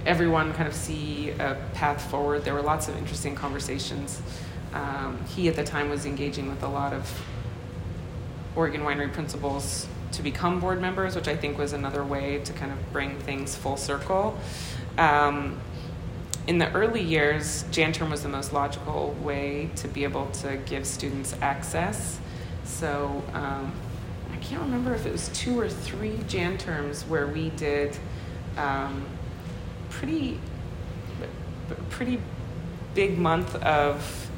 everyone 0.07 0.53
kind 0.55 0.69
of 0.69 0.75
see 0.75 1.31
a 1.31 1.57
path 1.75 2.11
forward. 2.11 2.45
There 2.45 2.55
were 2.55 2.63
lots 2.63 2.89
of 2.89 2.97
interesting 2.97 3.35
conversations. 3.35 4.21
Um, 4.73 5.19
he 5.35 5.49
at 5.49 5.57
the 5.57 5.65
time 5.65 5.91
was 5.91 6.07
engaging 6.07 6.49
with 6.49 6.63
a 6.63 6.69
lot 6.69 6.93
of 6.93 7.23
Oregon 8.57 8.83
winery 8.83 9.13
principals 9.13 9.87
to 10.13 10.23
become 10.23 10.61
board 10.61 10.81
members, 10.81 11.15
which 11.15 11.29
I 11.29 11.37
think 11.37 11.59
was 11.59 11.73
another 11.73 12.05
way 12.05 12.41
to 12.45 12.53
kind 12.53 12.73
of 12.73 12.93
bring 12.93 13.19
things 13.21 13.55
full 13.55 13.77
circle. 13.77 14.39
Um, 14.99 15.61
in 16.47 16.59
the 16.59 16.73
early 16.73 17.03
years, 17.03 17.65
Janterm 17.71 18.11
was 18.11 18.23
the 18.23 18.29
most 18.29 18.53
logical 18.53 19.15
way 19.23 19.71
to 19.77 19.89
be 19.89 20.05
able 20.05 20.27
to 20.27 20.57
give 20.67 20.87
students 20.87 21.35
access. 21.41 22.19
So 22.65 23.23
um, 23.35 23.73
I 24.33 24.37
can't 24.39 24.63
remember 24.63 24.95
if 24.95 25.07
it 25.07 25.13
was 25.13 25.29
two 25.29 25.59
or 25.61 25.69
three 25.69 26.17
Janterms 26.29 27.07
where 27.07 27.27
we 27.27 27.51
did 27.51 27.97
um, 28.57 29.07
pretty, 29.91 30.39
pretty 31.91 32.21
big 32.95 33.19
month 33.19 33.55
of 33.57 34.31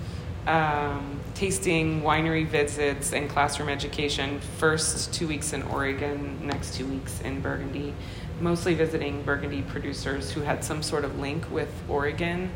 um, 0.46 1.20
tasting, 1.34 2.02
winery 2.02 2.46
visits, 2.46 3.12
and 3.12 3.28
classroom 3.28 3.68
education. 3.68 4.40
First 4.58 5.14
two 5.14 5.28
weeks 5.28 5.52
in 5.52 5.62
Oregon, 5.62 6.46
next 6.46 6.74
two 6.74 6.86
weeks 6.86 7.20
in 7.20 7.40
Burgundy. 7.40 7.94
Mostly 8.40 8.74
visiting 8.74 9.22
Burgundy 9.22 9.62
producers 9.62 10.32
who 10.32 10.40
had 10.40 10.64
some 10.64 10.82
sort 10.82 11.04
of 11.04 11.18
link 11.18 11.48
with 11.50 11.72
Oregon. 11.88 12.50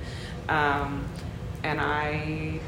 Um, 0.49 1.05
and 1.63 1.81
I 1.81 2.61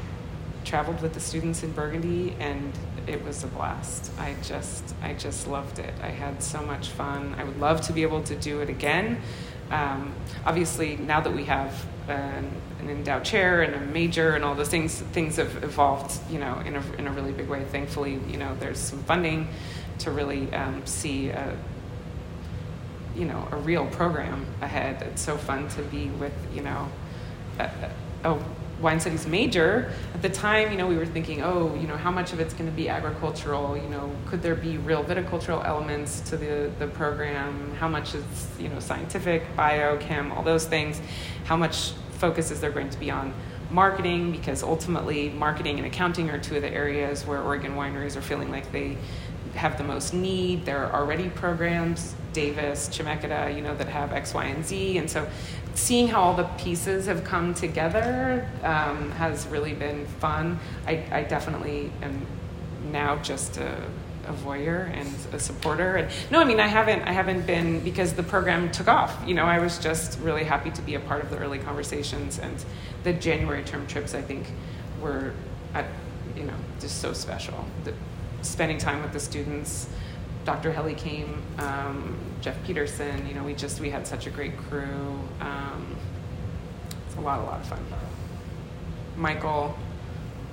traveled 0.63 1.01
with 1.01 1.13
the 1.13 1.19
students 1.19 1.63
in 1.63 1.71
Burgundy, 1.71 2.35
and 2.39 2.71
it 3.07 3.23
was 3.23 3.43
a 3.43 3.47
blast. 3.47 4.11
I 4.19 4.35
just, 4.43 4.93
I 5.01 5.13
just 5.13 5.47
loved 5.47 5.79
it. 5.79 5.93
I 6.01 6.09
had 6.09 6.43
so 6.43 6.61
much 6.61 6.89
fun. 6.89 7.35
I 7.37 7.43
would 7.43 7.59
love 7.59 7.81
to 7.81 7.93
be 7.93 8.03
able 8.03 8.21
to 8.23 8.35
do 8.35 8.61
it 8.61 8.69
again. 8.69 9.21
Um, 9.71 10.13
obviously, 10.45 10.97
now 10.97 11.21
that 11.21 11.31
we 11.31 11.45
have 11.45 11.85
an, 12.07 12.49
an, 12.79 12.89
endowed 12.89 13.23
chair 13.23 13.61
and 13.61 13.75
a 13.75 13.79
major 13.79 14.35
and 14.35 14.43
all 14.43 14.55
those 14.55 14.69
things, 14.69 14.99
things 14.99 15.35
have 15.35 15.63
evolved, 15.63 16.19
you 16.31 16.39
know, 16.39 16.59
in 16.65 16.75
a, 16.75 16.83
in 16.97 17.07
a 17.07 17.11
really 17.11 17.31
big 17.31 17.47
way. 17.47 17.63
Thankfully, 17.65 18.19
you 18.27 18.37
know, 18.37 18.55
there's 18.59 18.79
some 18.79 19.03
funding 19.03 19.47
to 19.99 20.11
really 20.11 20.51
um, 20.53 20.85
see 20.85 21.29
a, 21.29 21.55
you 23.15 23.25
know, 23.25 23.47
a 23.51 23.57
real 23.57 23.85
program 23.87 24.45
ahead. 24.61 25.03
It's 25.03 25.21
so 25.21 25.37
fun 25.37 25.67
to 25.69 25.83
be 25.83 26.07
with, 26.09 26.33
you 26.53 26.63
know, 26.63 26.89
a, 27.59 27.69
a 28.23 28.39
wine 28.81 28.99
studies 28.99 29.27
major, 29.27 29.91
at 30.13 30.21
the 30.21 30.29
time, 30.29 30.71
you 30.71 30.77
know, 30.77 30.87
we 30.87 30.97
were 30.97 31.05
thinking, 31.05 31.43
oh, 31.43 31.75
you 31.75 31.87
know, 31.87 31.97
how 31.97 32.11
much 32.11 32.33
of 32.33 32.39
it's 32.39 32.53
going 32.53 32.69
to 32.69 32.75
be 32.75 32.89
agricultural? 32.89 33.77
You 33.77 33.89
know, 33.89 34.11
could 34.25 34.41
there 34.41 34.55
be 34.55 34.77
real 34.77 35.03
viticultural 35.03 35.65
elements 35.65 36.21
to 36.29 36.37
the, 36.37 36.71
the 36.79 36.87
program? 36.87 37.75
How 37.75 37.87
much 37.87 38.15
is, 38.15 38.23
you 38.59 38.69
know, 38.69 38.79
scientific, 38.79 39.43
biochem, 39.55 40.35
all 40.35 40.43
those 40.43 40.65
things? 40.65 41.01
How 41.45 41.57
much 41.57 41.91
focus 42.19 42.51
is 42.51 42.61
there 42.61 42.71
going 42.71 42.89
to 42.89 42.99
be 42.99 43.11
on 43.11 43.33
marketing? 43.71 44.31
Because 44.31 44.63
ultimately, 44.63 45.29
marketing 45.29 45.77
and 45.77 45.85
accounting 45.85 46.29
are 46.29 46.39
two 46.39 46.55
of 46.55 46.61
the 46.61 46.71
areas 46.71 47.25
where 47.25 47.41
Oregon 47.41 47.75
wineries 47.75 48.15
are 48.15 48.21
feeling 48.21 48.49
like 48.49 48.71
they 48.71 48.97
have 49.55 49.77
the 49.77 49.83
most 49.83 50.13
need. 50.13 50.65
There 50.65 50.85
are 50.85 51.01
already 51.01 51.29
programs, 51.29 52.15
Davis, 52.33 52.87
Chemeketa, 52.89 53.53
you 53.55 53.61
know, 53.61 53.75
that 53.75 53.87
have 53.87 54.13
X, 54.13 54.33
Y, 54.33 54.45
and 54.45 54.65
Z. 54.65 54.97
And 54.97 55.09
so 55.09 55.27
seeing 55.79 56.07
how 56.07 56.21
all 56.21 56.35
the 56.35 56.43
pieces 56.57 57.05
have 57.05 57.23
come 57.23 57.53
together 57.53 58.47
um, 58.63 59.11
has 59.11 59.47
really 59.47 59.73
been 59.73 60.05
fun. 60.05 60.59
I, 60.85 61.03
I 61.11 61.23
definitely 61.23 61.91
am 62.01 62.25
now 62.91 63.17
just 63.17 63.57
a, 63.57 63.81
a, 64.27 64.33
voyeur 64.33 64.91
and 64.93 65.09
a 65.33 65.39
supporter. 65.39 65.97
And 65.97 66.11
no, 66.31 66.39
I 66.39 66.45
mean 66.45 66.59
I 66.59 66.67
haven't 66.67 67.03
I 67.03 67.11
haven't 67.11 67.45
been 67.45 67.79
because 67.81 68.13
the 68.13 68.23
program 68.23 68.71
took 68.71 68.87
off. 68.87 69.17
You 69.25 69.33
know, 69.33 69.45
I 69.45 69.59
was 69.59 69.79
just 69.79 70.19
really 70.19 70.43
happy 70.43 70.71
to 70.71 70.81
be 70.81 70.95
a 70.95 70.99
part 70.99 71.23
of 71.23 71.29
the 71.29 71.37
early 71.37 71.59
conversations 71.59 72.39
and 72.39 72.63
the 73.03 73.13
January 73.13 73.63
term 73.63 73.87
trips. 73.87 74.13
I 74.13 74.21
think 74.21 74.47
were, 75.01 75.33
at, 75.73 75.85
you 76.35 76.43
know, 76.43 76.55
just 76.79 76.99
so 77.01 77.13
special. 77.13 77.65
The, 77.83 77.93
spending 78.41 78.77
time 78.77 79.01
with 79.01 79.13
the 79.13 79.19
students. 79.19 79.87
Dr. 80.49 80.71
Hellie 80.71 80.95
came, 80.95 81.43
um, 81.59 82.17
Jeff 82.41 82.57
Peterson. 82.63 83.27
You 83.27 83.35
know, 83.35 83.43
we 83.43 83.53
just 83.53 83.79
we 83.79 83.91
had 83.91 84.07
such 84.07 84.25
a 84.25 84.31
great 84.31 84.57
crew. 84.57 85.19
Um, 85.39 85.95
it's 87.05 87.15
a 87.17 87.21
lot, 87.21 87.37
a 87.37 87.43
lot 87.43 87.59
of 87.59 87.67
fun. 87.67 87.85
Michael. 89.15 89.77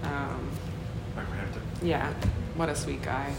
Um, 0.03 0.51
Michael 1.17 1.33
Hampton. 1.33 1.63
Yeah, 1.81 2.13
what 2.57 2.69
a 2.69 2.77
sweet 2.77 3.01
guy. 3.01 3.33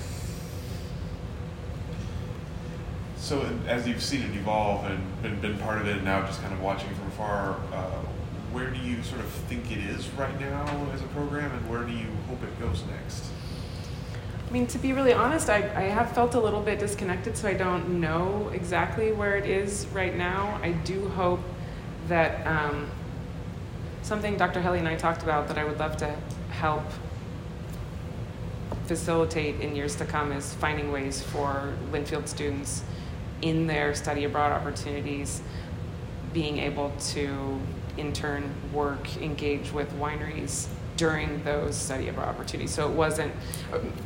So, 3.17 3.47
as 3.67 3.87
you've 3.87 4.01
seen 4.01 4.23
it 4.23 4.35
evolve 4.35 4.83
and 4.85 5.21
been, 5.21 5.39
been 5.39 5.59
part 5.59 5.79
of 5.79 5.87
it, 5.87 5.97
and 5.97 6.05
now 6.05 6.25
just 6.25 6.41
kind 6.41 6.55
of 6.55 6.61
watching 6.63 6.89
from 6.95 7.05
afar, 7.09 7.59
uh, 7.71 8.01
where 8.51 8.71
do 8.71 8.79
you 8.79 9.03
sort 9.03 9.21
of 9.21 9.29
think 9.29 9.71
it 9.71 9.77
is 9.77 10.09
right 10.13 10.39
now 10.39 10.87
as 10.91 11.01
a 11.03 11.07
program, 11.09 11.51
and 11.51 11.69
where 11.69 11.83
do 11.83 11.93
you 11.93 12.07
hope 12.27 12.41
it 12.41 12.59
goes 12.59 12.81
next? 12.89 13.25
I 14.47 14.51
mean, 14.51 14.65
to 14.67 14.77
be 14.77 14.93
really 14.93 15.11
honest, 15.11 15.49
I, 15.49 15.57
I 15.75 15.89
have 15.89 16.13
felt 16.13 16.33
a 16.35 16.39
little 16.39 16.61
bit 16.61 16.79
disconnected, 16.79 17.35
so 17.35 17.49
I 17.49 17.53
don't 17.53 17.99
know 17.99 18.49
exactly 18.53 19.11
where 19.11 19.35
it 19.35 19.45
is 19.45 19.87
right 19.87 20.15
now. 20.15 20.57
I 20.63 20.71
do 20.71 21.09
hope 21.09 21.41
that 22.07 22.47
um, 22.47 22.89
something 24.03 24.37
Dr. 24.37 24.61
Hellie 24.61 24.79
and 24.79 24.87
I 24.87 24.95
talked 24.95 25.21
about 25.21 25.49
that 25.49 25.57
I 25.57 25.65
would 25.65 25.79
love 25.79 25.97
to 25.97 26.15
help 26.49 26.83
facilitate 28.85 29.59
in 29.59 29.75
years 29.75 29.97
to 29.97 30.05
come 30.05 30.31
is 30.31 30.53
finding 30.53 30.93
ways 30.93 31.21
for 31.21 31.73
Linfield 31.91 32.29
students 32.29 32.85
in 33.41 33.67
their 33.67 33.93
study 33.93 34.23
abroad 34.23 34.53
opportunities 34.53 35.41
being 36.31 36.59
able 36.59 36.93
to 36.99 37.59
intern, 37.97 38.53
work, 38.73 39.17
engage 39.17 39.73
with 39.73 39.91
wineries 39.99 40.69
during 40.97 41.43
those 41.43 41.75
study 41.75 42.09
abroad 42.09 42.27
opportunities. 42.27 42.73
So 42.73 42.89
it 42.89 42.93
wasn't, 42.93 43.33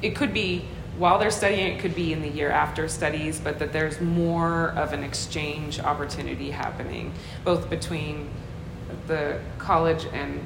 it 0.02 0.16
could 0.16 0.34
be 0.34 0.66
while 0.98 1.18
they're 1.18 1.32
studying, 1.32 1.74
it 1.74 1.80
could 1.80 1.96
be 1.96 2.14
in 2.14 2.22
the 2.22 2.30
year 2.30 2.52
after 2.52 2.88
studies, 2.88 3.40
but 3.40 3.60
that 3.60 3.74
there's 3.74 4.00
more 4.02 4.70
of 4.72 4.94
an 4.94 5.04
exchange 5.04 5.80
opportunity 5.80 6.52
happening, 6.52 7.14
both 7.44 7.70
between 7.70 8.30
the 9.08 9.40
college 9.58 10.06
and 10.14 10.44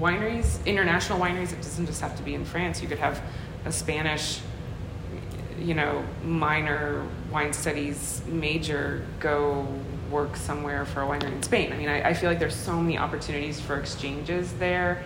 wineries, 0.00 0.64
international 0.66 1.20
wineries. 1.20 1.52
It 1.52 1.58
doesn't 1.58 1.86
just 1.86 2.00
have 2.00 2.16
to 2.16 2.22
be 2.22 2.34
in 2.34 2.44
France. 2.44 2.82
You 2.82 2.88
could 2.88 2.98
have 2.98 3.22
a 3.64 3.72
Spanish, 3.72 4.40
you 5.60 5.74
know, 5.74 6.04
minor 6.24 7.06
wine 7.30 7.52
studies 7.52 8.22
major 8.26 9.06
go 9.20 9.66
work 10.10 10.36
somewhere 10.36 10.84
for 10.84 11.02
a 11.02 11.06
winery 11.06 11.32
in 11.32 11.42
Spain. 11.42 11.72
I 11.72 11.76
mean, 11.76 11.88
I, 11.88 12.10
I 12.10 12.14
feel 12.14 12.30
like 12.30 12.38
there's 12.38 12.56
so 12.56 12.80
many 12.80 12.96
opportunities 12.96 13.60
for 13.60 13.78
exchanges 13.78 14.52
there 14.54 15.04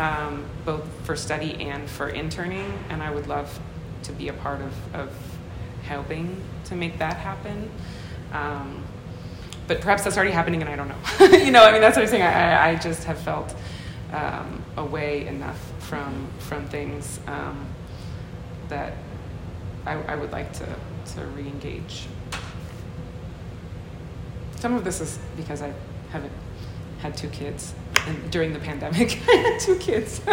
um, 0.00 0.46
both 0.64 0.88
for 1.04 1.14
study 1.14 1.54
and 1.60 1.88
for 1.88 2.08
interning, 2.08 2.72
and 2.88 3.02
I 3.02 3.10
would 3.10 3.26
love 3.26 3.60
to 4.04 4.12
be 4.12 4.28
a 4.28 4.32
part 4.32 4.62
of, 4.62 4.94
of 4.94 5.14
helping 5.82 6.42
to 6.64 6.74
make 6.74 6.98
that 6.98 7.16
happen. 7.16 7.70
Um, 8.32 8.82
but 9.68 9.82
perhaps 9.82 10.02
that's 10.02 10.16
already 10.16 10.32
happening, 10.32 10.62
and 10.62 10.70
I 10.70 10.76
don't 10.76 10.88
know. 10.88 11.38
you 11.44 11.50
know, 11.50 11.62
I 11.62 11.70
mean, 11.70 11.82
that's 11.82 11.96
what 11.96 12.04
I'm 12.04 12.08
saying. 12.08 12.22
I, 12.22 12.70
I 12.70 12.74
just 12.76 13.04
have 13.04 13.18
felt 13.18 13.54
um, 14.12 14.64
away 14.78 15.26
enough 15.26 15.60
from 15.80 16.28
from 16.38 16.66
things 16.68 17.20
um, 17.26 17.66
that 18.68 18.94
I, 19.84 19.92
I 19.92 20.16
would 20.16 20.32
like 20.32 20.52
to 20.54 20.66
to 21.14 21.26
re-engage. 21.36 22.06
Some 24.56 24.74
of 24.74 24.82
this 24.82 25.00
is 25.00 25.18
because 25.36 25.60
I 25.60 25.72
haven't 26.10 26.32
had 27.00 27.16
two 27.16 27.28
kids 27.28 27.74
and 28.06 28.30
during 28.30 28.52
the 28.52 28.58
pandemic. 28.58 29.10
two 29.60 29.76
kids. 29.78 30.20
two 30.20 30.28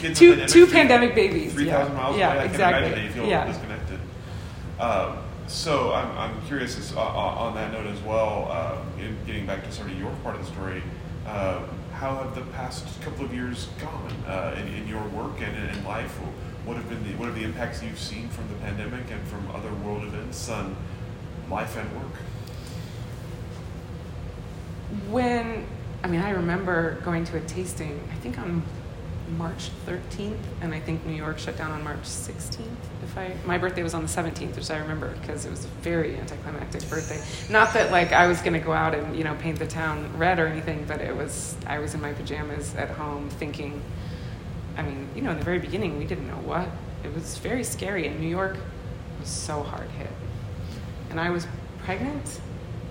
kids 0.00 0.18
two, 0.18 0.30
pandemic, 0.30 0.48
two 0.48 0.66
pandemic 0.66 1.14
babies. 1.14 1.52
Three 1.52 1.66
thousand 1.66 1.94
yeah. 1.94 2.02
miles 2.02 2.16
yeah, 2.16 2.32
away. 2.32 2.42
I 2.42 2.44
exactly. 2.44 2.90
can 2.90 2.98
imagine 2.98 3.26
yeah. 3.26 3.46
disconnected. 3.46 4.00
Um, 4.78 5.18
so 5.46 5.92
I'm, 5.92 6.18
I'm 6.18 6.46
curious 6.46 6.78
as, 6.78 6.94
uh, 6.94 7.00
on 7.00 7.54
that 7.54 7.72
note 7.72 7.86
as 7.86 8.00
well, 8.00 8.50
um, 8.50 9.00
in 9.00 9.16
getting 9.26 9.46
back 9.46 9.64
to 9.64 9.72
sort 9.72 9.90
of 9.90 9.98
your 9.98 10.10
part 10.22 10.34
of 10.34 10.44
the 10.44 10.52
story, 10.52 10.82
um, 11.24 11.68
how 11.92 12.16
have 12.16 12.34
the 12.34 12.42
past 12.52 13.00
couple 13.00 13.24
of 13.24 13.32
years 13.32 13.68
gone 13.80 14.12
uh, 14.26 14.56
in, 14.58 14.68
in, 14.74 14.88
your 14.88 15.02
work 15.08 15.40
and 15.40 15.56
in, 15.56 15.76
in 15.76 15.84
life? 15.84 16.10
What 16.64 16.76
have 16.76 16.88
been 16.88 17.02
the, 17.04 17.16
what 17.16 17.28
are 17.28 17.32
the 17.32 17.44
impacts 17.44 17.82
you've 17.82 17.98
seen 17.98 18.28
from 18.28 18.48
the 18.48 18.54
pandemic 18.56 19.10
and 19.10 19.26
from 19.28 19.48
other 19.52 19.72
world 19.72 20.02
events 20.02 20.48
on 20.48 20.76
life 21.48 21.76
and 21.76 21.90
work? 21.96 22.12
When 25.08 25.66
I 26.02 26.08
mean, 26.08 26.20
I 26.20 26.30
remember 26.30 27.00
going 27.04 27.24
to 27.24 27.36
a 27.36 27.40
tasting, 27.40 28.00
I 28.12 28.14
think 28.16 28.38
on 28.38 28.62
March 29.36 29.70
13th, 29.86 30.38
and 30.60 30.72
I 30.72 30.80
think 30.80 31.04
New 31.04 31.14
York 31.14 31.38
shut 31.38 31.56
down 31.56 31.72
on 31.72 31.82
March 31.82 32.02
16th. 32.02 32.60
If 33.02 33.18
I, 33.18 33.34
my 33.44 33.58
birthday 33.58 33.82
was 33.82 33.94
on 33.94 34.02
the 34.02 34.08
17th, 34.08 34.54
which 34.54 34.70
I 34.70 34.78
remember 34.78 35.14
because 35.20 35.44
it 35.44 35.50
was 35.50 35.64
a 35.64 35.68
very 35.82 36.16
anticlimactic 36.16 36.88
birthday. 36.88 37.20
Not 37.52 37.72
that 37.74 37.90
like 37.90 38.12
I 38.12 38.26
was 38.26 38.40
going 38.40 38.52
to 38.52 38.60
go 38.60 38.72
out 38.72 38.94
and 38.94 39.16
you 39.16 39.24
know 39.24 39.34
paint 39.36 39.58
the 39.58 39.66
town 39.66 40.16
red 40.16 40.38
or 40.38 40.46
anything, 40.46 40.84
but 40.86 41.00
it 41.00 41.14
was 41.14 41.56
I 41.66 41.78
was 41.78 41.94
in 41.94 42.00
my 42.00 42.12
pajamas 42.12 42.74
at 42.76 42.90
home 42.90 43.28
thinking. 43.30 43.82
I 44.76 44.82
mean, 44.82 45.08
you 45.14 45.22
know, 45.22 45.30
in 45.30 45.38
the 45.38 45.44
very 45.44 45.58
beginning, 45.58 45.98
we 45.98 46.04
didn't 46.04 46.28
know 46.28 46.34
what. 46.34 46.68
It 47.02 47.12
was 47.14 47.38
very 47.38 47.64
scary, 47.64 48.06
and 48.06 48.20
New 48.20 48.28
York 48.28 48.56
was 49.18 49.28
so 49.28 49.62
hard 49.62 49.88
hit. 49.90 50.10
And 51.10 51.18
I 51.18 51.30
was 51.30 51.46
pregnant 51.78 52.40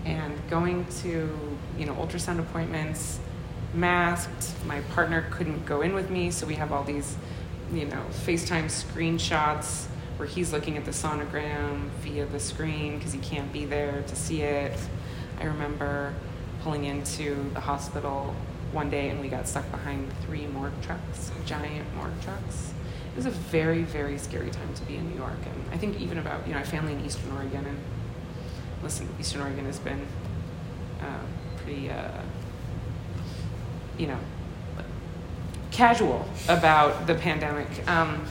and 0.05 0.35
going 0.49 0.85
to 1.01 1.54
you 1.77 1.85
know 1.85 1.93
ultrasound 1.95 2.39
appointments 2.39 3.19
masked. 3.73 4.53
My 4.65 4.81
partner 4.81 5.27
couldn't 5.31 5.65
go 5.65 5.81
in 5.81 5.93
with 5.93 6.09
me, 6.09 6.31
so 6.31 6.47
we 6.47 6.55
have 6.55 6.71
all 6.71 6.83
these, 6.83 7.17
you 7.73 7.85
know, 7.85 8.01
FaceTime 8.25 8.65
screenshots 8.65 9.87
where 10.17 10.27
he's 10.27 10.53
looking 10.53 10.77
at 10.77 10.85
the 10.85 10.91
sonogram 10.91 11.89
via 12.01 12.25
the 12.25 12.39
screen 12.39 12.97
because 12.97 13.11
he 13.11 13.19
can't 13.19 13.51
be 13.51 13.65
there 13.65 14.03
to 14.07 14.15
see 14.15 14.41
it. 14.41 14.77
I 15.39 15.45
remember 15.45 16.13
pulling 16.61 16.85
into 16.85 17.49
the 17.53 17.59
hospital 17.59 18.33
one 18.71 18.89
day 18.89 19.09
and 19.09 19.19
we 19.19 19.27
got 19.27 19.47
stuck 19.47 19.69
behind 19.71 20.11
three 20.25 20.47
morgue 20.47 20.81
trucks, 20.81 21.31
giant 21.45 21.93
morgue 21.95 22.19
trucks. 22.21 22.73
It 23.11 23.17
was 23.17 23.25
a 23.25 23.31
very, 23.31 23.83
very 23.83 24.17
scary 24.17 24.49
time 24.49 24.73
to 24.73 24.83
be 24.83 24.95
in 24.95 25.09
New 25.09 25.17
York. 25.17 25.37
And 25.45 25.73
I 25.73 25.77
think 25.77 25.99
even 25.99 26.17
about, 26.17 26.45
you 26.47 26.53
know, 26.53 26.59
have 26.59 26.67
family 26.67 26.93
in 26.93 27.05
Eastern 27.05 27.31
Oregon 27.33 27.65
and 27.65 27.77
listen, 28.83 29.07
Eastern 29.19 29.41
Oregon 29.41 29.65
has 29.65 29.79
been 29.79 30.05
uh, 31.01 31.25
pretty 31.65 31.89
uh, 31.89 32.21
you 33.97 34.07
know, 34.07 34.19
casual 35.71 36.25
about 36.47 37.07
the 37.07 37.15
pandemic. 37.15 37.67
Um, 37.89 38.25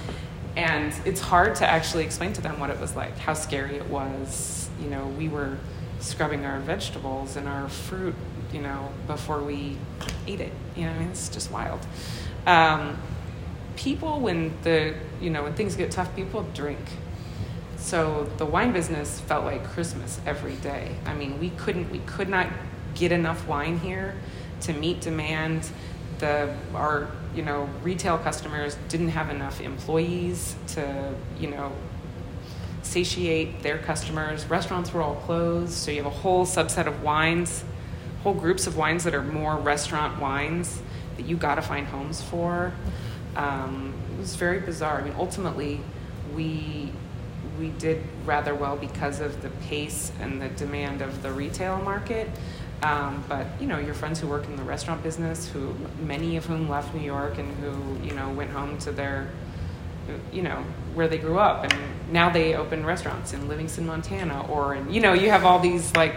and 0.56 0.94
it's 1.04 1.20
hard 1.20 1.56
to 1.56 1.68
actually 1.68 2.04
explain 2.04 2.32
to 2.34 2.40
them 2.40 2.60
what 2.60 2.70
it 2.70 2.78
was 2.78 2.94
like, 2.94 3.18
how 3.18 3.34
scary 3.34 3.76
it 3.76 3.88
was. 3.88 4.70
You 4.80 4.88
know, 4.88 5.06
we 5.18 5.28
were 5.28 5.58
scrubbing 6.00 6.44
our 6.44 6.60
vegetables 6.60 7.36
and 7.36 7.48
our 7.48 7.68
fruit, 7.68 8.14
you 8.52 8.60
know, 8.60 8.90
before 9.06 9.42
we 9.42 9.76
ate 10.26 10.40
it. 10.40 10.52
You 10.76 10.84
know, 10.84 10.92
I 10.92 10.98
mean, 10.98 11.08
it's 11.08 11.28
just 11.28 11.50
wild. 11.50 11.84
Um, 12.46 12.98
people, 13.74 14.20
when 14.20 14.54
the, 14.62 14.94
you 15.20 15.30
know, 15.30 15.42
when 15.42 15.54
things 15.54 15.74
get 15.74 15.90
tough, 15.90 16.14
people 16.14 16.46
drink. 16.54 16.80
So 17.76 18.30
the 18.38 18.46
wine 18.46 18.72
business 18.72 19.20
felt 19.20 19.44
like 19.44 19.64
Christmas 19.64 20.20
every 20.24 20.54
day. 20.56 20.94
I 21.04 21.14
mean, 21.14 21.40
we 21.40 21.50
couldn't, 21.50 21.90
we 21.90 21.98
could 22.00 22.28
not 22.28 22.46
get 22.94 23.12
enough 23.12 23.46
wine 23.46 23.78
here 23.78 24.14
to 24.62 24.72
meet 24.72 25.00
demand. 25.00 25.68
The 26.18 26.54
our 26.74 27.10
you 27.34 27.42
know 27.42 27.68
retail 27.82 28.18
customers 28.18 28.76
didn't 28.88 29.08
have 29.08 29.30
enough 29.30 29.60
employees 29.60 30.54
to 30.68 31.14
you 31.38 31.50
know 31.50 31.72
satiate 32.82 33.62
their 33.62 33.78
customers. 33.78 34.46
Restaurants 34.46 34.92
were 34.92 35.02
all 35.02 35.16
closed, 35.16 35.72
so 35.72 35.90
you 35.90 36.02
have 36.02 36.12
a 36.12 36.16
whole 36.16 36.46
subset 36.46 36.86
of 36.86 37.02
wines, 37.02 37.64
whole 38.22 38.34
groups 38.34 38.66
of 38.66 38.76
wines 38.76 39.04
that 39.04 39.14
are 39.14 39.22
more 39.22 39.56
restaurant 39.56 40.20
wines 40.20 40.80
that 41.16 41.26
you 41.26 41.36
got 41.36 41.56
to 41.56 41.62
find 41.62 41.86
homes 41.86 42.22
for. 42.22 42.72
Um, 43.36 43.94
it 44.12 44.20
was 44.20 44.36
very 44.36 44.60
bizarre. 44.60 45.00
I 45.00 45.04
mean, 45.04 45.14
ultimately, 45.18 45.80
we 46.34 46.92
we 47.58 47.70
did 47.70 48.02
rather 48.24 48.54
well 48.54 48.76
because 48.76 49.20
of 49.20 49.42
the 49.42 49.50
pace 49.68 50.10
and 50.20 50.42
the 50.42 50.48
demand 50.48 51.02
of 51.02 51.22
the 51.22 51.32
retail 51.32 51.78
market. 51.78 52.28
Um, 52.84 53.24
but 53.28 53.46
you 53.58 53.66
know, 53.66 53.78
your 53.78 53.94
friends 53.94 54.20
who 54.20 54.26
work 54.26 54.44
in 54.44 54.56
the 54.56 54.62
restaurant 54.62 55.02
business, 55.02 55.48
who 55.48 55.74
many 56.02 56.36
of 56.36 56.44
whom 56.44 56.68
left 56.68 56.94
New 56.94 57.00
York 57.00 57.38
and 57.38 57.50
who 57.56 58.06
you 58.06 58.14
know 58.14 58.28
went 58.30 58.50
home 58.50 58.76
to 58.80 58.92
their, 58.92 59.30
you 60.30 60.42
know, 60.42 60.62
where 60.92 61.08
they 61.08 61.16
grew 61.16 61.38
up, 61.38 61.64
and 61.64 61.74
now 62.12 62.28
they 62.28 62.54
open 62.54 62.84
restaurants 62.84 63.32
in 63.32 63.48
Livingston, 63.48 63.86
Montana, 63.86 64.46
or 64.48 64.74
in, 64.74 64.92
you 64.92 65.00
know, 65.00 65.14
you 65.14 65.30
have 65.30 65.46
all 65.46 65.58
these 65.58 65.96
like 65.96 66.14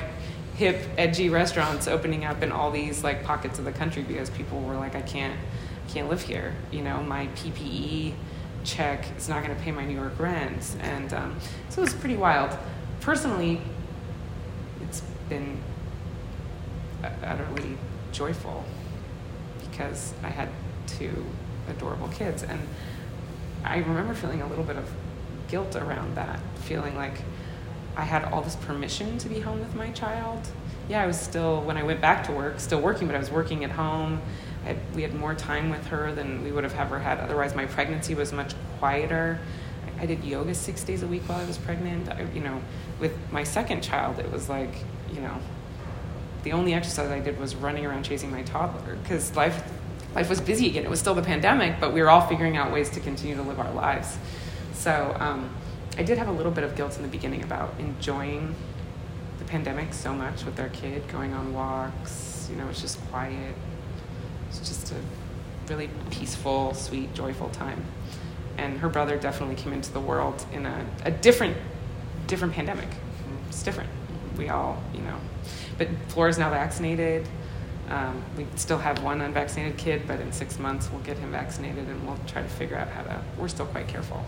hip, 0.56 0.84
edgy 0.98 1.30
restaurants 1.30 1.88
opening 1.88 2.26
up 2.26 2.44
in 2.44 2.52
all 2.52 2.69
these 2.69 3.02
like 3.02 3.23
pockets 3.23 3.60
of 3.60 3.65
the 3.65 3.72
country 3.72 4.03
because 4.03 4.30
people 4.31 4.60
were 4.60 4.76
like, 4.76 4.94
I 4.94 5.02
can't, 5.02 5.39
can't 5.88 6.10
live 6.10 6.22
here. 6.22 6.53
You 6.72 6.81
know, 6.81 7.02
my 7.02 7.27
PPE 7.27 8.14
check 8.65 9.06
is 9.15 9.30
not 9.30 9.41
going 9.41 9.56
to 9.56 9.64
pay 9.64 9.72
my 9.72 9.85
New 9.85 9.95
York 9.95 10.19
rent, 10.19 10.76
and 10.81 11.14
um, 11.14 11.38
so 11.69 11.81
it 11.81 11.85
was 11.85 11.94
pretty 11.94 12.18
wild. 12.18 12.57
Personally, 12.99 13.61
it's 14.81 15.02
been 15.30 15.61
utterly 17.03 17.77
joyful 18.11 18.63
because 19.69 20.13
I 20.23 20.29
had 20.29 20.49
two 20.87 21.25
adorable 21.69 22.07
kids. 22.09 22.43
And 22.43 22.59
I 23.63 23.77
remember 23.77 24.13
feeling 24.13 24.41
a 24.41 24.47
little 24.47 24.63
bit 24.63 24.77
of 24.77 24.89
guilt 25.47 25.75
around 25.75 26.15
that, 26.15 26.39
feeling 26.55 26.95
like 26.95 27.21
I 27.95 28.03
had 28.03 28.25
all 28.25 28.41
this 28.41 28.55
permission 28.55 29.17
to 29.19 29.29
be 29.29 29.39
home 29.39 29.59
with 29.59 29.75
my 29.75 29.91
child. 29.91 30.47
Yeah, 30.87 31.03
I 31.03 31.07
was 31.07 31.19
still, 31.19 31.61
when 31.61 31.77
I 31.77 31.83
went 31.83 31.99
back 31.99 32.25
to 32.27 32.31
work, 32.31 32.59
still 32.59 32.79
working, 32.79 33.07
but 33.07 33.15
I 33.15 33.19
was 33.19 33.31
working 33.31 33.63
at 33.63 33.71
home. 33.71 34.21
We 34.95 35.01
had 35.01 35.13
more 35.15 35.33
time 35.33 35.69
with 35.69 35.87
her 35.87 36.13
than 36.13 36.43
we 36.43 36.51
would 36.51 36.63
have 36.63 36.75
ever 36.75 36.99
had. 36.99 37.19
Otherwise, 37.19 37.55
my 37.55 37.65
pregnancy 37.65 38.15
was 38.15 38.33
much 38.33 38.53
quieter. 38.79 39.39
I 39.99 40.05
did 40.05 40.23
yoga 40.23 40.53
six 40.53 40.83
days 40.83 41.03
a 41.03 41.07
week 41.07 41.23
while 41.27 41.39
I 41.39 41.45
was 41.45 41.57
pregnant. 41.57 42.09
I, 42.09 42.27
you 42.33 42.41
know, 42.41 42.61
with 42.99 43.13
my 43.31 43.43
second 43.43 43.81
child, 43.81 44.19
it 44.19 44.31
was 44.31 44.47
like, 44.47 44.75
you 45.11 45.21
know, 45.21 45.37
the 46.47 46.53
only 46.53 46.73
exercise 46.73 47.11
I 47.11 47.19
did 47.19 47.37
was 47.37 47.55
running 47.55 47.85
around 47.85 48.03
chasing 48.03 48.31
my 48.31 48.41
toddler 48.43 48.95
because 49.03 49.35
life 49.35 49.69
life 50.15 50.29
was 50.29 50.39
busy 50.39 50.67
again. 50.67 50.85
It 50.85 50.89
was 50.89 50.99
still 50.99 51.13
the 51.13 51.21
pandemic, 51.21 51.77
but 51.81 51.93
we 51.93 52.01
were 52.01 52.09
all 52.09 52.25
figuring 52.25 52.55
out 52.55 52.71
ways 52.71 52.89
to 52.91 53.01
continue 53.01 53.35
to 53.35 53.41
live 53.41 53.59
our 53.59 53.73
lives. 53.73 54.17
So 54.73 55.13
um, 55.19 55.49
I 55.97 56.03
did 56.03 56.17
have 56.17 56.29
a 56.29 56.31
little 56.31 56.53
bit 56.53 56.63
of 56.63 56.73
guilt 56.77 56.95
in 56.95 57.01
the 57.01 57.09
beginning 57.09 57.43
about 57.43 57.73
enjoying 57.79 58.55
the 59.39 59.43
pandemic 59.43 59.93
so 59.93 60.13
much 60.13 60.45
with 60.45 60.57
our 60.57 60.69
kid, 60.69 61.05
going 61.09 61.33
on 61.33 61.53
walks. 61.53 62.47
You 62.49 62.55
know, 62.55 62.69
it's 62.69 62.79
just 62.79 62.97
quiet. 63.07 63.53
It's 64.47 64.59
just 64.59 64.93
a 64.93 64.95
really 65.67 65.89
peaceful, 66.11 66.73
sweet, 66.73 67.13
joyful 67.13 67.49
time. 67.49 67.83
And 68.57 68.79
her 68.79 68.87
brother 68.87 69.17
definitely 69.17 69.55
came 69.55 69.73
into 69.73 69.91
the 69.91 69.99
world 69.99 70.45
in 70.53 70.65
a, 70.65 70.85
a 71.03 71.11
different, 71.11 71.57
different 72.25 72.53
pandemic. 72.53 72.87
It's 73.49 73.63
different. 73.63 73.89
We 74.37 74.47
all, 74.47 74.81
you 74.93 75.01
know, 75.01 75.17
but 75.77 75.87
Flora's 76.09 76.37
now 76.37 76.49
vaccinated. 76.49 77.27
Um, 77.89 78.21
we 78.35 78.45
still 78.55 78.77
have 78.79 79.01
one 79.01 79.21
unvaccinated 79.21 79.77
kid, 79.77 80.03
but 80.07 80.19
in 80.19 80.31
six 80.31 80.59
months 80.59 80.89
we'll 80.91 81.01
get 81.01 81.17
him 81.17 81.31
vaccinated 81.31 81.87
and 81.87 82.05
we'll 82.05 82.19
try 82.27 82.41
to 82.41 82.49
figure 82.49 82.75
out 82.77 82.89
how 82.89 83.03
to. 83.03 83.21
We're 83.37 83.47
still 83.47 83.65
quite 83.67 83.87
careful. 83.87 84.25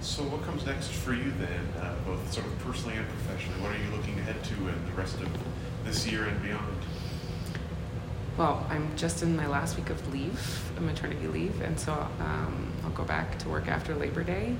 So, 0.00 0.22
what 0.24 0.42
comes 0.42 0.64
next 0.64 0.88
for 0.88 1.12
you 1.12 1.30
then, 1.38 1.82
uh, 1.82 1.94
both 2.06 2.32
sort 2.32 2.46
of 2.46 2.58
personally 2.60 2.96
and 2.96 3.06
professionally? 3.08 3.60
What 3.60 3.72
are 3.72 3.78
you 3.78 3.90
looking 3.96 4.18
ahead 4.18 4.42
to 4.44 4.54
in 4.54 4.86
the 4.86 4.92
rest 4.92 5.20
of 5.20 5.28
this 5.84 6.06
year 6.10 6.24
and 6.24 6.42
beyond? 6.42 6.78
Well, 8.38 8.66
I'm 8.70 8.96
just 8.96 9.22
in 9.22 9.36
my 9.36 9.46
last 9.46 9.76
week 9.76 9.90
of 9.90 10.12
leave, 10.12 10.72
maternity 10.80 11.26
leave, 11.26 11.60
and 11.60 11.78
so 11.78 11.92
um, 12.20 12.72
I'll 12.82 12.90
go 12.90 13.04
back 13.04 13.38
to 13.40 13.48
work 13.50 13.68
after 13.68 13.94
Labor 13.94 14.24
Day. 14.24 14.56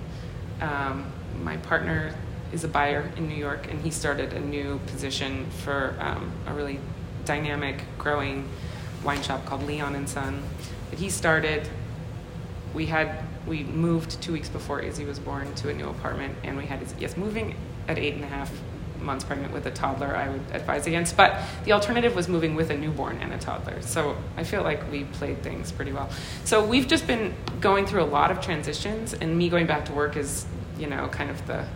Um, 0.60 1.10
my 1.42 1.56
partner 1.56 2.14
is 2.52 2.64
a 2.64 2.68
buyer 2.68 3.10
in 3.16 3.28
New 3.28 3.36
York, 3.36 3.68
and 3.70 3.80
he 3.80 3.90
started 3.90 4.32
a 4.32 4.40
new 4.40 4.80
position 4.86 5.46
for 5.62 5.94
um, 6.00 6.32
a 6.46 6.54
really 6.54 6.80
dynamic, 7.24 7.84
growing 7.98 8.48
wine 9.04 9.22
shop 9.22 9.44
called 9.46 9.62
Leon 9.64 9.94
and 9.94 10.08
Son. 10.08 10.42
That 10.90 10.98
he 10.98 11.10
started. 11.10 11.68
We 12.74 12.86
had 12.86 13.24
we 13.46 13.64
moved 13.64 14.20
two 14.22 14.32
weeks 14.32 14.48
before 14.48 14.80
Izzy 14.80 15.04
was 15.04 15.18
born 15.18 15.54
to 15.56 15.68
a 15.68 15.74
new 15.74 15.88
apartment, 15.88 16.36
and 16.44 16.56
we 16.56 16.66
had 16.66 16.80
yes 16.98 17.16
moving 17.16 17.56
at 17.88 17.98
eight 17.98 18.14
and 18.14 18.24
a 18.24 18.28
half 18.28 18.52
months 19.00 19.24
pregnant 19.24 19.52
with 19.52 19.66
a 19.66 19.70
toddler. 19.70 20.14
I 20.14 20.28
would 20.28 20.42
advise 20.52 20.86
against, 20.86 21.16
but 21.16 21.40
the 21.64 21.72
alternative 21.72 22.14
was 22.14 22.28
moving 22.28 22.54
with 22.54 22.70
a 22.70 22.76
newborn 22.76 23.18
and 23.20 23.32
a 23.32 23.38
toddler. 23.38 23.80
So 23.82 24.16
I 24.36 24.44
feel 24.44 24.62
like 24.62 24.90
we 24.90 25.04
played 25.04 25.42
things 25.42 25.72
pretty 25.72 25.92
well. 25.92 26.10
So 26.44 26.64
we've 26.64 26.86
just 26.86 27.06
been 27.06 27.34
going 27.60 27.86
through 27.86 28.02
a 28.02 28.10
lot 28.10 28.30
of 28.30 28.40
transitions, 28.40 29.14
and 29.14 29.36
me 29.36 29.48
going 29.48 29.66
back 29.66 29.84
to 29.86 29.92
work 29.92 30.16
is 30.16 30.46
you 30.78 30.86
know 30.86 31.08
kind 31.08 31.30
of 31.30 31.46
the 31.46 31.66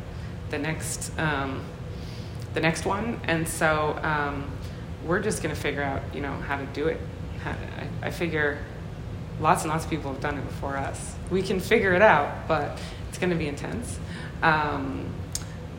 the 0.54 0.62
next 0.62 1.10
um, 1.18 1.62
the 2.54 2.60
next 2.60 2.86
one, 2.86 3.20
and 3.24 3.46
so 3.46 3.98
um, 4.02 4.48
we're 5.04 5.20
just 5.20 5.42
going 5.42 5.54
to 5.54 5.60
figure 5.60 5.82
out 5.82 6.02
you 6.14 6.20
know 6.20 6.32
how 6.32 6.56
to 6.56 6.66
do 6.66 6.86
it. 6.86 7.00
I, 7.44 8.06
I 8.06 8.10
figure 8.10 8.58
lots 9.40 9.62
and 9.62 9.70
lots 9.70 9.84
of 9.84 9.90
people 9.90 10.12
have 10.12 10.20
done 10.20 10.38
it 10.38 10.46
before 10.46 10.76
us. 10.76 11.16
We 11.30 11.42
can 11.42 11.58
figure 11.58 11.92
it 11.92 12.02
out, 12.02 12.46
but 12.46 12.78
it's 13.08 13.18
going 13.18 13.30
to 13.30 13.36
be 13.36 13.48
intense. 13.48 13.98
Um, 14.42 15.12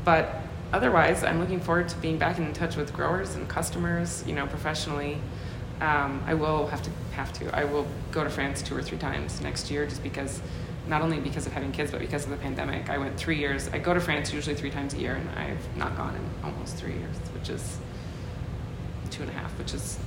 but 0.04 0.36
otherwise, 0.74 1.24
I'm 1.24 1.40
looking 1.40 1.62
forward 1.62 1.88
to 1.90 1.98
being 1.98 2.18
back 2.18 2.38
in 2.38 2.52
touch 2.52 2.76
with 2.76 2.92
growers 2.94 3.36
and 3.36 3.48
customers, 3.48 4.24
you 4.28 4.36
know, 4.36 4.46
professionally. 4.46 5.20
Um, 5.80 6.22
I 6.28 6.34
will 6.34 6.68
have 6.68 6.82
to 6.84 6.90
have 7.14 7.32
to. 7.34 7.58
I 7.58 7.64
will 7.64 7.88
go 8.12 8.26
to 8.26 8.30
France 8.30 8.62
two 8.62 8.76
or 8.76 8.82
three 8.82 8.98
times 8.98 9.40
next 9.40 9.72
year, 9.72 9.86
just 9.86 10.04
because 10.04 10.42
not 10.88 11.02
only 11.02 11.20
because 11.20 11.48
of 11.48 11.54
having 11.54 11.72
kids, 11.72 11.92
but 11.92 12.00
because 12.00 12.26
of 12.26 12.30
the 12.30 12.38
pandemic. 12.38 12.90
I 12.90 12.98
went 12.98 13.18
three 13.18 13.38
years. 13.38 13.70
I 13.70 13.80
go 13.80 13.94
to 13.94 14.00
France 14.00 14.32
usually 14.32 14.56
three 14.56 14.70
times 14.70 14.94
a 14.94 14.98
year, 14.98 15.16
and 15.16 15.30
I've 15.32 15.78
not 15.78 15.98
gone 15.98 16.16
in 16.16 16.22
almost 16.44 16.76
three 16.76 16.94
years, 16.94 17.16
which 17.34 17.50
is 17.50 17.78
two 19.10 19.24
and 19.24 19.32
a 19.32 19.34
half, 19.34 19.58
which 19.58 19.74
is 19.74 19.98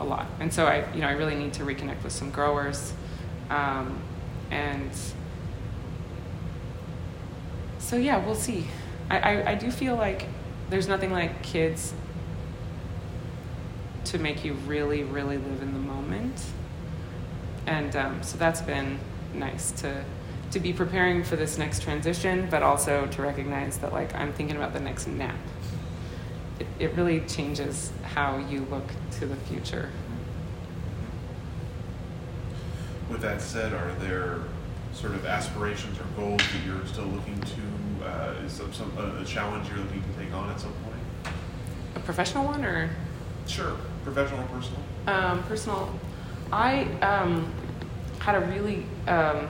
a 0.00 0.04
lot. 0.04 0.26
And 0.40 0.52
so 0.52 0.66
I, 0.66 0.92
you 0.92 1.00
know, 1.00 1.08
I 1.08 1.12
really 1.12 1.36
need 1.36 1.52
to 1.54 1.62
reconnect 1.62 2.02
with 2.02 2.12
some 2.12 2.30
growers, 2.30 2.92
um, 3.50 4.00
and 4.50 4.90
so 7.78 7.96
yeah, 7.96 8.24
we'll 8.24 8.34
see. 8.34 8.66
I, 9.08 9.18
I, 9.18 9.50
I 9.52 9.54
do 9.54 9.70
feel 9.70 9.94
like 9.94 10.26
there's 10.70 10.88
nothing 10.88 11.12
like 11.12 11.42
kids 11.42 11.94
to 14.06 14.18
make 14.18 14.44
you 14.44 14.54
really, 14.66 15.04
really 15.04 15.36
live 15.36 15.62
in 15.62 15.72
the 15.72 15.78
moment. 15.78 16.44
And 17.66 17.94
um, 17.96 18.22
so 18.22 18.36
that's 18.38 18.60
been 18.60 18.98
nice 19.34 19.72
to 19.72 20.04
to 20.50 20.60
be 20.60 20.72
preparing 20.72 21.24
for 21.24 21.36
this 21.36 21.58
next 21.58 21.82
transition, 21.82 22.48
but 22.50 22.62
also 22.62 23.06
to 23.06 23.22
recognize 23.22 23.78
that 23.78 23.92
like 23.92 24.14
I'm 24.14 24.32
thinking 24.32 24.56
about 24.56 24.72
the 24.72 24.80
next 24.80 25.06
nap. 25.06 25.36
It, 26.58 26.66
it 26.78 26.94
really 26.94 27.20
changes 27.20 27.92
how 28.02 28.38
you 28.38 28.66
look 28.70 28.84
to 29.18 29.26
the 29.26 29.36
future. 29.36 29.90
With 33.10 33.20
that 33.20 33.40
said, 33.40 33.72
are 33.72 33.92
there 34.00 34.40
sort 34.92 35.14
of 35.14 35.26
aspirations 35.26 35.98
or 35.98 36.04
goals 36.16 36.40
that 36.40 36.66
you're 36.66 36.86
still 36.86 37.04
looking 37.04 37.38
to? 37.40 38.06
Uh, 38.06 38.34
is 38.44 38.52
some, 38.52 38.72
some 38.72 38.90
a 38.98 39.24
challenge 39.24 39.68
you're 39.68 39.78
looking 39.78 40.02
to 40.02 40.18
take 40.18 40.32
on 40.32 40.50
at 40.50 40.60
some 40.60 40.72
point? 40.84 41.34
A 41.96 42.00
professional 42.00 42.46
one 42.46 42.64
or? 42.64 42.90
Sure, 43.46 43.76
professional 44.04 44.40
or 44.40 44.48
personal. 44.48 44.80
Um, 45.06 45.42
personal. 45.44 45.92
I 46.52 46.84
um, 47.00 47.52
had 48.20 48.36
a 48.36 48.46
really 48.46 48.86
um, 49.06 49.48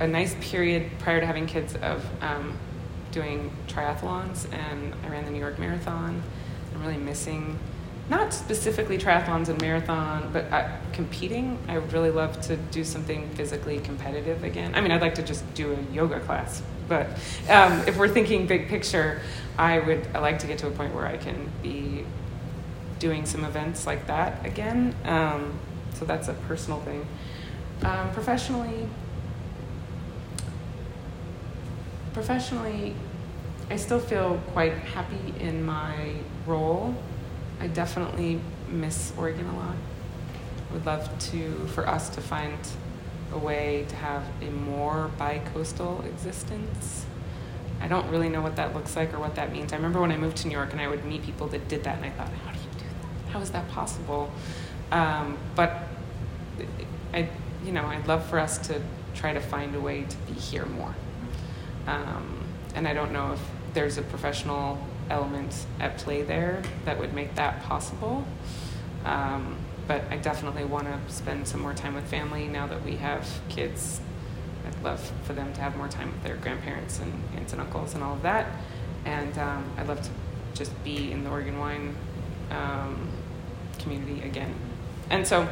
a, 0.00 0.06
nice 0.06 0.34
period 0.40 0.90
prior 0.98 1.20
to 1.20 1.26
having 1.26 1.46
kids 1.46 1.74
of 1.76 2.04
um, 2.22 2.56
doing 3.10 3.50
triathlons, 3.68 4.52
and 4.52 4.94
I 5.04 5.08
ran 5.08 5.24
the 5.24 5.30
New 5.30 5.38
York 5.38 5.58
Marathon. 5.58 6.22
I'm 6.74 6.80
really 6.80 6.96
missing 6.96 7.58
not 8.10 8.34
specifically 8.34 8.98
triathlons 8.98 9.48
and 9.48 9.58
marathon, 9.62 10.28
but 10.32 10.44
uh, 10.52 10.68
competing. 10.92 11.58
I 11.68 11.78
would 11.78 11.92
really 11.92 12.10
love 12.10 12.40
to 12.42 12.56
do 12.56 12.84
something 12.84 13.30
physically 13.30 13.78
competitive 13.78 14.44
again. 14.44 14.74
I 14.74 14.82
mean, 14.82 14.92
I'd 14.92 15.00
like 15.00 15.14
to 15.14 15.22
just 15.22 15.54
do 15.54 15.72
a 15.72 15.94
yoga 15.94 16.20
class, 16.20 16.62
but 16.86 17.06
um, 17.48 17.80
if 17.86 17.96
we're 17.96 18.08
thinking 18.08 18.46
big 18.46 18.68
picture, 18.68 19.22
I 19.56 19.78
would 19.78 20.06
I 20.14 20.18
like 20.18 20.38
to 20.40 20.46
get 20.46 20.58
to 20.58 20.66
a 20.66 20.70
point 20.70 20.94
where 20.94 21.06
I 21.06 21.16
can 21.16 21.50
be 21.62 22.04
doing 22.98 23.24
some 23.24 23.44
events 23.44 23.86
like 23.86 24.06
that 24.06 24.44
again. 24.44 24.94
Um, 25.04 25.58
so 25.94 26.04
that's 26.04 26.28
a 26.28 26.34
personal 26.34 26.80
thing. 26.80 27.06
Um, 27.82 28.12
professionally, 28.12 28.86
professionally, 32.14 32.94
I 33.70 33.76
still 33.76 34.00
feel 34.00 34.40
quite 34.52 34.72
happy 34.72 35.34
in 35.38 35.64
my 35.64 36.14
role 36.46 36.94
I 37.60 37.66
definitely 37.68 38.40
miss 38.68 39.12
Oregon 39.16 39.46
a 39.46 39.56
lot. 39.56 39.76
Would 40.72 40.86
love 40.86 41.18
to 41.30 41.66
for 41.68 41.88
us 41.88 42.08
to 42.10 42.20
find 42.20 42.58
a 43.32 43.38
way 43.38 43.86
to 43.88 43.96
have 43.96 44.24
a 44.42 44.50
more 44.50 45.10
bi-coastal 45.18 46.02
existence. 46.02 47.06
I 47.80 47.88
don't 47.88 48.08
really 48.10 48.28
know 48.28 48.42
what 48.42 48.56
that 48.56 48.74
looks 48.74 48.96
like 48.96 49.12
or 49.14 49.18
what 49.18 49.34
that 49.36 49.52
means. 49.52 49.72
I 49.72 49.76
remember 49.76 50.00
when 50.00 50.12
I 50.12 50.16
moved 50.16 50.36
to 50.38 50.48
New 50.48 50.54
York 50.54 50.72
and 50.72 50.80
I 50.80 50.88
would 50.88 51.04
meet 51.04 51.22
people 51.22 51.46
that 51.48 51.68
did 51.68 51.84
that, 51.84 51.96
and 51.96 52.06
I 52.06 52.10
thought, 52.10 52.28
how 52.28 52.52
do 52.52 52.58
you 52.58 52.70
do 52.72 52.84
that? 52.84 53.32
How 53.32 53.40
is 53.40 53.50
that 53.50 53.68
possible? 53.70 54.30
Um, 54.90 55.38
but 55.54 55.88
I, 57.12 57.28
you 57.64 57.72
know, 57.72 57.84
I'd 57.86 58.06
love 58.06 58.26
for 58.26 58.38
us 58.38 58.58
to 58.68 58.80
try 59.14 59.32
to 59.32 59.40
find 59.40 59.74
a 59.74 59.80
way 59.80 60.04
to 60.04 60.16
be 60.32 60.32
here 60.32 60.66
more. 60.66 60.94
Um, 61.86 62.40
and 62.74 62.88
I 62.88 62.94
don't 62.94 63.12
know 63.12 63.32
if 63.32 63.40
there's 63.74 63.98
a 63.98 64.02
professional 64.02 64.78
element 65.10 65.66
at 65.80 65.98
play 65.98 66.22
there 66.22 66.62
that 66.84 66.98
would 66.98 67.12
make 67.14 67.34
that 67.34 67.62
possible. 67.62 68.24
Um, 69.04 69.56
but 69.86 70.02
I 70.10 70.16
definitely 70.16 70.64
want 70.64 70.86
to 70.86 71.12
spend 71.12 71.46
some 71.46 71.60
more 71.60 71.74
time 71.74 71.94
with 71.94 72.04
family 72.04 72.48
now 72.48 72.66
that 72.66 72.82
we 72.84 72.96
have 72.96 73.28
kids. 73.48 74.00
I'd 74.66 74.82
love 74.82 75.12
for 75.24 75.34
them 75.34 75.52
to 75.52 75.60
have 75.60 75.76
more 75.76 75.88
time 75.88 76.10
with 76.10 76.22
their 76.22 76.36
grandparents 76.36 77.00
and 77.00 77.12
aunts 77.36 77.52
and 77.52 77.60
uncles 77.60 77.94
and 77.94 78.02
all 78.02 78.14
of 78.14 78.22
that. 78.22 78.46
And 79.04 79.36
um, 79.38 79.64
I'd 79.76 79.86
love 79.86 80.00
to 80.00 80.10
just 80.54 80.72
be 80.84 81.12
in 81.12 81.24
the 81.24 81.30
Oregon 81.30 81.58
wine 81.58 81.96
um, 82.50 83.08
community 83.78 84.26
again. 84.26 84.54
And 85.10 85.26
so 85.26 85.46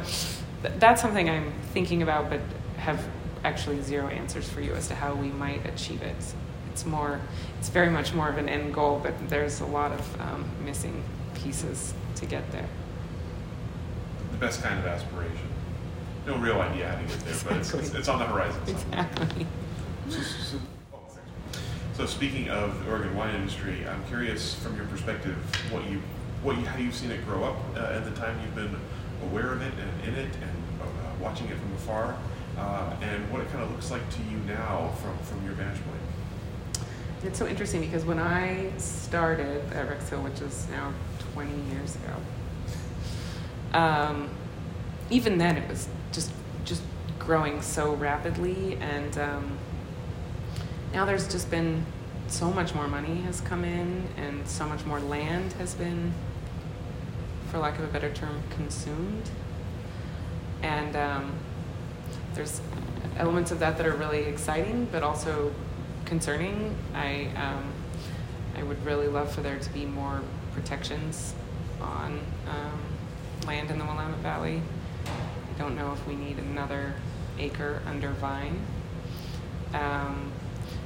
th- 0.63 0.73
that's 0.79 1.01
something 1.01 1.29
I'm 1.29 1.53
thinking 1.73 2.01
about, 2.01 2.31
but 2.31 2.39
have 2.77 3.05
actually 3.43 3.81
zero 3.81 4.07
answers 4.07 4.49
for 4.49 4.61
you 4.61 4.73
as 4.73 4.87
to 4.87 4.95
how 4.95 5.13
we 5.13 5.27
might 5.27 5.65
achieve 5.65 6.01
it 6.01 6.15
it's 6.73 6.87
more, 6.87 7.21
it's 7.59 7.69
very 7.69 7.91
much 7.91 8.13
more 8.13 8.27
of 8.27 8.37
an 8.39 8.49
end 8.49 8.73
goal, 8.73 8.99
but 9.01 9.13
there's 9.29 9.61
a 9.61 9.65
lot 9.65 9.91
of 9.91 10.21
um, 10.21 10.43
missing 10.65 11.03
pieces 11.35 11.93
to 12.15 12.25
get 12.25 12.51
there. 12.51 12.65
The 14.31 14.37
best 14.37 14.63
kind 14.63 14.79
of 14.79 14.85
aspiration. 14.87 15.47
No 16.25 16.35
real 16.37 16.59
idea 16.59 16.87
how 16.87 16.95
to 16.95 17.03
get 17.03 17.19
there, 17.19 17.33
exactly. 17.33 17.49
but 17.49 17.57
it's, 17.59 17.73
it's, 17.73 17.93
it's, 17.93 18.07
on 18.07 18.17
the 18.17 18.25
horizon. 18.25 18.59
Exactly. 18.65 19.45
So, 20.09 20.21
so, 20.21 20.57
so, 21.95 22.05
speaking 22.07 22.49
of 22.49 22.83
the 22.83 22.89
Oregon 22.89 23.15
wine 23.15 23.35
industry, 23.35 23.87
I'm 23.87 24.03
curious 24.05 24.55
from 24.55 24.75
your 24.75 24.85
perspective 24.87 25.35
what 25.71 25.87
you, 25.89 26.01
what 26.41 26.57
you, 26.57 26.65
how 26.65 26.79
you've 26.79 26.95
seen 26.95 27.11
it 27.11 27.23
grow 27.25 27.43
up 27.43 27.57
uh, 27.75 27.93
at 27.93 28.03
the 28.03 28.19
time 28.19 28.35
you've 28.41 28.55
been 28.55 28.75
aware 29.29 29.53
of 29.53 29.61
it 29.61 29.73
and 29.79 30.07
in 30.07 30.15
it 30.19 30.33
and 30.33 30.81
uh, 30.81 30.85
watching 31.21 31.47
it 31.49 31.57
from 31.57 31.73
afar, 31.73 32.17
uh, 32.57 32.95
and 33.01 33.31
what 33.31 33.41
it 33.41 33.49
kind 33.49 33.63
of 33.63 33.71
looks 33.71 33.91
like 33.91 34.07
to 34.11 34.21
you 34.23 34.37
now 34.47 34.91
from, 35.01 35.17
from 35.19 35.45
your 35.45 35.53
vantage 35.53 35.81
point. 35.83 36.87
It's 37.23 37.39
so 37.39 37.47
interesting 37.47 37.81
because 37.81 38.03
when 38.03 38.19
I 38.19 38.71
started 38.77 39.63
at 39.73 39.87
Rex 39.87 40.09
Hill, 40.09 40.21
which 40.21 40.41
is 40.41 40.67
now 40.69 40.91
20 41.33 41.51
years 41.73 41.95
ago, 41.95 43.77
um, 43.77 44.29
even 45.09 45.37
then 45.37 45.57
it 45.57 45.69
was 45.69 45.87
just 46.11 46.31
just 46.65 46.81
growing 47.19 47.61
so 47.61 47.93
rapidly, 47.93 48.77
and 48.81 49.17
um, 49.17 49.57
now 50.93 51.05
there's 51.05 51.27
just 51.27 51.49
been 51.49 51.85
so 52.27 52.51
much 52.51 52.75
more 52.75 52.87
money 52.87 53.21
has 53.21 53.41
come 53.41 53.63
in, 53.63 54.07
and 54.17 54.47
so 54.47 54.65
much 54.65 54.85
more 54.85 54.99
land 54.99 55.53
has 55.53 55.75
been, 55.75 56.13
for 57.49 57.57
lack 57.57 57.77
of 57.79 57.85
a 57.85 57.87
better 57.87 58.11
term, 58.11 58.43
consumed, 58.49 59.29
and 60.61 60.95
um, 60.95 61.33
there's 62.35 62.61
elements 63.17 63.51
of 63.51 63.59
that 63.59 63.77
that 63.77 63.85
are 63.85 63.95
really 63.95 64.23
exciting, 64.23 64.87
but 64.91 65.03
also 65.03 65.53
concerning. 66.05 66.75
I 66.93 67.29
um, 67.35 67.71
I 68.55 68.63
would 68.63 68.83
really 68.85 69.07
love 69.07 69.33
for 69.33 69.41
there 69.41 69.59
to 69.59 69.69
be 69.73 69.85
more 69.85 70.21
protections 70.53 71.33
on 71.81 72.19
um, 72.47 72.79
land 73.47 73.71
in 73.71 73.79
the 73.79 73.85
Willamette 73.85 74.19
Valley. 74.19 74.61
I 75.05 75.59
don't 75.59 75.75
know 75.75 75.93
if 75.93 76.07
we 76.07 76.15
need 76.15 76.37
another 76.37 76.93
acre 77.39 77.81
under 77.85 78.09
vine. 78.09 78.59
Um, 79.73 80.31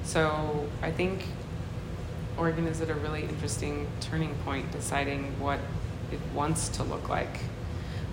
so 0.04 0.68
I 0.82 0.92
think 0.92 1.26
Oregon 2.38 2.68
is 2.68 2.82
at 2.82 2.90
a 2.90 2.94
really 2.94 3.24
interesting 3.24 3.88
turning 4.00 4.34
point, 4.46 4.72
deciding 4.72 5.40
what 5.40 5.60
it 6.12 6.20
wants 6.34 6.70
to 6.70 6.84
look 6.84 7.10
like. 7.10 7.40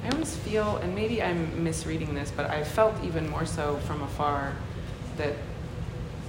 I 0.05 0.11
always 0.11 0.37
feel, 0.37 0.77
and 0.79 0.95
maybe 0.95 1.23
I'm 1.23 1.65
misreading 1.65 2.15
this, 2.15 2.31
but 2.31 2.51
I 2.51 2.63
felt 2.63 3.03
even 3.05 3.29
more 3.31 3.47
so 3.47 3.77
from 3.79 4.03
afar 4.03 4.53
that 5.17 5.35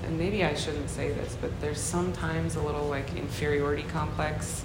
and 0.06 0.18
maybe 0.20 0.44
I 0.44 0.54
shouldn't 0.54 0.90
say 0.90 1.12
this, 1.12 1.38
but 1.42 1.50
there's 1.62 1.80
sometimes 1.80 2.56
a 2.56 2.62
little 2.62 2.88
like 2.88 3.16
inferiority 3.16 3.84
complex 3.84 4.64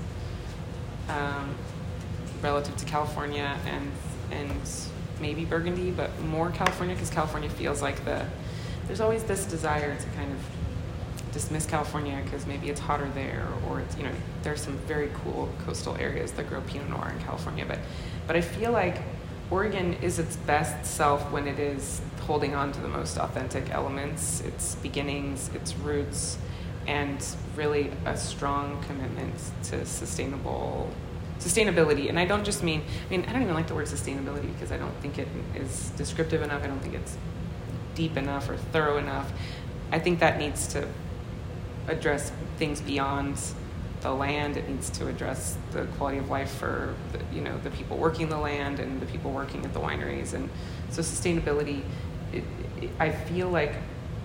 um, 1.09 1.55
relative 2.43 2.77
to 2.77 2.85
California 2.85 3.57
and 3.67 3.91
and 4.31 4.71
maybe 5.21 5.45
Burgundy, 5.45 5.91
but 5.91 6.19
more 6.21 6.51
California 6.51 6.95
because 6.95 7.11
California 7.11 7.51
feels 7.51 7.83
like 7.83 8.05
the 8.05 8.25
there's 8.87 9.01
always 9.01 9.25
this 9.25 9.45
desire 9.45 9.97
to 9.97 10.07
kind 10.11 10.33
of 10.33 10.39
dismiss 11.33 11.67
California 11.67 12.21
because 12.25 12.47
maybe 12.47 12.71
it's 12.71 12.81
hotter 12.81 13.09
there, 13.15 13.47
or 13.69 13.81
it's 13.81 13.97
you 13.97 14.03
know 14.03 14.13
there's 14.43 14.63
some 14.63 14.77
very 14.79 15.11
cool 15.23 15.49
coastal 15.65 15.97
areas 15.97 16.33
that 16.33 16.49
grow 16.49 16.61
Pinot 16.63 16.89
Noir 16.89 17.13
in 17.17 17.23
California, 17.25 17.65
but 17.67 17.79
but 18.27 18.37
I 18.37 18.41
feel 18.41 18.73
like 18.73 18.99
Oregon 19.51 19.95
is 19.95 20.19
its 20.19 20.37
best 20.37 20.87
self 20.87 21.31
when 21.33 21.49
it 21.49 21.59
is 21.59 22.01
holding 22.21 22.55
on 22.55 22.71
to 22.73 22.81
the 22.81 22.89
most 22.89 23.19
authentic 23.19 23.71
elements, 23.71 24.41
its 24.43 24.77
beginnings, 24.77 25.51
its 25.55 25.75
roots, 25.77 26.39
and 26.87 27.25
really 27.57 27.91
a 28.07 28.17
strong 28.17 28.83
commitment 28.85 29.35
to 29.65 29.85
sustainable 29.85 30.89
sustainability. 31.41 32.09
And 32.09 32.19
I 32.19 32.27
don't 32.27 32.45
just 32.45 32.63
mean, 32.63 32.83
I 33.09 33.11
mean, 33.11 33.25
I 33.27 33.33
don't 33.33 33.43
even 33.43 33.55
like 33.55 33.67
the 33.67 33.75
word 33.75 33.87
sustainability 33.87 34.53
because 34.53 34.71
I 34.71 34.77
don't 34.77 34.95
think 35.01 35.19
it 35.19 35.27
is 35.57 35.91
descriptive 35.97 36.43
enough. 36.43 36.63
I 36.63 36.67
don't 36.67 36.81
think 36.81 36.95
it's 36.95 37.17
deep 37.95 38.17
enough 38.17 38.49
or 38.49 38.57
thorough 38.57 38.99
enough. 38.99 39.33
I 39.91 39.99
think 39.99 40.21
that 40.21 40.39
needs 40.39 40.67
to 40.69 40.87
address 41.89 42.33
things 42.57 42.81
beyond 42.81 43.39
the 44.01 44.11
land. 44.13 44.57
It 44.57 44.69
needs 44.69 44.91
to 44.91 45.09
address 45.09 45.57
the 45.73 45.85
quality 45.99 46.19
of 46.19 46.31
life 46.31 46.51
for 46.51 46.95
the, 47.13 47.21
you 47.35 47.43
know 47.43 47.59
the 47.59 47.71
people 47.71 47.97
working 47.97 48.29
the 48.29 48.39
land 48.39 48.81
and 48.81 49.01
the 49.01 49.07
people 49.07 49.31
working 49.31 49.65
at 49.65 49.73
the 49.75 49.81
wineries. 49.81 50.35
And 50.35 50.49
so 50.91 51.03
sustainability 51.03 51.83
it, 52.33 52.45
it, 52.81 52.91
I 52.99 53.11
feel 53.11 53.49
like 53.49 53.75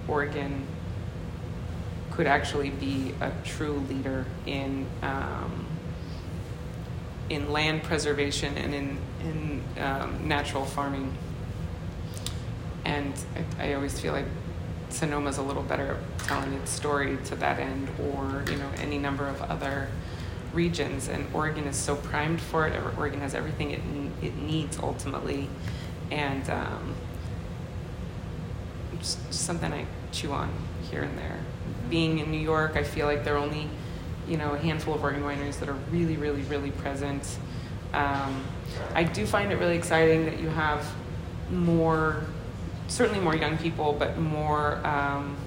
Oregon 0.08 0.66
could 2.12 2.28
actually 2.28 2.70
be 2.70 3.14
a 3.20 3.32
true 3.44 3.84
leader 3.90 4.26
in 4.46 4.86
um, 5.02 5.66
in 7.30 7.52
land 7.52 7.84
preservation 7.84 8.58
and 8.58 8.74
in 8.74 8.98
in 9.24 9.64
um, 9.84 10.28
natural 10.28 10.66
farming. 10.66 11.16
And 12.86 13.14
I, 13.60 13.70
I 13.70 13.74
always 13.74 14.00
feel 14.00 14.14
like 14.14 14.26
Sonoma's 14.96 15.38
a 15.38 15.42
little 15.42 15.64
better 15.64 15.94
at 15.94 16.20
telling 16.20 16.54
its 16.54 16.72
story 16.72 17.18
to 17.26 17.36
that 17.36 17.60
end, 17.60 17.90
or 18.00 18.44
you 18.50 18.58
know 18.58 18.70
any 18.78 18.98
number 18.98 19.28
of 19.28 19.42
other 19.42 19.90
regions. 20.54 21.10
And 21.10 21.28
Oregon 21.34 21.66
is 21.66 21.76
so 21.76 21.96
primed 21.96 22.42
for 22.42 22.66
it. 22.66 22.82
Oregon 22.98 23.20
has 23.20 23.36
everything 23.36 23.72
it 23.72 23.82
it 24.26 24.36
needs 24.38 24.80
ultimately, 24.80 25.50
and 26.12 26.50
um, 26.50 26.96
just 29.00 29.34
something 29.34 29.72
I 29.72 29.86
chew 30.12 30.32
on 30.32 30.52
here 30.90 31.02
and 31.02 31.18
there. 31.18 31.40
Being 31.90 32.20
in 32.20 32.32
New 32.32 32.40
York, 32.40 32.76
I 32.76 32.84
feel 32.84 33.06
like 33.06 33.26
there 33.26 33.36
are 33.36 33.40
only 33.40 33.70
you 34.28 34.38
know 34.38 34.54
a 34.54 34.58
handful 34.58 34.94
of 34.94 35.04
Oregon 35.04 35.24
wineries 35.24 35.60
that 35.60 35.68
are 35.68 35.78
really, 35.92 36.16
really, 36.16 36.42
really 36.44 36.72
present. 36.72 37.38
Um, 37.94 38.44
I 38.94 39.04
do 39.04 39.26
find 39.26 39.52
it 39.52 39.56
really 39.56 39.76
exciting 39.76 40.26
that 40.26 40.40
you 40.40 40.50
have 40.50 40.86
more 41.52 42.24
certainly 42.88 43.20
more 43.20 43.36
young 43.36 43.58
people, 43.58 43.94
but 43.94 44.18
more 44.18 44.86
um, 44.86 45.38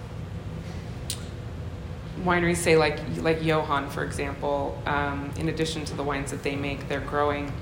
wineries 2.24 2.56
say 2.56 2.77
like 2.77 3.01
like 3.19 3.43
Johan, 3.43 3.90
for 3.90 4.05
example. 4.05 4.81
Um, 4.86 5.31
in 5.39 5.48
addition 5.48 5.85
to 5.86 5.94
the 5.94 6.02
wines 6.02 6.31
that 6.31 6.43
they 6.43 6.56
make, 6.56 6.89
they're 6.89 7.01
growing. 7.01 7.52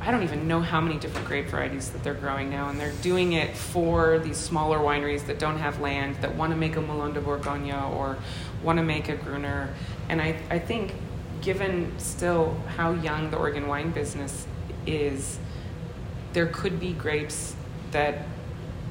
I 0.00 0.10
don't 0.12 0.22
even 0.22 0.46
know 0.46 0.60
how 0.60 0.80
many 0.80 0.98
different 0.98 1.26
grape 1.26 1.48
varieties 1.48 1.90
that 1.90 2.04
they're 2.04 2.14
growing 2.14 2.48
now, 2.48 2.68
and 2.68 2.78
they're 2.78 2.92
doing 3.02 3.32
it 3.32 3.56
for 3.56 4.18
these 4.20 4.36
smaller 4.36 4.78
wineries 4.78 5.26
that 5.26 5.38
don't 5.38 5.58
have 5.58 5.80
land, 5.80 6.16
that 6.20 6.36
want 6.36 6.52
to 6.52 6.56
make 6.56 6.76
a 6.76 6.80
Melon 6.80 7.12
de 7.12 7.20
Bourgogne 7.20 7.72
or 7.72 8.16
want 8.62 8.78
to 8.78 8.84
make 8.84 9.08
a 9.08 9.16
Gruner. 9.16 9.74
And 10.08 10.22
I, 10.22 10.38
I 10.48 10.60
think, 10.60 10.94
given 11.40 11.92
still 11.98 12.56
how 12.76 12.92
young 12.92 13.30
the 13.30 13.36
Oregon 13.36 13.66
wine 13.66 13.90
business 13.90 14.46
is, 14.86 15.40
there 16.34 16.46
could 16.46 16.78
be 16.78 16.92
grapes 16.92 17.56
that 17.90 18.26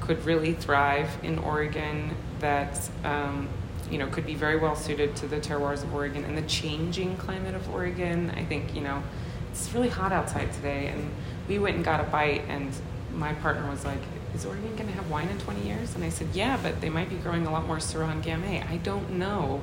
could 0.06 0.24
really 0.24 0.52
thrive 0.54 1.10
in 1.22 1.38
Oregon 1.38 2.16
that 2.40 2.88
um, 3.04 3.48
you 3.90 3.98
know 3.98 4.06
could 4.06 4.26
be 4.26 4.34
very 4.34 4.58
well 4.58 4.76
suited 4.76 5.16
to 5.16 5.26
the 5.26 5.36
terroirs 5.36 5.82
of 5.82 5.94
Oregon 5.94 6.24
and 6.24 6.36
the 6.36 6.42
changing 6.42 7.16
climate 7.16 7.54
of 7.54 7.68
Oregon. 7.72 8.30
I 8.36 8.44
think 8.44 8.74
you 8.74 8.80
know 8.80 9.02
it's 9.50 9.72
really 9.74 9.88
hot 9.88 10.12
outside 10.12 10.52
today, 10.52 10.88
and 10.88 11.10
we 11.48 11.58
went 11.58 11.76
and 11.76 11.84
got 11.84 12.00
a 12.00 12.04
bite, 12.04 12.42
and 12.48 12.72
my 13.12 13.34
partner 13.34 13.68
was 13.68 13.84
like, 13.84 14.00
"Is 14.34 14.46
Oregon 14.46 14.74
going 14.76 14.88
to 14.88 14.94
have 14.94 15.10
wine 15.10 15.28
in 15.28 15.38
20 15.38 15.62
years?" 15.62 15.94
And 15.94 16.04
I 16.04 16.10
said, 16.10 16.28
"Yeah, 16.32 16.58
but 16.62 16.80
they 16.80 16.90
might 16.90 17.10
be 17.10 17.16
growing 17.16 17.46
a 17.46 17.50
lot 17.50 17.66
more 17.66 17.78
Syrah 17.78 18.10
and 18.10 18.22
Gamay. 18.22 18.68
I 18.68 18.76
don't 18.78 19.12
know 19.12 19.62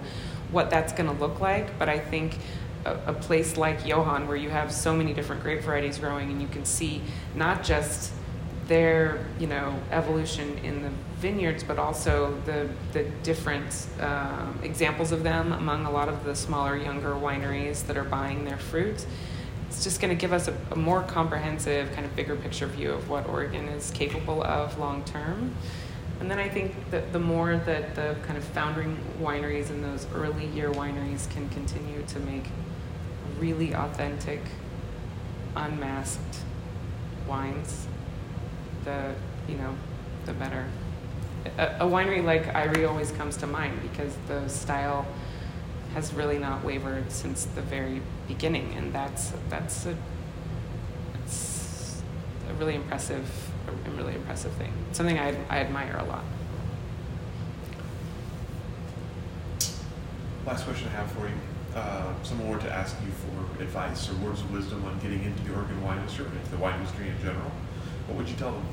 what 0.51 0.69
that's 0.69 0.93
going 0.93 1.09
to 1.09 1.15
look 1.15 1.39
like, 1.39 1.79
but 1.79 1.89
I 1.89 1.99
think." 1.99 2.37
A, 2.85 3.13
place 3.13 3.55
like 3.55 3.87
Johan, 3.87 4.27
where 4.27 4.35
you 4.35 4.49
have 4.49 4.69
so 4.69 4.93
many 4.93 5.13
different 5.13 5.41
grape 5.41 5.61
varieties 5.61 5.97
growing, 5.97 6.29
and 6.29 6.41
you 6.41 6.49
can 6.49 6.65
see 6.65 7.01
not 7.33 7.63
just 7.63 8.11
their 8.67 9.25
you 9.39 9.47
know 9.47 9.75
evolution 9.91 10.57
in 10.59 10.83
the 10.83 10.89
vineyards, 11.17 11.63
but 11.63 11.77
also 11.77 12.37
the 12.45 12.69
the 12.93 13.03
different 13.23 13.87
um, 13.99 14.59
examples 14.63 15.11
of 15.11 15.23
them 15.23 15.51
among 15.51 15.85
a 15.85 15.91
lot 15.91 16.09
of 16.09 16.23
the 16.23 16.35
smaller, 16.35 16.77
younger 16.77 17.13
wineries 17.13 17.85
that 17.87 17.97
are 17.97 18.03
buying 18.03 18.45
their 18.45 18.57
fruit. 18.57 19.05
It's 19.67 19.83
just 19.83 19.99
going 19.99 20.15
to 20.15 20.19
give 20.19 20.33
us 20.33 20.47
a, 20.47 20.55
a, 20.69 20.75
more 20.75 21.01
comprehensive, 21.01 21.91
kind 21.93 22.05
of 22.05 22.15
bigger 22.15 22.35
picture 22.35 22.67
view 22.67 22.91
of 22.91 23.09
what 23.09 23.27
Oregon 23.27 23.67
is 23.69 23.89
capable 23.89 24.43
of 24.43 24.77
long 24.77 25.03
term. 25.03 25.55
And 26.19 26.29
then 26.29 26.37
I 26.37 26.47
think 26.47 26.75
that 26.91 27.11
the 27.11 27.19
more 27.19 27.57
that 27.57 27.95
the 27.95 28.15
kind 28.21 28.37
of 28.37 28.43
foundering 28.43 28.97
wineries 29.19 29.71
and 29.71 29.83
those 29.83 30.05
early 30.13 30.45
year 30.47 30.71
wineries 30.71 31.27
can 31.31 31.49
continue 31.49 32.03
to 32.03 32.19
make 32.19 32.45
really 33.39 33.73
authentic, 33.73 34.41
unmasked 35.55 36.41
wines 37.27 37.87
the 38.83 39.13
you 39.47 39.57
know 39.57 39.75
the 40.25 40.33
better. 40.33 40.65
A, 41.57 41.65
a 41.81 41.85
winery 41.85 42.23
like 42.23 42.47
Eyrie 42.47 42.85
always 42.85 43.11
comes 43.11 43.37
to 43.37 43.47
mind 43.47 43.81
because 43.81 44.15
the 44.27 44.47
style 44.47 45.05
has 45.93 46.13
really 46.13 46.39
not 46.39 46.63
wavered 46.63 47.11
since 47.11 47.45
the 47.45 47.61
very 47.61 48.01
beginning, 48.27 48.73
and 48.75 48.93
that's 48.93 49.33
that's 49.49 49.85
a 49.85 49.95
a 52.49 52.53
really 52.55 52.75
impressive 52.75 53.51
a 53.87 53.91
really 53.91 54.15
impressive 54.15 54.51
thing. 54.53 54.71
Something 54.91 55.19
I 55.19 55.35
I 55.49 55.59
admire 55.59 55.97
a 55.97 56.03
lot. 56.03 56.23
Last 60.45 60.65
question 60.65 60.89
I 60.89 60.91
have 60.91 61.11
for 61.11 61.27
you. 61.27 61.35
Uh, 61.73 62.13
someone 62.21 62.59
to 62.59 62.71
ask 62.71 62.95
you 63.03 63.11
for 63.11 63.63
advice 63.63 64.07
or 64.09 64.13
words 64.15 64.41
of 64.41 64.51
wisdom 64.51 64.85
on 64.85 64.99
getting 64.99 65.23
into 65.23 65.41
the 65.43 65.55
Oregon 65.55 65.81
wine 65.81 65.97
industry, 65.97 66.25
or 66.25 66.29
into 66.29 66.51
the 66.51 66.57
wine 66.57 66.79
industry 66.79 67.09
in 67.09 67.17
general, 67.19 67.51
what 68.07 68.17
would 68.17 68.29
you 68.29 68.35
tell 68.35 68.51
them? 68.51 68.65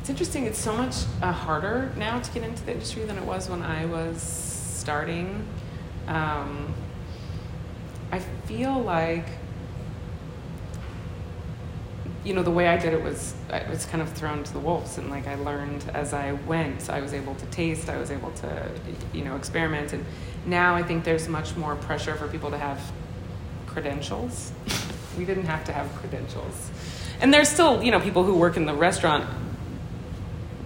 It's 0.00 0.08
interesting. 0.08 0.46
It's 0.46 0.58
so 0.58 0.76
much 0.76 1.04
uh, 1.22 1.30
harder 1.30 1.92
now 1.96 2.20
to 2.20 2.32
get 2.32 2.42
into 2.42 2.64
the 2.64 2.72
industry 2.72 3.04
than 3.04 3.16
it 3.16 3.24
was 3.24 3.48
when 3.48 3.62
I 3.62 3.84
was 3.84 4.20
starting. 4.20 5.46
Um, 6.08 6.74
I 8.10 8.18
feel 8.18 8.80
like, 8.82 9.26
you 12.24 12.34
know, 12.34 12.42
the 12.42 12.50
way 12.50 12.66
I 12.66 12.76
did 12.76 12.92
it 12.92 13.02
was 13.02 13.34
I 13.50 13.68
was 13.68 13.84
kind 13.84 14.02
of 14.02 14.10
thrown 14.12 14.42
to 14.42 14.52
the 14.52 14.58
wolves, 14.58 14.98
and 14.98 15.10
like 15.10 15.26
I 15.26 15.36
learned 15.36 15.84
as 15.94 16.12
I 16.12 16.32
went. 16.32 16.90
I 16.90 17.00
was 17.00 17.14
able 17.14 17.34
to 17.34 17.46
taste. 17.46 17.88
I 17.88 17.98
was 17.98 18.10
able 18.10 18.30
to, 18.32 18.70
you 19.12 19.22
know, 19.22 19.36
experiment. 19.36 19.92
And 19.92 20.04
now 20.46 20.74
I 20.74 20.82
think 20.82 21.04
there's 21.04 21.28
much 21.28 21.56
more 21.56 21.76
pressure 21.76 22.16
for 22.16 22.26
people 22.26 22.50
to 22.50 22.58
have 22.58 22.80
credentials. 23.66 24.52
we 25.18 25.24
didn't 25.24 25.46
have 25.46 25.64
to 25.64 25.72
have 25.72 25.94
credentials 25.96 26.70
and 27.20 27.32
there's 27.32 27.48
still 27.48 27.82
you 27.82 27.90
know 27.90 28.00
people 28.00 28.24
who 28.24 28.34
work 28.34 28.56
in 28.56 28.66
the 28.66 28.74
restaurant 28.74 29.24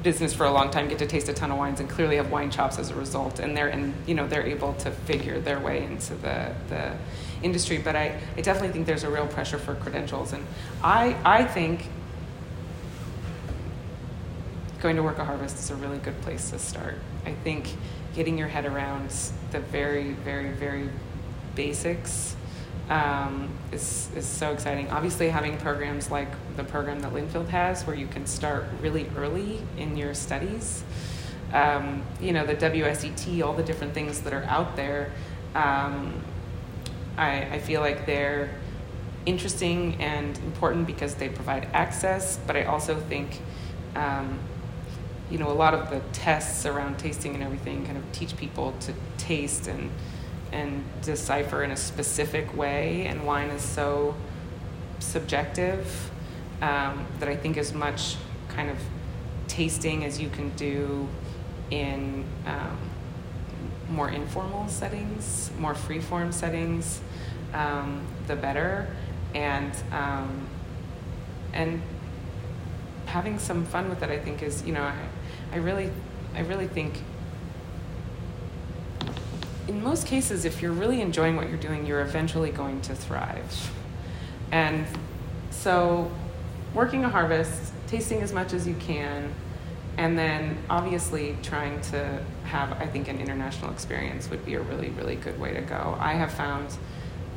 business 0.03 0.35
for 0.35 0.45
a 0.45 0.53
long 0.53 0.71
time 0.71 0.89
get 0.89 0.99
to 0.99 1.07
taste 1.07 1.29
a 1.29 1.33
ton 1.33 1.51
of 1.51 1.57
wines 1.57 1.81
and 1.81 1.89
clearly 1.89 2.17
have 2.17 2.31
wine 2.31 2.51
chops 2.51 2.79
as 2.79 2.91
a 2.91 2.95
result 2.95 3.39
and 3.41 3.57
they're 3.57 3.69
and 3.69 3.95
you 4.07 4.15
know 4.15 4.29
they're 4.29 4.47
able 4.47 4.75
to 4.75 4.91
figure 4.91 5.41
their 5.41 5.59
way 5.59 5.83
into 5.83 6.15
the 6.17 6.53
the 6.69 6.93
industry 7.43 7.79
but 7.79 7.97
I, 7.97 8.19
I 8.37 8.41
definitely 8.43 8.73
think 8.73 8.87
there's 8.87 9.05
a 9.05 9.11
real 9.11 9.27
pressure 9.27 9.59
for 9.59 9.75
credentials 9.75 10.33
and 10.33 10.47
I 10.83 11.17
I 11.25 11.45
think 11.45 11.89
going 14.81 14.97
to 14.97 15.03
work 15.03 15.19
a 15.19 15.25
harvest 15.25 15.59
is 15.59 15.71
a 15.71 15.75
really 15.77 15.97
good 15.97 16.21
place 16.21 16.51
to 16.51 16.59
start. 16.59 16.97
I 17.25 17.33
think 17.33 17.75
getting 18.15 18.37
your 18.37 18.49
head 18.49 18.67
around 18.67 19.11
the 19.51 19.61
very 19.61 20.13
very 20.13 20.51
very 20.51 20.91
basics 21.55 22.37
um, 22.89 23.51
is, 23.73 24.11
is 24.15 24.27
so 24.27 24.53
exciting. 24.53 24.91
Obviously, 24.91 25.29
having 25.29 25.57
programs 25.59 26.11
like 26.11 26.29
the 26.57 26.65
program 26.65 27.01
that 27.01 27.13
Linfield 27.13 27.49
has, 27.49 27.87
where 27.87 27.97
you 27.97 28.07
can 28.07 28.27
start 28.27 28.67
really 28.81 29.09
early 29.17 29.63
in 29.77 29.97
your 29.97 30.15
studies. 30.15 30.85
Um, 31.53 32.03
you 32.21 32.33
know, 32.33 32.45
the 32.45 32.57
WSET, 32.57 33.45
all 33.45 33.55
the 33.55 33.63
different 33.63 33.95
things 33.95 34.21
that 34.23 34.33
are 34.33 34.45
out 34.45 34.77
there. 34.77 35.13
Um, 35.55 36.23
I, 37.17 37.43
I 37.43 37.59
feel 37.61 37.81
like 37.81 38.07
they're 38.07 38.51
interesting 39.25 39.95
and 40.01 40.37
important 40.39 40.87
because 40.87 41.15
they 41.15 41.29
provide 41.29 41.69
access, 41.73 42.39
but 42.47 42.57
I 42.57 42.65
also 42.65 42.99
think, 42.99 43.41
um, 43.95 44.39
you 45.31 45.39
know, 45.39 45.51
a 45.51 45.55
lot 45.55 45.75
of 45.75 45.91
the 45.91 46.01
tests 46.13 46.67
around 46.67 46.99
tasting 46.99 47.35
and 47.35 47.43
everything 47.43 47.87
kind 47.87 47.97
of 47.97 48.13
teach 48.13 48.37
people 48.37 48.75
to 48.81 48.93
taste 49.17 49.69
and 49.69 49.91
and 50.55 50.85
decipher 51.03 51.65
in 51.65 51.73
a 51.73 51.77
specific 51.77 52.57
way, 52.57 53.07
and 53.07 53.27
wine 53.27 53.51
is 53.51 53.63
so 53.63 54.15
subjective 55.01 56.11
um, 56.63 57.07
that 57.19 57.29
I 57.29 57.35
think 57.35 57.59
as 57.59 57.75
much 57.75 58.17
kind 58.49 58.71
of 58.71 58.79
tasting 59.49 60.05
as 60.05 60.21
you 60.21 60.29
can 60.29 60.51
do 60.51 61.09
in 61.71 62.25
um, 62.47 62.79
more 63.91 64.09
informal 64.09 64.69
settings, 64.69 65.51
more 65.59 65.75
free-form 65.75 66.31
settings, 66.31 67.01
um, 67.53 68.07
the 68.29 68.37
better, 68.37 68.89
and 69.35 69.75
um, 69.91 70.47
and 71.53 71.83
having 73.07 73.39
some 73.39 73.65
fun 73.65 73.89
with 73.89 74.03
it. 74.03 74.11
I 74.11 74.19
think 74.19 74.43
is 74.43 74.65
you 74.65 74.73
know 74.73 74.83
I, 74.83 74.95
I 75.53 75.57
really 75.57 75.91
I 76.35 76.41
really 76.41 76.69
think 76.69 77.03
in 79.69 79.83
most 79.83 80.07
cases, 80.07 80.45
if 80.45 80.61
you're 80.61 80.73
really 80.73 81.01
enjoying 81.01 81.37
what 81.37 81.49
you're 81.49 81.59
doing, 81.59 81.87
you're 81.87 82.03
eventually 82.03 82.51
going 82.51 82.81
to 82.83 82.95
thrive. 82.95 83.71
And 84.53 84.87
so, 85.51 86.11
working 86.75 87.05
a 87.05 87.09
harvest, 87.09 87.73
tasting 87.87 88.21
as 88.21 88.33
much 88.33 88.53
as 88.53 88.67
you 88.67 88.75
can, 88.75 89.33
and 89.97 90.19
then 90.19 90.59
obviously 90.69 91.37
trying 91.43 91.81
to 91.81 92.23
have, 92.45 92.73
I 92.73 92.87
think, 92.87 93.09
an 93.09 93.21
international 93.21 93.71
experience 93.71 94.29
would 94.29 94.45
be 94.45 94.55
a 94.55 94.61
really, 94.61 94.91
really 94.91 95.17
good 95.17 95.39
way 95.41 95.55
to 95.55 95.61
go. 95.61 95.97
I 95.99 96.15
have 96.15 96.33
found 96.33 96.77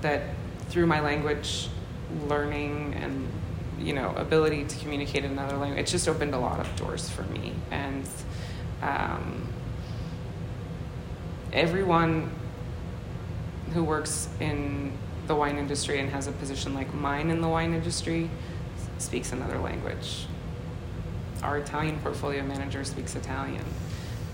that 0.01 0.23
through 0.69 0.87
my 0.87 0.99
language 0.99 1.69
learning 2.27 2.93
and 2.95 3.27
you 3.79 3.93
know 3.93 4.13
ability 4.15 4.63
to 4.63 4.77
communicate 4.79 5.23
in 5.23 5.31
another 5.31 5.57
language, 5.57 5.81
it's 5.81 5.91
just 5.91 6.07
opened 6.07 6.33
a 6.33 6.39
lot 6.39 6.59
of 6.59 6.75
doors 6.75 7.09
for 7.09 7.23
me. 7.23 7.53
And 7.71 8.07
um, 8.81 9.47
everyone 11.53 12.31
who 13.73 13.83
works 13.83 14.29
in 14.39 14.91
the 15.27 15.35
wine 15.35 15.57
industry 15.57 15.99
and 15.99 16.09
has 16.09 16.27
a 16.27 16.31
position 16.31 16.73
like 16.73 16.93
mine 16.93 17.29
in 17.29 17.41
the 17.41 17.47
wine 17.47 17.73
industry 17.73 18.29
speaks 18.97 19.31
another 19.31 19.59
language. 19.59 20.25
Our 21.43 21.57
Italian 21.57 21.99
portfolio 21.99 22.43
manager 22.43 22.83
speaks 22.83 23.15
Italian. 23.15 23.63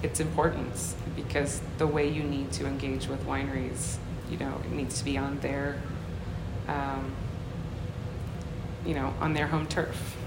It's 0.01 0.19
important 0.19 0.73
because 1.15 1.61
the 1.77 1.87
way 1.87 2.09
you 2.09 2.23
need 2.23 2.51
to 2.53 2.65
engage 2.65 3.07
with 3.07 3.25
wineries, 3.25 3.97
you 4.29 4.37
know, 4.37 4.61
it 4.63 4.71
needs 4.71 4.99
to 4.99 5.05
be 5.05 5.17
on 5.17 5.39
their, 5.39 5.81
um, 6.67 7.13
you 8.85 8.93
know, 8.93 9.13
on 9.19 9.33
their 9.33 9.47
home 9.47 9.67
turf. 9.67 10.17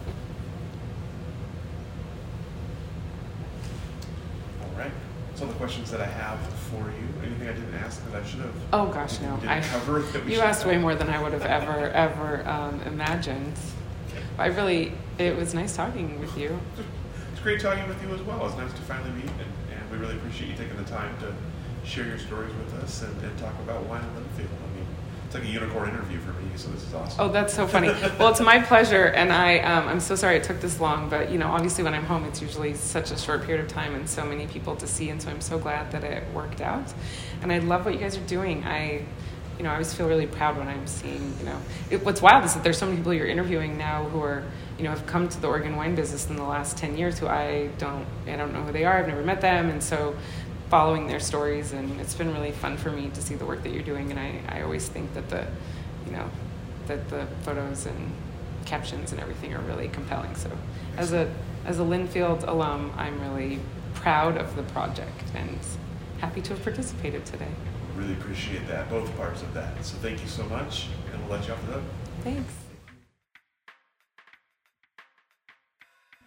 All 4.63 4.71
of 5.43 5.49
the 5.49 5.55
questions 5.55 5.91
that 5.91 6.01
I 6.01 6.07
have 6.07 6.39
for 6.71 6.81
you. 6.81 7.27
Anything 7.27 7.49
I 7.49 7.53
didn't 7.53 7.75
ask 7.75 8.05
that 8.11 8.23
I 8.23 8.27
should 8.27 8.41
have? 8.41 8.55
Oh 8.73 8.87
gosh, 8.87 9.21
no! 9.21 9.39
I 9.47 9.61
cover 9.61 10.01
that 10.01 10.25
we 10.25 10.35
you 10.35 10.41
asked 10.41 10.63
have? 10.63 10.73
way 10.73 10.79
more 10.79 10.95
than 10.95 11.09
I 11.11 11.23
would 11.23 11.33
have 11.33 11.45
ever 11.45 11.91
ever 11.91 12.49
um, 12.49 12.81
imagined. 12.83 13.55
I 14.39 14.47
really, 14.47 14.93
it 15.19 15.35
was 15.37 15.55
nice 15.55 15.75
talking 15.77 16.21
with 16.21 16.37
you. 16.37 16.59
It's 17.33 17.43
great 17.43 17.61
talking 17.61 17.87
with 17.87 18.03
you 18.03 18.13
as 18.13 18.21
well. 18.23 18.45
It's 18.47 18.57
nice 18.57 18.73
to 18.73 18.83
finally 18.83 19.11
meet, 19.13 19.31
and, 19.31 19.79
and 19.79 19.91
we 19.93 19.99
really 19.99 20.17
appreciate 20.17 20.51
you 20.51 20.57
taking 20.57 20.77
the 20.77 20.83
time 20.91 21.17
to 21.21 21.33
share 21.89 22.05
your 22.05 22.19
stories 22.19 22.53
with 22.55 22.75
us 22.83 23.03
and, 23.03 23.23
and 23.23 23.39
talk 23.39 23.55
about 23.61 23.85
wine 23.85 24.03
in 24.03 24.09
Linfield. 24.23 24.66
Like 25.37 25.45
a 25.45 25.49
unicorn 25.49 25.91
interview 25.91 26.19
for 26.21 26.33
me, 26.33 26.49
so 26.57 26.71
this 26.71 26.83
is 26.83 26.95
awesome. 26.95 27.21
Oh, 27.21 27.29
that's 27.31 27.53
so 27.53 27.67
funny. 27.67 27.89
well, 28.19 28.31
it's 28.31 28.41
my 28.41 28.59
pleasure, 28.59 29.05
and 29.05 29.31
I 29.31 29.59
um, 29.59 29.87
I'm 29.87 30.01
so 30.01 30.15
sorry 30.15 30.37
it 30.37 30.45
took 30.45 30.63
this 30.63 30.81
long, 30.81 31.11
but 31.11 31.31
you 31.31 31.37
know, 31.37 31.49
obviously 31.49 31.85
when 31.85 31.93
I'm 31.93 32.07
home, 32.07 32.25
it's 32.25 32.41
usually 32.41 32.73
such 32.73 33.11
a 33.11 33.19
short 33.19 33.43
period 33.43 33.63
of 33.63 33.71
time 33.71 33.95
and 33.95 34.09
so 34.09 34.25
many 34.25 34.47
people 34.47 34.77
to 34.77 34.87
see, 34.87 35.11
and 35.11 35.21
so 35.21 35.29
I'm 35.29 35.43
so 35.43 35.59
glad 35.59 35.93
that 35.93 36.05
it 36.05 36.25
worked 36.33 36.63
out, 36.63 36.91
and 37.43 37.53
I 37.53 37.59
love 37.59 37.85
what 37.85 37.93
you 37.93 38.01
guys 38.01 38.17
are 38.17 38.27
doing. 38.27 38.65
I. 38.65 39.05
You 39.59 39.63
know, 39.63 39.71
I 39.71 39.73
always 39.73 39.95
feel 39.95 40.07
really 40.07 40.27
proud 40.27 40.59
when 40.59 40.69
I'm 40.69 40.87
seeing, 40.87 41.35
you 41.39 41.47
know, 41.47 41.59
it, 41.89 42.05
what's 42.05 42.21
wild 42.21 42.45
is 42.45 42.53
that 42.53 42.63
there's 42.63 42.77
so 42.77 42.85
many 42.85 42.99
people 42.99 43.15
you're 43.15 43.27
interviewing 43.27 43.79
now 43.79 44.05
who 44.05 44.21
are, 44.21 44.45
you 44.77 44.85
know, 44.85 44.91
have 44.91 45.07
come 45.07 45.31
to 45.31 45.41
the 45.41 45.47
Oregon 45.47 45.77
wine 45.77 45.95
business 45.95 46.29
in 46.29 46.37
the 46.37 46.43
last 46.43 46.77
10 46.77 46.99
years 46.99 47.19
who 47.19 47.27
I 47.27 47.71
don't, 47.79 48.05
I 48.27 48.37
don't 48.37 48.53
know 48.53 48.61
who 48.61 48.73
they 48.73 48.85
are. 48.85 48.99
I've 48.99 49.09
never 49.09 49.23
met 49.23 49.41
them. 49.41 49.71
And 49.71 49.83
so 49.83 50.15
following 50.69 51.07
their 51.07 51.21
stories 51.21 51.73
and 51.73 52.01
it's 52.01 52.15
been 52.15 52.33
really 52.33 52.53
fun 52.53 52.77
for 52.77 52.91
me 52.91 53.09
to 53.11 53.23
see 53.23 53.35
the 53.35 53.45
work 53.45 53.63
that 53.63 53.73
you're 53.73 53.83
doing. 53.83 54.11
And 54.11 54.19
I, 54.19 54.41
I 54.49 54.63
always 54.63 54.89
think 54.89 55.15
that 55.15 55.29
the, 55.29 55.47
you 56.07 56.13
know, 56.13 56.29
that 56.87 57.09
the 57.09 57.27
photos 57.43 57.87
and 57.87 58.13
captions 58.65 59.13
and 59.13 59.21
everything 59.21 59.55
are 59.55 59.61
really 59.61 59.89
compelling. 59.89 60.35
So 60.35 60.51
as 60.97 61.13
a, 61.13 61.33
as 61.65 61.79
a 61.79 61.83
Linfield 61.83 62.47
alum, 62.47 62.93
I'm 62.97 63.21
really 63.21 63.61
proud 63.95 64.37
of 64.37 64.55
the 64.57 64.63
project 64.65 65.23
and 65.35 65.59
happy 66.19 66.41
to 66.43 66.51
have 66.51 66.63
participated 66.63 67.25
today. 67.25 67.49
Really 67.97 68.13
appreciate 68.13 68.67
that, 68.69 68.91
both 68.91 69.15
parts 69.17 69.43
of 69.43 69.55
that. 69.55 69.85
So 69.85 69.97
thank 69.99 70.21
you 70.21 70.29
so 70.29 70.45
much, 70.45 70.89
and 71.13 71.23
we'll 71.23 71.39
let 71.39 71.47
you 71.47 71.55
off 71.55 71.67
the 71.67 71.73
hook. 71.73 71.83
Thanks. 72.23 72.66